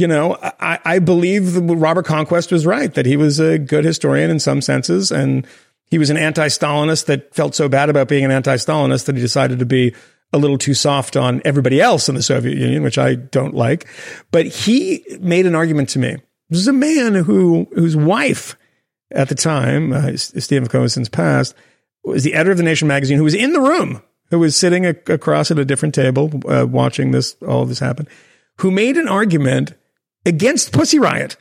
you 0.02 0.08
know, 0.08 0.36
I, 0.58 0.80
I 0.84 0.98
believe 0.98 1.56
Robert 1.56 2.06
Conquest 2.06 2.50
was 2.50 2.66
right 2.66 2.92
that 2.94 3.06
he 3.06 3.16
was 3.16 3.38
a 3.38 3.56
good 3.56 3.84
historian 3.84 4.30
in 4.30 4.40
some 4.40 4.60
senses, 4.60 5.12
and 5.12 5.46
he 5.86 5.96
was 5.96 6.10
an 6.10 6.16
anti-Stalinist 6.16 7.06
that 7.06 7.32
felt 7.32 7.54
so 7.54 7.68
bad 7.68 7.88
about 7.88 8.08
being 8.08 8.24
an 8.24 8.32
anti-Stalinist 8.32 9.04
that 9.06 9.14
he 9.14 9.22
decided 9.22 9.60
to 9.60 9.64
be 9.64 9.94
a 10.32 10.38
little 10.38 10.58
too 10.58 10.74
soft 10.74 11.16
on 11.16 11.40
everybody 11.44 11.80
else 11.80 12.08
in 12.08 12.16
the 12.16 12.22
Soviet 12.22 12.58
Union, 12.58 12.82
which 12.82 12.98
I 12.98 13.14
don't 13.14 13.54
like. 13.54 13.86
But 14.32 14.46
he 14.46 15.04
made 15.20 15.46
an 15.46 15.54
argument 15.54 15.88
to 15.90 16.00
me. 16.00 16.16
This 16.50 16.58
is 16.58 16.68
a 16.68 16.72
man 16.72 17.14
who 17.14 17.68
whose 17.72 17.96
wife 17.96 18.56
at 19.12 19.28
the 19.28 19.36
time, 19.36 19.92
uh, 19.92 20.16
Stephen 20.16 20.88
since 20.88 21.08
passed, 21.08 21.54
was 22.02 22.24
the 22.24 22.34
editor 22.34 22.50
of 22.50 22.56
the 22.56 22.64
Nation 22.64 22.88
magazine, 22.88 23.18
who 23.18 23.24
was 23.24 23.34
in 23.34 23.52
the 23.52 23.60
room, 23.60 24.02
who 24.30 24.40
was 24.40 24.56
sitting 24.56 24.84
a- 24.84 24.96
across 25.06 25.52
at 25.52 25.60
a 25.60 25.64
different 25.64 25.94
table 25.94 26.28
uh, 26.48 26.66
watching 26.68 27.12
this 27.12 27.36
all 27.46 27.66
this 27.66 27.78
happen 27.78 28.08
who 28.58 28.70
made 28.70 28.96
an 28.96 29.08
argument 29.08 29.74
against 30.26 30.72
Pussy 30.72 30.98
Riot 30.98 31.36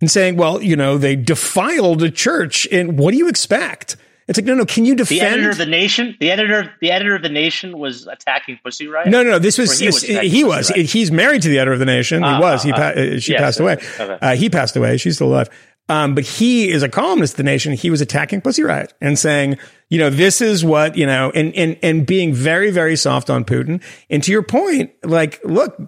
and 0.00 0.10
saying, 0.10 0.36
well, 0.36 0.62
you 0.62 0.76
know, 0.76 0.98
they 0.98 1.16
defiled 1.16 2.02
a 2.02 2.10
church. 2.10 2.66
And 2.70 2.98
what 2.98 3.12
do 3.12 3.18
you 3.18 3.28
expect? 3.28 3.96
It's 4.28 4.36
like, 4.38 4.44
no, 4.44 4.54
no. 4.54 4.66
Can 4.66 4.84
you 4.84 4.94
defend 4.94 5.20
the 5.20 5.24
editor 5.26 5.50
of 5.50 5.56
the 5.56 5.64
Nation? 5.66 6.14
The 6.20 6.30
editor, 6.30 6.74
the 6.82 6.90
editor 6.90 7.14
of 7.14 7.22
the 7.22 7.30
Nation 7.30 7.78
was 7.78 8.06
attacking 8.06 8.58
Pussy 8.62 8.86
Riot. 8.86 9.08
No, 9.08 9.22
no, 9.22 9.30
no. 9.30 9.38
This 9.38 9.56
was 9.56 9.78
he 9.78 9.86
he 9.86 9.88
was. 9.88 10.02
was 10.02 10.68
He, 10.68 10.82
was. 10.82 10.92
He's 10.92 11.10
married 11.10 11.40
to 11.42 11.48
the 11.48 11.58
editor 11.58 11.72
of 11.72 11.78
the 11.78 11.86
Nation. 11.86 12.22
he 12.22 12.28
Ah, 12.28 12.38
was. 12.38 12.62
He 12.62 12.70
ah, 12.70 12.76
pa- 12.76 12.92
ah. 12.94 13.00
uh, 13.00 13.18
she 13.18 13.32
Yes, 13.32 13.40
passed 13.40 13.60
away. 13.60 13.78
okay. 13.98 14.18
Uh, 14.20 14.36
he 14.36 14.50
passed 14.50 14.76
away. 14.76 14.98
She's 14.98 15.14
still 15.14 15.28
alive. 15.28 15.48
Um, 15.88 16.14
but 16.14 16.24
he 16.24 16.68
is 16.68 16.82
a 16.82 16.90
columnist 16.90 17.32
of 17.32 17.36
the 17.38 17.42
Nation. 17.44 17.72
He 17.72 17.88
was 17.88 18.02
attacking 18.02 18.42
Pussy 18.42 18.62
Riot 18.62 18.92
and 19.00 19.18
saying, 19.18 19.56
you 19.88 19.98
know, 19.98 20.10
this 20.10 20.42
is 20.42 20.62
what 20.62 20.94
you 20.98 21.06
know, 21.06 21.32
and 21.34 21.54
and 21.54 21.78
and 21.82 22.06
being 22.06 22.34
very 22.34 22.70
very 22.70 22.96
soft 22.96 23.30
on 23.30 23.46
Putin. 23.46 23.82
And 24.10 24.22
to 24.24 24.30
your 24.30 24.42
point, 24.42 24.90
like, 25.02 25.40
look, 25.42 25.80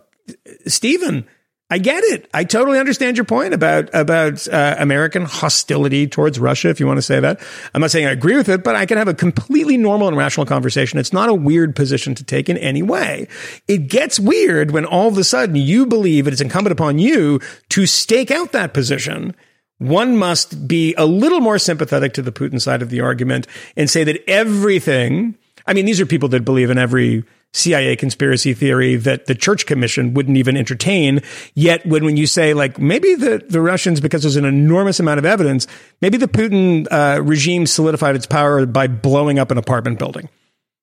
Stephen. 0.66 1.26
I 1.72 1.78
get 1.78 2.02
it. 2.02 2.28
I 2.34 2.42
totally 2.42 2.80
understand 2.80 3.16
your 3.16 3.24
point 3.24 3.54
about 3.54 3.94
about 3.94 4.48
uh, 4.48 4.74
American 4.78 5.24
hostility 5.24 6.08
towards 6.08 6.40
Russia. 6.40 6.68
If 6.68 6.80
you 6.80 6.86
want 6.86 6.98
to 6.98 7.02
say 7.02 7.20
that, 7.20 7.40
I'm 7.72 7.80
not 7.80 7.92
saying 7.92 8.06
I 8.06 8.10
agree 8.10 8.36
with 8.36 8.48
it, 8.48 8.64
but 8.64 8.74
I 8.74 8.86
can 8.86 8.98
have 8.98 9.06
a 9.06 9.14
completely 9.14 9.76
normal 9.76 10.08
and 10.08 10.16
rational 10.16 10.46
conversation. 10.46 10.98
It's 10.98 11.12
not 11.12 11.28
a 11.28 11.34
weird 11.34 11.76
position 11.76 12.16
to 12.16 12.24
take 12.24 12.48
in 12.48 12.56
any 12.56 12.82
way. 12.82 13.28
It 13.68 13.88
gets 13.88 14.18
weird 14.18 14.72
when 14.72 14.84
all 14.84 15.06
of 15.06 15.16
a 15.16 15.22
sudden 15.22 15.54
you 15.54 15.86
believe 15.86 16.26
it 16.26 16.32
is 16.32 16.40
incumbent 16.40 16.72
upon 16.72 16.98
you 16.98 17.40
to 17.68 17.86
stake 17.86 18.32
out 18.32 18.50
that 18.50 18.74
position. 18.74 19.36
One 19.78 20.16
must 20.16 20.66
be 20.66 20.94
a 20.98 21.06
little 21.06 21.40
more 21.40 21.58
sympathetic 21.58 22.14
to 22.14 22.22
the 22.22 22.32
Putin 22.32 22.60
side 22.60 22.82
of 22.82 22.90
the 22.90 23.00
argument 23.00 23.46
and 23.76 23.88
say 23.88 24.02
that 24.04 24.28
everything. 24.28 25.36
I 25.66 25.72
mean, 25.72 25.86
these 25.86 26.00
are 26.00 26.06
people 26.06 26.28
that 26.30 26.44
believe 26.44 26.68
in 26.68 26.78
every 26.78 27.24
CIA 27.52 27.96
conspiracy 27.96 28.54
theory 28.54 28.96
that 28.96 29.26
the 29.26 29.34
Church 29.34 29.66
Commission 29.66 30.14
wouldn't 30.14 30.36
even 30.36 30.56
entertain. 30.56 31.20
Yet, 31.54 31.84
when, 31.84 32.04
when 32.04 32.16
you 32.16 32.26
say, 32.26 32.54
like, 32.54 32.78
maybe 32.78 33.14
the, 33.14 33.44
the 33.48 33.60
Russians, 33.60 34.00
because 34.00 34.22
there's 34.22 34.36
an 34.36 34.44
enormous 34.44 35.00
amount 35.00 35.18
of 35.18 35.24
evidence, 35.24 35.66
maybe 36.00 36.16
the 36.16 36.28
Putin 36.28 36.86
uh, 36.90 37.20
regime 37.22 37.66
solidified 37.66 38.14
its 38.14 38.26
power 38.26 38.66
by 38.66 38.86
blowing 38.86 39.38
up 39.38 39.50
an 39.50 39.58
apartment 39.58 39.98
building. 39.98 40.28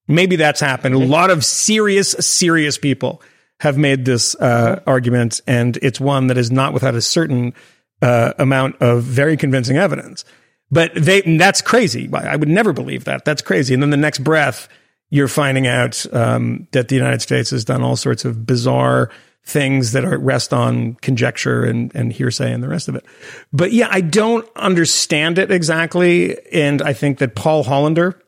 Maybe 0.07 0.35
that's 0.35 0.59
happened. 0.59 0.95
A 0.95 0.99
lot 0.99 1.29
of 1.29 1.43
serious, 1.43 2.11
serious 2.11 2.77
people 2.77 3.21
have 3.59 3.77
made 3.77 4.05
this 4.05 4.35
uh, 4.35 4.81
argument, 4.85 5.41
and 5.47 5.77
it's 5.77 5.99
one 5.99 6.27
that 6.27 6.37
is 6.37 6.51
not 6.51 6.73
without 6.73 6.95
a 6.95 7.01
certain 7.01 7.53
uh, 8.01 8.33
amount 8.37 8.75
of 8.81 9.03
very 9.03 9.35
convincing 9.35 9.77
evidence. 9.77 10.25
But 10.69 10.91
they, 10.95 11.21
that's 11.21 11.61
crazy. 11.61 12.09
I 12.13 12.35
would 12.35 12.49
never 12.49 12.73
believe 12.73 13.05
that. 13.05 13.25
That's 13.25 13.41
crazy. 13.41 13.73
And 13.73 13.81
then 13.81 13.89
the 13.89 13.97
next 13.97 14.19
breath, 14.19 14.67
you're 15.09 15.27
finding 15.27 15.67
out 15.67 16.05
um, 16.13 16.67
that 16.71 16.89
the 16.89 16.95
United 16.95 17.21
States 17.21 17.51
has 17.51 17.63
done 17.63 17.81
all 17.81 17.95
sorts 17.95 18.25
of 18.25 18.45
bizarre 18.45 19.09
things 19.47 19.93
that 19.93 20.03
are 20.03 20.17
rest 20.17 20.53
on 20.53 20.95
conjecture 20.95 21.63
and, 21.63 21.95
and 21.95 22.11
hearsay 22.11 22.51
and 22.51 22.61
the 22.61 22.67
rest 22.67 22.89
of 22.89 22.95
it. 22.95 23.05
But 23.53 23.71
yeah, 23.71 23.87
I 23.89 24.01
don't 24.01 24.47
understand 24.57 25.39
it 25.39 25.51
exactly. 25.51 26.37
And 26.51 26.81
I 26.81 26.91
think 26.91 27.19
that 27.19 27.33
Paul 27.35 27.63
Hollander, 27.63 28.21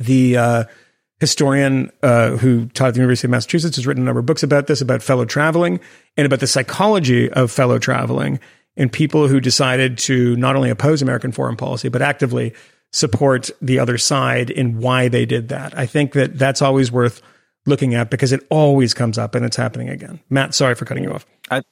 the 0.00 0.36
uh, 0.36 0.64
historian 1.20 1.92
uh, 2.02 2.30
who 2.30 2.66
taught 2.70 2.88
at 2.88 2.94
the 2.94 3.00
University 3.00 3.28
of 3.28 3.30
Massachusetts, 3.30 3.76
has 3.76 3.86
written 3.86 4.02
a 4.02 4.06
number 4.06 4.18
of 4.18 4.26
books 4.26 4.42
about 4.42 4.66
this, 4.66 4.80
about 4.80 5.00
fellow 5.00 5.24
traveling 5.24 5.78
and 6.16 6.26
about 6.26 6.40
the 6.40 6.48
psychology 6.48 7.30
of 7.30 7.52
fellow 7.52 7.78
traveling 7.78 8.40
and 8.76 8.92
people 8.92 9.28
who 9.28 9.38
decided 9.38 9.96
to 9.98 10.34
not 10.36 10.56
only 10.56 10.70
oppose 10.70 11.02
American 11.02 11.30
foreign 11.30 11.56
policy, 11.56 11.88
but 11.88 12.02
actively 12.02 12.52
support 12.92 13.50
the 13.60 13.78
other 13.78 13.98
side 13.98 14.50
in 14.50 14.78
why 14.78 15.08
they 15.08 15.26
did 15.26 15.48
that. 15.48 15.76
I 15.76 15.86
think 15.86 16.12
that 16.12 16.38
that's 16.38 16.62
always 16.62 16.92
worth 16.92 17.22
looking 17.66 17.94
at 17.94 18.10
because 18.10 18.32
it 18.32 18.46
always 18.50 18.94
comes 18.94 19.18
up 19.18 19.34
and 19.34 19.44
it's 19.44 19.56
happening 19.56 19.88
again. 19.88 20.20
Matt, 20.28 20.54
sorry 20.54 20.74
for 20.74 20.84
cutting 20.84 21.04
you 21.04 21.12
off. 21.12 21.26
I, 21.50 21.62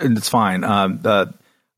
it's 0.00 0.28
fine. 0.28 0.64
Um, 0.64 1.00
uh, 1.04 1.26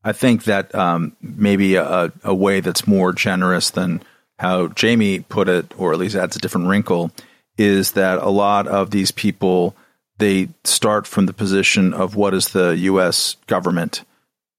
I 0.03 0.13
think 0.13 0.45
that 0.45 0.73
um, 0.75 1.15
maybe 1.21 1.75
a, 1.75 2.11
a 2.23 2.33
way 2.33 2.59
that's 2.59 2.87
more 2.87 3.13
generous 3.13 3.69
than 3.69 4.01
how 4.39 4.67
Jamie 4.67 5.19
put 5.19 5.47
it, 5.47 5.71
or 5.77 5.93
at 5.93 5.99
least 5.99 6.15
adds 6.15 6.35
a 6.35 6.39
different 6.39 6.67
wrinkle, 6.67 7.11
is 7.57 7.91
that 7.91 8.17
a 8.17 8.29
lot 8.29 8.67
of 8.67 8.91
these 8.91 9.11
people 9.11 9.75
they 10.17 10.49
start 10.63 11.07
from 11.07 11.25
the 11.25 11.33
position 11.33 11.93
of 11.93 12.15
what 12.15 12.33
is 12.33 12.49
the 12.49 12.77
U.S. 12.77 13.37
government 13.47 14.03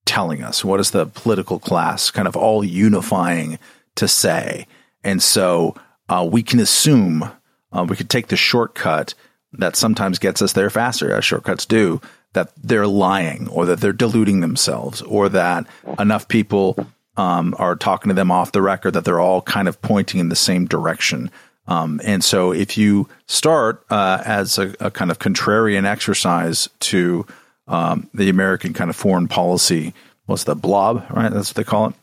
telling 0.05 0.43
us, 0.43 0.63
what 0.63 0.81
is 0.81 0.91
the 0.91 1.05
political 1.05 1.57
class 1.57 2.11
kind 2.11 2.27
of 2.27 2.35
all 2.35 2.63
unifying 2.63 3.57
to 3.95 4.07
say, 4.07 4.67
and 5.03 5.21
so 5.21 5.75
uh, 6.09 6.27
we 6.29 6.43
can 6.43 6.59
assume 6.59 7.29
uh, 7.71 7.85
we 7.87 7.95
could 7.95 8.09
take 8.09 8.27
the 8.27 8.35
shortcut 8.35 9.13
that 9.53 9.75
sometimes 9.75 10.19
gets 10.19 10.41
us 10.41 10.53
there 10.53 10.69
faster, 10.69 11.13
as 11.13 11.25
shortcuts 11.25 11.65
do, 11.65 12.01
that 12.33 12.51
they're 12.61 12.87
lying 12.87 13.47
or 13.49 13.65
that 13.65 13.79
they're 13.79 13.93
deluding 13.93 14.39
themselves 14.39 15.01
or 15.03 15.29
that 15.29 15.65
enough 15.99 16.27
people 16.27 16.75
um, 17.17 17.55
are 17.59 17.75
talking 17.75 18.09
to 18.09 18.15
them 18.15 18.31
off 18.31 18.51
the 18.51 18.61
record 18.61 18.91
that 18.91 19.05
they're 19.05 19.19
all 19.19 19.41
kind 19.41 19.67
of 19.67 19.81
pointing 19.81 20.19
in 20.19 20.29
the 20.29 20.35
same 20.35 20.65
direction. 20.65 21.29
Um, 21.67 22.01
and 22.03 22.23
so 22.23 22.51
if 22.51 22.77
you 22.77 23.07
start 23.27 23.85
uh, 23.89 24.21
as 24.25 24.57
a, 24.57 24.73
a, 24.79 24.91
kind 24.91 25.11
of 25.11 25.19
contrarian 25.19 25.85
exercise 25.85 26.67
to 26.81 27.25
um, 27.67 28.09
the 28.13 28.29
American 28.29 28.73
kind 28.73 28.89
of 28.89 28.95
foreign 28.95 29.27
policy, 29.27 29.93
what's 30.25 30.43
the 30.43 30.55
blob, 30.55 31.05
right? 31.09 31.31
That's 31.31 31.51
what 31.51 31.55
they 31.55 31.63
call 31.63 31.89
it 31.89 31.95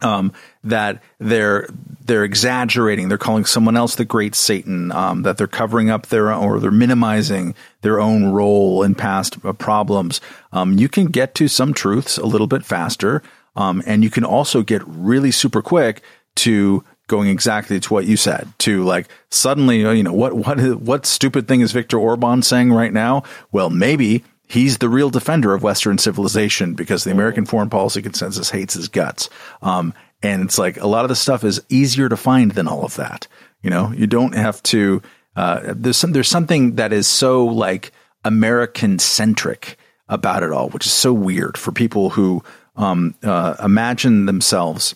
um, 0.00 0.32
that 0.62 1.02
they're 1.18 1.68
they're 2.04 2.24
exaggerating. 2.24 3.08
They're 3.08 3.18
calling 3.18 3.44
someone 3.46 3.76
else 3.76 3.94
the 3.94 4.04
great 4.04 4.34
Satan. 4.34 4.92
Um, 4.92 5.22
that 5.22 5.38
they're 5.38 5.46
covering 5.46 5.90
up 5.90 6.06
their 6.06 6.32
or 6.32 6.60
they're 6.60 6.70
minimizing 6.70 7.54
their 7.80 8.00
own 8.00 8.26
role 8.26 8.82
in 8.82 8.94
past 8.94 9.36
uh, 9.44 9.52
problems. 9.52 10.20
Um, 10.52 10.78
you 10.78 10.88
can 10.88 11.06
get 11.06 11.34
to 11.36 11.48
some 11.48 11.72
truths 11.72 12.18
a 12.18 12.26
little 12.26 12.46
bit 12.46 12.64
faster, 12.64 13.22
um, 13.56 13.82
and 13.86 14.04
you 14.04 14.10
can 14.10 14.24
also 14.24 14.62
get 14.62 14.82
really 14.86 15.30
super 15.30 15.62
quick 15.62 16.02
to 16.36 16.84
going 17.06 17.28
exactly 17.28 17.78
to 17.78 17.94
what 17.94 18.06
you 18.06 18.16
said. 18.16 18.52
To 18.60 18.82
like 18.84 19.08
suddenly, 19.30 19.80
you 19.80 20.02
know, 20.02 20.12
what 20.12 20.34
what 20.34 20.58
what 20.80 21.06
stupid 21.06 21.48
thing 21.48 21.60
is 21.60 21.72
Viktor 21.72 21.98
Orban 21.98 22.42
saying 22.42 22.72
right 22.72 22.92
now? 22.92 23.22
Well, 23.52 23.70
maybe 23.70 24.24
he's 24.54 24.78
the 24.78 24.88
real 24.88 25.10
defender 25.10 25.52
of 25.52 25.64
Western 25.64 25.98
civilization 25.98 26.74
because 26.74 27.02
the 27.02 27.10
American 27.10 27.44
foreign 27.44 27.68
policy 27.68 28.00
consensus 28.00 28.50
hates 28.50 28.74
his 28.74 28.86
guts. 28.86 29.28
Um, 29.62 29.92
and 30.22 30.44
it's 30.44 30.58
like 30.58 30.76
a 30.80 30.86
lot 30.86 31.04
of 31.04 31.08
the 31.08 31.16
stuff 31.16 31.42
is 31.42 31.60
easier 31.68 32.08
to 32.08 32.16
find 32.16 32.52
than 32.52 32.68
all 32.68 32.84
of 32.84 32.94
that. 32.94 33.26
You 33.62 33.70
know, 33.70 33.90
you 33.92 34.06
don't 34.06 34.34
have 34.34 34.62
to. 34.64 35.02
Uh, 35.34 35.74
there's 35.74 35.96
some 35.96 36.12
there's 36.12 36.28
something 36.28 36.76
that 36.76 36.92
is 36.92 37.08
so 37.08 37.44
like 37.44 37.90
American 38.24 39.00
centric 39.00 39.76
about 40.08 40.44
it 40.44 40.52
all, 40.52 40.68
which 40.68 40.86
is 40.86 40.92
so 40.92 41.12
weird 41.12 41.58
for 41.58 41.72
people 41.72 42.10
who 42.10 42.42
um, 42.76 43.14
uh, 43.24 43.56
imagine 43.62 44.26
themselves, 44.26 44.94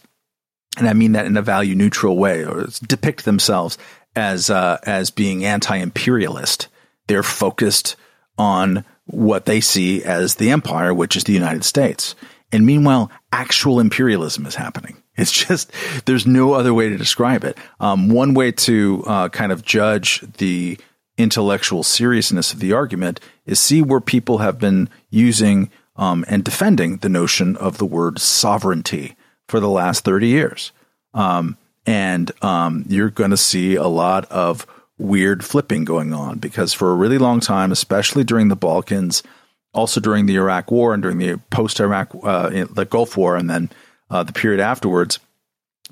and 0.77 0.89
I 0.89 0.93
mean 0.93 1.13
that 1.13 1.27
in 1.27 1.37
a 1.37 1.43
value 1.43 1.75
neutral 1.75 2.17
way, 2.17 2.45
or 2.45 2.69
depict 2.87 3.25
themselves 3.25 3.77
as 4.15 4.51
uh, 4.51 4.79
as 4.85 5.11
being 5.11 5.45
anti 5.45 5.77
imperialist. 5.77 6.69
They're 7.09 7.23
focused 7.23 7.97
on 8.37 8.85
what 9.09 9.47
they 9.47 9.61
see 9.61 10.05
as 10.05 10.37
the 10.37 10.51
empire, 10.51 10.95
which 10.95 11.17
is 11.17 11.25
the 11.25 11.33
United 11.33 11.65
States. 11.65 12.15
And 12.53 12.65
meanwhile, 12.65 13.11
actual 13.33 13.81
imperialism 13.81 14.47
is 14.47 14.55
happening. 14.55 15.03
It's 15.19 15.33
just, 15.33 15.73
there's 16.05 16.29
no 16.29 16.53
other 16.53 16.73
way 16.73 16.91
to 16.91 16.97
describe 16.97 17.43
it. 17.43 17.59
Um, 17.81 18.09
one 18.09 18.35
way 18.35 18.53
to 18.53 19.03
uh, 19.05 19.29
kind 19.31 19.51
of 19.51 19.65
judge 19.65 20.21
the 20.37 20.79
intellectual 21.17 21.83
seriousness 21.83 22.53
of 22.53 22.61
the 22.61 22.73
argument 22.73 23.19
is 23.45 23.59
see 23.59 23.83
where 23.83 24.01
people 24.01 24.39
have 24.39 24.61
been 24.61 24.89
using 25.11 25.73
um, 25.97 26.25
and 26.29 26.45
defending 26.45 26.99
the 26.99 27.09
notion 27.09 27.57
of 27.57 27.79
the 27.79 27.85
word 27.85 28.21
sovereignty 28.21 29.17
for 29.49 29.59
the 29.59 29.69
last 29.69 30.05
30 30.05 30.29
years. 30.29 30.71
Um, 31.15 31.57
and 31.85 32.31
um, 32.45 32.85
you're 32.89 33.11
going 33.11 33.33
to 33.33 33.37
see 33.37 33.75
a 33.75 33.89
lot 33.89 34.25
of 34.27 34.69
weird 34.99 35.45
flipping 35.45 35.85
going 35.85 36.13
on 36.13 36.39
because 36.39 36.73
for 36.73 36.91
a 36.91 36.95
really 36.95 37.19
long 37.19 37.41
time, 37.41 37.73
especially 37.73 38.25
during 38.25 38.49
the 38.49 38.57
Balkans, 38.57 39.23
also 39.73 40.01
during 40.01 40.27
the 40.27 40.37
Iraq 40.37 40.71
War 40.71 40.93
and 40.93 41.03
during 41.03 41.19
the 41.19 41.39
post-Iraq, 41.51 42.11
uh, 42.23 42.67
the 42.71 42.85
Gulf 42.85 43.17
War, 43.17 43.37
and 43.37 43.49
then 43.49 43.71
uh, 44.11 44.23
the 44.23 44.33
period 44.33 44.61
afterwards, 44.61 45.19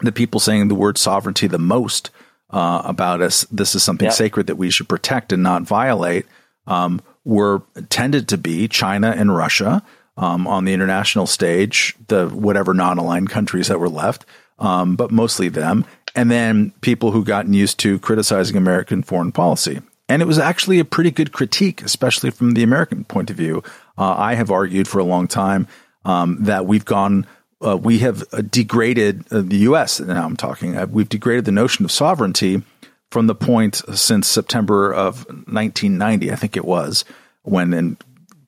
the 0.00 0.12
people 0.12 0.40
saying 0.40 0.68
the 0.68 0.74
word 0.74 0.98
sovereignty 0.98 1.46
the 1.46 1.58
most 1.58 2.10
uh, 2.50 2.82
about 2.84 3.20
us, 3.20 3.42
this 3.50 3.74
is 3.74 3.82
something 3.82 4.06
Yep. 4.06 4.14
sacred 4.14 4.46
that 4.48 4.56
we 4.56 4.70
should 4.70 4.88
protect 4.88 5.32
and 5.32 5.42
not 5.42 5.62
violate, 5.62 6.26
um, 6.66 7.00
were 7.24 7.62
tended 7.88 8.28
to 8.28 8.38
be 8.38 8.68
China 8.68 9.14
and 9.16 9.34
Russia 9.34 9.82
um, 10.16 10.46
on 10.46 10.64
the 10.64 10.72
international 10.72 11.26
stage, 11.26 11.94
the 12.08 12.28
whatever 12.28 12.72
non-aligned 12.72 13.30
countries 13.30 13.68
that 13.68 13.80
were 13.80 13.88
left, 13.88 14.24
um, 14.58 14.96
but 14.96 15.10
mostly 15.10 15.48
them, 15.48 15.84
and 16.16 16.30
then 16.30 16.72
people 16.80 17.12
who 17.12 17.22
gotten 17.22 17.52
used 17.52 17.78
to 17.80 17.98
criticizing 18.00 18.56
American 18.56 19.02
foreign 19.02 19.30
policy. 19.30 19.80
And 20.08 20.22
it 20.22 20.24
was 20.24 20.38
actually 20.38 20.78
a 20.78 20.84
pretty 20.84 21.10
good 21.10 21.32
critique, 21.32 21.82
especially 21.82 22.30
from 22.30 22.54
the 22.54 22.62
American 22.62 23.04
point 23.04 23.28
of 23.30 23.36
view. 23.36 23.62
Uh, 23.98 24.14
I 24.16 24.34
have 24.34 24.50
argued 24.50 24.88
for 24.88 24.98
a 24.98 25.04
long 25.04 25.28
time 25.28 25.68
um, 26.04 26.44
that 26.44 26.64
we've 26.64 26.84
gone, 26.84 27.26
uh, 27.64 27.76
we 27.76 27.98
have 27.98 28.24
uh, 28.32 28.40
degraded 28.40 29.30
uh, 29.30 29.42
the 29.42 29.58
U.S. 29.58 30.00
Now 30.00 30.24
I'm 30.24 30.36
talking, 30.36 30.76
uh, 30.76 30.86
we've 30.86 31.08
degraded 31.08 31.44
the 31.44 31.52
notion 31.52 31.84
of 31.84 31.92
sovereignty 31.92 32.62
from 33.10 33.26
the 33.26 33.34
point 33.34 33.82
since 33.94 34.26
September 34.26 34.92
of 34.92 35.26
1990, 35.26 36.32
I 36.32 36.36
think 36.36 36.56
it 36.56 36.64
was, 36.64 37.04
when 37.42 37.72
and 37.74 38.02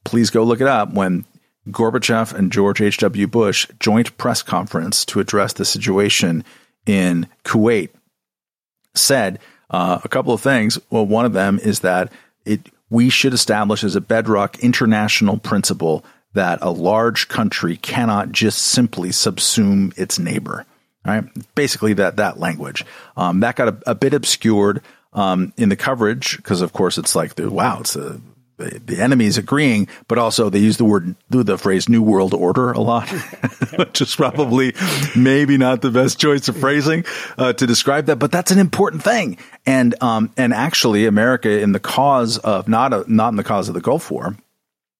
please 0.05 0.31
go 0.31 0.43
look 0.43 0.61
it 0.61 0.67
up 0.67 0.93
when 0.95 1.25
Gorbachev 1.69 2.33
and 2.33 2.51
George 2.51 2.81
H.W. 2.81 3.27
Bush 3.27 3.69
joint 3.79 4.17
press 4.17 4.43
conference 4.43 5.05
to 5.07 5.21
address 5.21 5.53
the 5.53 5.65
situation 5.65 6.45
in 6.89 7.29
Kuwait 7.45 7.91
said 8.95 9.39
uh, 9.71 10.01
a 10.03 10.09
couple 10.09 10.33
of 10.33 10.41
things. 10.41 10.79
Well, 10.91 11.07
one 11.07 11.25
of 11.25 11.35
them 11.35 11.61
is 11.61 11.81
that 11.81 12.11
it 12.45 12.69
we 12.91 13.11
should 13.11 13.35
establish 13.35 13.85
as 13.85 13.95
a 13.95 14.01
bedrock 14.01 14.59
international 14.61 15.37
principle 15.37 16.05
that 16.33 16.59
a 16.63 16.71
large 16.71 17.29
country 17.29 17.77
cannot 17.77 18.33
just 18.33 18.59
simply 18.59 19.11
subsume 19.11 19.97
its 19.97 20.19
neighbor. 20.19 20.65
Right, 21.05 21.25
basically 21.55 21.93
that 21.95 22.17
that 22.17 22.39
language 22.39 22.85
um, 23.17 23.41
that 23.41 23.57
got 23.57 23.69
a, 23.69 23.91
a 23.91 23.95
bit 23.95 24.15
obscured 24.15 24.83
um, 25.13 25.53
in 25.57 25.69
the 25.69 25.77
coverage 25.77 26.37
because, 26.37 26.61
of 26.61 26.73
course, 26.73 26.99
it's 26.99 27.15
like 27.15 27.39
wow, 27.39 27.79
it's 27.81 27.97
a 27.97 28.21
the, 28.59 28.81
the 28.85 29.01
enemies 29.01 29.39
agreeing, 29.39 29.89
but 30.07 30.19
also 30.19 30.51
they 30.51 30.59
use 30.59 30.77
the 30.77 30.85
word, 30.85 31.15
the 31.31 31.57
phrase 31.57 31.89
New 31.89 32.03
World 32.03 32.35
Order 32.35 32.73
a 32.73 32.81
lot, 32.81 33.09
which 33.77 34.01
is 34.01 34.15
probably 34.15 34.75
maybe 35.17 35.57
not 35.57 35.81
the 35.81 35.91
best 35.91 36.21
choice 36.21 36.49
of 36.49 36.57
phrasing 36.57 37.05
uh, 37.39 37.53
to 37.55 37.67
describe 37.67 38.07
that, 38.07 38.17
but 38.17 38.31
that's 38.31 38.51
an 38.51 38.59
important 38.59 39.03
thing. 39.03 39.39
And, 39.65 40.01
um, 40.03 40.33
and 40.37 40.53
actually 40.53 41.07
America 41.07 41.61
in 41.61 41.73
the 41.73 41.81
cause 41.81 42.39
of, 42.39 42.69
not, 42.69 42.93
a, 42.93 43.05
not 43.13 43.29
in 43.31 43.37
the 43.37 43.45
cause 43.45 43.69
of 43.69 43.75
the 43.75 43.81
Gulf 43.81 44.11
War, 44.11 44.37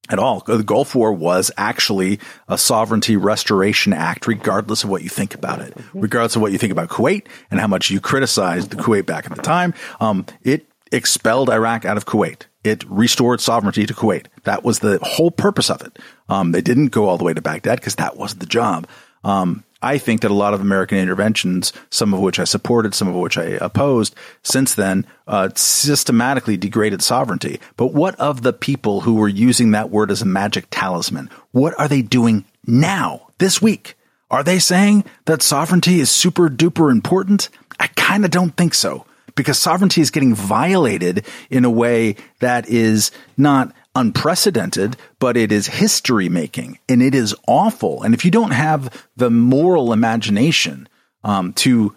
at 0.09 0.19
all. 0.19 0.41
The 0.41 0.63
Gulf 0.63 0.95
War 0.95 1.13
was 1.13 1.51
actually 1.57 2.19
a 2.49 2.57
sovereignty 2.57 3.17
restoration 3.17 3.93
act, 3.93 4.27
regardless 4.27 4.85
of 4.85 4.91
what 4.91 5.03
you 5.03 5.09
think 5.09 5.35
about 5.35 5.61
it, 5.61 5.77
regardless 5.93 6.37
of 6.37 6.43
what 6.43 6.53
you 6.53 6.59
think 6.59 6.73
about 6.73 6.89
Kuwait 6.89 7.27
and 7.51 7.61
how 7.61 7.67
much 7.67 7.91
you 7.91 8.01
criticized 8.01 8.71
the 8.71 8.77
Kuwait 8.77 9.07
back 9.07 9.27
at 9.27 9.37
the 9.37 9.43
time. 9.43 9.75
Um, 10.01 10.25
it 10.43 10.67
expelled 10.93 11.51
Iraq 11.51 11.85
out 11.85 11.97
of 11.97 12.07
Kuwait. 12.07 12.47
It 12.65 12.85
restored 12.89 13.41
sovereignty 13.41 13.87
to 13.87 13.95
Kuwait. 13.95 14.27
That 14.45 14.65
was 14.65 14.81
the 14.81 14.99
whole 15.03 15.31
purpose 15.31 15.71
of 15.71 15.81
it. 15.83 15.99
Um, 16.29 16.53
they 16.53 16.61
didn't 16.61 16.89
go 16.89 17.09
all 17.09 17.19
the 17.19 17.25
way 17.25 17.35
to 17.35 17.41
Baghdad 17.41 17.79
because 17.79 17.95
that 17.97 18.17
wasn't 18.17 18.41
the 18.41 18.47
job. 18.47 18.87
Um, 19.25 19.65
I 19.81 19.99
think 19.99 20.23
that 20.23 20.31
a 20.33 20.35
lot 20.35 20.55
of 20.55 20.61
American 20.61 20.99
interventions, 20.99 21.73
some 21.91 22.13
of 22.13 22.19
which 22.19 22.41
I 22.41 22.45
supported, 22.45 22.95
some 22.95 23.07
of 23.07 23.15
which 23.15 23.39
I 23.39 23.45
opposed, 23.45 24.15
since 24.43 24.75
then 24.75 25.07
uh, 25.29 25.51
systematically 25.55 26.57
degraded 26.57 27.01
sovereignty. 27.01 27.61
But 27.77 27.95
what 27.95 28.19
of 28.19 28.43
the 28.43 28.53
people 28.53 29.03
who 29.03 29.15
were 29.15 29.29
using 29.29 29.71
that 29.71 29.91
word 29.91 30.11
as 30.11 30.23
a 30.23 30.27
magic 30.27 30.67
talisman? 30.71 31.31
What 31.53 31.79
are 31.79 31.87
they 31.87 32.03
doing 32.03 32.45
now, 32.67 33.29
this 33.39 33.63
week? 33.63 33.97
Are 34.31 34.43
they 34.43 34.59
saying 34.59 35.05
that 35.27 35.43
sovereignty 35.43 36.01
is 36.01 36.11
super 36.11 36.49
duper 36.49 36.91
important? 36.91 37.49
I 37.79 37.87
kind 37.89 38.25
of 38.25 38.33
don't 38.33 38.57
think 38.57 38.75
so 38.75 39.07
because 39.39 39.59
sovereignty 39.59 40.03
is 40.03 40.11
getting 40.11 40.35
violated 40.35 41.25
in 41.49 41.65
a 41.65 41.71
way 41.71 42.17
that 42.41 42.69
is 42.69 43.11
not 43.37 43.73
unprecedented, 43.95 44.97
but 45.21 45.37
it 45.37 45.53
is 45.53 45.69
history 45.69 46.29
making 46.29 46.79
and 46.89 47.01
it 47.01 47.15
is 47.15 47.35
awful. 47.47 48.03
And 48.03 48.15
if 48.15 48.25
you 48.25 48.31
don't 48.31 48.51
have 48.51 49.07
the 49.17 49.31
moral 49.31 49.93
imagination 49.93 50.89
um, 51.25 51.53
to 51.55 51.97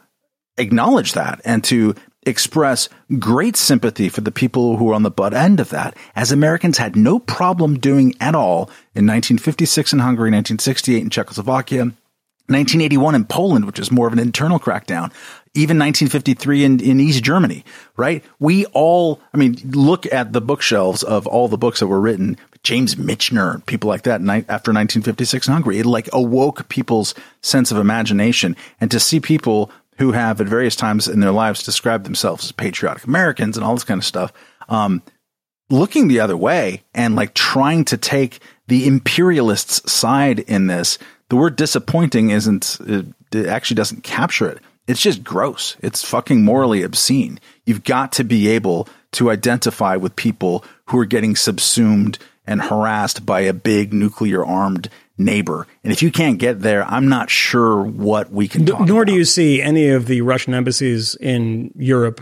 acknowledge 0.58 1.14
that 1.14 1.42
and 1.44 1.64
to 1.66 1.96
express 2.24 2.88
great 3.18 3.56
sympathy 3.56 4.08
for 4.08 4.22
the 4.22 4.32
people 4.32 4.78
who 4.78 4.92
are 4.92 4.94
on 4.94 5.04
the 5.04 5.10
butt 5.10 5.34
end 5.34 5.60
of 5.60 5.70
that, 5.70 5.98
as 6.16 6.32
Americans 6.32 6.78
had 6.78 6.96
no 6.96 7.18
problem 7.18 7.80
doing 7.80 8.14
at 8.22 8.36
all 8.36 8.70
in 8.94 9.08
1956 9.08 9.94
in 9.94 10.00
Hungary, 10.00 10.30
1968 10.30 11.02
in 11.02 11.10
Czechoslovakia, 11.10 11.86
1981 12.52 13.16
in 13.16 13.26
Poland, 13.26 13.66
which 13.66 13.80
is 13.80 13.92
more 13.92 14.08
of 14.08 14.14
an 14.14 14.20
internal 14.20 14.60
crackdown 14.60 15.12
even 15.54 15.78
1953 15.78 16.64
in, 16.64 16.80
in 16.80 17.00
East 17.02 17.24
Germany, 17.24 17.66
right? 17.98 18.24
We 18.40 18.66
all, 18.68 19.20
I 19.34 19.38
mean, 19.38 19.58
look 19.66 20.12
at 20.12 20.32
the 20.32 20.40
bookshelves 20.40 21.04
of 21.04 21.28
all 21.28 21.50
the 21.50 21.58
books 21.58 21.82
that 21.82 21.88
were 21.88 22.00
written, 22.00 22.38
James 22.64 22.96
Michener, 22.96 23.66
people 23.66 23.90
like 23.90 24.04
that 24.04 24.22
after 24.22 24.72
1956 24.72 25.48
in 25.48 25.54
Hungary. 25.54 25.80
It 25.80 25.86
like 25.86 26.08
awoke 26.14 26.70
people's 26.70 27.14
sense 27.42 27.72
of 27.72 27.78
imagination. 27.78 28.56
And 28.80 28.90
to 28.92 29.00
see 29.00 29.20
people 29.20 29.72
who 29.98 30.14
have 30.14 30.40
at 30.40 30.48
various 30.48 30.76
times 30.76 31.10
in 31.10 31.20
their 31.20 31.32
lives 31.32 31.64
described 31.64 32.06
themselves 32.06 32.46
as 32.46 32.52
patriotic 32.54 33.04
Americans 33.04 33.58
and 33.58 33.66
all 33.66 33.74
this 33.74 33.84
kind 33.84 34.00
of 34.00 34.06
stuff, 34.06 34.32
um, 34.70 35.04
looking 35.70 36.08
the 36.08 36.22
other 36.22 36.38
way 36.38 36.82
and 36.94 37.16
like 37.16 37.34
trying 37.34 37.84
to 37.86 37.98
take 37.98 38.40
the 38.68 38.88
imperialists' 38.88 39.92
side 39.92 40.40
in 40.40 40.68
this, 40.68 40.98
the 41.28 41.36
word 41.36 41.58
disappointing 41.58 42.30
isn't, 42.30 42.78
it 42.80 43.48
actually 43.48 43.76
doesn't 43.76 44.04
capture 44.04 44.48
it 44.48 44.60
it's 44.88 45.02
just 45.02 45.24
gross. 45.24 45.78
It's 45.82 46.04
fucking 46.04 46.44
morally 46.44 46.84
obscene. 46.84 47.40
You've 47.66 47.84
got 47.84 48.12
to 48.14 48.24
be 48.24 48.48
able 48.50 48.88
to 49.14 49.30
identify 49.30 49.96
with 49.96 50.16
people 50.16 50.64
who 50.88 51.00
are 51.00 51.06
getting 51.06 51.36
subsumed 51.36 52.18
and 52.46 52.62
harassed 52.62 53.26
by 53.26 53.42
a 53.42 53.54
big 53.54 53.94
nuclear 53.94 54.44
armed 54.44 54.90
neighbor. 55.18 55.68
And 55.84 55.94
if 55.94 56.02
you 56.02 56.12
can't 56.12 56.40
get 56.40 56.62
there, 56.62 56.84
I'm 56.86 57.08
not 57.08 57.30
sure 57.30 57.84
what 57.84 58.32
we 58.32 58.48
can 58.48 58.66
Nor 58.66 58.84
about. 58.84 59.08
do 59.08 59.14
you 59.14 59.26
see 59.26 59.62
any 59.62 59.90
of 59.90 60.08
the 60.08 60.22
Russian 60.22 60.54
embassies 60.54 61.16
in 61.16 61.72
Europe 61.76 62.22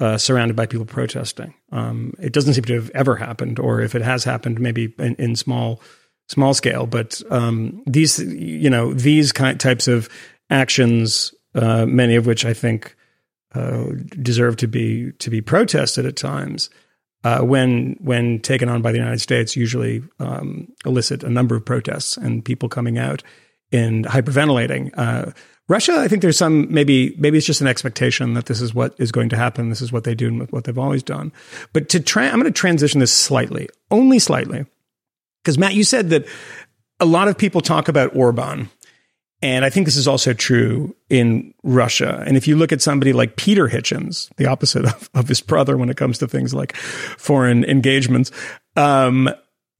uh, 0.00 0.18
surrounded 0.18 0.56
by 0.56 0.66
people 0.66 0.84
protesting. 0.84 1.54
Um, 1.70 2.14
it 2.18 2.32
doesn't 2.32 2.54
seem 2.54 2.64
to 2.64 2.74
have 2.74 2.90
ever 2.90 3.14
happened, 3.14 3.60
or 3.60 3.80
if 3.80 3.94
it 3.94 4.02
has 4.02 4.24
happened, 4.24 4.58
maybe 4.58 4.92
in, 4.98 5.14
in 5.14 5.36
small 5.36 5.80
small 6.28 6.54
scale. 6.54 6.86
But 6.86 7.22
um, 7.30 7.82
these, 7.86 8.18
you 8.18 8.68
know, 8.68 8.92
these 8.92 9.30
kind 9.30 9.60
types 9.60 9.86
of 9.86 10.08
actions 10.50 11.32
uh, 11.54 11.86
many 11.86 12.16
of 12.16 12.26
which 12.26 12.44
I 12.44 12.54
think 12.54 12.96
uh, 13.54 13.84
deserve 14.20 14.56
to 14.56 14.66
be 14.66 15.12
to 15.12 15.30
be 15.30 15.40
protested 15.40 16.06
at 16.06 16.16
times. 16.16 16.70
Uh, 17.24 17.40
when 17.40 17.96
when 18.00 18.40
taken 18.40 18.68
on 18.68 18.82
by 18.82 18.90
the 18.90 18.98
United 18.98 19.20
States, 19.20 19.54
usually 19.54 20.02
um, 20.18 20.66
elicit 20.84 21.22
a 21.22 21.30
number 21.30 21.54
of 21.54 21.64
protests 21.64 22.16
and 22.16 22.44
people 22.44 22.68
coming 22.68 22.98
out 22.98 23.22
and 23.70 24.04
hyperventilating. 24.06 24.90
Uh, 24.96 25.30
Russia, 25.68 25.94
I 25.94 26.08
think 26.08 26.22
there's 26.22 26.36
some 26.36 26.72
maybe 26.72 27.14
maybe 27.18 27.38
it's 27.38 27.46
just 27.46 27.60
an 27.60 27.68
expectation 27.68 28.34
that 28.34 28.46
this 28.46 28.60
is 28.60 28.74
what 28.74 28.94
is 28.98 29.12
going 29.12 29.28
to 29.28 29.36
happen. 29.36 29.68
This 29.68 29.80
is 29.80 29.92
what 29.92 30.04
they 30.04 30.14
do 30.14 30.28
and 30.28 30.50
what 30.50 30.64
they've 30.64 30.78
always 30.78 31.02
done. 31.02 31.32
But 31.72 31.88
to 31.90 32.00
try, 32.00 32.26
I'm 32.26 32.40
going 32.40 32.44
to 32.44 32.50
transition 32.50 33.00
this 33.00 33.12
slightly, 33.12 33.68
only 33.90 34.18
slightly, 34.18 34.66
because 35.42 35.58
Matt, 35.58 35.74
you 35.74 35.84
said 35.84 36.10
that 36.10 36.26
a 36.98 37.06
lot 37.06 37.28
of 37.28 37.38
people 37.38 37.60
talk 37.60 37.88
about 37.88 38.14
Orban 38.16 38.68
and 39.42 39.64
I 39.64 39.70
think 39.70 39.86
this 39.86 39.96
is 39.96 40.06
also 40.06 40.32
true 40.32 40.94
in 41.10 41.52
Russia. 41.64 42.22
And 42.24 42.36
if 42.36 42.46
you 42.46 42.56
look 42.56 42.70
at 42.72 42.80
somebody 42.80 43.12
like 43.12 43.36
Peter 43.36 43.68
Hitchens, 43.68 44.30
the 44.36 44.46
opposite 44.46 44.84
of, 44.86 45.10
of 45.14 45.28
his 45.28 45.40
brother 45.40 45.76
when 45.76 45.90
it 45.90 45.96
comes 45.96 46.18
to 46.18 46.28
things 46.28 46.54
like 46.54 46.76
foreign 46.76 47.64
engagements, 47.64 48.30
um, 48.76 49.28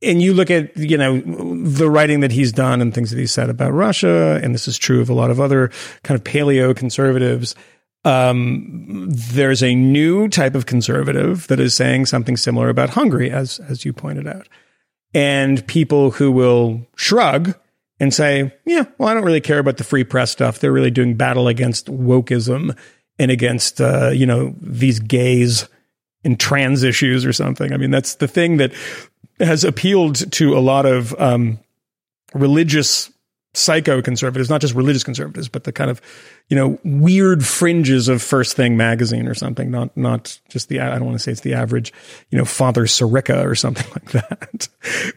and 0.03 0.21
you 0.21 0.35
look 0.35 0.51
at, 0.51 0.77
you 0.77 0.99
know, 0.99 1.21
the 1.21 1.89
writing 1.89 2.21
that 2.21 2.33
he's 2.33 2.51
done 2.51 2.81
and 2.81 2.93
things 2.93 3.11
that 3.11 3.19
he's 3.19 3.31
said 3.31 3.49
about 3.49 3.73
Russia, 3.73 4.41
and 4.43 4.53
this 4.53 4.67
is 4.67 4.77
true 4.77 5.01
of 5.01 5.09
a 5.09 5.15
lot 5.15 5.31
of 5.31 5.39
other 5.39 5.71
kind 6.03 6.19
of 6.19 6.25
paleo 6.25 6.77
conservatives, 6.77 7.55
um, 8.05 9.07
there's 9.09 9.63
a 9.63 9.77
new 9.77 10.27
type 10.27 10.57
of 10.57 10.67
conservative 10.67 11.47
that 11.47 11.61
is 11.61 11.75
saying 11.75 12.07
something 12.07 12.37
similar 12.37 12.69
about 12.69 12.91
Hungary, 12.91 13.31
as, 13.31 13.61
as 13.61 13.85
you 13.85 13.93
pointed 13.93 14.27
out. 14.27 14.49
And 15.15 15.65
people 15.69 16.11
who 16.11 16.33
will 16.33 16.85
shrug 16.97 17.55
and 18.03 18.13
say, 18.13 18.53
yeah, 18.67 18.85
well, 18.99 19.09
I 19.09 19.15
don't 19.15 19.25
really 19.25 19.41
care 19.41 19.61
about 19.61 19.77
the 19.77 19.85
free 19.85 20.03
press 20.03 20.33
stuff. 20.33 20.59
They're 20.59 20.73
really 20.73 20.91
doing 20.91 21.15
battle 21.15 21.47
against 21.47 21.87
wokeism 21.87 22.77
and 23.17 23.31
against, 23.31 23.81
uh, 23.81 24.09
you 24.09 24.27
know, 24.27 24.57
these 24.61 24.99
gays 24.99 25.69
and 26.25 26.39
trans 26.39 26.83
issues 26.83 27.25
or 27.25 27.33
something. 27.33 27.73
I 27.73 27.77
mean, 27.77 27.93
that's 27.93 28.17
the 28.17 28.27
thing 28.27 28.57
that 28.57 28.73
has 29.39 29.63
appealed 29.63 30.33
to 30.33 30.59
a 30.59 30.59
lot 30.59 30.85
of 30.85 31.15
um, 31.21 31.61
religious 32.35 33.12
psycho 33.55 34.01
conservatives, 34.01 34.49
not 34.49 34.61
just 34.61 34.75
religious 34.75 35.05
conservatives, 35.05 35.49
but 35.49 35.65
the 35.65 35.73
kind 35.73 35.91
of, 35.91 36.01
you 36.49 36.57
know, 36.57 36.79
weird 36.85 37.45
fringes 37.45 38.09
of 38.09 38.23
First 38.23 38.57
Things 38.57 38.77
magazine 38.77 39.29
or 39.29 39.35
something. 39.35 39.71
Not 39.71 39.97
not 39.97 40.39
just 40.49 40.69
the 40.69 40.81
I 40.81 40.91
don't 40.91 41.05
want 41.05 41.17
to 41.17 41.23
say 41.23 41.33
it's 41.33 41.43
the 41.43 41.55
average, 41.55 41.93
you 42.31 42.39
know, 42.39 42.45
Father 42.45 42.85
Sirico 42.85 43.45
or 43.45 43.55
something 43.55 43.87
like 43.93 44.11
that. 44.13 44.69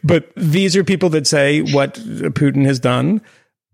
but 0.04 0.30
these 0.36 0.76
are 0.76 0.84
people 0.84 1.08
that 1.10 1.26
say 1.26 1.62
what 1.62 1.94
Putin 1.94 2.64
has 2.66 2.78
done 2.78 3.22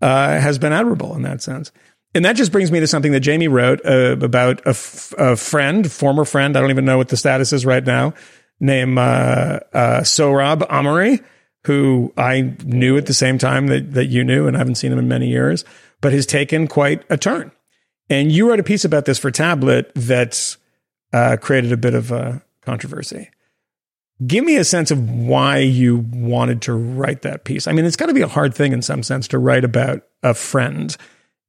uh, 0.01 0.39
has 0.39 0.57
been 0.57 0.73
admirable 0.73 1.15
in 1.15 1.23
that 1.23 1.41
sense. 1.41 1.71
And 2.15 2.25
that 2.25 2.35
just 2.35 2.51
brings 2.51 2.71
me 2.71 2.79
to 2.79 2.87
something 2.87 3.11
that 3.13 3.21
Jamie 3.21 3.47
wrote 3.47 3.83
uh, 3.85 4.17
about 4.21 4.59
a, 4.67 4.69
f- 4.69 5.13
a 5.17 5.35
friend, 5.35 5.91
former 5.91 6.25
friend. 6.25 6.55
I 6.55 6.61
don't 6.61 6.69
even 6.69 6.85
know 6.85 6.97
what 6.97 7.09
the 7.09 7.17
status 7.17 7.51
is 7.53 7.65
right 7.65 7.83
now. 7.83 8.13
Named 8.59 8.99
uh, 8.99 9.59
uh, 9.73 10.01
Sohrab 10.01 10.59
Ahmari 10.69 11.23
who 11.65 12.13
I 12.17 12.55
knew 12.63 12.97
at 12.97 13.05
the 13.05 13.13
same 13.13 13.37
time 13.37 13.67
that, 13.67 13.93
that 13.93 14.07
you 14.07 14.23
knew, 14.23 14.47
and 14.47 14.55
I 14.55 14.59
haven't 14.59 14.75
seen 14.75 14.91
him 14.91 14.99
in 14.99 15.07
many 15.07 15.29
years, 15.29 15.63
but 16.01 16.13
has 16.13 16.25
taken 16.25 16.67
quite 16.67 17.03
a 17.09 17.17
turn. 17.17 17.51
And 18.09 18.31
you 18.31 18.49
wrote 18.49 18.59
a 18.59 18.63
piece 18.63 18.83
about 18.83 19.05
this 19.05 19.17
for 19.17 19.31
Tablet 19.31 19.91
that 19.95 20.57
uh, 21.13 21.37
created 21.39 21.71
a 21.71 21.77
bit 21.77 21.93
of 21.93 22.11
a 22.11 22.43
controversy. 22.61 23.29
Give 24.25 24.43
me 24.43 24.57
a 24.57 24.63
sense 24.63 24.91
of 24.91 25.09
why 25.09 25.59
you 25.59 26.05
wanted 26.11 26.61
to 26.63 26.73
write 26.73 27.23
that 27.23 27.45
piece. 27.45 27.67
I 27.67 27.71
mean, 27.71 27.85
it's 27.85 27.95
got 27.95 28.07
to 28.07 28.13
be 28.13 28.21
a 28.21 28.27
hard 28.27 28.53
thing 28.53 28.73
in 28.73 28.81
some 28.81 29.03
sense 29.03 29.27
to 29.29 29.39
write 29.39 29.63
about 29.63 30.03
a 30.21 30.33
friend 30.33 30.95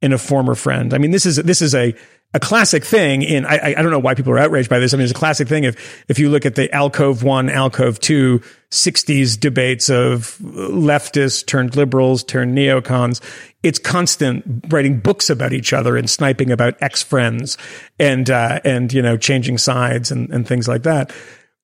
and 0.00 0.12
a 0.12 0.18
former 0.18 0.54
friend. 0.54 0.94
I 0.94 0.98
mean, 0.98 1.10
this 1.10 1.26
is 1.26 1.36
this 1.36 1.62
is 1.62 1.74
a 1.74 1.94
a 2.34 2.40
classic 2.40 2.84
thing 2.84 3.22
in 3.22 3.46
I, 3.46 3.74
I 3.76 3.82
don't 3.82 3.92
know 3.92 4.00
why 4.00 4.14
people 4.14 4.32
are 4.32 4.38
outraged 4.38 4.68
by 4.68 4.80
this. 4.80 4.92
I 4.92 4.96
mean, 4.96 5.04
it's 5.04 5.12
a 5.12 5.14
classic 5.14 5.46
thing 5.46 5.64
if 5.64 6.04
if 6.08 6.18
you 6.18 6.28
look 6.28 6.44
at 6.44 6.56
the 6.56 6.72
alcove 6.74 7.22
one, 7.22 7.48
alcove 7.48 8.00
two, 8.00 8.40
60s 8.70 9.38
debates 9.38 9.88
of 9.88 10.36
leftists 10.40 11.46
turned 11.46 11.76
liberals 11.76 12.24
turned 12.24 12.58
neocons. 12.58 13.20
It's 13.62 13.78
constant 13.78 14.66
writing 14.68 14.98
books 14.98 15.30
about 15.30 15.52
each 15.52 15.72
other 15.72 15.96
and 15.96 16.10
sniping 16.10 16.50
about 16.50 16.74
ex 16.82 17.02
friends 17.02 17.56
and 18.00 18.28
uh, 18.28 18.60
and 18.64 18.92
you 18.92 19.00
know 19.00 19.16
changing 19.16 19.58
sides 19.58 20.10
and, 20.10 20.28
and 20.30 20.46
things 20.46 20.66
like 20.66 20.82
that. 20.82 21.12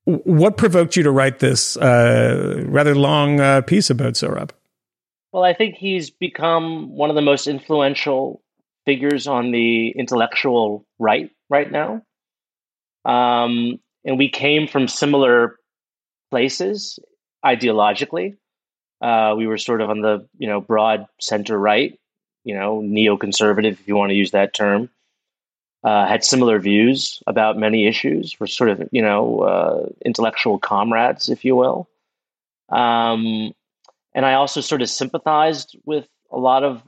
What 0.04 0.56
provoked 0.56 0.96
you 0.96 1.02
to 1.02 1.10
write 1.10 1.40
this 1.40 1.76
uh, 1.76 2.62
rather 2.66 2.94
long 2.94 3.40
uh, 3.40 3.60
piece 3.62 3.90
about 3.90 4.14
Sohrab? 4.14 4.50
Well, 5.32 5.44
I 5.44 5.52
think 5.52 5.76
he's 5.76 6.10
become 6.10 6.90
one 6.96 7.10
of 7.10 7.16
the 7.16 7.22
most 7.22 7.46
influential 7.46 8.42
figures 8.84 9.26
on 9.26 9.50
the 9.50 9.90
intellectual 9.90 10.86
right 10.98 11.30
right 11.48 11.70
now. 11.70 12.02
Um, 13.04 13.78
and 14.04 14.18
we 14.18 14.28
came 14.28 14.66
from 14.66 14.88
similar 14.88 15.56
places 16.30 16.98
ideologically. 17.44 18.36
Uh, 19.00 19.34
we 19.36 19.46
were 19.46 19.58
sort 19.58 19.80
of 19.80 19.90
on 19.90 20.00
the 20.00 20.28
you 20.38 20.48
know 20.48 20.60
broad 20.60 21.06
center 21.20 21.58
right, 21.58 21.98
you 22.44 22.54
know 22.54 22.80
neoconservative 22.80 23.72
if 23.72 23.88
you 23.88 23.96
want 23.96 24.10
to 24.10 24.16
use 24.16 24.32
that 24.32 24.54
term. 24.54 24.90
Uh, 25.82 26.06
had 26.06 26.22
similar 26.22 26.58
views 26.58 27.22
about 27.26 27.56
many 27.56 27.86
issues. 27.86 28.36
We're 28.38 28.46
sort 28.46 28.70
of 28.70 28.88
you 28.92 29.02
know 29.02 29.40
uh, 29.40 29.86
intellectual 30.04 30.58
comrades, 30.58 31.28
if 31.28 31.44
you 31.44 31.56
will. 31.56 31.88
Um, 32.68 33.52
and 34.14 34.26
I 34.26 34.34
also 34.34 34.60
sort 34.60 34.82
of 34.82 34.90
sympathized 34.90 35.76
with 35.84 36.06
a 36.30 36.38
lot 36.38 36.64
of 36.64 36.82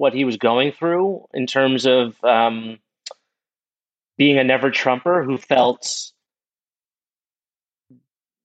what 0.00 0.14
he 0.14 0.24
was 0.24 0.38
going 0.38 0.72
through 0.72 1.22
in 1.34 1.46
terms 1.46 1.84
of 1.84 2.14
um, 2.24 2.78
being 4.16 4.38
a 4.38 4.44
never 4.44 4.70
Trumper 4.70 5.22
who 5.22 5.36
felt 5.36 6.10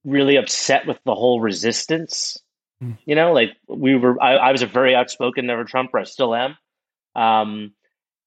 really 0.04 0.36
upset 0.36 0.86
with 0.86 0.98
the 1.06 1.14
whole 1.14 1.40
resistance. 1.40 2.36
Mm. 2.82 2.98
You 3.06 3.14
know, 3.14 3.32
like 3.32 3.56
we 3.68 3.96
were, 3.96 4.22
I, 4.22 4.34
I, 4.34 4.52
was 4.52 4.60
a 4.60 4.66
very 4.66 4.94
outspoken 4.94 5.46
never 5.46 5.64
Trumper. 5.64 5.98
I 5.98 6.04
still 6.04 6.34
am. 6.34 6.58
Um, 7.14 7.72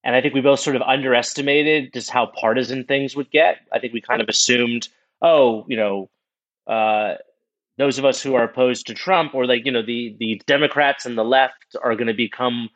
and 0.04 0.16
I 0.16 0.22
think 0.22 0.34
we 0.34 0.42
both 0.42 0.60
sort 0.60 0.76
of 0.76 0.82
underestimated 0.82 1.94
just 1.94 2.10
how 2.10 2.32
partisan 2.36 2.84
things 2.86 3.16
would 3.16 3.30
get. 3.30 3.58
I 3.72 3.78
think 3.78 3.94
we 3.94 4.02
kind 4.02 4.24
of 4.24 4.28
assumed, 4.28 4.88
oh, 5.22 5.66
you 5.68 5.78
know, 5.78 6.10
uh, 6.66 7.18
those 7.78 8.00
of 8.00 8.06
us 8.06 8.24
who 8.24 8.34
are 8.34 8.46
opposed 8.46 8.88
to 8.88 8.96
Trump, 8.96 9.36
or 9.36 9.46
like 9.46 9.66
you 9.66 9.72
know, 9.72 9.84
the 9.84 10.16
the 10.20 10.42
Democrats 10.48 11.06
and 11.06 11.16
the 11.16 11.24
left 11.24 11.76
are 11.84 11.96
going 11.96 12.08
to 12.08 12.14
become 12.16 12.70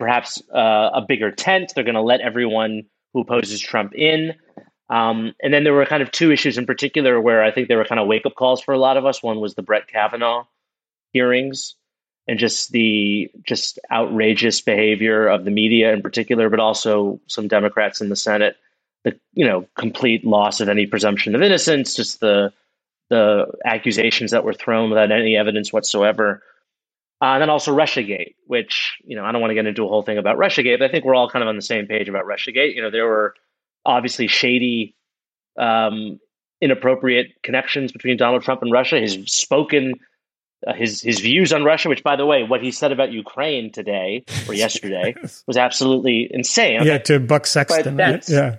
perhaps 0.00 0.42
uh, 0.52 0.90
a 0.94 1.02
bigger 1.06 1.30
tent. 1.30 1.72
They're 1.74 1.84
going 1.84 1.94
to 1.94 2.02
let 2.02 2.20
everyone 2.20 2.84
who 3.12 3.20
opposes 3.20 3.60
Trump 3.60 3.94
in. 3.94 4.34
Um, 4.88 5.34
and 5.40 5.54
then 5.54 5.62
there 5.62 5.74
were 5.74 5.86
kind 5.86 6.02
of 6.02 6.10
two 6.10 6.32
issues 6.32 6.58
in 6.58 6.66
particular 6.66 7.20
where 7.20 7.44
I 7.44 7.52
think 7.52 7.68
there 7.68 7.76
were 7.78 7.84
kind 7.84 8.00
of 8.00 8.08
wake 8.08 8.26
up 8.26 8.34
calls 8.34 8.60
for 8.60 8.74
a 8.74 8.78
lot 8.78 8.96
of 8.96 9.06
us. 9.06 9.22
One 9.22 9.38
was 9.38 9.54
the 9.54 9.62
Brett 9.62 9.86
Kavanaugh 9.86 10.46
hearings 11.12 11.76
and 12.26 12.38
just 12.38 12.72
the 12.72 13.30
just 13.44 13.78
outrageous 13.92 14.60
behavior 14.60 15.28
of 15.28 15.44
the 15.44 15.50
media 15.50 15.92
in 15.92 16.02
particular, 16.02 16.48
but 16.48 16.60
also 16.60 17.20
some 17.26 17.46
Democrats 17.46 18.00
in 18.00 18.08
the 18.08 18.16
Senate. 18.16 18.56
The 19.04 19.18
you 19.32 19.46
know 19.46 19.66
complete 19.76 20.24
loss 20.24 20.60
of 20.60 20.68
any 20.68 20.86
presumption 20.86 21.34
of 21.34 21.42
innocence, 21.42 21.94
just 21.94 22.20
the 22.20 22.52
the 23.10 23.46
accusations 23.64 24.30
that 24.30 24.44
were 24.44 24.52
thrown 24.52 24.90
without 24.90 25.12
any 25.12 25.36
evidence 25.36 25.72
whatsoever. 25.72 26.42
Uh, 27.22 27.34
and 27.34 27.42
then 27.42 27.50
also 27.50 27.76
Russiagate, 27.76 28.34
which, 28.46 28.98
you 29.04 29.14
know, 29.14 29.24
I 29.24 29.32
don't 29.32 29.42
want 29.42 29.50
to 29.50 29.54
get 29.54 29.66
into 29.66 29.84
a 29.84 29.88
whole 29.88 30.02
thing 30.02 30.16
about 30.16 30.38
Russiagate, 30.38 30.78
but 30.78 30.88
I 30.88 30.90
think 30.90 31.04
we're 31.04 31.14
all 31.14 31.28
kind 31.28 31.42
of 31.42 31.48
on 31.48 31.56
the 31.56 31.62
same 31.62 31.86
page 31.86 32.08
about 32.08 32.24
Russiagate. 32.24 32.74
You 32.74 32.82
know, 32.82 32.90
there 32.90 33.06
were 33.06 33.34
obviously 33.84 34.26
shady, 34.26 34.94
um, 35.58 36.18
inappropriate 36.62 37.42
connections 37.42 37.92
between 37.92 38.16
Donald 38.16 38.42
Trump 38.42 38.62
and 38.62 38.72
Russia. 38.72 38.98
His 38.98 39.18
spoken, 39.26 39.94
uh, 40.66 40.72
his 40.72 41.02
his 41.02 41.20
views 41.20 41.52
on 41.52 41.64
Russia, 41.64 41.88
which, 41.88 42.02
by 42.02 42.16
the 42.16 42.26
way, 42.26 42.42
what 42.42 42.62
he 42.62 42.70
said 42.70 42.92
about 42.92 43.12
Ukraine 43.12 43.70
today 43.70 44.24
or 44.48 44.54
yesterday 44.64 45.14
was 45.46 45.56
absolutely 45.56 46.28
insane. 46.30 46.84
Yeah, 46.84 46.98
to 46.98 47.20
Buck 47.20 47.46
Sexton. 47.46 47.98
Yeah. 47.98 48.56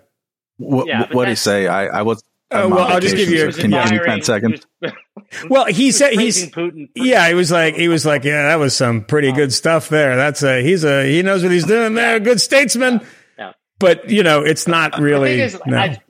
What, 0.58 0.88
yeah, 0.88 1.08
what 1.12 1.26
did 1.26 1.32
he 1.32 1.36
say? 1.36 1.68
I, 1.68 1.88
I 1.88 2.02
was 2.04 2.24
uh, 2.52 2.68
well, 2.70 2.80
I'll 2.80 3.00
just 3.00 3.16
give 3.16 3.30
you. 3.30 3.48
A, 3.48 3.52
can 3.52 3.72
you 3.72 4.04
ten 4.04 4.22
seconds? 4.22 4.66
well, 5.50 5.66
he 5.66 5.92
said 5.92 6.14
he's 6.14 6.50
Putin, 6.50 6.90
yeah. 6.96 7.28
He 7.28 7.34
was 7.34 7.52
like 7.52 7.76
he 7.76 7.88
was 7.88 8.06
like 8.06 8.24
yeah, 8.24 8.48
that 8.48 8.60
was 8.60 8.76
some 8.76 9.04
pretty 9.04 9.32
good 9.32 9.54
stuff 9.54 9.90
there. 9.90 10.16
That's 10.16 10.44
a 10.44 10.62
he's 10.62 10.84
a 10.84 11.06
he 11.06 11.22
knows 11.22 11.44
what 11.44 11.52
he's 11.52 11.66
doing 11.66 11.94
there. 11.94 12.20
Good 12.20 12.42
statesman. 12.42 12.96
Yeah. 12.96 13.06
yeah. 13.38 13.52
But 13.80 14.10
you 14.10 14.24
know, 14.24 14.42
it's 14.42 14.68
not 14.68 15.00
really. 15.00 15.40
Is, 15.40 15.60
no. 15.66 15.78
I, 15.78 16.02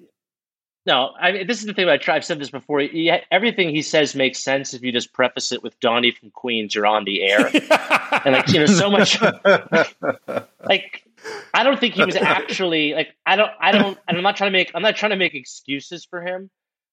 no, 0.85 1.11
I 1.19 1.31
mean, 1.31 1.47
this 1.47 1.59
is 1.59 1.65
the 1.65 1.73
thing 1.73 1.83
about 1.83 2.07
I've 2.09 2.25
said 2.25 2.39
this 2.39 2.49
before. 2.49 2.79
He, 2.79 3.11
everything 3.29 3.69
he 3.69 3.83
says 3.83 4.15
makes 4.15 4.39
sense 4.39 4.73
if 4.73 4.81
you 4.81 4.91
just 4.91 5.13
preface 5.13 5.51
it 5.51 5.61
with 5.61 5.79
Donnie 5.79 6.11
from 6.11 6.31
Queens. 6.31 6.73
You're 6.73 6.87
on 6.87 7.05
the 7.05 7.21
air, 7.21 7.45
and 8.25 8.33
like 8.33 8.47
you 8.49 8.61
know, 8.61 8.65
so 8.65 8.89
much 8.89 9.21
like 10.63 11.03
I 11.53 11.63
don't 11.63 11.79
think 11.79 11.95
he 11.95 12.05
was 12.05 12.15
actually 12.21 12.93
like 12.93 13.09
I 13.25 13.35
don't 13.35 13.51
I 13.59 13.71
don't 13.71 13.97
and 14.07 14.17
I'm 14.17 14.23
not 14.23 14.37
trying 14.37 14.51
to 14.51 14.57
make 14.57 14.71
I'm 14.73 14.81
not 14.81 14.95
trying 14.95 15.11
to 15.11 15.17
make 15.17 15.35
excuses 15.35 16.05
for 16.05 16.21
him, 16.21 16.49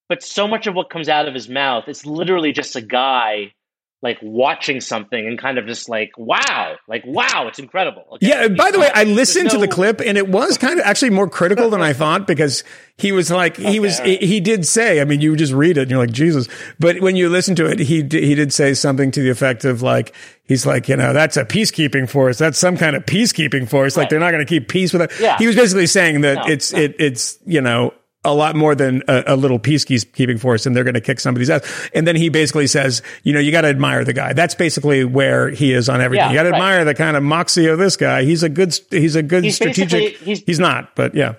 but 0.09 0.23
so 0.23 0.49
much 0.49 0.67
of 0.67 0.75
what 0.75 0.91
comes 0.91 1.09
out 1.09 1.29
of 1.29 1.35
his 1.35 1.49
mouth 1.49 1.89
is 1.89 2.07
literally 2.07 2.53
just 2.53 2.77
a 2.77 2.81
guy 2.83 3.53
like 4.01 4.19
watching 4.23 4.81
something 4.81 5.27
and 5.27 5.39
kind 5.39 5.59
of 5.59 5.67
just 5.67 5.89
like 5.89 6.13
wow 6.17 6.77
like 6.87 7.03
wow 7.05 7.47
it's 7.49 7.59
incredible 7.59 8.05
okay? 8.13 8.29
yeah 8.29 8.49
by 8.49 8.71
the 8.71 8.79
way 8.79 8.89
i 8.95 9.03
listened 9.03 9.47
no... 9.47 9.51
to 9.51 9.59
the 9.59 9.67
clip 9.67 10.01
and 10.01 10.17
it 10.17 10.29
was 10.29 10.57
kind 10.57 10.79
of 10.79 10.87
actually 10.87 11.11
more 11.11 11.29
critical 11.29 11.69
than 11.69 11.83
i 11.83 11.93
thought 11.99 12.27
because 12.27 12.63
he 12.97 13.11
was 13.11 13.31
like 13.31 13.57
he 13.57 13.67
okay, 13.67 13.81
was 13.81 13.99
right. 13.99 14.23
he 14.23 14.39
did 14.39 14.67
say 14.67 15.01
i 15.01 15.05
mean 15.05 15.21
you 15.21 15.35
just 15.35 15.53
read 15.53 15.77
it 15.77 15.83
and 15.83 15.91
you're 15.91 15.99
like 15.99 16.13
jesus 16.13 16.49
but 16.79 17.01
when 17.01 17.17
you 17.17 17.29
listen 17.29 17.57
to 17.57 17.67
it 17.67 17.81
he 17.81 17.97
he 17.97 18.35
did 18.35 18.53
say 18.53 18.73
something 18.73 19.11
to 19.11 19.21
the 19.21 19.31
effect 19.31 19.65
of 19.65 19.83
like 19.83 20.15
he's 20.45 20.65
like 20.65 20.89
you 20.89 20.97
know 20.97 21.13
that's 21.13 21.37
a 21.37 21.45
peacekeeping 21.45 22.09
force 22.09 22.39
that's 22.39 22.59
some 22.59 22.77
kind 22.77 22.95
of 22.95 23.05
peacekeeping 23.05 23.69
force 23.69 23.97
right. 23.97 24.03
like 24.03 24.11
they're 24.11 24.21
not 24.21 24.31
going 24.31 24.45
to 24.45 24.49
keep 24.49 24.69
peace 24.69 24.93
with 24.93 25.03
it 25.03 25.13
yeah. 25.21 25.37
he 25.39 25.47
was 25.47 25.57
basically 25.57 25.87
saying 25.87 26.21
that 26.21 26.47
no, 26.47 26.53
it's 26.53 26.73
no. 26.73 26.81
it 26.81 26.95
it's 27.01 27.39
you 27.47 27.61
know 27.61 27.93
a 28.25 28.35
lot 28.35 28.57
more 28.57 28.75
than 28.75 29.03
a, 29.09 29.25
a 29.29 29.37
little 29.37 29.59
peacekeeping 29.59 30.41
force 30.41 30.67
and 30.67 30.75
they're 30.75 30.85
going 30.85 30.95
to 30.95 31.01
kick 31.01 31.21
somebody's 31.21 31.51
ass. 31.51 31.91
And 31.95 32.07
then 32.07 32.17
he 32.17 32.29
basically 32.29 32.67
says, 32.67 33.03
you 33.23 33.33
know, 33.33 33.41
you 33.41 33.53
got 33.53 33.63
to 33.63 33.69
admire 33.69 34.05
the 34.05 34.13
guy. 34.13 34.33
That's 34.33 34.55
basically 34.55 35.05
where 35.05 35.51
he 35.51 35.73
is 35.73 35.89
on 35.89 36.01
everything. 36.01 36.27
Yeah, 36.27 36.31
you 36.31 36.37
got 36.37 36.43
to 36.45 36.51
right. 36.51 36.57
admire 36.57 36.85
the 36.85 36.95
kind 36.95 37.17
of 37.17 37.23
moxie 37.23 37.67
of 37.67 37.79
this 37.79 37.97
guy. 37.97 38.25
He's 38.25 38.43
a 38.43 38.49
good, 38.49 38.79
he's 38.91 39.15
a 39.15 39.23
good 39.23 39.45
he's 39.45 39.55
strategic. 39.55 40.17
He's, 40.19 40.43
he's 40.43 40.59
not, 40.59 40.97
but 40.97 41.15
yeah. 41.15 41.35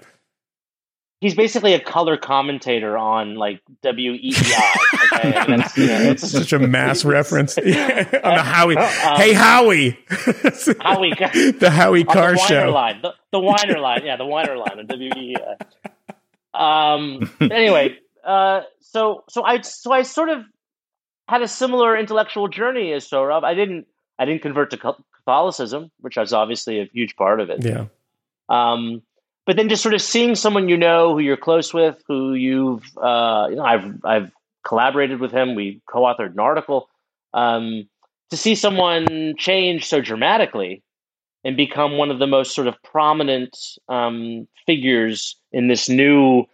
He's 1.21 1.35
basically 1.35 1.73
a 1.73 1.81
color 1.81 2.15
commentator 2.15 2.97
on 2.97 3.35
like 3.35 3.61
WEEI. 3.83 4.31
Okay? 5.11 5.31
that's, 5.57 5.77
you 5.77 5.87
know, 5.87 5.99
it's 6.11 6.31
such 6.31 6.53
a 6.53 6.59
mass 6.59 7.03
reference 7.03 7.57
on 7.57 7.63
the 7.65 7.73
Howie. 8.41 8.77
Um, 8.77 9.17
hey 9.17 9.33
Howie, 9.33 9.99
Howie, 10.07 11.13
the 11.59 11.69
Howie 11.73 12.05
Carr 12.05 12.33
the 12.33 12.37
show. 12.37 12.71
Line. 12.71 13.01
The, 13.01 13.13
the 13.33 13.39
Weiner 13.41 13.79
line, 13.79 14.05
yeah, 14.05 14.15
the 14.15 14.25
Weiner 14.25 14.55
line 14.55 14.79
on 14.79 14.87
WEEI. 14.87 15.57
Um, 16.53 17.31
anyway, 17.39 17.97
uh, 18.25 18.61
so 18.81 19.23
so 19.29 19.43
I 19.43 19.61
so 19.61 19.91
I 19.91 20.03
sort 20.03 20.29
of 20.29 20.43
had 21.27 21.41
a 21.41 21.47
similar 21.47 21.97
intellectual 21.97 22.47
journey 22.47 22.91
as 22.93 23.07
Sohrab. 23.07 23.43
I 23.43 23.53
didn't 23.53 23.87
I 24.17 24.25
didn't 24.25 24.41
convert 24.41 24.71
to 24.71 24.77
Catholicism, 24.77 25.91
which 25.99 26.17
was 26.17 26.33
obviously 26.33 26.79
a 26.79 26.85
huge 26.85 27.15
part 27.15 27.39
of 27.39 27.49
it. 27.49 27.63
Yeah. 27.63 27.85
Um, 28.49 29.03
but 29.45 29.55
then 29.55 29.69
just 29.69 29.83
sort 29.83 29.95
of 29.95 30.01
seeing 30.01 30.35
someone 30.35 30.69
you 30.69 30.77
know 30.77 31.13
who 31.13 31.19
you're 31.19 31.37
close 31.37 31.73
with, 31.73 32.01
who 32.07 32.33
you've 32.33 32.83
uh, 32.97 33.47
you 33.49 33.55
know 33.55 33.63
I've 33.63 34.05
I've 34.05 34.31
collaborated 34.65 35.19
with 35.19 35.31
him. 35.31 35.55
We 35.55 35.81
co-authored 35.87 36.33
an 36.33 36.39
article. 36.39 36.89
Um, 37.33 37.87
to 38.29 38.37
see 38.37 38.55
someone 38.55 39.35
change 39.37 39.87
so 39.87 40.01
dramatically 40.01 40.83
and 41.43 41.55
become 41.55 41.97
one 41.97 42.11
of 42.11 42.19
the 42.19 42.27
most 42.27 42.53
sort 42.53 42.67
of 42.67 42.75
prominent 42.83 43.57
um, 43.87 44.47
figures 44.65 45.35
in 45.51 45.67
this 45.67 45.89
new 45.89 46.45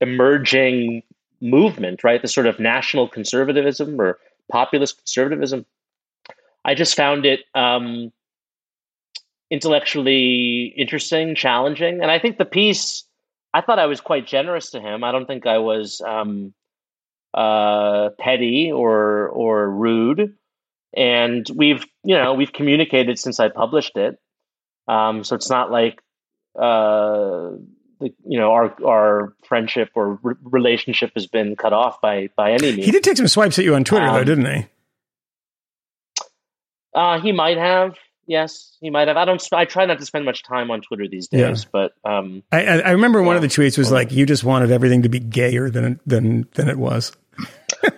emerging 0.00 1.02
movement, 1.40 2.04
right? 2.04 2.20
The 2.20 2.28
sort 2.28 2.46
of 2.46 2.58
national 2.58 3.08
conservatism 3.08 4.00
or 4.00 4.18
populist 4.50 4.98
conservatism. 4.98 5.64
I 6.64 6.74
just 6.74 6.96
found 6.96 7.24
it 7.24 7.40
um, 7.54 8.12
intellectually 9.50 10.74
interesting, 10.76 11.34
challenging, 11.34 12.00
and 12.00 12.10
I 12.10 12.18
think 12.18 12.38
the 12.38 12.44
piece. 12.44 13.04
I 13.54 13.62
thought 13.62 13.78
I 13.78 13.86
was 13.86 14.02
quite 14.02 14.26
generous 14.26 14.70
to 14.72 14.80
him. 14.80 15.02
I 15.02 15.12
don't 15.12 15.24
think 15.26 15.46
I 15.46 15.58
was 15.58 16.02
um, 16.06 16.52
uh, 17.32 18.10
petty 18.18 18.70
or 18.70 19.28
or 19.28 19.70
rude 19.70 20.36
and 20.96 21.46
we've 21.54 21.84
you 22.02 22.16
know 22.16 22.32
we've 22.32 22.52
communicated 22.52 23.18
since 23.18 23.38
I 23.38 23.48
published 23.48 23.96
it. 23.96 24.18
Um, 24.88 25.22
so 25.22 25.36
it's 25.36 25.50
not 25.50 25.70
like 25.70 26.02
uh, 26.58 27.50
the, 28.00 28.12
you 28.26 28.38
know 28.38 28.52
our 28.52 28.74
our 28.84 29.34
friendship 29.46 29.90
or 29.94 30.18
re- 30.22 30.34
relationship 30.42 31.12
has 31.14 31.26
been 31.26 31.56
cut 31.56 31.72
off 31.72 32.00
by 32.00 32.28
by 32.36 32.52
any 32.52 32.72
means. 32.72 32.84
He 32.86 32.90
did 32.92 33.02
take 33.04 33.16
some 33.16 33.28
swipes 33.28 33.58
at 33.58 33.64
you 33.64 33.74
on 33.74 33.84
Twitter, 33.84 34.06
um, 34.06 34.14
though, 34.16 34.24
didn't 34.24 34.46
he? 34.46 34.66
Uh, 36.94 37.20
he 37.20 37.32
might 37.32 37.58
have. 37.58 37.94
Yes, 38.28 38.76
he 38.80 38.90
might 38.90 39.06
have. 39.06 39.16
I 39.16 39.24
don't. 39.24 39.40
I 39.52 39.66
try 39.66 39.86
not 39.86 40.00
to 40.00 40.06
spend 40.06 40.24
much 40.24 40.42
time 40.42 40.70
on 40.70 40.80
Twitter 40.80 41.06
these 41.08 41.28
days, 41.28 41.62
Yeah. 41.64 41.68
but 41.72 41.92
um, 42.10 42.42
I, 42.50 42.66
I 42.66 42.78
I 42.78 42.90
remember 42.92 43.22
one 43.22 43.36
of 43.36 43.42
the 43.42 43.48
tweets 43.48 43.78
was 43.78 43.92
like, 43.92 44.10
"You 44.10 44.26
just 44.26 44.42
wanted 44.42 44.72
everything 44.72 45.02
to 45.02 45.08
be 45.08 45.20
gayer 45.20 45.70
than 45.70 46.00
than 46.06 46.48
than 46.54 46.68
it 46.68 46.76
was." 46.76 47.12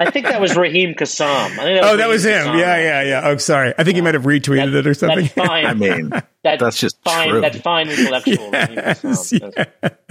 I 0.00 0.10
think 0.10 0.26
that 0.26 0.40
was 0.40 0.56
Raheem 0.56 0.94
Kassam. 0.94 1.26
I 1.26 1.62
think 1.62 1.80
Oh, 1.84 1.96
that 1.96 2.08
was 2.08 2.24
Raheem 2.24 2.40
him. 2.40 2.54
Kassam. 2.54 2.58
Yeah, 2.60 2.76
yeah, 2.78 3.02
yeah. 3.02 3.28
Oh, 3.28 3.36
sorry. 3.36 3.74
I 3.78 3.84
think 3.84 3.96
he 3.96 4.00
might 4.02 4.14
have 4.14 4.24
retweeted 4.24 4.74
it 4.74 4.86
or 4.86 4.94
something. 4.94 5.30
That's 5.34 5.48
fine. 5.48 5.66
I 5.66 5.74
mean, 5.74 6.08
that, 6.42 6.58
that's 6.58 6.78
just 6.78 7.02
fine. 7.04 7.28
true. 7.30 7.40
That's 7.40 7.58
fine 7.60 7.88
intellectual. 7.88 8.50
Raheem 8.50 8.74
Yes, 8.76 9.02
Kassam. 9.02 9.66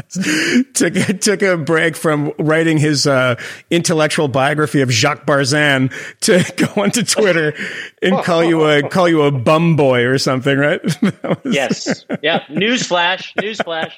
yes. 0.09 0.63
took 0.73 1.19
took 1.19 1.41
a 1.41 1.57
break 1.57 1.95
from 1.97 2.31
writing 2.39 2.77
his 2.77 3.05
uh, 3.07 3.35
intellectual 3.69 4.27
biography 4.29 4.81
of 4.81 4.89
Jacques 4.89 5.25
Barzun 5.25 5.91
to 6.21 6.65
go 6.75 6.81
onto 6.81 7.03
Twitter 7.03 7.53
and 8.01 8.23
call 8.23 8.43
you 8.43 8.63
a 8.65 8.87
call 8.87 9.09
you 9.09 9.23
a 9.23 9.31
bum 9.31 9.75
boy 9.75 10.03
or 10.05 10.17
something, 10.17 10.57
right? 10.57 10.81
That 11.01 11.43
was 11.43 11.53
Yes. 11.53 12.05
Yeah. 12.21 12.39
Newsflash. 12.47 13.33
Newsflash. 13.35 13.91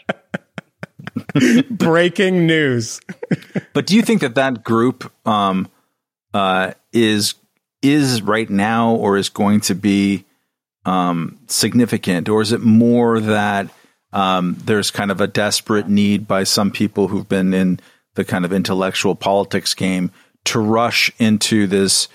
breaking 1.69 2.45
news. 2.45 3.01
But 3.73 3.87
do 3.87 3.95
you 3.95 4.01
think 4.01 4.21
that 4.21 4.35
that 4.35 4.63
group 4.63 5.11
um, 5.27 5.69
uh, 6.33 6.73
is 6.93 7.35
is 7.81 8.21
right 8.21 8.49
now, 8.49 8.95
or 8.95 9.17
is 9.17 9.29
going 9.29 9.61
to 9.61 9.75
be 9.75 10.25
um, 10.85 11.39
significant, 11.47 12.27
or 12.29 12.41
is 12.41 12.51
it 12.51 12.61
more 12.61 13.19
that 13.19 13.69
um, 14.11 14.57
there's 14.65 14.91
kind 14.91 15.11
of 15.11 15.21
a 15.21 15.27
desperate 15.27 15.87
need 15.87 16.27
by 16.27 16.43
some 16.43 16.71
people 16.71 17.07
who've 17.07 17.29
been 17.29 17.53
in 17.53 17.79
the 18.15 18.25
kind 18.25 18.43
of 18.43 18.51
intellectual 18.51 19.15
politics 19.15 19.73
game 19.73 20.11
to 20.45 20.59
rush 20.59 21.11
into 21.19 21.67
this 21.67 22.07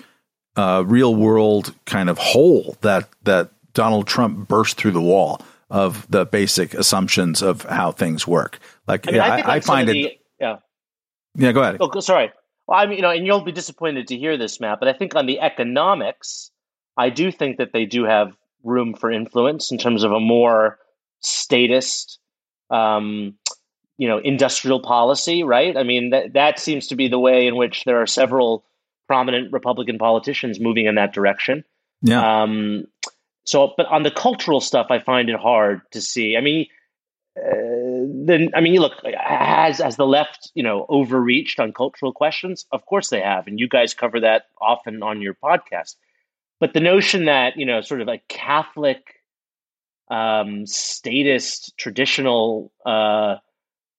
uh, 0.55 0.83
real 0.85 1.15
world 1.15 1.73
kind 1.85 2.09
of 2.09 2.17
hole 2.17 2.77
that 2.81 3.09
that 3.23 3.49
Donald 3.73 4.07
Trump 4.07 4.47
burst 4.47 4.77
through 4.77 4.91
the 4.91 5.01
wall 5.01 5.41
of 5.69 6.09
the 6.09 6.25
basic 6.25 6.73
assumptions 6.73 7.41
of 7.41 7.63
how 7.63 7.91
things 7.91 8.27
work. 8.27 8.59
Like 8.87 9.07
I 9.07 9.11
mean, 9.11 9.21
I, 9.21 9.27
I, 9.39 9.53
I 9.55 9.59
some 9.59 9.75
find 9.75 9.89
of 9.89 9.95
it. 9.95 10.01
the- 10.01 10.19
yeah. 10.39 10.55
Yeah, 11.35 11.51
go 11.51 11.61
ahead. 11.61 11.77
Oh, 11.79 11.99
sorry. 11.99 12.31
Well, 12.67 12.79
I 12.79 12.85
mean, 12.85 12.97
you 12.97 13.01
know, 13.01 13.09
and 13.09 13.25
you'll 13.25 13.41
be 13.41 13.51
disappointed 13.51 14.07
to 14.07 14.17
hear 14.17 14.37
this, 14.37 14.59
Matt, 14.59 14.79
but 14.79 14.87
I 14.87 14.93
think 14.93 15.15
on 15.15 15.25
the 15.25 15.39
economics, 15.39 16.51
I 16.97 17.09
do 17.09 17.31
think 17.31 17.57
that 17.57 17.73
they 17.73 17.85
do 17.85 18.05
have 18.05 18.35
room 18.63 18.93
for 18.93 19.11
influence 19.11 19.71
in 19.71 19.77
terms 19.77 20.03
of 20.03 20.11
a 20.11 20.19
more 20.19 20.79
statist, 21.19 22.19
um, 22.69 23.35
you 23.97 24.07
know, 24.07 24.17
industrial 24.17 24.79
policy, 24.81 25.43
right? 25.43 25.75
I 25.77 25.83
mean, 25.83 26.09
that 26.11 26.33
that 26.33 26.59
seems 26.59 26.87
to 26.87 26.95
be 26.95 27.07
the 27.07 27.19
way 27.19 27.47
in 27.47 27.55
which 27.55 27.83
there 27.83 28.01
are 28.01 28.07
several 28.07 28.65
prominent 29.07 29.53
Republican 29.53 29.97
politicians 29.97 30.59
moving 30.59 30.85
in 30.85 30.95
that 30.95 31.13
direction. 31.13 31.63
Yeah. 32.01 32.41
Um, 32.43 32.85
so, 33.45 33.73
but 33.77 33.85
on 33.87 34.03
the 34.03 34.11
cultural 34.11 34.59
stuff, 34.59 34.87
I 34.89 34.99
find 34.99 35.29
it 35.29 35.35
hard 35.35 35.81
to 35.91 36.01
see. 36.01 36.35
I 36.35 36.41
mean, 36.41 36.65
uh, 37.37 38.07
then 38.25 38.49
I 38.55 38.61
mean, 38.61 38.73
you 38.73 38.81
look 38.81 38.93
has 39.17 39.77
has 39.79 39.97
the 39.97 40.07
left, 40.07 40.51
you 40.55 40.63
know, 40.63 40.85
overreached 40.89 41.59
on 41.59 41.71
cultural 41.71 42.11
questions? 42.11 42.65
Of 42.71 42.85
course 42.85 43.09
they 43.09 43.21
have, 43.21 43.45
and 43.45 43.59
you 43.59 43.67
guys 43.67 43.93
cover 43.93 44.19
that 44.21 44.45
often 44.59 45.03
on 45.03 45.21
your 45.21 45.35
podcast. 45.35 45.95
But 46.59 46.73
the 46.73 46.79
notion 46.79 47.25
that 47.25 47.57
you 47.57 47.65
know, 47.65 47.81
sort 47.81 48.01
of 48.01 48.07
a 48.07 48.21
Catholic, 48.29 49.21
um, 50.09 50.65
statist, 50.65 51.77
traditional 51.77 52.71
uh, 52.83 53.35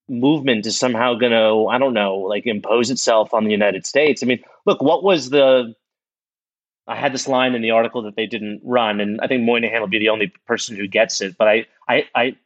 movement 0.09 0.67
is 0.67 0.79
somehow 0.79 1.15
going 1.15 1.33
to, 1.33 1.67
I 1.67 1.79
don't 1.79 1.95
know, 1.95 2.17
like 2.17 2.47
impose 2.47 2.91
itself 2.91 3.33
on 3.33 3.45
the 3.45 3.51
United 3.53 3.87
States. 3.87 4.23
I 4.23 4.27
mean, 4.27 4.43
look, 4.65 4.83
what 4.83 5.05
was 5.05 5.31
the 5.31 5.75
I 6.87 6.97
had 6.97 7.13
this 7.13 7.27
line 7.27 7.55
in 7.55 7.63
the 7.63 7.73
article 7.73 8.03
that 8.03 8.17
they 8.17 8.27
didn't 8.27 8.61
run, 8.63 9.01
and 9.01 9.21
I 9.21 9.27
think 9.27 9.43
Moynihan 9.43 9.81
will 9.81 9.89
be 9.89 9.99
the 9.99 10.09
only 10.09 10.33
person 10.47 10.77
who 10.77 10.87
gets 10.87 11.21
it. 11.21 11.37
But 11.37 11.49
I, 11.49 11.67
I, 11.89 12.09
I 12.15 12.37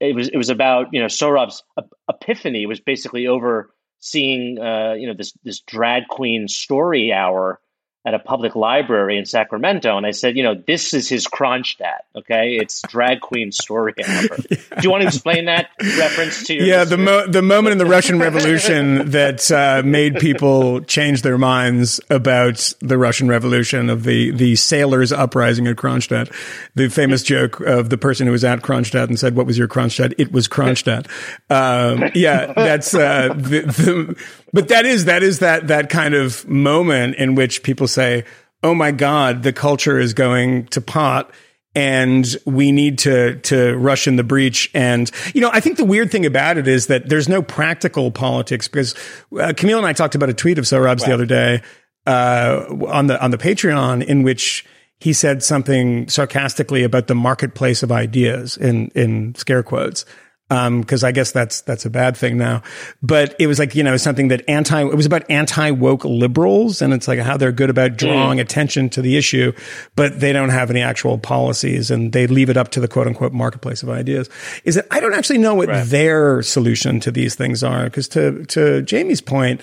it 0.00 0.14
was 0.14 0.28
it 0.28 0.36
was 0.36 0.48
about 0.48 0.92
you 0.92 1.00
know 1.00 1.06
Sohrab's 1.06 1.62
epiphany 2.08 2.66
was 2.66 2.80
basically 2.80 3.26
over 3.26 3.70
seeing 3.98 4.58
uh, 4.58 4.94
you 4.94 5.06
know 5.06 5.14
this 5.14 5.32
this 5.44 5.60
drag 5.60 6.08
queen 6.08 6.48
story 6.48 7.12
hour 7.12 7.60
at 8.06 8.14
a 8.14 8.20
public 8.20 8.54
library 8.54 9.18
in 9.18 9.26
Sacramento, 9.26 9.96
and 9.96 10.06
I 10.06 10.12
said, 10.12 10.36
you 10.36 10.44
know, 10.44 10.54
this 10.54 10.94
is 10.94 11.08
his 11.08 11.26
Kronstadt. 11.26 12.02
Okay, 12.14 12.56
it's 12.56 12.80
drag 12.82 13.20
queen 13.20 13.50
story 13.50 13.94
hour. 14.06 14.28
Do 14.48 14.56
you 14.80 14.90
want 14.90 15.02
to 15.02 15.08
explain 15.08 15.46
that 15.46 15.70
reference 15.80 16.44
to 16.44 16.54
your 16.54 16.64
Yeah, 16.64 16.84
the 16.84 16.98
mo- 16.98 17.26
the 17.26 17.42
moment 17.42 17.72
in 17.72 17.78
the 17.78 17.84
Russian 17.86 18.20
Revolution 18.20 19.10
that 19.10 19.50
uh, 19.50 19.82
made 19.84 20.20
people 20.20 20.82
change 20.82 21.22
their 21.22 21.36
minds 21.36 22.00
about 22.08 22.72
the 22.80 22.96
Russian 22.96 23.26
Revolution 23.26 23.90
of 23.90 24.04
the 24.04 24.30
the 24.30 24.54
sailors 24.54 25.10
uprising 25.10 25.66
at 25.66 25.74
Kronstadt. 25.74 26.32
The 26.76 26.88
famous 26.88 27.24
joke 27.24 27.58
of 27.58 27.90
the 27.90 27.98
person 27.98 28.26
who 28.26 28.32
was 28.32 28.44
at 28.44 28.60
Kronstadt 28.60 29.08
and 29.08 29.18
said, 29.18 29.34
"What 29.34 29.46
was 29.46 29.58
your 29.58 29.66
Kronstadt?" 29.66 30.14
It 30.16 30.30
was 30.30 30.46
Kronstadt. 30.46 31.08
Um, 31.50 32.08
yeah, 32.14 32.52
that's 32.52 32.94
uh, 32.94 33.34
the, 33.34 33.62
the 33.62 34.16
but 34.56 34.68
that 34.68 34.86
is 34.86 35.04
that 35.04 35.22
is 35.22 35.40
that 35.40 35.68
that 35.68 35.90
kind 35.90 36.14
of 36.14 36.48
moment 36.48 37.16
in 37.16 37.34
which 37.34 37.62
people 37.62 37.86
say, 37.86 38.24
"Oh 38.62 38.74
my 38.74 38.90
God, 38.90 39.42
the 39.42 39.52
culture 39.52 39.98
is 39.98 40.14
going 40.14 40.66
to 40.68 40.80
pot." 40.80 41.30
and 41.74 42.38
we 42.46 42.72
need 42.72 42.96
to 43.00 43.36
to 43.40 43.76
rush 43.76 44.08
in 44.08 44.16
the 44.16 44.24
breach. 44.24 44.70
And 44.72 45.10
you 45.34 45.42
know, 45.42 45.50
I 45.52 45.60
think 45.60 45.76
the 45.76 45.84
weird 45.84 46.10
thing 46.10 46.24
about 46.24 46.56
it 46.56 46.66
is 46.66 46.86
that 46.86 47.10
there's 47.10 47.28
no 47.28 47.42
practical 47.42 48.10
politics 48.10 48.66
because 48.66 48.94
uh, 49.32 49.52
Kmele 49.52 49.76
and 49.76 49.86
I 49.86 49.92
talked 49.92 50.14
about 50.14 50.30
a 50.30 50.34
tweet 50.34 50.56
of 50.56 50.64
Sohrab's 50.64 51.04
the 51.04 51.12
other 51.12 51.26
day 51.26 51.60
uh, 52.06 52.64
on 52.88 53.08
the 53.08 53.22
on 53.22 53.30
the 53.30 53.36
Patreon 53.36 54.02
in 54.02 54.22
which 54.22 54.64
he 55.00 55.12
said 55.12 55.42
something 55.42 56.08
sarcastically 56.08 56.82
about 56.82 57.08
the 57.08 57.14
marketplace 57.14 57.82
of 57.82 57.92
ideas 57.92 58.56
in 58.56 58.88
in 58.94 59.34
scare 59.34 59.62
quotes 59.62 60.06
Um, 60.48 60.80
because 60.80 61.02
I 61.02 61.10
guess 61.10 61.32
that's 61.32 61.62
that's 61.62 61.86
a 61.86 61.90
bad 61.90 62.16
thing 62.16 62.38
now. 62.38 62.62
But 63.02 63.34
it 63.40 63.48
was 63.48 63.58
like 63.58 63.74
you 63.74 63.82
know 63.82 63.96
something 63.96 64.28
that 64.28 64.48
anti 64.48 64.80
it 64.80 64.94
was 64.94 65.06
about 65.06 65.28
anti 65.28 65.72
woke 65.72 66.04
liberals, 66.04 66.80
and 66.80 66.94
it's 66.94 67.08
like 67.08 67.18
how 67.18 67.36
they're 67.36 67.50
good 67.50 67.68
about 67.68 67.92
hmm. 67.92 67.96
drawing 67.96 68.40
attention 68.40 68.88
to 68.90 69.02
the 69.02 69.16
issue, 69.16 69.52
but 69.96 70.20
they 70.20 70.32
don't 70.32 70.50
have 70.50 70.70
any 70.70 70.82
actual 70.82 71.18
policies, 71.18 71.90
and 71.90 72.12
they 72.12 72.28
leave 72.28 72.48
it 72.48 72.56
up 72.56 72.68
to 72.70 72.80
the 72.80 72.86
quote 72.86 73.08
unquote 73.08 73.32
marketplace 73.32 73.82
of 73.82 73.90
ideas. 73.90 74.30
Is 74.64 74.76
that 74.76 74.86
I 74.92 75.00
don't 75.00 75.14
actually 75.14 75.38
know 75.38 75.54
what 75.56 75.68
their 75.88 76.42
solution 76.42 77.00
to 77.00 77.10
these 77.10 77.34
things 77.34 77.64
are 77.64 77.84
because 77.84 78.06
to 78.10 78.44
to 78.46 78.82
Jamie's 78.82 79.20
point, 79.20 79.62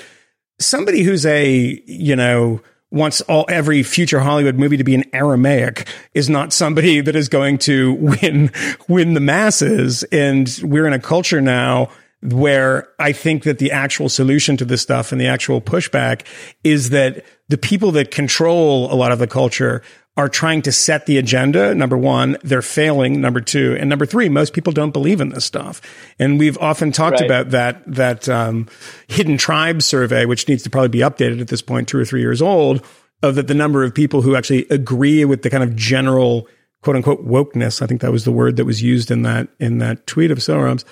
somebody 0.60 1.04
who's 1.04 1.26
a 1.26 1.82
you 1.86 2.16
know 2.16 2.62
wants 2.94 3.22
all 3.22 3.46
every 3.50 3.84
future 3.84 4.20
Hollywood 4.20 4.56
movie 4.56 4.78
to 4.78 4.84
be 4.84 4.94
in 4.94 5.04
Aramaic 5.14 5.88
is 6.14 6.30
not 6.30 6.54
somebody 6.54 7.02
that 7.02 7.16
is 7.16 7.28
going 7.28 7.58
to 7.60 7.94
win 7.94 8.52
win 8.88 9.14
the 9.16 9.20
masses. 9.20 10.04
And 10.04 10.58
we're 10.64 10.88
in 10.88 10.94
a 10.94 11.00
culture 11.00 11.42
now 11.42 11.90
where 12.22 12.88
I 13.00 13.12
think 13.12 13.44
that 13.44 13.58
the 13.58 13.72
actual 13.72 14.08
solution 14.08 14.56
to 14.58 14.66
this 14.66 14.82
stuff 14.82 15.12
and 15.12 15.20
the 15.20 15.28
actual 15.28 15.60
pushback 15.60 16.26
is 16.64 16.92
that 16.92 17.26
the 17.50 17.58
people 17.58 17.92
that 17.92 18.12
control 18.12 18.92
a 18.94 18.96
lot 18.96 19.12
of 19.12 19.20
the 19.20 19.28
culture 19.28 19.82
are 20.16 20.30
trying 20.30 20.62
to 20.62 20.72
set 20.72 21.08
the 21.08 21.18
agenda. 21.18 21.74
Number 21.74 21.98
one, 21.98 22.38
they're 22.44 22.62
failing. 22.62 23.20
Number 23.20 23.42
two, 23.42 23.76
and 23.80 23.90
number 23.90 24.06
three, 24.06 24.30
most 24.30 24.54
people 24.54 24.72
don't 24.72 24.92
believe 24.92 25.20
in 25.20 25.30
this 25.30 25.44
stuff. 25.46 25.82
And 26.20 26.38
we've 26.38 26.58
often 26.60 26.92
talked 26.92 27.20
Right. 27.20 27.26
about 27.26 27.50
that 27.50 27.82
that 27.88 28.30
um, 28.30 28.68
hidden 29.08 29.38
tribe 29.38 29.82
survey, 29.82 30.26
which 30.26 30.48
needs 30.48 30.62
to 30.64 30.70
probably 30.70 30.90
be 30.90 31.00
updated 31.00 31.42
at 31.42 31.48
this 31.48 31.62
point, 31.64 31.88
two 31.88 31.98
or 31.98 32.06
three 32.06 32.22
years 32.22 32.42
old, 32.42 32.86
of 33.24 33.36
that 33.36 33.48
the 33.48 33.54
number 33.56 33.84
of 33.84 33.94
people 33.96 34.22
who 34.22 34.36
actually 34.36 34.68
agree 34.70 35.26
with 35.26 35.42
the 35.42 35.50
kind 35.50 35.64
of 35.64 35.76
general 35.76 36.48
quote 36.84 36.96
unquote 36.96 37.26
wokeness. 37.26 37.82
I 37.82 37.88
think 37.88 38.02
that 38.02 38.12
was 38.12 38.24
the 38.26 38.32
word 38.32 38.58
that 38.58 38.66
was 38.66 38.84
used 38.84 39.10
in 39.10 39.24
that 39.24 39.48
in 39.60 39.80
that 39.80 40.06
tweet 40.06 40.30
of 40.30 40.38
Sohrab's. 40.40 40.86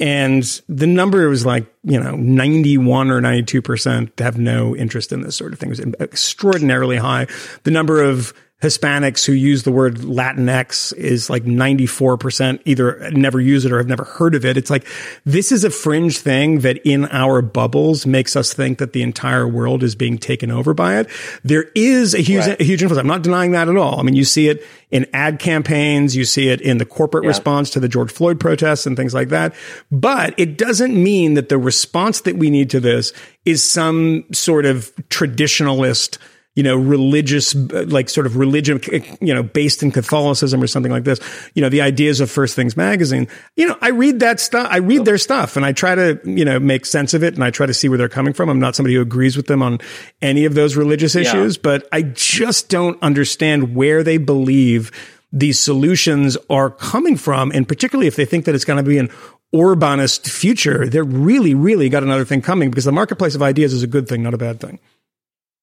And 0.00 0.42
the 0.68 0.86
number 0.86 1.28
was 1.28 1.46
like, 1.46 1.72
you 1.84 2.00
know, 2.00 2.16
91 2.16 3.10
or 3.10 3.20
92% 3.20 4.18
have 4.18 4.36
no 4.36 4.74
interest 4.74 5.12
in 5.12 5.20
this 5.20 5.36
sort 5.36 5.52
of 5.52 5.58
thing. 5.60 5.68
It 5.70 5.78
was 5.78 5.94
extraordinarily 6.00 6.96
high. 6.96 7.26
The 7.64 7.70
number 7.70 8.02
of 8.02 8.32
Hispanics 8.62 9.26
who 9.26 9.32
use 9.32 9.64
the 9.64 9.72
word 9.72 9.96
Latinx 9.96 10.94
is 10.96 11.28
like 11.28 11.44
94% 11.44 12.60
either 12.64 13.10
never 13.10 13.40
use 13.40 13.64
it 13.64 13.72
or 13.72 13.78
have 13.78 13.88
never 13.88 14.04
heard 14.04 14.34
of 14.36 14.44
it. 14.44 14.56
It's 14.56 14.70
like, 14.70 14.86
this 15.24 15.50
is 15.50 15.64
a 15.64 15.70
fringe 15.70 16.18
thing 16.18 16.60
that 16.60 16.78
in 16.86 17.06
our 17.06 17.42
bubbles 17.42 18.06
makes 18.06 18.36
us 18.36 18.52
think 18.54 18.78
that 18.78 18.92
the 18.92 19.02
entire 19.02 19.48
world 19.48 19.82
is 19.82 19.96
being 19.96 20.16
taken 20.16 20.50
over 20.52 20.74
by 20.74 20.96
it. 20.98 21.08
There 21.42 21.66
is 21.74 22.14
a 22.14 22.20
huge, 22.20 22.46
Right. 22.46 22.60
a 22.60 22.64
huge 22.64 22.82
influence. 22.82 23.00
I'm 23.00 23.08
not 23.08 23.22
denying 23.22 23.50
that 23.50 23.68
at 23.68 23.76
all. 23.76 23.98
I 23.98 24.04
mean, 24.04 24.14
you 24.14 24.24
see 24.24 24.48
it 24.48 24.64
in 24.92 25.06
ad 25.12 25.40
campaigns. 25.40 26.14
You 26.14 26.24
see 26.24 26.48
it 26.48 26.60
in 26.60 26.78
the 26.78 26.84
corporate 26.84 27.24
Yeah. 27.24 27.28
response 27.28 27.70
to 27.70 27.80
the 27.80 27.88
George 27.88 28.12
Floyd 28.12 28.38
protests 28.38 28.86
and 28.86 28.96
things 28.96 29.12
like 29.12 29.30
that. 29.30 29.54
But 29.90 30.34
it 30.36 30.56
doesn't 30.56 30.94
mean 30.94 31.34
that 31.34 31.48
the 31.48 31.58
response 31.58 32.20
that 32.20 32.36
we 32.36 32.48
need 32.48 32.70
to 32.70 32.78
this 32.80 33.12
is 33.44 33.64
some 33.64 34.24
sort 34.32 34.66
of 34.66 34.92
traditionalist, 35.08 36.18
you 36.54 36.62
know, 36.62 36.76
religious, 36.76 37.54
like 37.54 38.10
sort 38.10 38.26
of 38.26 38.36
religion, 38.36 38.80
you 39.20 39.32
know, 39.32 39.42
based 39.42 39.82
in 39.82 39.90
Catholicism 39.90 40.62
or 40.62 40.66
something 40.66 40.92
like 40.92 41.04
this. 41.04 41.18
You 41.54 41.62
know, 41.62 41.68
the 41.68 41.80
ideas 41.80 42.20
of 42.20 42.30
First 42.30 42.54
Things 42.54 42.76
magazine. 42.76 43.26
You 43.56 43.68
know, 43.68 43.78
I 43.80 43.88
read 43.88 44.20
that 44.20 44.38
stuff. 44.38 44.68
I 44.70 44.78
read 44.78 45.04
their 45.04 45.18
stuff 45.18 45.56
and 45.56 45.64
I 45.64 45.72
try 45.72 45.94
to, 45.94 46.20
you 46.24 46.44
know, 46.44 46.60
make 46.60 46.84
sense 46.84 47.14
of 47.14 47.22
it 47.22 47.34
and 47.34 47.42
I 47.42 47.50
try 47.50 47.66
to 47.66 47.74
see 47.74 47.88
where 47.88 47.96
they're 47.96 48.08
coming 48.08 48.34
from. 48.34 48.50
I'm 48.50 48.60
not 48.60 48.76
somebody 48.76 48.94
who 48.94 49.00
agrees 49.00 49.36
with 49.36 49.46
them 49.46 49.62
on 49.62 49.78
any 50.20 50.44
of 50.44 50.54
those 50.54 50.76
religious 50.76 51.16
issues, 51.16 51.56
but 51.56 51.88
I 51.90 52.02
just 52.02 52.68
don't 52.68 53.02
understand 53.02 53.74
where 53.74 54.02
they 54.02 54.18
believe 54.18 54.90
these 55.32 55.58
solutions 55.58 56.36
are 56.50 56.70
coming 56.70 57.16
from, 57.16 57.50
and 57.52 57.66
particularly 57.66 58.06
if 58.06 58.16
they 58.16 58.26
think 58.26 58.44
that 58.44 58.54
it's 58.54 58.66
going 58.66 58.76
to 58.76 58.88
be 58.88 58.98
an 58.98 59.08
Orbanist 59.54 60.30
future, 60.30 60.88
they're 60.88 61.04
really, 61.04 61.54
really 61.54 61.88
got 61.88 62.02
another 62.02 62.24
thing 62.24 62.42
coming 62.42 62.70
because 62.70 62.84
the 62.84 62.92
marketplace 62.92 63.34
of 63.34 63.42
ideas 63.42 63.72
is 63.72 63.82
a 63.82 63.86
good 63.86 64.08
thing, 64.08 64.22
not 64.22 64.34
a 64.34 64.38
bad 64.38 64.60
thing. 64.60 64.78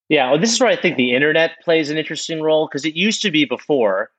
Yeah, 0.10 0.32
well, 0.32 0.40
this 0.40 0.52
is 0.52 0.60
where 0.60 0.70
I 0.70 0.76
think 0.76 0.98
the 0.98 1.14
internet 1.14 1.62
plays 1.64 1.92
an 1.92 1.98
interesting 1.98 2.42
role 2.42 2.68
because 2.68 2.84
it 2.84 2.96
used 2.96 3.22
to 3.22 3.32
be 3.32 3.46
before 3.46 4.10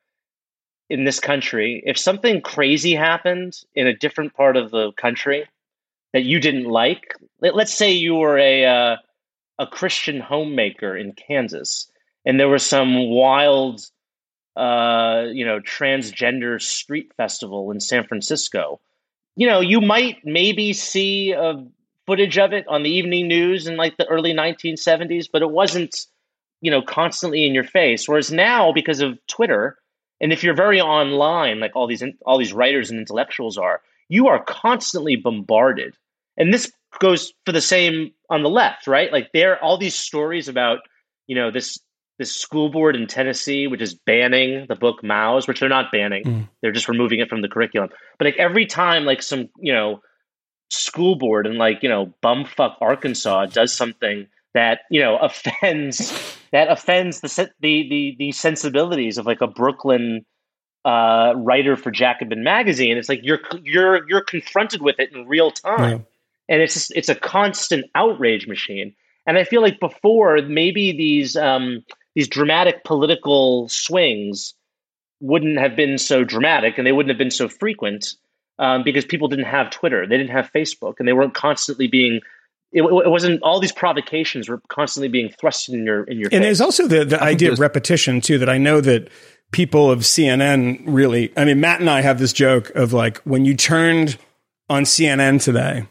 in 0.88 1.04
this 1.04 1.20
country, 1.20 1.82
if 1.86 1.96
something 1.96 2.40
crazy 2.40 2.94
happened 2.94 3.60
in 3.74 3.86
a 3.86 3.96
different 3.96 4.34
part 4.34 4.56
of 4.56 4.70
the 4.70 4.92
country 4.92 5.46
that 6.12 6.24
you 6.24 6.40
didn't 6.40 6.64
like, 6.64 7.14
let, 7.40 7.54
us 7.54 7.72
say 7.72 7.92
you 7.92 8.16
were 8.16 8.38
a 8.38 8.64
uh, 8.64 8.96
a 9.58 9.66
Christian 9.66 10.20
homemaker 10.20 10.96
in 10.96 11.12
Kansas, 11.12 11.90
and 12.24 12.40
there 12.40 12.48
was 12.48 12.64
some 12.64 13.08
wild, 13.08 13.82
uh, 14.56 15.26
you 15.32 15.46
know, 15.46 15.60
transgender 15.60 16.60
street 16.60 17.12
festival 17.16 17.70
in 17.70 17.78
San 17.78 18.04
Francisco. 18.06 18.80
You 19.36 19.46
know, 19.46 19.60
you 19.60 19.80
might 19.80 20.18
maybe 20.24 20.72
see 20.72 21.32
a 21.32 21.64
footage 22.10 22.38
of 22.38 22.52
it 22.52 22.66
on 22.66 22.82
the 22.82 22.90
evening 22.90 23.28
news 23.28 23.68
in 23.68 23.76
like 23.76 23.96
the 23.96 24.06
early 24.08 24.34
1970s, 24.34 25.28
but 25.32 25.42
it 25.42 25.50
wasn't, 25.52 25.94
you 26.60 26.68
know, 26.68 26.82
constantly 26.82 27.46
in 27.46 27.54
your 27.54 27.62
face. 27.62 28.08
Whereas 28.08 28.32
now, 28.32 28.72
because 28.72 29.00
of 29.00 29.16
Twitter, 29.28 29.78
and 30.20 30.32
if 30.32 30.42
you're 30.42 30.56
very 30.56 30.80
online, 30.80 31.60
like 31.60 31.76
all 31.76 31.86
these 31.86 32.02
all 32.26 32.36
these 32.36 32.52
writers 32.52 32.90
and 32.90 32.98
intellectuals 32.98 33.56
are, 33.56 33.80
you 34.08 34.26
are 34.26 34.42
constantly 34.42 35.14
bombarded. 35.14 35.94
And 36.36 36.52
this 36.52 36.72
goes 36.98 37.32
for 37.46 37.52
the 37.52 37.60
same 37.60 38.10
on 38.28 38.42
the 38.42 38.50
left, 38.50 38.88
right? 38.88 39.12
Like 39.12 39.30
there 39.32 39.52
are 39.52 39.62
all 39.62 39.78
these 39.78 39.94
stories 39.94 40.48
about, 40.48 40.80
you 41.28 41.36
know, 41.36 41.52
this 41.52 41.78
this 42.18 42.34
school 42.34 42.70
board 42.70 42.96
in 42.96 43.06
Tennessee, 43.06 43.68
which 43.68 43.80
is 43.80 43.94
banning 43.94 44.66
the 44.68 44.74
book 44.74 45.00
Maus, 45.04 45.46
which 45.46 45.60
they're 45.60 45.68
not 45.68 45.92
banning. 45.92 46.24
Mm. 46.24 46.48
They're 46.60 46.72
just 46.72 46.88
removing 46.88 47.20
it 47.20 47.28
from 47.28 47.40
the 47.40 47.48
curriculum. 47.48 47.90
But 48.18 48.24
like 48.24 48.36
every 48.36 48.66
time 48.66 49.04
like 49.04 49.22
some, 49.22 49.48
you 49.60 49.72
know, 49.72 50.02
school 50.70 51.16
board 51.16 51.46
in 51.46 51.58
like, 51.58 51.82
you 51.82 51.88
know, 51.88 52.12
bumfuck 52.22 52.76
Arkansas 52.80 53.46
does 53.46 53.72
something 53.72 54.26
that 54.54 54.80
you 54.90 55.00
know 55.00 55.16
offends 55.22 56.38
that 56.52 56.70
offends 56.70 57.20
the 57.20 57.50
the 57.60 57.88
the, 57.88 58.16
the 58.18 58.32
sensibilities 58.32 59.18
of 59.18 59.26
like 59.26 59.40
a 59.40 59.46
Brooklyn 59.46 60.24
uh, 60.84 61.34
writer 61.36 61.76
for 61.76 61.90
Jacobin 61.90 62.42
magazine. 62.42 62.96
It's 62.96 63.08
like 63.08 63.20
you're 63.22 63.40
you're 63.62 64.08
you're 64.08 64.22
confronted 64.22 64.82
with 64.82 64.98
it 64.98 65.12
in 65.12 65.26
real 65.26 65.50
time, 65.50 65.90
yeah. 65.90 65.98
and 66.48 66.62
it's 66.62 66.74
just, 66.74 66.92
it's 66.94 67.08
a 67.08 67.14
constant 67.14 67.86
outrage 67.94 68.46
machine. 68.46 68.94
And 69.26 69.36
I 69.38 69.44
feel 69.44 69.62
like 69.62 69.78
before 69.78 70.40
maybe 70.42 70.92
these 70.92 71.36
um, 71.36 71.84
these 72.14 72.28
dramatic 72.28 72.84
political 72.84 73.68
swings 73.68 74.54
wouldn't 75.20 75.58
have 75.58 75.76
been 75.76 75.98
so 75.98 76.24
dramatic, 76.24 76.78
and 76.78 76.86
they 76.86 76.92
wouldn't 76.92 77.10
have 77.10 77.18
been 77.18 77.30
so 77.30 77.48
frequent 77.48 78.14
um, 78.60 78.84
because 78.84 79.04
people 79.04 79.26
didn't 79.26 79.46
have 79.46 79.70
Twitter, 79.70 80.06
they 80.06 80.16
didn't 80.16 80.30
have 80.30 80.52
Facebook, 80.54 80.94
and 81.00 81.08
they 81.08 81.12
weren't 81.12 81.34
constantly 81.34 81.88
being 81.88 82.20
it, 82.72 82.82
it, 82.82 83.10
wasn't 83.10 83.42
all 83.42 83.58
these 83.58 83.72
provocations 83.72 84.48
were 84.48 84.62
constantly 84.68 85.08
being 85.08 85.28
thrust 85.28 85.68
in 85.68 85.84
your 85.84 86.04
in 86.04 86.18
your 86.18 86.26
and 86.26 86.32
face. 86.32 86.40
there's 86.42 86.60
also 86.60 86.86
the, 86.86 87.04
the 87.04 87.20
idea 87.20 87.50
of 87.50 87.58
repetition 87.58 88.20
too 88.20 88.38
that 88.38 88.48
i 88.48 88.58
know 88.58 88.80
that 88.80 89.08
people 89.50 89.90
of 89.90 90.00
cnn 90.00 90.80
really 90.86 91.32
i 91.36 91.44
mean 91.44 91.58
matt 91.58 91.80
and 91.80 91.90
i 91.90 92.00
have 92.00 92.20
this 92.20 92.32
joke 92.32 92.70
of 92.76 92.92
like 92.92 93.18
when 93.22 93.44
you 93.44 93.56
turned 93.56 94.16
on 94.68 94.84
cnn 94.84 95.42
today 95.42 95.84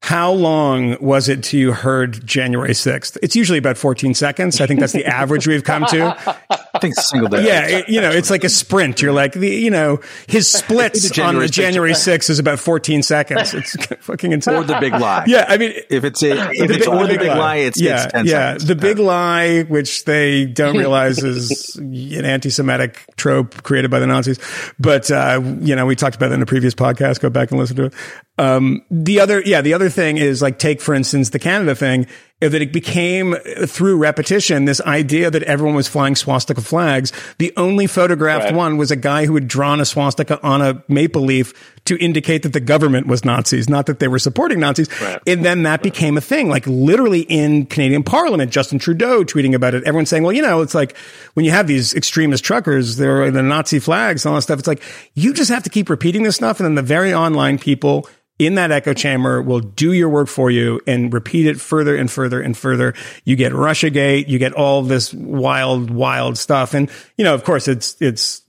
how 0.00 0.30
long 0.30 0.96
was 1.00 1.28
it 1.28 1.42
till 1.42 1.58
you 1.58 1.72
heard 1.72 2.24
January 2.24 2.70
6th? 2.70 3.18
It's 3.20 3.34
usually 3.34 3.58
about 3.58 3.76
14 3.76 4.14
seconds. 4.14 4.60
I 4.60 4.66
think 4.66 4.80
that's 4.80 4.92
the 4.92 5.04
average 5.04 5.46
we've 5.46 5.64
come 5.64 5.84
to. 5.86 6.16
I 6.72 6.78
think 6.78 6.94
single 6.94 7.28
day. 7.28 7.44
Yeah, 7.44 7.66
it, 7.66 7.88
you 7.88 8.00
know, 8.00 8.10
it's 8.10 8.30
like 8.30 8.44
a 8.44 8.48
sprint. 8.48 9.02
You're 9.02 9.12
like, 9.12 9.32
the, 9.32 9.48
you 9.48 9.70
know, 9.70 10.00
his 10.28 10.48
splits 10.52 11.18
on 11.18 11.38
the 11.38 11.48
January 11.48 11.92
6th 11.92 12.30
is 12.30 12.38
about 12.38 12.60
14 12.60 13.02
seconds. 13.02 13.54
It's 13.54 13.76
fucking 14.00 14.30
insane. 14.32 14.54
Or 14.54 14.64
the 14.64 14.78
big 14.78 14.92
lie. 14.92 15.24
Yeah, 15.26 15.46
I 15.48 15.58
mean, 15.58 15.72
if 15.90 16.04
it's 16.04 16.22
a, 16.22 16.50
if 16.52 16.70
it's 16.70 16.86
or 16.86 17.02
the 17.02 17.08
big, 17.08 17.18
big 17.18 17.28
lie, 17.28 17.36
lie, 17.36 17.56
it's, 17.56 17.80
yeah, 17.80 18.04
it's 18.04 18.12
10 18.12 18.26
yeah. 18.26 18.32
seconds. 18.32 18.66
The 18.66 18.76
big 18.76 18.98
lie, 19.00 19.62
which 19.64 20.04
they 20.04 20.46
don't 20.46 20.76
realize 20.76 21.22
is 21.22 21.74
an 21.76 22.24
anti-Semitic 22.24 23.04
trope 23.16 23.62
created 23.64 23.90
by 23.90 23.98
the 23.98 24.06
Nazis. 24.06 24.38
But, 24.78 25.10
uh, 25.10 25.40
you 25.60 25.74
know, 25.74 25.86
we 25.86 25.96
talked 25.96 26.14
about 26.14 26.28
that 26.28 26.36
in 26.36 26.42
a 26.42 26.46
previous 26.46 26.74
podcast. 26.74 27.20
Go 27.20 27.30
back 27.30 27.50
and 27.50 27.58
listen 27.58 27.76
to 27.76 27.84
it. 27.86 27.94
Um, 28.38 28.82
the 28.90 29.20
other, 29.20 29.42
yeah, 29.44 29.60
the 29.60 29.74
other 29.74 29.90
thing 29.90 30.16
is 30.16 30.40
like 30.40 30.58
take, 30.58 30.80
for 30.80 30.94
instance, 30.94 31.30
the 31.30 31.38
Canada 31.38 31.74
thing, 31.74 32.06
that 32.40 32.54
it 32.54 32.72
became 32.72 33.34
through 33.66 33.96
repetition, 33.96 34.64
this 34.64 34.80
idea 34.82 35.28
that 35.28 35.42
everyone 35.42 35.74
was 35.74 35.88
flying 35.88 36.14
swastika 36.14 36.60
flags. 36.60 37.12
The 37.38 37.52
only 37.56 37.88
photographed 37.88 38.44
right. 38.44 38.54
one 38.54 38.76
was 38.76 38.92
a 38.92 38.96
guy 38.96 39.26
who 39.26 39.34
had 39.34 39.48
drawn 39.48 39.80
a 39.80 39.84
swastika 39.84 40.40
on 40.46 40.62
a 40.62 40.84
maple 40.86 41.22
leaf 41.22 41.52
to 41.86 41.96
indicate 41.98 42.44
that 42.44 42.52
the 42.52 42.60
government 42.60 43.08
was 43.08 43.24
Nazis, 43.24 43.68
not 43.68 43.86
that 43.86 43.98
they 43.98 44.06
were 44.06 44.20
supporting 44.20 44.60
Nazis. 44.60 44.88
Right. 45.00 45.20
And 45.26 45.44
then 45.44 45.64
that 45.64 45.70
right. 45.70 45.82
became 45.82 46.16
a 46.16 46.20
thing, 46.20 46.48
like 46.48 46.64
literally 46.68 47.22
in 47.22 47.66
Canadian 47.66 48.04
parliament, 48.04 48.52
Justin 48.52 48.78
Trudeau 48.78 49.24
tweeting 49.24 49.54
about 49.54 49.74
it. 49.74 49.82
Everyone's 49.82 50.08
saying, 50.08 50.22
well, 50.22 50.32
you 50.32 50.42
know, 50.42 50.60
it's 50.60 50.76
like 50.76 50.96
when 51.34 51.44
you 51.44 51.50
have 51.50 51.66
these 51.66 51.92
extremist 51.92 52.44
truckers, 52.44 52.98
they're 52.98 53.32
the 53.32 53.42
Nazi 53.42 53.80
flags 53.80 54.24
and 54.24 54.30
all 54.30 54.36
that 54.36 54.42
stuff. 54.42 54.60
It's 54.60 54.68
like, 54.68 54.82
you 55.14 55.34
just 55.34 55.50
have 55.50 55.64
to 55.64 55.70
keep 55.70 55.90
repeating 55.90 56.22
this 56.22 56.36
stuff. 56.36 56.60
And 56.60 56.66
then 56.66 56.76
the 56.76 56.82
very 56.82 57.12
online 57.12 57.58
people 57.58 58.08
in 58.38 58.54
that 58.54 58.70
echo 58.70 58.94
chamber 58.94 59.42
will 59.42 59.60
do 59.60 59.92
your 59.92 60.08
work 60.08 60.28
for 60.28 60.50
you 60.50 60.80
and 60.86 61.12
repeat 61.12 61.46
it 61.46 61.60
further 61.60 61.96
and 61.96 62.10
further 62.10 62.40
and 62.40 62.56
further. 62.56 62.94
You 63.24 63.34
get 63.34 63.52
Russiagate, 63.52 64.28
you 64.28 64.38
get 64.38 64.52
all 64.52 64.82
this 64.82 65.12
wild, 65.12 65.90
wild 65.90 66.38
stuff. 66.38 66.72
And, 66.72 66.88
you 67.16 67.24
know, 67.24 67.34
of 67.34 67.42
course, 67.42 67.66
it's, 67.66 68.00
it's 68.00 68.42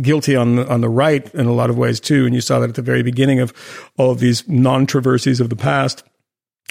guilty 0.00 0.34
on 0.34 0.56
the, 0.56 0.68
on 0.68 0.80
the 0.80 0.88
right 0.88 1.32
in 1.34 1.46
a 1.46 1.52
lot 1.52 1.68
of 1.68 1.76
ways 1.76 2.00
too. 2.00 2.24
And 2.24 2.34
you 2.34 2.40
saw 2.40 2.58
that 2.60 2.70
at 2.70 2.74
the 2.74 2.82
very 2.82 3.02
beginning 3.02 3.40
of 3.40 3.52
all 3.98 4.10
of 4.10 4.18
these 4.18 4.48
non-traversies 4.48 5.40
of 5.40 5.50
the 5.50 5.56
past 5.56 6.02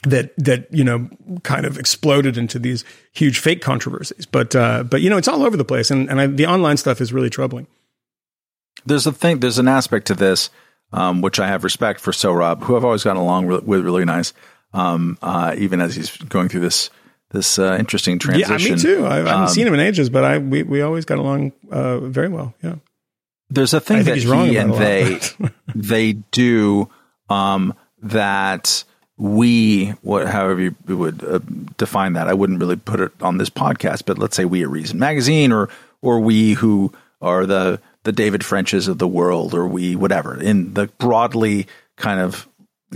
that, 0.04 0.34
that, 0.38 0.68
you 0.74 0.84
know, 0.84 1.10
kind 1.44 1.66
of 1.66 1.78
exploded 1.78 2.38
into 2.38 2.58
these 2.58 2.84
huge 3.14 3.38
fake 3.40 3.62
controversies. 3.62 4.26
But, 4.26 4.56
uh, 4.56 4.84
but, 4.84 5.02
you 5.02 5.10
know, 5.10 5.18
it's 5.18 5.28
all 5.28 5.44
over 5.44 5.56
the 5.56 5.64
place. 5.64 5.92
And, 5.92 6.10
and 6.10 6.20
I, 6.20 6.28
the 6.28 6.48
online 6.48 6.78
stuff 6.78 7.02
is 7.02 7.14
really 7.14 7.30
troubling. 7.30 7.68
There's 8.86 9.08
a 9.08 9.14
thing, 9.14 9.40
there's 9.40 9.60
an 9.60 9.68
aspect 9.68 10.08
to 10.08 10.16
this 10.16 10.50
um, 10.94 11.22
which 11.22 11.40
I 11.40 11.48
have 11.48 11.64
respect 11.64 12.00
for 12.00 12.12
Sohrab, 12.12 12.62
who 12.64 12.78
I've 12.78 12.86
always 12.86 13.04
gotten 13.04 13.22
along 13.22 13.48
with 13.48 13.84
really 13.84 14.06
nice, 14.06 14.32
um, 14.74 15.18
uh, 15.22 15.56
even 15.58 15.82
as 15.82 15.96
he's 15.96 16.16
going 16.16 16.50
through 16.50 16.62
this 16.62 16.90
this 17.32 17.58
uh, 17.58 17.76
interesting 17.80 18.20
transition. 18.20 18.60
Yeah, 18.60 18.76
me 18.76 18.82
too. 18.82 19.06
I, 19.06 19.14
I 19.14 19.16
haven't 19.18 19.34
um, 19.34 19.48
seen 19.48 19.68
him 19.68 19.74
in 19.74 19.80
ages, 19.80 20.10
but 20.10 20.24
I 20.24 20.38
we, 20.38 20.64
we 20.64 20.82
always 20.82 21.04
got 21.04 21.18
along 21.18 21.52
uh, 21.72 22.00
very 22.00 22.30
well. 22.30 22.54
Yeah. 22.62 22.76
There's 23.50 23.74
a 23.74 23.80
thing 23.80 23.98
I 23.98 24.04
that 24.04 24.18
he 24.18 24.58
and 24.58 24.74
they 24.74 25.20
they 25.76 26.14
do 26.14 26.90
um, 27.30 27.74
that 28.04 28.84
we 29.18 29.90
what 30.02 30.28
however 30.28 30.62
you 30.62 30.76
would 30.88 31.24
uh, 31.24 31.40
define 31.78 32.14
that. 32.14 32.28
I 32.28 32.34
wouldn't 32.34 32.60
really 32.60 32.76
put 32.76 33.00
it 33.00 33.12
on 33.22 33.38
this 33.40 33.50
podcast, 33.50 34.04
but 34.06 34.20
let's 34.20 34.36
say 34.36 34.46
we 34.46 34.62
at 34.62 34.70
Reason 34.70 34.98
Magazine 35.00 35.52
or 35.52 35.70
or 36.02 36.20
we 36.20 36.54
who 36.54 36.94
are 37.22 37.46
the 37.46 37.80
the 38.04 38.12
David 38.12 38.44
Frenches 38.44 38.88
of 38.88 38.98
the 38.98 39.08
world, 39.08 39.54
or 39.54 39.68
we 39.68 39.96
whatever 39.96 40.40
in 40.42 40.74
the 40.74 40.88
broadly 40.98 41.68
kind 41.96 42.20
of 42.20 42.48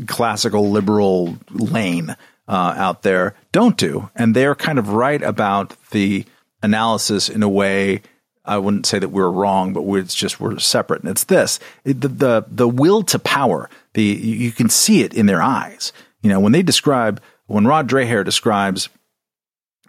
classical 0.06 0.70
liberal 0.70 1.38
lane 1.52 2.16
uh, 2.48 2.74
out 2.78 3.02
there 3.02 3.36
don't 3.52 3.78
do, 3.78 4.10
and 4.16 4.36
they're 4.36 4.56
kind 4.56 4.80
of 4.80 4.90
right 4.90 5.22
about 5.22 5.76
the 5.92 6.26
analysis 6.62 7.30
in 7.30 7.44
a 7.44 7.50
way. 7.50 8.02
I 8.46 8.58
wouldn't 8.58 8.86
say 8.86 9.00
that 9.00 9.10
we're 9.10 9.30
wrong, 9.30 9.74
but 9.74 9.84
it's 9.98 10.16
just 10.16 10.40
we're 10.40 10.58
separate. 10.60 11.02
And 11.02 11.12
it's 11.12 11.26
this 11.26 11.60
it, 11.84 12.00
the, 12.00 12.08
the 12.08 12.46
the 12.48 12.68
will 12.68 13.04
to 13.04 13.20
power. 13.20 13.70
The 13.94 14.04
you 14.04 14.52
can 14.52 14.70
see 14.70 15.02
it 15.02 15.14
in 15.14 15.26
their 15.26 15.42
eyes. 15.42 15.92
You 16.22 16.30
know 16.30 16.40
when 16.40 16.54
they 16.54 16.64
describe 16.64 17.22
when 17.48 17.68
Rod 17.68 17.90
Dreher 17.90 18.24
describes 18.24 18.90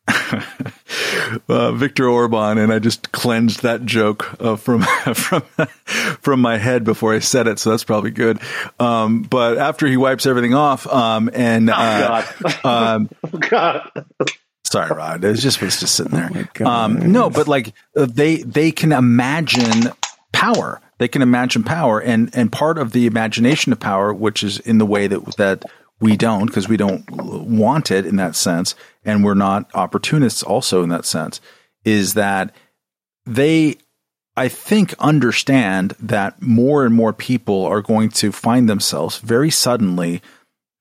uh, 1.48 1.72
Viktor 1.72 2.08
Orban, 2.08 2.58
and 2.58 2.72
I 2.72 2.78
just 2.78 3.12
cleansed 3.12 3.62
that 3.62 3.84
joke 3.84 4.40
uh, 4.40 4.56
from 4.56 4.82
from 5.14 5.42
from 6.20 6.40
my 6.40 6.58
head 6.58 6.84
before 6.84 7.14
I 7.14 7.18
said 7.18 7.46
it, 7.46 7.58
so 7.58 7.70
that's 7.70 7.84
probably 7.84 8.10
good. 8.10 8.40
Um, 8.78 9.22
but 9.22 9.58
after 9.58 9.86
he 9.86 9.96
wipes 9.96 10.26
everything 10.26 10.54
off, 10.54 10.86
um, 10.86 11.30
and 11.32 11.70
oh, 11.70 11.74
uh, 11.74 12.26
God. 12.40 12.64
um, 12.64 13.10
oh, 13.24 13.38
God. 13.38 13.90
Sorry, 14.64 14.94
Rod. 14.94 15.24
It 15.24 15.28
was 15.28 15.42
just 15.42 15.60
was 15.62 15.80
just 15.80 15.94
sitting 15.94 16.12
there. 16.12 16.48
Oh 16.60 16.66
um, 16.66 17.12
no, 17.12 17.30
but 17.30 17.48
like 17.48 17.72
uh, 17.96 18.06
they 18.06 18.36
they 18.36 18.70
can 18.70 18.92
imagine 18.92 19.92
power. 20.32 20.80
They 20.98 21.08
can 21.08 21.22
imagine 21.22 21.64
power, 21.64 22.00
and 22.00 22.30
and 22.34 22.52
part 22.52 22.78
of 22.78 22.92
the 22.92 23.06
imagination 23.06 23.72
of 23.72 23.80
power, 23.80 24.12
which 24.12 24.42
is 24.42 24.58
in 24.58 24.78
the 24.78 24.86
way 24.86 25.06
that 25.06 25.36
that 25.36 25.64
we 26.00 26.16
don't 26.16 26.46
because 26.46 26.68
we 26.68 26.76
don't 26.76 27.10
want 27.10 27.90
it 27.90 28.06
in 28.06 28.16
that 28.16 28.36
sense 28.36 28.74
and 29.08 29.24
we're 29.24 29.32
not 29.32 29.70
opportunists 29.74 30.42
also 30.42 30.82
in 30.82 30.90
that 30.90 31.06
sense 31.06 31.40
is 31.82 32.12
that 32.12 32.54
they 33.24 33.76
I 34.36 34.48
think 34.48 34.94
understand 35.00 35.94
that 35.98 36.40
more 36.40 36.84
and 36.84 36.94
more 36.94 37.12
people 37.12 37.64
are 37.64 37.82
going 37.82 38.10
to 38.10 38.30
find 38.30 38.68
themselves 38.68 39.18
very 39.18 39.50
suddenly 39.50 40.22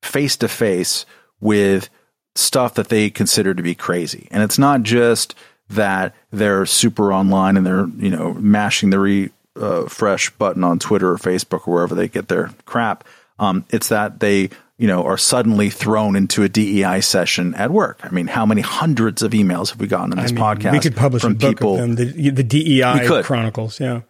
face 0.02 0.36
to 0.36 0.46
face 0.48 1.06
with 1.40 1.88
stuff 2.36 2.74
that 2.74 2.88
they 2.88 3.10
consider 3.10 3.54
to 3.54 3.62
be 3.62 3.74
crazy. 3.74 4.28
And 4.30 4.44
it's 4.44 4.58
not 4.58 4.82
just 4.82 5.34
that 5.70 6.14
they're 6.30 6.66
super 6.66 7.12
online 7.12 7.56
and 7.56 7.66
they're, 7.66 7.88
you 7.96 8.10
know, 8.10 8.34
mashing 8.34 8.90
the 8.90 9.00
re 9.00 9.30
uh, 9.56 9.88
fresh 9.88 10.30
button 10.30 10.62
on 10.62 10.78
Twitter 10.78 11.10
or 11.10 11.16
Facebook 11.16 11.66
or 11.66 11.74
wherever 11.74 11.94
they 11.96 12.06
get 12.08 12.28
their 12.28 12.50
crap. 12.64 13.02
Um, 13.40 13.64
it's 13.70 13.88
that 13.88 14.20
they 14.20 14.50
you 14.78 14.86
know, 14.86 15.04
are 15.04 15.18
suddenly 15.18 15.70
thrown 15.70 16.14
into 16.14 16.44
a 16.44 16.48
DEI 16.48 17.00
session 17.00 17.54
at 17.56 17.70
work. 17.70 17.98
I 18.04 18.10
mean, 18.10 18.28
how 18.28 18.46
many 18.46 18.60
hundreds 18.60 19.22
of 19.22 19.32
emails 19.32 19.70
have 19.70 19.80
we 19.80 19.88
gotten 19.88 20.12
in 20.12 20.18
this 20.18 20.30
I 20.30 20.34
mean, 20.34 20.44
podcast? 20.44 20.72
We 20.72 20.78
could 20.78 20.96
publish 20.96 21.22
from 21.22 21.32
a 21.32 21.34
book 21.34 21.50
people, 21.50 21.76
them, 21.76 21.96
the, 21.96 22.30
the 22.30 22.44
DEI 22.44 23.22
Chronicles. 23.22 23.80
Yeah. 23.80 24.02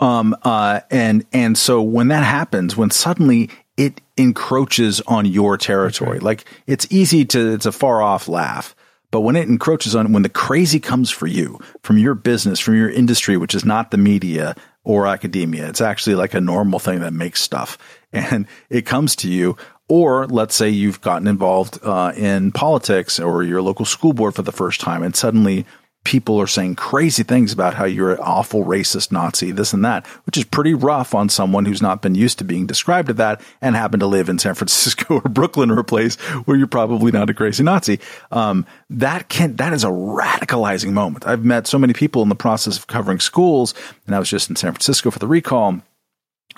Um. 0.00 0.36
Uh. 0.42 0.80
And 0.90 1.24
and 1.32 1.56
so 1.56 1.80
when 1.80 2.08
that 2.08 2.24
happens, 2.24 2.76
when 2.76 2.90
suddenly 2.90 3.50
it 3.76 4.00
encroaches 4.16 5.00
on 5.02 5.26
your 5.26 5.56
territory, 5.56 6.14
right. 6.14 6.22
like 6.22 6.44
it's 6.66 6.86
easy 6.90 7.24
to 7.26 7.54
it's 7.54 7.66
a 7.66 7.72
far 7.72 8.02
off 8.02 8.26
laugh. 8.28 8.74
But 9.12 9.20
when 9.20 9.36
it 9.36 9.48
encroaches 9.48 9.94
on, 9.94 10.12
when 10.12 10.24
the 10.24 10.28
crazy 10.28 10.80
comes 10.80 11.08
for 11.08 11.28
you 11.28 11.60
from 11.82 11.98
your 11.98 12.16
business, 12.16 12.58
from 12.58 12.74
your 12.74 12.90
industry, 12.90 13.36
which 13.36 13.54
is 13.54 13.64
not 13.64 13.92
the 13.92 13.96
media 13.96 14.56
or 14.82 15.06
academia, 15.06 15.68
it's 15.68 15.80
actually 15.80 16.16
like 16.16 16.34
a 16.34 16.40
normal 16.40 16.80
thing 16.80 16.98
that 16.98 17.12
makes 17.12 17.40
stuff 17.40 17.78
and 18.14 18.46
it 18.70 18.86
comes 18.86 19.16
to 19.16 19.30
you, 19.30 19.56
or 19.88 20.26
let's 20.26 20.54
say 20.54 20.68
you've 20.68 21.00
gotten 21.00 21.28
involved 21.28 21.78
uh, 21.82 22.12
in 22.16 22.52
politics 22.52 23.20
or 23.20 23.42
your 23.42 23.62
local 23.62 23.84
school 23.84 24.12
board 24.12 24.34
for 24.34 24.42
the 24.42 24.52
first 24.52 24.80
time, 24.80 25.02
and 25.02 25.14
suddenly 25.14 25.66
people 26.04 26.38
are 26.38 26.46
saying 26.46 26.76
crazy 26.76 27.22
things 27.22 27.52
about 27.52 27.74
how 27.74 27.84
you're 27.84 28.12
an 28.12 28.18
awful 28.18 28.64
racist 28.64 29.10
Nazi, 29.10 29.50
this 29.50 29.72
and 29.72 29.84
that, 29.84 30.06
which 30.26 30.36
is 30.36 30.44
pretty 30.44 30.74
rough 30.74 31.14
on 31.14 31.30
someone 31.30 31.64
who's 31.64 31.82
not 31.82 32.02
been 32.02 32.14
used 32.14 32.38
to 32.38 32.44
being 32.44 32.66
described 32.66 33.08
that 33.08 33.40
and 33.60 33.74
happen 33.74 34.00
to 34.00 34.06
live 34.06 34.28
in 34.28 34.38
San 34.38 34.54
Francisco 34.54 35.14
or 35.24 35.28
Brooklyn 35.28 35.70
or 35.70 35.78
a 35.78 35.84
place 35.84 36.16
where 36.44 36.56
you're 36.56 36.66
probably 36.66 37.10
not 37.10 37.30
a 37.30 37.34
crazy 37.34 37.62
Nazi. 37.62 37.98
Um, 38.30 38.66
that 38.90 39.28
can 39.28 39.56
that 39.56 39.72
is 39.72 39.84
a 39.84 39.88
radicalizing 39.88 40.92
moment. 40.92 41.26
I've 41.26 41.44
met 41.44 41.66
so 41.66 41.78
many 41.78 41.94
people 41.94 42.22
in 42.22 42.28
the 42.28 42.34
process 42.34 42.76
of 42.76 42.86
covering 42.86 43.20
schools, 43.20 43.74
and 44.06 44.14
I 44.14 44.18
was 44.18 44.28
just 44.28 44.50
in 44.50 44.56
San 44.56 44.72
Francisco 44.72 45.10
for 45.10 45.18
the 45.18 45.26
recall. 45.26 45.80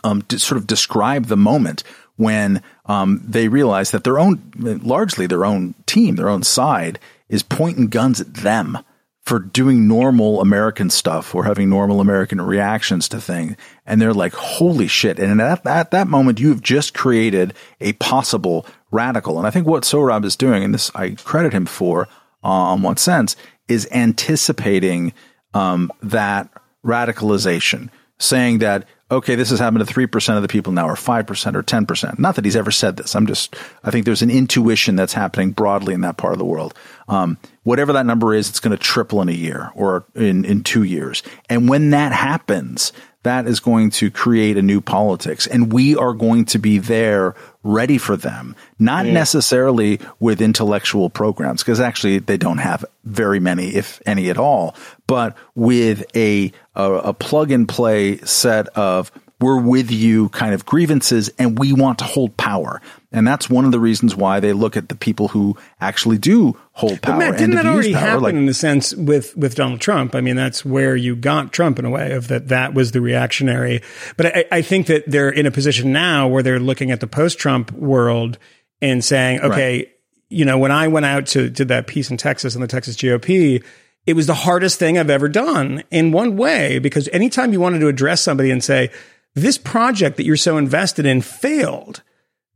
Um, 0.05 0.23
to 0.23 0.39
sort 0.39 0.59
of 0.59 0.67
describe 0.67 1.27
the 1.27 1.39
moment 1.39 1.83
when 2.17 2.63
um, 2.87 3.23
they 3.25 3.49
realize 3.49 3.91
that 3.91 4.05
their 4.05 4.19
own, 4.19 4.53
largely 4.59 5.27
their 5.27 5.45
own 5.45 5.75
team, 5.87 6.17
their 6.17 6.29
own 6.29 6.43
side, 6.43 6.99
is 7.29 7.43
pointing 7.43 7.89
guns 7.89 8.21
at 8.21 8.35
them 8.35 8.79
for 9.27 9.41
doing 9.41 9.89
normal 9.89 10.41
American 10.41 10.89
stuff 10.89 11.35
or 11.35 11.45
having 11.45 11.69
normal 11.69 12.01
American 12.01 12.41
reactions 12.41 13.09
to 13.09 13.21
things. 13.21 13.57
And 13.85 14.01
they're 14.01 14.15
like, 14.15 14.33
holy 14.33 14.87
shit. 14.87 15.19
And 15.19 15.43
at, 15.43 15.67
at 15.67 15.91
that 15.91 16.07
moment, 16.07 16.39
you've 16.39 16.63
just 16.63 16.95
created 16.95 17.53
a 17.81 17.93
possible 17.95 18.65
radical. 18.93 19.37
And 19.37 19.47
I 19.47 19.51
think 19.51 19.67
what 19.67 19.83
Sohrab 19.83 20.25
is 20.25 20.37
doing, 20.37 20.63
and 20.63 20.73
this 20.73 20.93
I 20.95 21.11
credit 21.11 21.53
him 21.53 21.67
for 21.67 22.07
uh, 22.45 22.49
on 22.49 22.83
one 22.83 22.99
sense, 22.99 23.35
is 23.67 23.89
anticipating 23.91 25.13
um, 25.55 25.91
that 26.03 26.49
radicalization, 26.85 27.91
saying 28.19 28.59
that 28.59 28.87
okay, 29.11 29.37
this 29.37 29.51
has 29.51 29.59
happened 29.61 29.87
to 29.87 29.95
3% 29.95 30.37
of 30.37 30.43
the 30.43 30.49
people 30.49 30.73
now, 30.73 30.89
or 30.89 30.95
5% 30.95 31.55
or 31.55 31.63
10%. 31.63 32.19
Not 32.19 32.35
that 32.35 32.45
he's 32.45 32.57
ever 32.57 32.71
said 32.71 32.97
this. 32.97 33.15
I'm 33.15 33.27
just, 33.27 33.55
I 33.85 33.91
think 33.91 34.05
there's 34.05 34.23
an 34.23 34.31
intuition 34.31 34.97
that's 34.97 35.13
happening 35.13 35.53
broadly 35.53 35.95
in 35.95 36.01
that 36.01 36.17
part 36.17 36.33
of 36.33 36.39
the 36.39 36.45
world. 36.45 36.75
Um, 37.09 37.39
whatever 37.63 37.93
that 37.93 38.07
number 38.07 38.35
is, 38.35 38.49
it's 38.49 38.61
going 38.61 38.77
to 38.77 38.83
triple 38.83 39.23
in 39.23 39.29
a 39.29 39.33
year 39.33 39.71
or 39.75 40.05
in, 40.15 40.45
in 40.45 40.65
two 40.65 40.83
years. 40.83 41.23
And 41.49 41.69
when 41.69 41.91
that 41.91 42.13
happens, 42.13 42.93
that 43.23 43.47
is 43.47 43.61
going 43.61 43.91
to 43.91 44.11
create 44.11 44.57
a 44.57 44.63
new 44.63 44.81
politics. 44.81 45.47
And 45.47 45.73
we 45.73 45.97
are 45.97 46.13
going 46.13 46.45
to 46.47 46.59
be 46.59 46.79
there 46.79 47.35
ready 47.67 47.99
for 47.99 48.17
them, 48.17 48.55
not 48.79 49.07
yeah. 49.07 49.13
necessarily 49.13 50.01
with 50.21 50.41
intellectual 50.41 51.11
programs, 51.11 51.63
because 51.63 51.81
actually 51.81 52.19
they 52.21 52.37
don't 52.37 52.59
have 52.59 52.85
very 53.05 53.41
many, 53.41 53.75
if 53.75 54.01
any 54.07 54.31
at 54.31 54.39
all, 54.39 54.75
but 55.07 55.37
with 55.55 56.05
a, 56.15 56.53
a, 56.75 56.93
a 56.93 57.13
plug 57.13 57.51
and 57.51 57.69
play 57.69 58.19
set 58.19 58.69
of 58.69 59.11
we're 59.39 59.61
with 59.61 59.91
you 59.91 60.31
kind 60.31 60.55
of 60.55 60.65
grievances 60.65 61.29
and 61.39 61.59
we 61.59 61.73
want 61.73 61.99
to 61.99 62.05
hold 62.05 62.37
power. 62.39 62.81
And 63.13 63.27
that's 63.27 63.51
one 63.51 63.67
of 63.67 63.73
the 63.73 63.79
reasons 63.79 64.17
why 64.17 64.41
they 64.41 64.53
look 64.53 64.77
at 64.77 64.89
the 64.89 64.95
people 64.95 65.29
who 65.29 65.57
actually 65.81 66.17
do 66.17 66.57
hold 66.73 67.03
power. 67.03 67.15
But 67.15 67.19
Matt, 67.19 67.39
didn't 67.39 67.57
that 67.57 67.67
already 67.67 67.93
power, 67.93 68.01
happen 68.01 68.23
like, 68.23 68.35
in 68.35 68.47
the 68.47 68.55
sense 68.55 68.95
with, 68.95 69.37
with 69.37 69.55
Donald 69.55 69.81
Trump? 69.81 70.15
I 70.15 70.23
mean, 70.23 70.37
that's 70.37 70.65
where 70.65 70.97
you 70.97 71.17
got 71.17 71.53
Trump 71.53 71.79
in 71.79 71.85
a 71.85 71.91
way 71.91 72.13
of 72.13 72.29
that 72.29 72.49
that 72.49 72.73
was 72.73 72.93
the 72.93 73.01
reactionary. 73.01 73.83
But 74.17 74.27
I, 74.37 74.45
I 74.53 74.63
think 74.63 74.87
that 74.87 75.05
they're 75.07 75.31
in 75.31 75.45
a 75.45 75.51
position 75.51 75.93
now 75.93 76.29
where 76.29 76.43
they're 76.43 76.59
looking 76.59 76.91
at 76.91 77.01
the 77.01 77.07
post 77.07 77.39
Trump 77.39 77.73
world 77.73 78.39
and 78.81 79.05
saying, 79.05 79.41
okay, 79.41 79.77
right. 79.79 79.93
you 80.31 80.45
know, 80.47 80.59
when 80.59 80.73
I 80.73 80.89
went 80.89 81.07
out 81.07 81.27
to 81.29 81.51
did 81.51 81.69
that 81.69 81.87
piece 81.87 82.11
in 82.11 82.17
Texas 82.17 82.55
and 82.55 82.63
the 82.63 82.69
Texas 82.69 82.97
GOP, 82.97 83.63
it 84.07 84.15
was 84.15 84.27
the 84.27 84.35
hardest 84.35 84.79
thing 84.79 84.99
I've 84.99 85.11
ever 85.11 85.29
done 85.29 85.83
in 85.91 86.13
one 86.13 86.37
way, 86.37 86.79
because 86.79 87.09
anytime 87.13 87.53
you 87.53 87.61
wanted 87.61 87.81
to 87.81 87.89
address 87.89 88.23
somebody 88.23 88.51
and 88.51 88.63
say, 88.63 88.91
this 89.37 89.59
project 89.59 90.17
that 90.17 90.25
you're 90.25 90.37
so 90.37 90.57
invested 90.57 91.07
in 91.07 91.21
failed, 91.21 92.03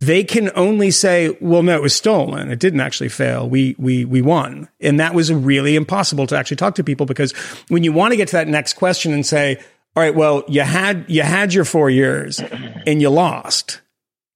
they 0.00 0.24
can 0.24 0.50
only 0.54 0.90
say, 0.90 1.36
well, 1.40 1.62
no, 1.62 1.76
it 1.76 1.82
was 1.82 1.94
stolen. 1.94 2.50
It 2.50 2.58
didn't 2.58 2.80
actually 2.80 3.10
fail. 3.10 3.48
We, 3.48 3.76
we, 3.78 4.06
we 4.06 4.22
won. 4.22 4.68
And 4.80 4.98
that 4.98 5.14
was 5.14 5.30
really 5.30 5.76
impossible 5.76 6.26
to 6.28 6.36
actually 6.36 6.56
talk 6.56 6.74
to 6.76 6.84
people 6.84 7.04
because 7.04 7.32
when 7.68 7.84
you 7.84 7.92
want 7.92 8.12
to 8.12 8.16
get 8.16 8.28
to 8.28 8.36
that 8.36 8.48
next 8.48 8.72
question 8.72 9.12
and 9.12 9.26
say, 9.26 9.58
all 9.94 10.02
right, 10.02 10.14
well, 10.14 10.42
you 10.48 10.62
had, 10.62 11.04
you 11.08 11.22
had 11.22 11.52
your 11.52 11.66
four 11.66 11.90
years 11.90 12.40
and 12.40 13.02
you 13.02 13.10
lost. 13.10 13.82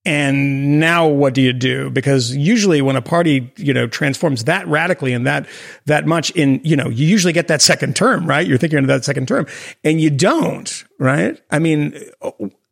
And 0.05 0.79
now 0.79 1.07
what 1.07 1.33
do 1.33 1.41
you 1.41 1.51
do? 1.51 1.89
Because 1.89 2.35
usually 2.35 2.81
when 2.81 2.95
a 2.95 3.01
party, 3.01 3.51
you 3.57 3.73
know, 3.73 3.87
transforms 3.87 4.43
that 4.43 4.67
radically 4.67 5.13
and 5.13 5.25
that, 5.25 5.47
that 5.85 6.05
much 6.05 6.29
in, 6.31 6.61
you 6.63 6.75
know, 6.75 6.89
you 6.89 7.07
usually 7.07 7.33
get 7.33 7.47
that 7.47 7.61
second 7.61 7.95
term, 7.95 8.27
right? 8.27 8.45
You're 8.45 8.59
thinking 8.59 8.79
of 8.79 8.87
that 8.87 9.03
second 9.03 9.27
term 9.27 9.47
and 9.83 9.99
you 9.99 10.11
don't, 10.11 10.83
right? 10.99 11.41
I 11.49 11.57
mean, 11.57 11.99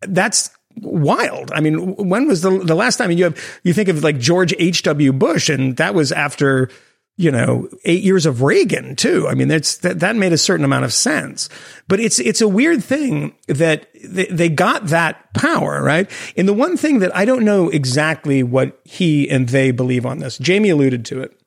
that's 0.02 0.52
wild. 0.78 1.52
I 1.52 1.60
mean, 1.60 1.96
when 1.96 2.28
was 2.28 2.42
the, 2.42 2.52
the 2.60 2.76
last 2.76 2.98
time 2.98 3.10
you 3.10 3.24
have, 3.24 3.60
you 3.64 3.74
think 3.74 3.90
of 3.90 4.04
like 4.04 4.20
George 4.20 4.54
H.W. 4.60 5.14
Bush 5.14 5.50
and 5.50 5.76
that 5.78 5.96
was 5.96 6.12
after, 6.12 6.70
you 7.16 7.32
know, 7.32 7.70
eight 7.86 8.04
years 8.04 8.26
of 8.26 8.42
Reagan 8.42 8.96
too. 8.96 9.28
I 9.28 9.36
mean, 9.36 9.48
that's, 9.48 9.78
that, 9.78 10.00
that 10.00 10.16
made 10.16 10.34
a 10.34 10.38
certain 10.38 10.66
amount 10.66 10.86
of 10.86 10.94
sense, 10.94 11.48
but 11.88 12.00
it's, 12.00 12.20
it's 12.20 12.42
a 12.42 12.48
weird 12.48 12.84
thing 12.84 13.36
that 13.48 13.88
they, 14.04 14.26
they 14.26 14.50
got 14.50 14.88
that 14.88 15.32
power, 15.34 15.84
right? 15.84 16.10
And 16.36 16.48
the 16.48 16.54
one 16.54 16.76
thing 16.76 17.00
that 17.00 17.16
I 17.16 17.26
don't 17.26 17.46
know 17.46 17.70
exactly 17.70 18.42
what 18.42 18.80
he 18.84 19.30
and 19.30 19.50
they 19.50 19.72
believe 19.72 20.06
on 20.06 20.20
this, 20.20 20.40
Jamie 20.40 20.70
alluded 20.70 21.06
to 21.06 21.22
it. 21.22 21.40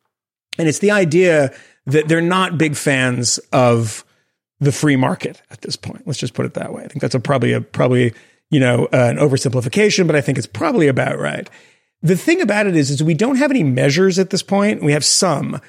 And 0.56 0.68
it's 0.68 0.78
the 0.78 0.92
idea 0.92 1.52
that 1.86 2.08
they're 2.08 2.20
not 2.20 2.58
big 2.58 2.76
fans 2.76 3.38
of 3.52 4.04
the 4.60 4.72
free 4.72 4.96
market 4.96 5.42
at 5.50 5.62
this 5.62 5.76
point. 5.76 6.06
Let's 6.06 6.18
just 6.18 6.34
put 6.34 6.46
it 6.46 6.54
that 6.54 6.72
way. 6.72 6.84
I 6.84 6.88
think 6.88 7.00
that's 7.00 7.14
a 7.14 7.20
probably 7.20 7.52
a, 7.52 7.60
probably, 7.60 8.14
you 8.50 8.60
know, 8.60 8.86
uh, 8.86 9.10
an 9.10 9.16
oversimplification, 9.16 10.06
but 10.06 10.16
I 10.16 10.20
think 10.20 10.38
it's 10.38 10.46
probably 10.46 10.86
about 10.88 11.18
right. 11.18 11.50
The 12.02 12.16
thing 12.16 12.40
about 12.40 12.66
it 12.66 12.76
is, 12.76 12.90
is 12.90 13.02
we 13.02 13.14
don't 13.14 13.36
have 13.36 13.50
any 13.50 13.64
measures 13.64 14.18
at 14.18 14.30
this 14.30 14.42
point. 14.42 14.82
We 14.82 14.92
have 14.92 15.04
some, 15.04 15.60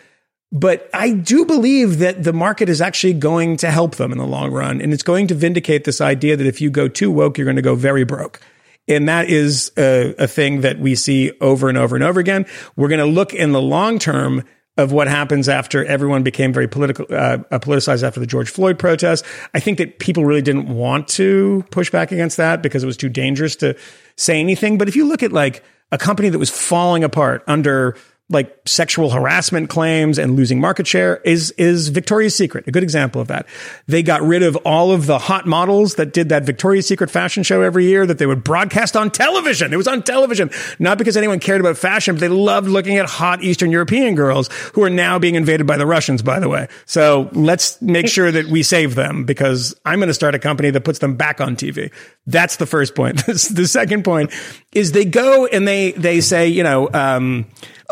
but 0.52 0.90
I 0.94 1.12
do 1.12 1.46
believe 1.46 2.00
that 2.00 2.24
the 2.24 2.34
market 2.34 2.70
is 2.70 2.82
actually 2.82 3.14
going 3.14 3.58
to 3.58 3.72
help 3.72 3.96
them 3.96 4.12
in 4.12 4.18
the 4.18 4.26
long 4.26 4.52
run. 4.52 4.82
And 4.82 4.94
it's 4.94 5.04
going 5.04 5.28
to 5.28 5.36
vindicate 5.36 5.84
this 5.84 6.00
idea 6.02 6.38
that 6.38 6.48
if 6.48 6.62
you 6.62 6.70
go 6.70 6.88
too 6.88 7.12
woke, 7.12 7.38
you're 7.38 7.46
going 7.46 7.56
to 7.56 7.62
go 7.62 7.76
very 7.76 8.04
broke. 8.04 8.40
And 8.88 9.10
that 9.10 9.30
is 9.30 9.72
a, 9.78 10.16
a 10.18 10.28
thing 10.28 10.62
that 10.62 10.80
we 10.80 10.96
see 10.96 11.32
over 11.42 11.68
and 11.68 11.78
over 11.78 11.96
and 11.96 12.04
over 12.04 12.20
again. 12.20 12.46
We're 12.76 12.88
going 12.88 13.00
to 13.00 13.06
look 13.06 13.34
in 13.34 13.52
the 13.52 13.62
long 13.62 14.00
term 14.00 14.44
of 14.78 14.92
what 14.92 15.08
happens 15.08 15.50
after 15.50 15.84
everyone 15.84 16.24
became 16.24 16.54
very 16.54 16.68
political, 16.68 17.06
uh, 17.10 17.40
uh, 17.52 17.60
politicized 17.60 18.04
after 18.04 18.20
the 18.20 18.28
George 18.28 18.50
Floyd 18.50 18.78
protests. 18.78 19.28
I 19.54 19.60
think 19.60 19.80
that 19.80 20.00
people 20.00 20.24
really 20.24 20.44
didn't 20.44 20.70
want 20.70 21.08
to 21.10 21.66
push 21.72 21.90
back 21.90 22.12
against 22.12 22.38
that 22.38 22.62
because 22.62 22.84
it 22.84 22.86
was 22.86 22.96
too 22.96 23.10
dangerous 23.10 23.56
to 23.58 23.76
say 24.16 24.40
anything. 24.40 24.78
But 24.78 24.88
if 24.88 24.96
you 24.96 25.06
look 25.06 25.24
at 25.24 25.34
like 25.34 25.64
a 25.92 25.98
company 25.98 26.30
that 26.30 26.40
was 26.40 26.50
falling 26.50 27.04
apart 27.04 27.44
under 27.48 27.96
like 28.30 28.60
sexual 28.66 29.10
harassment 29.10 29.70
claims 29.70 30.20
and 30.20 30.36
losing 30.36 30.60
market 30.60 30.86
share 30.86 31.18
is 31.18 31.52
is 31.52 31.88
Victoria's 31.88 32.36
Secret, 32.36 32.68
a 32.68 32.72
good 32.72 32.84
example 32.84 33.22
of 33.22 33.30
that. 33.30 33.48
They 33.88 34.04
got 34.04 34.22
rid 34.22 34.44
of 34.44 34.58
all 34.58 34.92
of 34.92 35.06
the 35.06 35.18
hot 35.18 35.46
models 35.46 35.96
that 35.96 36.12
did 36.12 36.28
that 36.30 36.44
Victoria's 36.44 36.86
Secret 36.86 37.10
fashion 37.10 37.44
show 37.44 37.62
every 37.62 37.86
year 37.86 38.06
that 38.06 38.18
they 38.18 38.26
would 38.26 38.44
broadcast 38.44 38.98
on 38.98 39.12
television. 39.12 39.72
It 39.72 39.78
was 39.78 39.88
on 39.88 40.04
television, 40.04 40.50
not 40.78 40.98
because 40.98 41.16
anyone 41.16 41.40
cared 41.40 41.62
about 41.62 41.78
fashion, 41.78 42.16
but 42.16 42.20
they 42.20 42.28
loved 42.28 42.68
looking 42.68 42.98
at 42.98 43.06
hot 43.06 43.44
Eastern 43.44 43.72
European 43.72 44.16
girls 44.16 44.50
who 44.74 44.84
are 44.84 44.90
now 44.90 45.18
being 45.20 45.36
invaded 45.36 45.66
by 45.66 45.78
the 45.78 45.86
Russians, 45.86 46.22
by 46.22 46.40
the 46.40 46.50
way. 46.50 46.68
So 46.86 47.30
let's 47.32 47.82
make 47.82 48.10
sure 48.10 48.30
that 48.30 48.48
we 48.48 48.62
save 48.62 48.96
them 48.96 49.24
because 49.24 49.74
I'm 49.86 50.00
going 50.00 50.10
to 50.10 50.14
start 50.14 50.36
a 50.36 50.40
company 50.40 50.70
that 50.72 50.82
puts 50.82 51.00
them 51.00 51.16
back 51.16 51.40
on 51.40 51.56
TV. 51.56 51.94
That's 52.26 52.58
the 52.58 52.66
first 52.66 52.94
point. 52.94 53.26
the 53.26 53.68
second 53.68 54.04
point 54.04 54.34
is 54.74 54.92
they 54.92 55.06
go 55.06 55.46
and 55.46 55.66
they 55.66 55.94
they 55.94 56.20
say, 56.20 56.50
you 56.50 56.64
know, 56.64 56.90
um, 56.94 57.46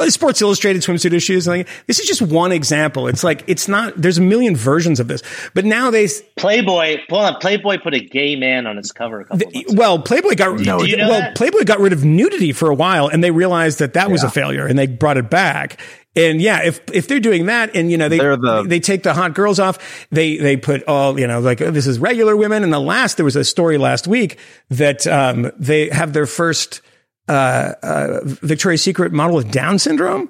Sports 0.09 0.41
Illustrated 0.41 0.81
swimsuit 0.81 1.13
issues. 1.13 1.47
Like 1.47 1.67
this 1.87 1.99
is 1.99 2.07
just 2.07 2.21
one 2.21 2.51
example. 2.51 3.07
It's 3.07 3.23
like 3.23 3.43
it's 3.47 3.67
not. 3.67 3.93
There's 3.95 4.17
a 4.17 4.21
million 4.21 4.55
versions 4.55 4.99
of 4.99 5.07
this, 5.07 5.21
but 5.53 5.65
now 5.65 5.89
they 5.91 6.07
Playboy. 6.35 6.97
Hold 7.09 7.23
on, 7.23 7.35
Playboy 7.39 7.77
put 7.79 7.93
a 7.93 7.99
gay 7.99 8.35
man 8.35 8.67
on 8.67 8.77
its 8.77 8.91
cover. 8.91 9.21
A 9.21 9.25
couple 9.25 9.51
months 9.53 9.73
well, 9.73 9.99
Playboy 9.99 10.35
got 10.35 10.59
No, 10.59 10.83
you 10.83 10.97
know 10.97 11.09
well, 11.09 11.19
that? 11.21 11.35
Playboy 11.35 11.63
got 11.63 11.79
rid 11.79 11.93
of 11.93 12.03
nudity 12.03 12.51
for 12.51 12.69
a 12.69 12.75
while, 12.75 13.07
and 13.07 13.23
they 13.23 13.31
realized 13.31 13.79
that 13.79 13.93
that 13.93 14.11
was 14.11 14.23
a 14.23 14.29
failure, 14.29 14.65
and 14.65 14.77
they 14.77 14.87
brought 14.87 15.17
it 15.17 15.29
back. 15.29 15.79
And 16.17 16.41
yeah, 16.41 16.63
if 16.63 16.79
if 16.93 17.07
they're 17.07 17.19
doing 17.19 17.47
that, 17.47 17.75
and 17.75 17.91
you 17.91 17.97
know 17.97 18.07
they 18.07 18.17
They're 18.17 18.37
the- 18.37 18.63
they 18.63 18.79
take 18.79 19.03
the 19.03 19.13
hot 19.13 19.33
girls 19.33 19.59
off, 19.59 20.07
they 20.11 20.37
they 20.37 20.55
put 20.55 20.83
all 20.83 21.19
you 21.19 21.27
know 21.27 21.41
like 21.41 21.61
oh, 21.61 21.71
this 21.71 21.87
is 21.87 21.99
regular 21.99 22.37
women. 22.37 22.63
And 22.63 22.71
the 22.71 22.79
last 22.79 23.17
there 23.17 23.25
was 23.25 23.35
a 23.35 23.43
story 23.43 23.77
last 23.77 24.07
week 24.07 24.37
that 24.69 25.05
um, 25.07 25.51
they 25.57 25.89
have 25.89 26.13
their 26.13 26.25
first 26.25 26.81
uh, 27.27 27.73
uh, 27.81 28.19
Victoria's 28.23 28.81
Secret 28.81 29.11
model 29.11 29.35
with 29.35 29.51
Down 29.51 29.79
syndrome. 29.79 30.29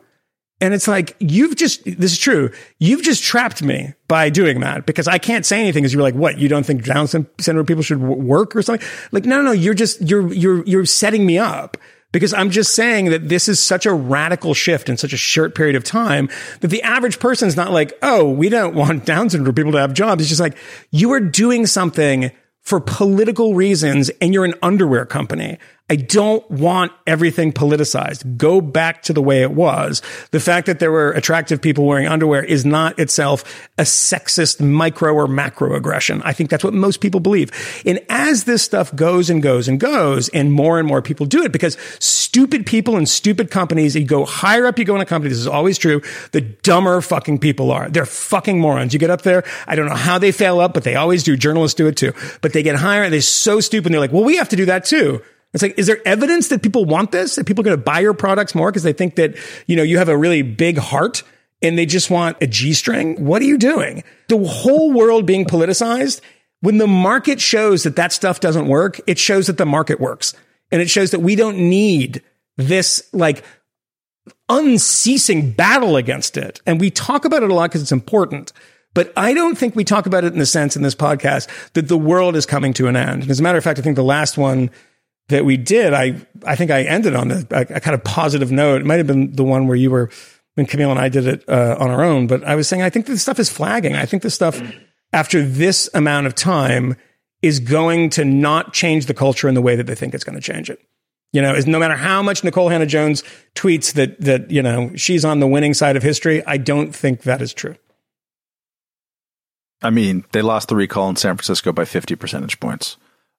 And 0.62 0.74
it's 0.74 0.88
like, 0.88 1.18
you've 1.20 1.56
just, 1.58 1.84
this 1.84 2.14
is 2.14 2.18
true. 2.18 2.50
You've 2.80 3.04
just 3.04 3.24
trapped 3.24 3.62
me 3.62 3.94
by 4.08 4.30
doing 4.30 4.62
that 4.62 4.86
because 4.86 5.08
I 5.08 5.18
can't 5.18 5.46
say 5.46 5.60
anything 5.60 5.84
because 5.84 5.94
you're 5.94 6.02
like, 6.02 6.16
what? 6.16 6.38
You 6.38 6.48
don't 6.48 6.66
think 6.66 6.86
Down 6.86 7.08
syndrome 7.08 7.66
people 7.66 7.84
should 7.84 8.00
w- 8.00 8.22
work 8.22 8.56
or 8.56 8.62
something? 8.62 8.88
Like, 9.12 9.26
no, 9.26 9.38
no, 9.38 9.44
no. 9.44 9.52
You're 9.52 9.74
just, 9.74 10.02
you're, 10.02 10.32
you're, 10.34 10.64
you're 10.66 10.86
setting 10.86 11.26
me 11.26 11.38
up 11.38 11.76
because 12.14 12.34
I'm 12.34 12.50
just 12.50 12.74
saying 12.74 13.10
that 13.10 13.28
this 13.28 13.50
is 13.50 13.62
such 13.62 13.86
a 13.86 13.94
radical 13.94 14.54
shift 14.54 14.88
in 14.88 14.96
such 14.96 15.12
a 15.12 15.18
short 15.18 15.56
period 15.56 15.76
of 15.76 15.84
time 15.84 16.30
that 16.62 16.70
the 16.70 16.82
average 16.84 17.20
person's 17.20 17.58
not 17.58 17.72
like, 17.72 17.92
oh, 18.02 18.30
we 18.30 18.48
don't 18.48 18.76
want 18.76 19.06
Down 19.06 19.30
syndrome 19.30 19.56
people 19.56 19.74
to 19.74 19.80
have 19.80 19.94
jobs. 19.94 20.22
It's 20.22 20.30
just 20.30 20.40
like, 20.40 20.56
you 20.90 21.12
are 21.12 21.20
doing 21.20 21.66
something 21.66 22.32
for 22.62 22.80
political 22.80 23.54
reasons 23.54 24.10
and 24.22 24.34
you're 24.34 24.46
an 24.46 24.56
underwear 24.64 25.06
company. 25.06 25.58
I 25.88 25.98
don't 25.98 26.50
want 26.50 26.94
everything 27.06 27.54
politicized. 27.54 28.38
Go 28.38 28.60
back 28.60 29.04
to 29.04 29.14
the 29.14 29.22
way 29.22 29.44
it 29.44 29.52
was. 29.52 30.02
The 30.32 30.40
fact 30.40 30.66
that 30.66 30.80
there 30.80 30.92
were 30.92 31.12
attractive 31.12 31.62
people 31.62 31.86
wearing 31.86 32.08
underwear 32.08 32.44
is 32.44 32.66
not 32.66 32.98
itself 32.98 33.70
a 33.78 33.84
sexist 33.84 34.60
micro 34.60 35.14
or 35.14 35.28
macro 35.28 35.76
aggression. 35.76 36.24
I 36.24 36.34
think 36.34 36.50
that's 36.50 36.64
what 36.64 36.74
most 36.74 37.02
people 37.02 37.20
believe. 37.20 37.52
And 37.86 38.00
as 38.10 38.46
this 38.46 38.64
stuff 38.64 38.96
goes 38.96 39.30
and 39.30 39.44
goes 39.44 39.68
and 39.68 39.80
goes, 39.80 40.28
and 40.30 40.52
more 40.52 40.80
and 40.80 40.88
more 40.88 41.04
people 41.04 41.28
do 41.28 41.44
it 41.44 41.52
because 41.52 41.78
stupid 42.00 42.66
people 42.66 42.96
and 42.98 43.08
stupid 43.08 43.52
companies, 43.52 43.96
you 43.96 44.06
go 44.06 44.26
higher 44.26 44.66
up 44.66 44.80
you 44.80 44.86
go 44.86 44.96
in 44.96 45.02
a 45.02 45.06
company, 45.06 45.30
this 45.30 45.38
is 45.38 45.48
always 45.48 45.78
true, 45.78 46.02
the 46.32 46.42
dumber 46.42 47.00
fucking 47.00 47.38
people 47.38 47.72
are. 47.72 47.90
They're 47.90 48.08
fucking 48.08 48.60
morons. 48.60 48.92
You 48.92 49.00
get 49.00 49.12
up 49.12 49.22
there, 49.22 49.44
I 49.68 49.76
don't 49.76 49.86
know 49.86 49.96
how 49.96 50.18
they 50.18 50.32
fail 50.32 50.60
up, 50.60 50.74
but 50.74 50.84
they 50.84 50.96
always 50.96 51.22
do. 51.22 51.38
Journalists 51.38 51.76
do 51.76 51.86
it 51.86 51.96
too. 51.96 52.14
But 52.42 52.54
they 52.54 52.64
get 52.64 52.76
higher 52.76 53.04
and 53.04 53.14
they're 53.14 53.22
so 53.22 53.60
stupid. 53.60 53.88
And 53.88 53.94
they're 53.94 54.02
like, 54.02 54.12
well, 54.12 54.24
we 54.24 54.38
have 54.38 54.50
to 54.50 54.56
do 54.56 54.66
that 54.66 54.86
too. 54.86 55.22
It's 55.56 55.64
like, 55.64 55.80
is 55.80 55.88
there 55.88 56.06
evidence 56.06 56.50
that 56.50 56.62
people 56.62 56.84
want 56.84 57.14
this? 57.14 57.36
That 57.36 57.46
people 57.46 57.62
are 57.62 57.64
going 57.64 57.78
to 57.78 57.84
buy 57.84 58.02
your 58.02 58.14
products 58.14 58.54
more 58.54 58.70
because 58.70 58.84
they 58.84 58.92
think 58.92 59.16
that, 59.16 59.38
you 59.68 59.78
know, 59.78 59.84
you 59.84 59.98
have 59.98 60.10
a 60.10 60.18
really 60.18 60.42
big 60.42 60.78
heart 60.78 61.24
and 61.62 61.78
they 61.78 61.86
just 61.86 62.12
want 62.12 62.36
a 62.42 62.48
G 62.48 62.74
string? 62.74 63.24
What 63.24 63.42
are 63.42 63.46
you 63.46 63.58
doing? 63.58 64.04
The 64.28 64.38
whole 64.38 64.92
world 64.92 65.26
being 65.26 65.46
politicized. 65.46 66.20
When 66.60 66.78
the 66.78 66.88
market 66.88 67.40
shows 67.40 67.84
that 67.84 67.96
that 67.96 68.12
stuff 68.12 68.42
doesn't 68.42 68.68
work, 68.68 69.00
it 69.08 69.18
shows 69.18 69.48
that 69.48 69.58
the 69.58 69.66
market 69.66 70.02
works. 70.02 70.34
And 70.74 70.82
it 70.82 70.90
shows 70.90 71.12
that 71.12 71.22
we 71.22 71.38
don't 71.38 71.58
need 71.58 72.22
this 72.58 73.08
like 73.14 73.46
unceasing 74.50 75.52
battle 75.52 75.96
against 75.96 76.36
it. 76.36 76.60
And 76.66 76.82
we 76.82 76.92
talk 76.92 77.24
about 77.24 77.44
it 77.44 77.50
a 77.50 77.54
lot 77.54 77.70
because 77.70 77.82
it's 77.82 77.94
important. 77.94 78.52
But 78.94 79.14
I 79.16 79.34
don't 79.34 79.58
think 79.58 79.74
we 79.74 79.86
talk 79.86 80.06
about 80.06 80.26
it 80.26 80.34
in 80.34 80.40
the 80.40 80.46
sense 80.46 80.76
in 80.76 80.82
this 80.82 80.96
podcast 80.96 81.48
that 81.74 81.88
the 81.88 81.98
world 81.98 82.36
is 82.36 82.46
coming 82.46 82.74
to 82.74 82.88
an 82.88 82.98
end. 82.98 83.30
As 83.30 83.40
a 83.40 83.44
matter 83.44 83.58
of 83.58 83.64
fact, 83.64 83.80
I 83.80 83.82
think 83.82 83.96
the 83.96 84.04
last 84.04 84.38
one 84.38 84.70
that 85.30 85.46
we 85.46 85.58
did, 85.58 85.94
I, 85.94 86.16
I 86.46 86.56
think 86.56 86.72
I 86.72 86.84
ended 86.84 87.16
on 87.16 87.32
a, 87.32 87.46
a, 87.50 87.80
kind 87.80 87.94
of 87.94 88.04
positive 88.04 88.52
note. 88.52 88.82
It 88.82 88.86
might 88.86 88.98
have 88.98 89.08
been 89.08 89.32
the 89.34 89.44
one 89.44 89.68
where 89.68 89.76
you 89.76 89.90
were, 89.90 90.12
when 90.54 90.68
Kmele 90.68 90.92
and 90.92 91.00
I 91.00 91.10
did 91.10 91.28
it 91.28 91.44
uh, 91.50 91.76
on 91.80 91.90
our 91.90 92.04
own. 92.04 92.28
But 92.28 92.44
I 92.44 92.56
was 92.56 92.68
saying, 92.68 92.82
I 92.82 92.90
think 92.90 93.08
this 93.08 93.22
stuff 93.22 93.40
is 93.40 93.50
flagging. 93.50 93.96
I 93.96 94.06
think 94.06 94.24
this 94.24 94.36
stuff, 94.36 94.62
after 95.12 95.42
this 95.42 95.90
amount 95.94 96.28
of 96.28 96.36
time, 96.36 96.96
is 97.42 97.60
going 97.60 98.10
to 98.12 98.26
not 98.26 98.74
change 98.74 99.08
the 99.08 99.14
culture 99.14 99.48
in 99.48 99.56
the 99.56 99.62
way 99.62 99.76
that 99.76 99.88
they 99.88 99.96
think 99.96 100.14
it's 100.14 100.24
going 100.24 100.40
to 100.40 100.42
change 100.42 100.70
it. 100.70 100.80
You 101.34 101.42
know, 101.42 101.54
is 101.54 101.68
no 101.68 101.80
matter 101.80 101.96
how 101.96 102.22
much 102.22 102.44
Nikole 102.44 102.72
Hannah 102.72 102.86
Jones 102.86 103.22
tweets 103.56 103.94
that 103.94 104.20
that 104.22 104.50
you 104.52 104.62
know 104.62 104.96
she's 104.96 105.26
on 105.26 105.42
the 105.42 105.48
winning 105.48 105.74
side 105.74 105.98
of 105.98 106.04
history, 106.04 106.46
I 106.46 106.56
don't 106.56 106.96
think 106.96 107.24
that 107.24 107.42
is 107.42 107.54
true. 107.54 107.76
I 109.82 109.90
mean, 109.90 110.24
they 110.32 110.42
lost 110.42 110.70
the 110.70 110.76
recall 110.76 111.10
in 111.10 111.18
San 111.18 111.36
Francisco 111.36 111.74
by 111.74 111.84
50 111.84 112.16
percentage 112.16 112.60
points. 112.62 112.96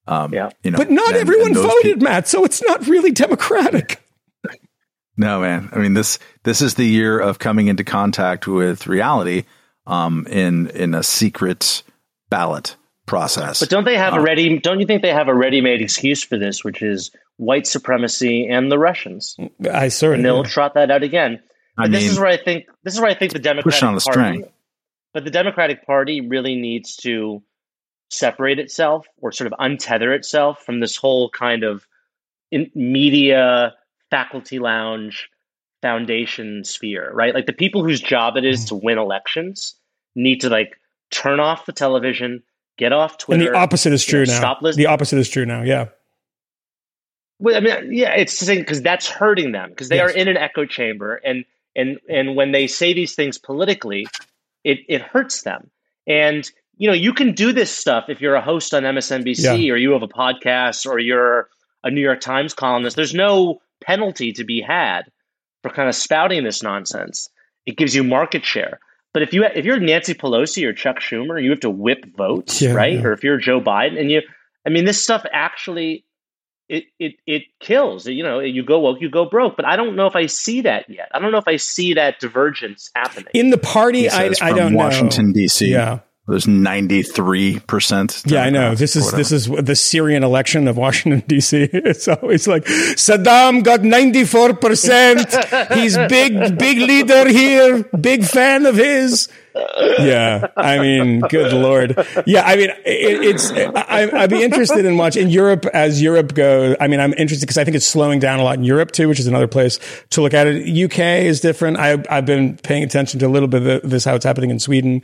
Um, 0.07 0.33
Yeah. 0.33 0.49
you 0.63 0.71
know, 0.71 0.77
But 0.77 0.89
not 0.89 1.09
and- 1.09 1.17
everyone 1.17 1.47
and 1.47 1.55
voted, 1.57 1.81
peop- 1.83 2.01
Matt, 2.01 2.27
so 2.27 2.45
it's 2.45 2.63
not 2.63 2.87
really 2.87 3.11
democratic. 3.11 4.01
No, 5.19 5.41
man. 5.41 5.69
I 5.73 5.79
mean 5.79 5.95
this 5.95 6.19
this 6.43 6.61
is 6.61 6.75
the 6.75 6.85
year 6.85 7.19
of 7.19 7.39
coming 7.39 7.67
into 7.69 7.83
contact 7.83 8.45
with 8.47 8.85
reality 8.85 9.45
um, 9.87 10.27
in 10.29 10.67
in 10.69 10.93
a 10.93 11.01
secret 11.01 11.81
ballot 12.29 12.75
process. 13.07 13.59
But 13.59 13.69
don't 13.69 13.83
they 13.85 13.97
have 13.97 14.13
a 14.13 14.21
ready? 14.21 14.59
Don't 14.59 14.79
you 14.79 14.85
think 14.85 15.01
they 15.01 15.11
have 15.13 15.27
a 15.27 15.33
ready-made 15.33 15.81
excuse 15.81 16.23
for 16.23 16.37
this, 16.37 16.63
which 16.63 16.83
is 16.83 17.09
white 17.37 17.65
supremacy 17.65 18.47
and 18.47 18.71
the 18.71 18.77
Russians? 18.77 19.35
I 19.71 19.87
certainly 19.87 20.17
And 20.17 20.25
they'll 20.25 20.43
trot 20.43 20.75
that 20.75 20.91
out 20.91 21.01
again. 21.01 21.41
But 21.75 21.85
I 21.85 21.87
this 21.87 22.03
mean- 22.03 22.11
is 22.11 22.19
where 22.19 22.29
I 22.29 22.37
think 22.37 22.65
this 22.83 22.93
is 22.93 22.99
where 23.01 23.09
I 23.09 23.15
think 23.15 23.33
the 23.33 23.39
Democratic 23.39 23.81
on 23.83 23.97
a 23.97 23.99
Party, 23.99 24.11
string. 24.11 24.43
but 25.15 25.23
the 25.25 25.31
Democratic 25.31 25.83
Party 25.83 26.21
really 26.21 26.55
needs 26.55 26.95
to 26.97 27.41
separate 28.09 28.59
itself 28.59 29.07
or 29.21 29.31
sort 29.31 29.51
of 29.51 29.59
untether 29.59 30.15
itself 30.15 30.63
from 30.63 30.79
this 30.79 30.95
whole 30.95 31.29
kind 31.29 31.63
of 31.63 31.85
in 32.51 32.71
media 32.73 33.73
faculty 34.09 34.59
lounge 34.59 35.29
foundation 35.81 36.63
sphere, 36.63 37.11
right? 37.13 37.33
Like 37.33 37.45
the 37.45 37.53
people 37.53 37.83
whose 37.83 38.01
job 38.01 38.37
it 38.37 38.45
is 38.45 38.65
mm. 38.65 38.67
to 38.69 38.75
win 38.75 38.97
elections 38.97 39.75
need 40.15 40.41
to 40.41 40.49
like 40.49 40.79
turn 41.11 41.39
off 41.39 41.65
the 41.65 41.73
television, 41.73 42.43
get 42.77 42.93
off 42.93 43.17
Twitter. 43.17 43.45
and 43.45 43.55
the 43.55 43.57
opposite 43.57 43.93
is 43.93 44.07
you 44.07 44.11
true 44.11 44.25
know, 44.25 44.33
now. 44.33 44.39
Stop 44.39 44.61
listening. 44.61 44.85
The 44.85 44.89
opposite 44.89 45.19
is 45.19 45.29
true 45.29 45.45
now. 45.45 45.63
Yeah. 45.63 45.89
Well, 47.39 47.55
I 47.55 47.59
mean, 47.59 47.93
yeah, 47.93 48.15
it's 48.15 48.33
saying 48.33 48.59
because 48.59 48.81
that's 48.81 49.07
hurting 49.07 49.51
them 49.51 49.69
because 49.69 49.89
they 49.89 49.97
Yes. 49.97 50.11
are 50.11 50.17
in 50.17 50.27
an 50.27 50.37
echo 50.37 50.65
chamber, 50.65 51.15
and 51.23 51.45
and 51.75 51.99
and 52.09 52.35
when 52.35 52.51
they 52.51 52.65
say 52.65 52.93
these 52.93 53.13
things 53.13 53.37
politically, 53.37 54.07
it 54.63 54.79
it 54.87 55.01
hurts 55.01 55.43
them. 55.43 55.69
And 56.07 56.49
you 56.77 56.87
know, 56.87 56.93
you 56.93 57.13
can 57.13 57.33
do 57.33 57.51
this 57.51 57.71
stuff 57.71 58.05
if 58.09 58.21
you're 58.21 58.35
a 58.35 58.41
host 58.41 58.73
on 58.73 58.83
MSNBC 58.83 59.65
Yeah. 59.65 59.73
or 59.73 59.77
you 59.77 59.91
have 59.91 60.03
a 60.03 60.07
podcast 60.07 60.85
or 60.85 60.99
you're 60.99 61.49
a 61.83 61.91
New 61.91 62.01
York 62.01 62.21
Times 62.21 62.53
columnist. 62.53 62.95
There's 62.95 63.13
no 63.13 63.61
penalty 63.81 64.33
to 64.33 64.43
be 64.43 64.61
had 64.61 65.03
for 65.63 65.69
kind 65.69 65.89
of 65.89 65.95
spouting 65.95 66.43
this 66.43 66.61
nonsense. 66.63 67.29
It 67.65 67.77
gives 67.77 67.95
you 67.95 68.03
market 68.03 68.45
share. 68.45 68.79
But 69.13 69.23
if 69.23 69.33
you 69.33 69.43
if 69.45 69.65
you're 69.65 69.79
Nancy 69.79 70.13
Pelosi 70.13 70.65
or 70.67 70.73
Chuck 70.73 70.97
Schumer, 70.99 71.41
you 71.41 71.49
have 71.49 71.61
to 71.61 71.69
whip 71.69 72.05
votes, 72.15 72.61
Yeah, 72.61 72.73
right? 72.73 72.93
yeah. 72.93 73.03
Or 73.03 73.13
if 73.13 73.23
you're 73.23 73.37
Joe 73.37 73.59
Biden, 73.59 73.99
and 73.99 74.11
you, 74.11 74.21
I 74.65 74.69
mean, 74.69 74.85
this 74.85 75.01
stuff 75.01 75.25
actually 75.31 76.03
it 76.69 76.83
it 76.99 77.15
it 77.25 77.43
kills. 77.59 78.05
You 78.05 78.21
know, 78.23 78.39
you 78.39 78.63
go 78.63 78.79
woke, 78.79 79.01
you 79.01 79.09
go 79.09 79.25
broke. 79.25 79.55
But 79.55 79.65
I 79.65 79.75
don't 79.75 79.95
know 79.95 80.05
if 80.05 80.15
I 80.15 80.27
see 80.27 80.61
that 80.61 80.87
yet. 80.89 81.09
I 81.13 81.19
don't 81.19 81.31
know 81.31 81.37
if 81.39 81.47
I 81.47 81.55
see 81.55 81.93
that 81.95 82.19
divergence 82.19 82.91
happening. 82.93 83.29
In 83.33 83.49
the 83.49 83.57
party, 83.57 84.01
He 84.01 84.09
I, 84.09 84.27
says 84.27 84.41
I 84.41 84.49
from 84.49 84.57
don't 84.57 84.71
know 84.73 84.77
Washington 84.77 85.27
know. 85.27 85.33
D.C. 85.33 85.71
Yeah. 85.71 85.99
There's 86.27 86.45
93 86.45 87.61
percent. 87.61 88.21
Yeah, 88.25 88.43
I 88.43 88.49
know. 88.49 88.75
This 88.75 88.97
is 88.97 89.13
this 89.13 89.31
is 89.31 89.47
the 89.47 89.77
Syrian 89.77 90.23
election 90.23 90.67
of 90.67 90.75
Washington 90.75 91.23
D.C. 91.25 91.69
It's 91.73 92.05
always 92.09 92.49
like 92.49 92.65
Saddam 92.65 93.63
got 93.63 93.81
ninety 93.83 94.25
four 94.25 94.53
percent. 94.53 95.25
He's 95.73 95.95
big, 95.95 96.57
big 96.57 96.79
leader 96.79 97.29
here. 97.29 97.83
Big 97.83 98.25
fan 98.25 98.65
of 98.65 98.75
his. 98.75 99.29
Yeah, 99.99 100.47
I 100.57 100.79
mean, 100.79 101.21
good 101.21 101.53
lord. 101.53 101.97
Yeah, 102.25 102.43
I 102.45 102.57
mean, 102.57 102.71
it, 102.85 103.23
it's. 103.23 103.49
I, 103.51 104.09
I'd 104.13 104.29
be 104.29 104.43
interested 104.43 104.83
in 104.83 104.97
watching 104.97 105.29
Europe 105.29 105.65
as 105.67 106.01
Europe 106.01 106.33
goes. 106.33 106.75
I 106.81 106.89
mean, 106.89 106.99
I'm 106.99 107.13
interested 107.13 107.45
because 107.45 107.57
I 107.57 107.63
think 107.63 107.75
it's 107.75 107.87
slowing 107.87 108.19
down 108.19 108.41
a 108.41 108.43
lot 108.43 108.57
in 108.57 108.65
Europe 108.65 108.91
too, 108.91 109.07
which 109.07 109.21
is 109.21 109.27
another 109.27 109.47
place 109.47 109.79
to 110.09 110.21
look 110.21 110.33
at 110.33 110.45
it. 110.45 110.67
UK 110.67 111.23
is 111.23 111.39
different. 111.39 111.77
I, 111.77 112.03
I've 112.09 112.25
been 112.25 112.57
paying 112.57 112.83
attention 112.83 113.21
to 113.21 113.27
a 113.27 113.29
little 113.29 113.47
bit 113.47 113.83
of 113.83 113.89
this 113.89 114.03
how 114.03 114.15
it's 114.15 114.25
happening 114.25 114.49
in 114.49 114.59
Sweden 114.59 115.01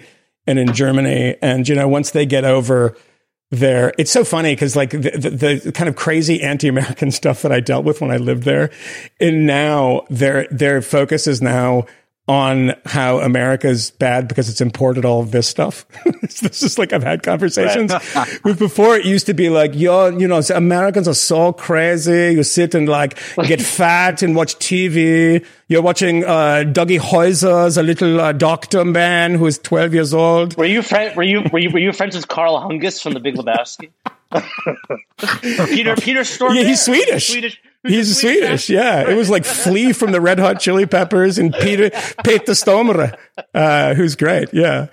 and 0.47 0.59
in 0.59 0.73
Germany, 0.73 1.35
and 1.41 1.67
you 1.67 1.75
know, 1.75 1.87
once 1.87 2.11
they 2.11 2.25
get 2.25 2.45
over 2.45 2.95
there. 3.53 3.93
It's 3.99 4.11
so 4.11 4.23
funny 4.23 4.55
because 4.55 4.75
like 4.75 4.89
the, 4.89 4.97
the, 4.97 5.61
the 5.65 5.71
kind 5.71 5.87
of 5.87 5.95
crazy 5.95 6.41
anti-American 6.41 7.11
stuff 7.19 7.43
that 7.43 7.51
I 7.51 7.59
dealt 7.59 7.85
with 7.85 8.01
when 8.01 8.11
I 8.11 8.17
lived 8.17 8.43
there, 8.43 8.71
and 9.19 9.45
now 9.45 10.05
their 10.09 10.47
their 10.49 10.81
focus 10.81 11.27
is 11.27 11.41
now 11.41 11.85
on 12.27 12.73
how 12.85 13.19
America's 13.19 13.91
bad 13.91 14.29
because 14.29 14.47
it's 14.47 14.61
imported 14.61 15.03
all 15.03 15.19
of 15.19 15.31
this 15.31 15.45
stuff. 15.45 15.85
this 16.21 16.63
is 16.63 16.79
like 16.79 16.93
I've 16.93 17.03
had 17.03 17.21
conversations 17.21 17.91
with 18.43 18.59
before. 18.59 18.95
It 18.95 19.05
used 19.05 19.25
to 19.25 19.33
be 19.33 19.49
like, 19.49 19.75
yo, 19.75 20.07
you 20.07 20.27
know, 20.27 20.41
Americans 20.55 21.07
are 21.07 21.13
so 21.13 21.51
crazy. 21.51 22.33
You 22.33 22.43
sit 22.43 22.75
and 22.75 22.87
like 22.87 23.19
get 23.45 23.61
fat 23.61 24.21
and 24.21 24.35
watch 24.37 24.55
TV. 24.55 25.45
You're 25.67 25.81
watching 25.81 26.23
uh, 26.23 26.63
Doogie 26.65 26.99
Howser's 26.99 27.77
a 27.77 27.83
little 27.83 28.21
uh, 28.21 28.31
doctor 28.31 28.85
man 28.85 29.35
who 29.35 29.45
is 29.45 29.57
12 29.59 29.93
years 29.93 30.13
old. 30.13 30.55
Were 30.55 30.65
you 30.65 30.81
friend? 30.81 31.15
Were 31.17 31.23
you 31.23 31.43
were 31.51 31.59
you 31.59 31.71
were 31.71 31.79
you 31.79 31.91
friends 31.91 32.15
with 32.15 32.29
Karl 32.29 32.57
Hungus 32.61 33.01
from 33.01 33.13
The 33.13 33.19
Big 33.19 33.35
Lebowski? 33.35 33.89
Peter 35.67 35.95
Peter 35.95 36.23
Storm. 36.23 36.55
Yeah, 36.55 36.63
he's 36.63 36.81
Swedish. 36.81 37.27
Swedish 37.27 37.59
He's 37.85 38.19
Swedish. 38.19 38.69
Yeah. 38.69 39.09
It 39.09 39.15
was 39.15 39.29
like 39.29 39.45
Flea 39.45 39.93
from 39.93 40.11
the 40.11 40.21
Red 40.21 40.39
Hot 40.39 40.59
Chili 40.59 40.85
Peppers 40.85 41.37
and 41.37 41.53
Peter, 41.53 41.89
Peter 42.23 42.53
Stormare, 42.53 43.17
uh, 43.53 43.93
who's 43.93 44.15
great. 44.15 44.53
Yeah. 44.53 44.87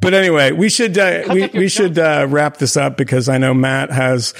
But 0.00 0.14
anyway, 0.14 0.52
we 0.52 0.68
should, 0.68 0.96
uh, 0.96 1.24
we, 1.32 1.46
we 1.48 1.68
should, 1.68 1.98
uh, 1.98 2.26
wrap 2.28 2.58
this 2.58 2.76
up 2.76 2.96
because 2.96 3.28
I 3.28 3.38
know 3.38 3.52
Matt 3.52 3.90
has, 3.90 4.32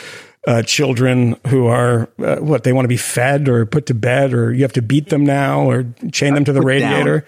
uh, 0.46 0.62
children 0.62 1.36
who 1.48 1.66
are 1.66 2.08
uh, 2.20 2.36
what 2.36 2.62
they 2.62 2.72
want 2.72 2.84
to 2.84 2.88
be 2.88 2.96
fed 2.96 3.48
or 3.48 3.66
put 3.66 3.86
to 3.86 3.94
bed 3.94 4.32
or 4.32 4.52
you 4.52 4.62
have 4.62 4.72
to 4.72 4.82
beat 4.82 5.08
them 5.08 5.24
now 5.24 5.68
or 5.68 5.84
chain 6.12 6.34
them 6.34 6.44
to 6.44 6.52
the 6.52 6.60
Put 6.60 6.66
radiator. 6.66 7.26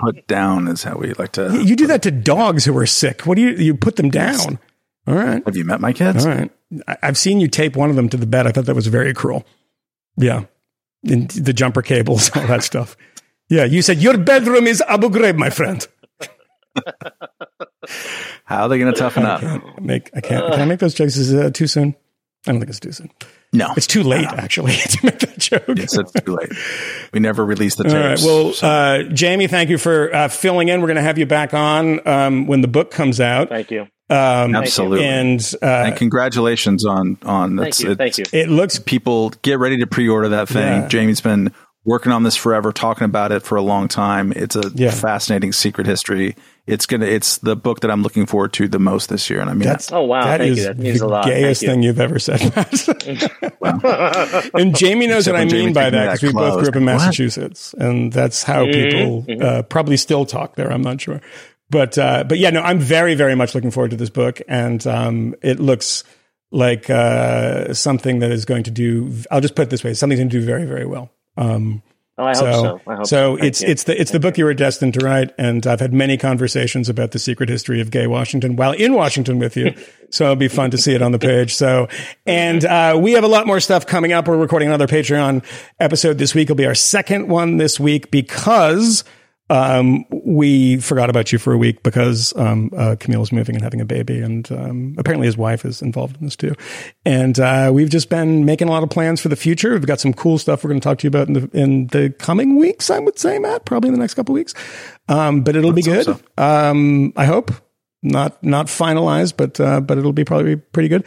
Put 0.00 0.26
down 0.26 0.66
is 0.68 0.82
how 0.82 0.96
we 0.96 1.12
like 1.14 1.32
to. 1.32 1.62
You 1.62 1.76
do 1.76 1.86
that 1.88 2.00
to 2.02 2.10
dogs 2.10 2.64
who 2.64 2.76
are 2.78 2.86
sick. 2.86 3.26
What 3.26 3.36
do 3.36 3.42
you 3.42 3.50
you 3.50 3.74
put 3.74 3.96
them 3.96 4.08
down? 4.08 4.58
All 5.06 5.14
right. 5.14 5.42
Have 5.44 5.56
you 5.56 5.64
met 5.64 5.80
my 5.82 5.92
kids? 5.92 6.24
All 6.24 6.32
right. 6.32 6.50
I, 6.88 6.96
I've 7.02 7.18
seen 7.18 7.40
you 7.40 7.48
tape 7.48 7.76
one 7.76 7.90
of 7.90 7.96
them 7.96 8.08
to 8.08 8.16
the 8.16 8.26
bed. 8.26 8.46
I 8.46 8.52
thought 8.52 8.64
that 8.66 8.74
was 8.74 8.86
very 8.86 9.12
cruel. 9.12 9.44
Yeah. 10.16 10.44
And 11.08 11.30
the 11.30 11.52
jumper 11.52 11.82
cables, 11.82 12.30
all 12.36 12.46
that 12.46 12.62
stuff. 12.62 12.96
Yeah. 13.48 13.64
You 13.64 13.82
said 13.82 13.98
your 13.98 14.18
bedroom 14.18 14.66
is 14.66 14.82
Abu 14.86 15.08
Ghraib, 15.10 15.36
my 15.36 15.50
friend. 15.50 15.86
How 18.44 18.62
are 18.64 18.68
they 18.68 18.78
going 18.78 18.92
to 18.92 18.98
toughen 18.98 19.24
up? 19.24 19.40
Can't 19.40 19.82
make 19.82 20.10
I 20.14 20.20
can't. 20.20 20.52
Can 20.52 20.60
I 20.60 20.64
make 20.64 20.80
those 20.80 20.94
jokes? 20.94 21.16
Is 21.16 21.32
it 21.32 21.54
too 21.54 21.66
soon? 21.66 21.94
I 22.46 22.52
don't 22.52 22.60
think 22.60 22.70
it's 22.70 22.80
too 22.80 22.92
soon. 22.92 23.10
No, 23.52 23.72
It's 23.76 23.86
too 23.88 24.02
late, 24.04 24.26
actually, 24.26 24.72
to 24.76 24.98
make 25.04 25.18
that 25.20 25.36
joke. 25.38 25.64
Yes, 25.76 25.96
it's 25.98 26.12
too 26.12 26.36
late. 26.36 26.52
We 27.12 27.18
never 27.20 27.44
released 27.44 27.78
the 27.78 27.88
All 27.88 27.94
right. 27.94 28.10
tapes. 28.10 28.24
Well, 28.24 28.52
so- 28.52 28.66
uh, 28.68 29.02
Jamie, 29.12 29.48
thank 29.48 29.70
you 29.70 29.76
for 29.78 30.14
uh, 30.14 30.28
filling 30.28 30.68
in. 30.68 30.80
We're 30.80 30.86
going 30.86 30.96
to 30.96 31.02
have 31.02 31.18
you 31.18 31.26
back 31.26 31.52
on 31.52 32.06
um, 32.06 32.46
when 32.46 32.60
the 32.60 32.68
book 32.68 32.90
comes 32.92 33.20
out. 33.20 33.48
Thank 33.48 33.70
you. 33.72 33.88
Um, 34.10 34.54
absolutely. 34.56 35.04
And 35.06 35.40
uh, 35.62 35.66
and 35.86 35.96
congratulations 35.96 36.84
on 36.84 37.16
on 37.22 37.56
Thank 37.56 37.68
it's- 37.68 37.80
you. 37.80 37.90
it's- 37.92 38.16
Thank 38.16 38.32
you. 38.32 38.38
it 38.38 38.48
looks 38.48 38.78
People 38.78 39.30
get 39.42 39.58
ready 39.58 39.78
to 39.78 39.86
pre-order 39.86 40.28
that 40.30 40.48
thing. 40.48 40.82
Yeah. 40.82 40.88
Jamie's 40.88 41.20
been 41.20 41.52
working 41.84 42.12
on 42.12 42.22
this 42.24 42.36
forever, 42.36 42.72
talking 42.72 43.04
about 43.06 43.32
it 43.32 43.42
for 43.42 43.56
a 43.56 43.62
long 43.62 43.88
time. 43.88 44.32
It's 44.36 44.56
a 44.56 44.70
Yeah. 44.74 44.90
fascinating 44.90 45.52
secret 45.52 45.86
history. 45.86 46.34
It's 46.66 46.86
gonna. 46.86 47.06
It's 47.06 47.38
the 47.38 47.56
book 47.56 47.80
that 47.80 47.90
I'm 47.90 48.02
looking 48.02 48.26
forward 48.26 48.52
to 48.54 48.68
the 48.68 48.78
most 48.78 49.08
this 49.08 49.28
year, 49.30 49.40
and 49.40 49.48
I 49.50 49.54
mean, 49.54 49.66
That's 49.68 49.90
Oh, 49.90 50.02
wow. 50.02 50.22
That 50.24 50.38
Thank 50.40 50.52
is 50.52 50.58
you. 50.58 50.64
That 50.64 50.78
means 50.78 51.00
the 51.00 51.06
a 51.06 51.08
lot. 51.08 51.24
gayest 51.24 51.62
Thank 51.62 51.70
thing 51.72 51.82
you've 51.82 51.98
ever 51.98 52.18
said. 52.20 52.40
Matt. 52.54 54.50
and 54.54 54.76
Jamie 54.76 55.06
knows 55.06 55.26
Except 55.26 55.34
what 55.34 55.40
I 55.40 55.44
Jamie 55.46 55.64
mean 55.66 55.72
by 55.72 55.90
that 55.90 55.90
that 55.90 56.12
because 56.20 56.22
we 56.22 56.32
both 56.32 56.58
grew 56.60 56.68
up 56.68 56.76
in 56.76 56.84
What? 56.84 56.92
Massachusetts, 56.96 57.74
and 57.78 58.12
that's 58.12 58.42
how 58.44 58.66
Mm-hmm. 58.66 59.26
people 59.26 59.46
uh, 59.46 59.62
probably 59.62 59.96
still 59.96 60.24
talk 60.26 60.54
there. 60.56 60.70
I'm 60.72 60.82
not 60.82 61.00
sure, 61.00 61.20
but 61.70 61.96
uh, 61.96 62.24
but 62.24 62.38
yeah, 62.38 62.50
no, 62.50 62.60
I'm 62.60 62.78
very 62.78 63.14
very 63.14 63.34
much 63.34 63.54
looking 63.54 63.70
forward 63.70 63.92
to 63.92 63.96
this 63.96 64.10
book, 64.10 64.40
and 64.48 64.84
um, 64.86 65.34
it 65.42 65.60
looks 65.60 66.04
like 66.50 66.90
uh, 66.90 67.72
something 67.74 68.18
that 68.18 68.32
is 68.32 68.44
going 68.44 68.64
to 68.64 68.70
do. 68.70 69.12
I'll 69.30 69.40
just 69.40 69.54
put 69.54 69.62
it 69.62 69.70
this 69.70 69.84
way: 69.84 69.94
something 69.94 70.18
to 70.18 70.24
do 70.24 70.44
very 70.44 70.66
very 70.66 70.86
well. 70.86 71.10
Um, 71.36 71.82
Oh, 72.20 72.24
I 72.24 72.36
hope 72.36 72.36
so. 72.36 72.80
I 72.86 72.96
hope 72.96 73.06
so 73.06 73.36
Thank 73.36 73.48
it's 73.48 73.62
you. 73.62 73.68
it's 73.68 73.84
the 73.84 73.98
it's 73.98 74.10
the 74.10 74.20
book 74.20 74.36
you 74.36 74.44
were 74.44 74.52
destined 74.52 74.92
to 74.94 75.00
write, 75.00 75.32
and 75.38 75.66
I've 75.66 75.80
had 75.80 75.94
many 75.94 76.18
conversations 76.18 76.90
about 76.90 77.12
the 77.12 77.18
secret 77.18 77.48
history 77.48 77.80
of 77.80 77.90
gay 77.90 78.06
Washington 78.06 78.56
while 78.56 78.72
in 78.72 78.92
Washington 78.92 79.38
with 79.38 79.56
you. 79.56 79.74
so 80.10 80.24
it'll 80.24 80.36
be 80.36 80.48
fun 80.48 80.70
to 80.72 80.78
see 80.78 80.94
it 80.94 81.00
on 81.00 81.12
the 81.12 81.18
page. 81.18 81.54
So, 81.54 81.88
and 82.26 82.62
uh, 82.62 82.98
we 83.00 83.12
have 83.12 83.24
a 83.24 83.28
lot 83.28 83.46
more 83.46 83.58
stuff 83.58 83.86
coming 83.86 84.12
up. 84.12 84.28
We're 84.28 84.36
recording 84.36 84.68
another 84.68 84.86
Patreon 84.86 85.42
episode 85.78 86.18
this 86.18 86.34
week. 86.34 86.46
It'll 86.46 86.56
be 86.56 86.66
our 86.66 86.74
second 86.74 87.28
one 87.28 87.56
this 87.56 87.80
week 87.80 88.10
because. 88.10 89.02
Um, 89.50 90.04
we 90.10 90.76
forgot 90.76 91.10
about 91.10 91.32
you 91.32 91.38
for 91.38 91.52
a 91.52 91.58
week 91.58 91.82
because 91.82 92.34
um, 92.36 92.70
uh, 92.72 92.94
Kmele's 92.98 93.32
moving 93.32 93.56
and 93.56 93.64
having 93.64 93.80
a 93.80 93.84
baby, 93.84 94.20
and 94.20 94.50
um, 94.52 94.94
apparently 94.96 95.26
his 95.26 95.36
wife 95.36 95.64
is 95.64 95.82
involved 95.82 96.16
in 96.18 96.24
this 96.24 96.36
too. 96.36 96.54
And 97.04 97.38
uh, 97.40 97.72
we've 97.74 97.90
just 97.90 98.08
been 98.08 98.44
making 98.44 98.68
a 98.68 98.70
lot 98.70 98.84
of 98.84 98.90
plans 98.90 99.20
for 99.20 99.28
the 99.28 99.34
future. 99.34 99.72
We've 99.72 99.84
got 99.84 99.98
some 99.98 100.14
cool 100.14 100.38
stuff 100.38 100.62
we're 100.62 100.70
going 100.70 100.80
to 100.80 100.84
talk 100.84 100.98
to 100.98 101.04
you 101.04 101.08
about 101.08 101.26
in 101.26 101.34
the 101.34 101.50
in 101.52 101.86
the 101.88 102.14
coming 102.18 102.56
weeks. 102.58 102.90
I 102.90 103.00
would 103.00 103.18
say, 103.18 103.40
Matt, 103.40 103.64
probably 103.64 103.88
in 103.88 103.94
the 103.94 104.00
next 104.00 104.14
couple 104.14 104.34
of 104.34 104.38
weeks. 104.38 104.54
Um, 105.08 105.42
but 105.42 105.56
it'll 105.56 105.72
be 105.72 105.82
good. 105.82 106.06
hope 106.06 106.22
Um, 106.38 107.12
I 107.16 107.24
hope 107.24 107.50
not 108.04 108.42
not 108.44 108.66
finalized, 108.66 109.36
but 109.36 109.58
uh, 109.58 109.80
but 109.80 109.98
it'll 109.98 110.12
be 110.12 110.24
probably 110.24 110.54
pretty 110.54 110.88
good. 110.88 111.04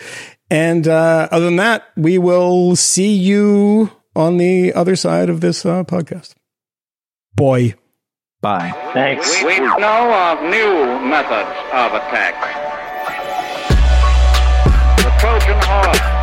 And 0.50 0.86
uh, 0.86 1.30
other 1.32 1.46
than 1.46 1.56
that, 1.56 1.86
we 1.96 2.18
will 2.18 2.76
see 2.76 3.14
you 3.14 3.90
on 4.16 4.38
the 4.38 4.74
other 4.74 4.98
side 4.98 5.30
of 5.30 5.40
this 5.40 5.66
uh, 5.66 5.86
podcast. 5.86 6.34
Boy. 7.36 7.76
Bye. 8.44 8.70
Thanks. 8.94 9.42
We 9.42 9.58
know 9.58 10.12
of 10.12 10.44
new 10.44 11.00
methods 11.08 11.50
of 11.72 11.96
attack. 11.96 12.36
The 15.00 15.12
Trojan 15.18 15.60
horse, 15.64 16.04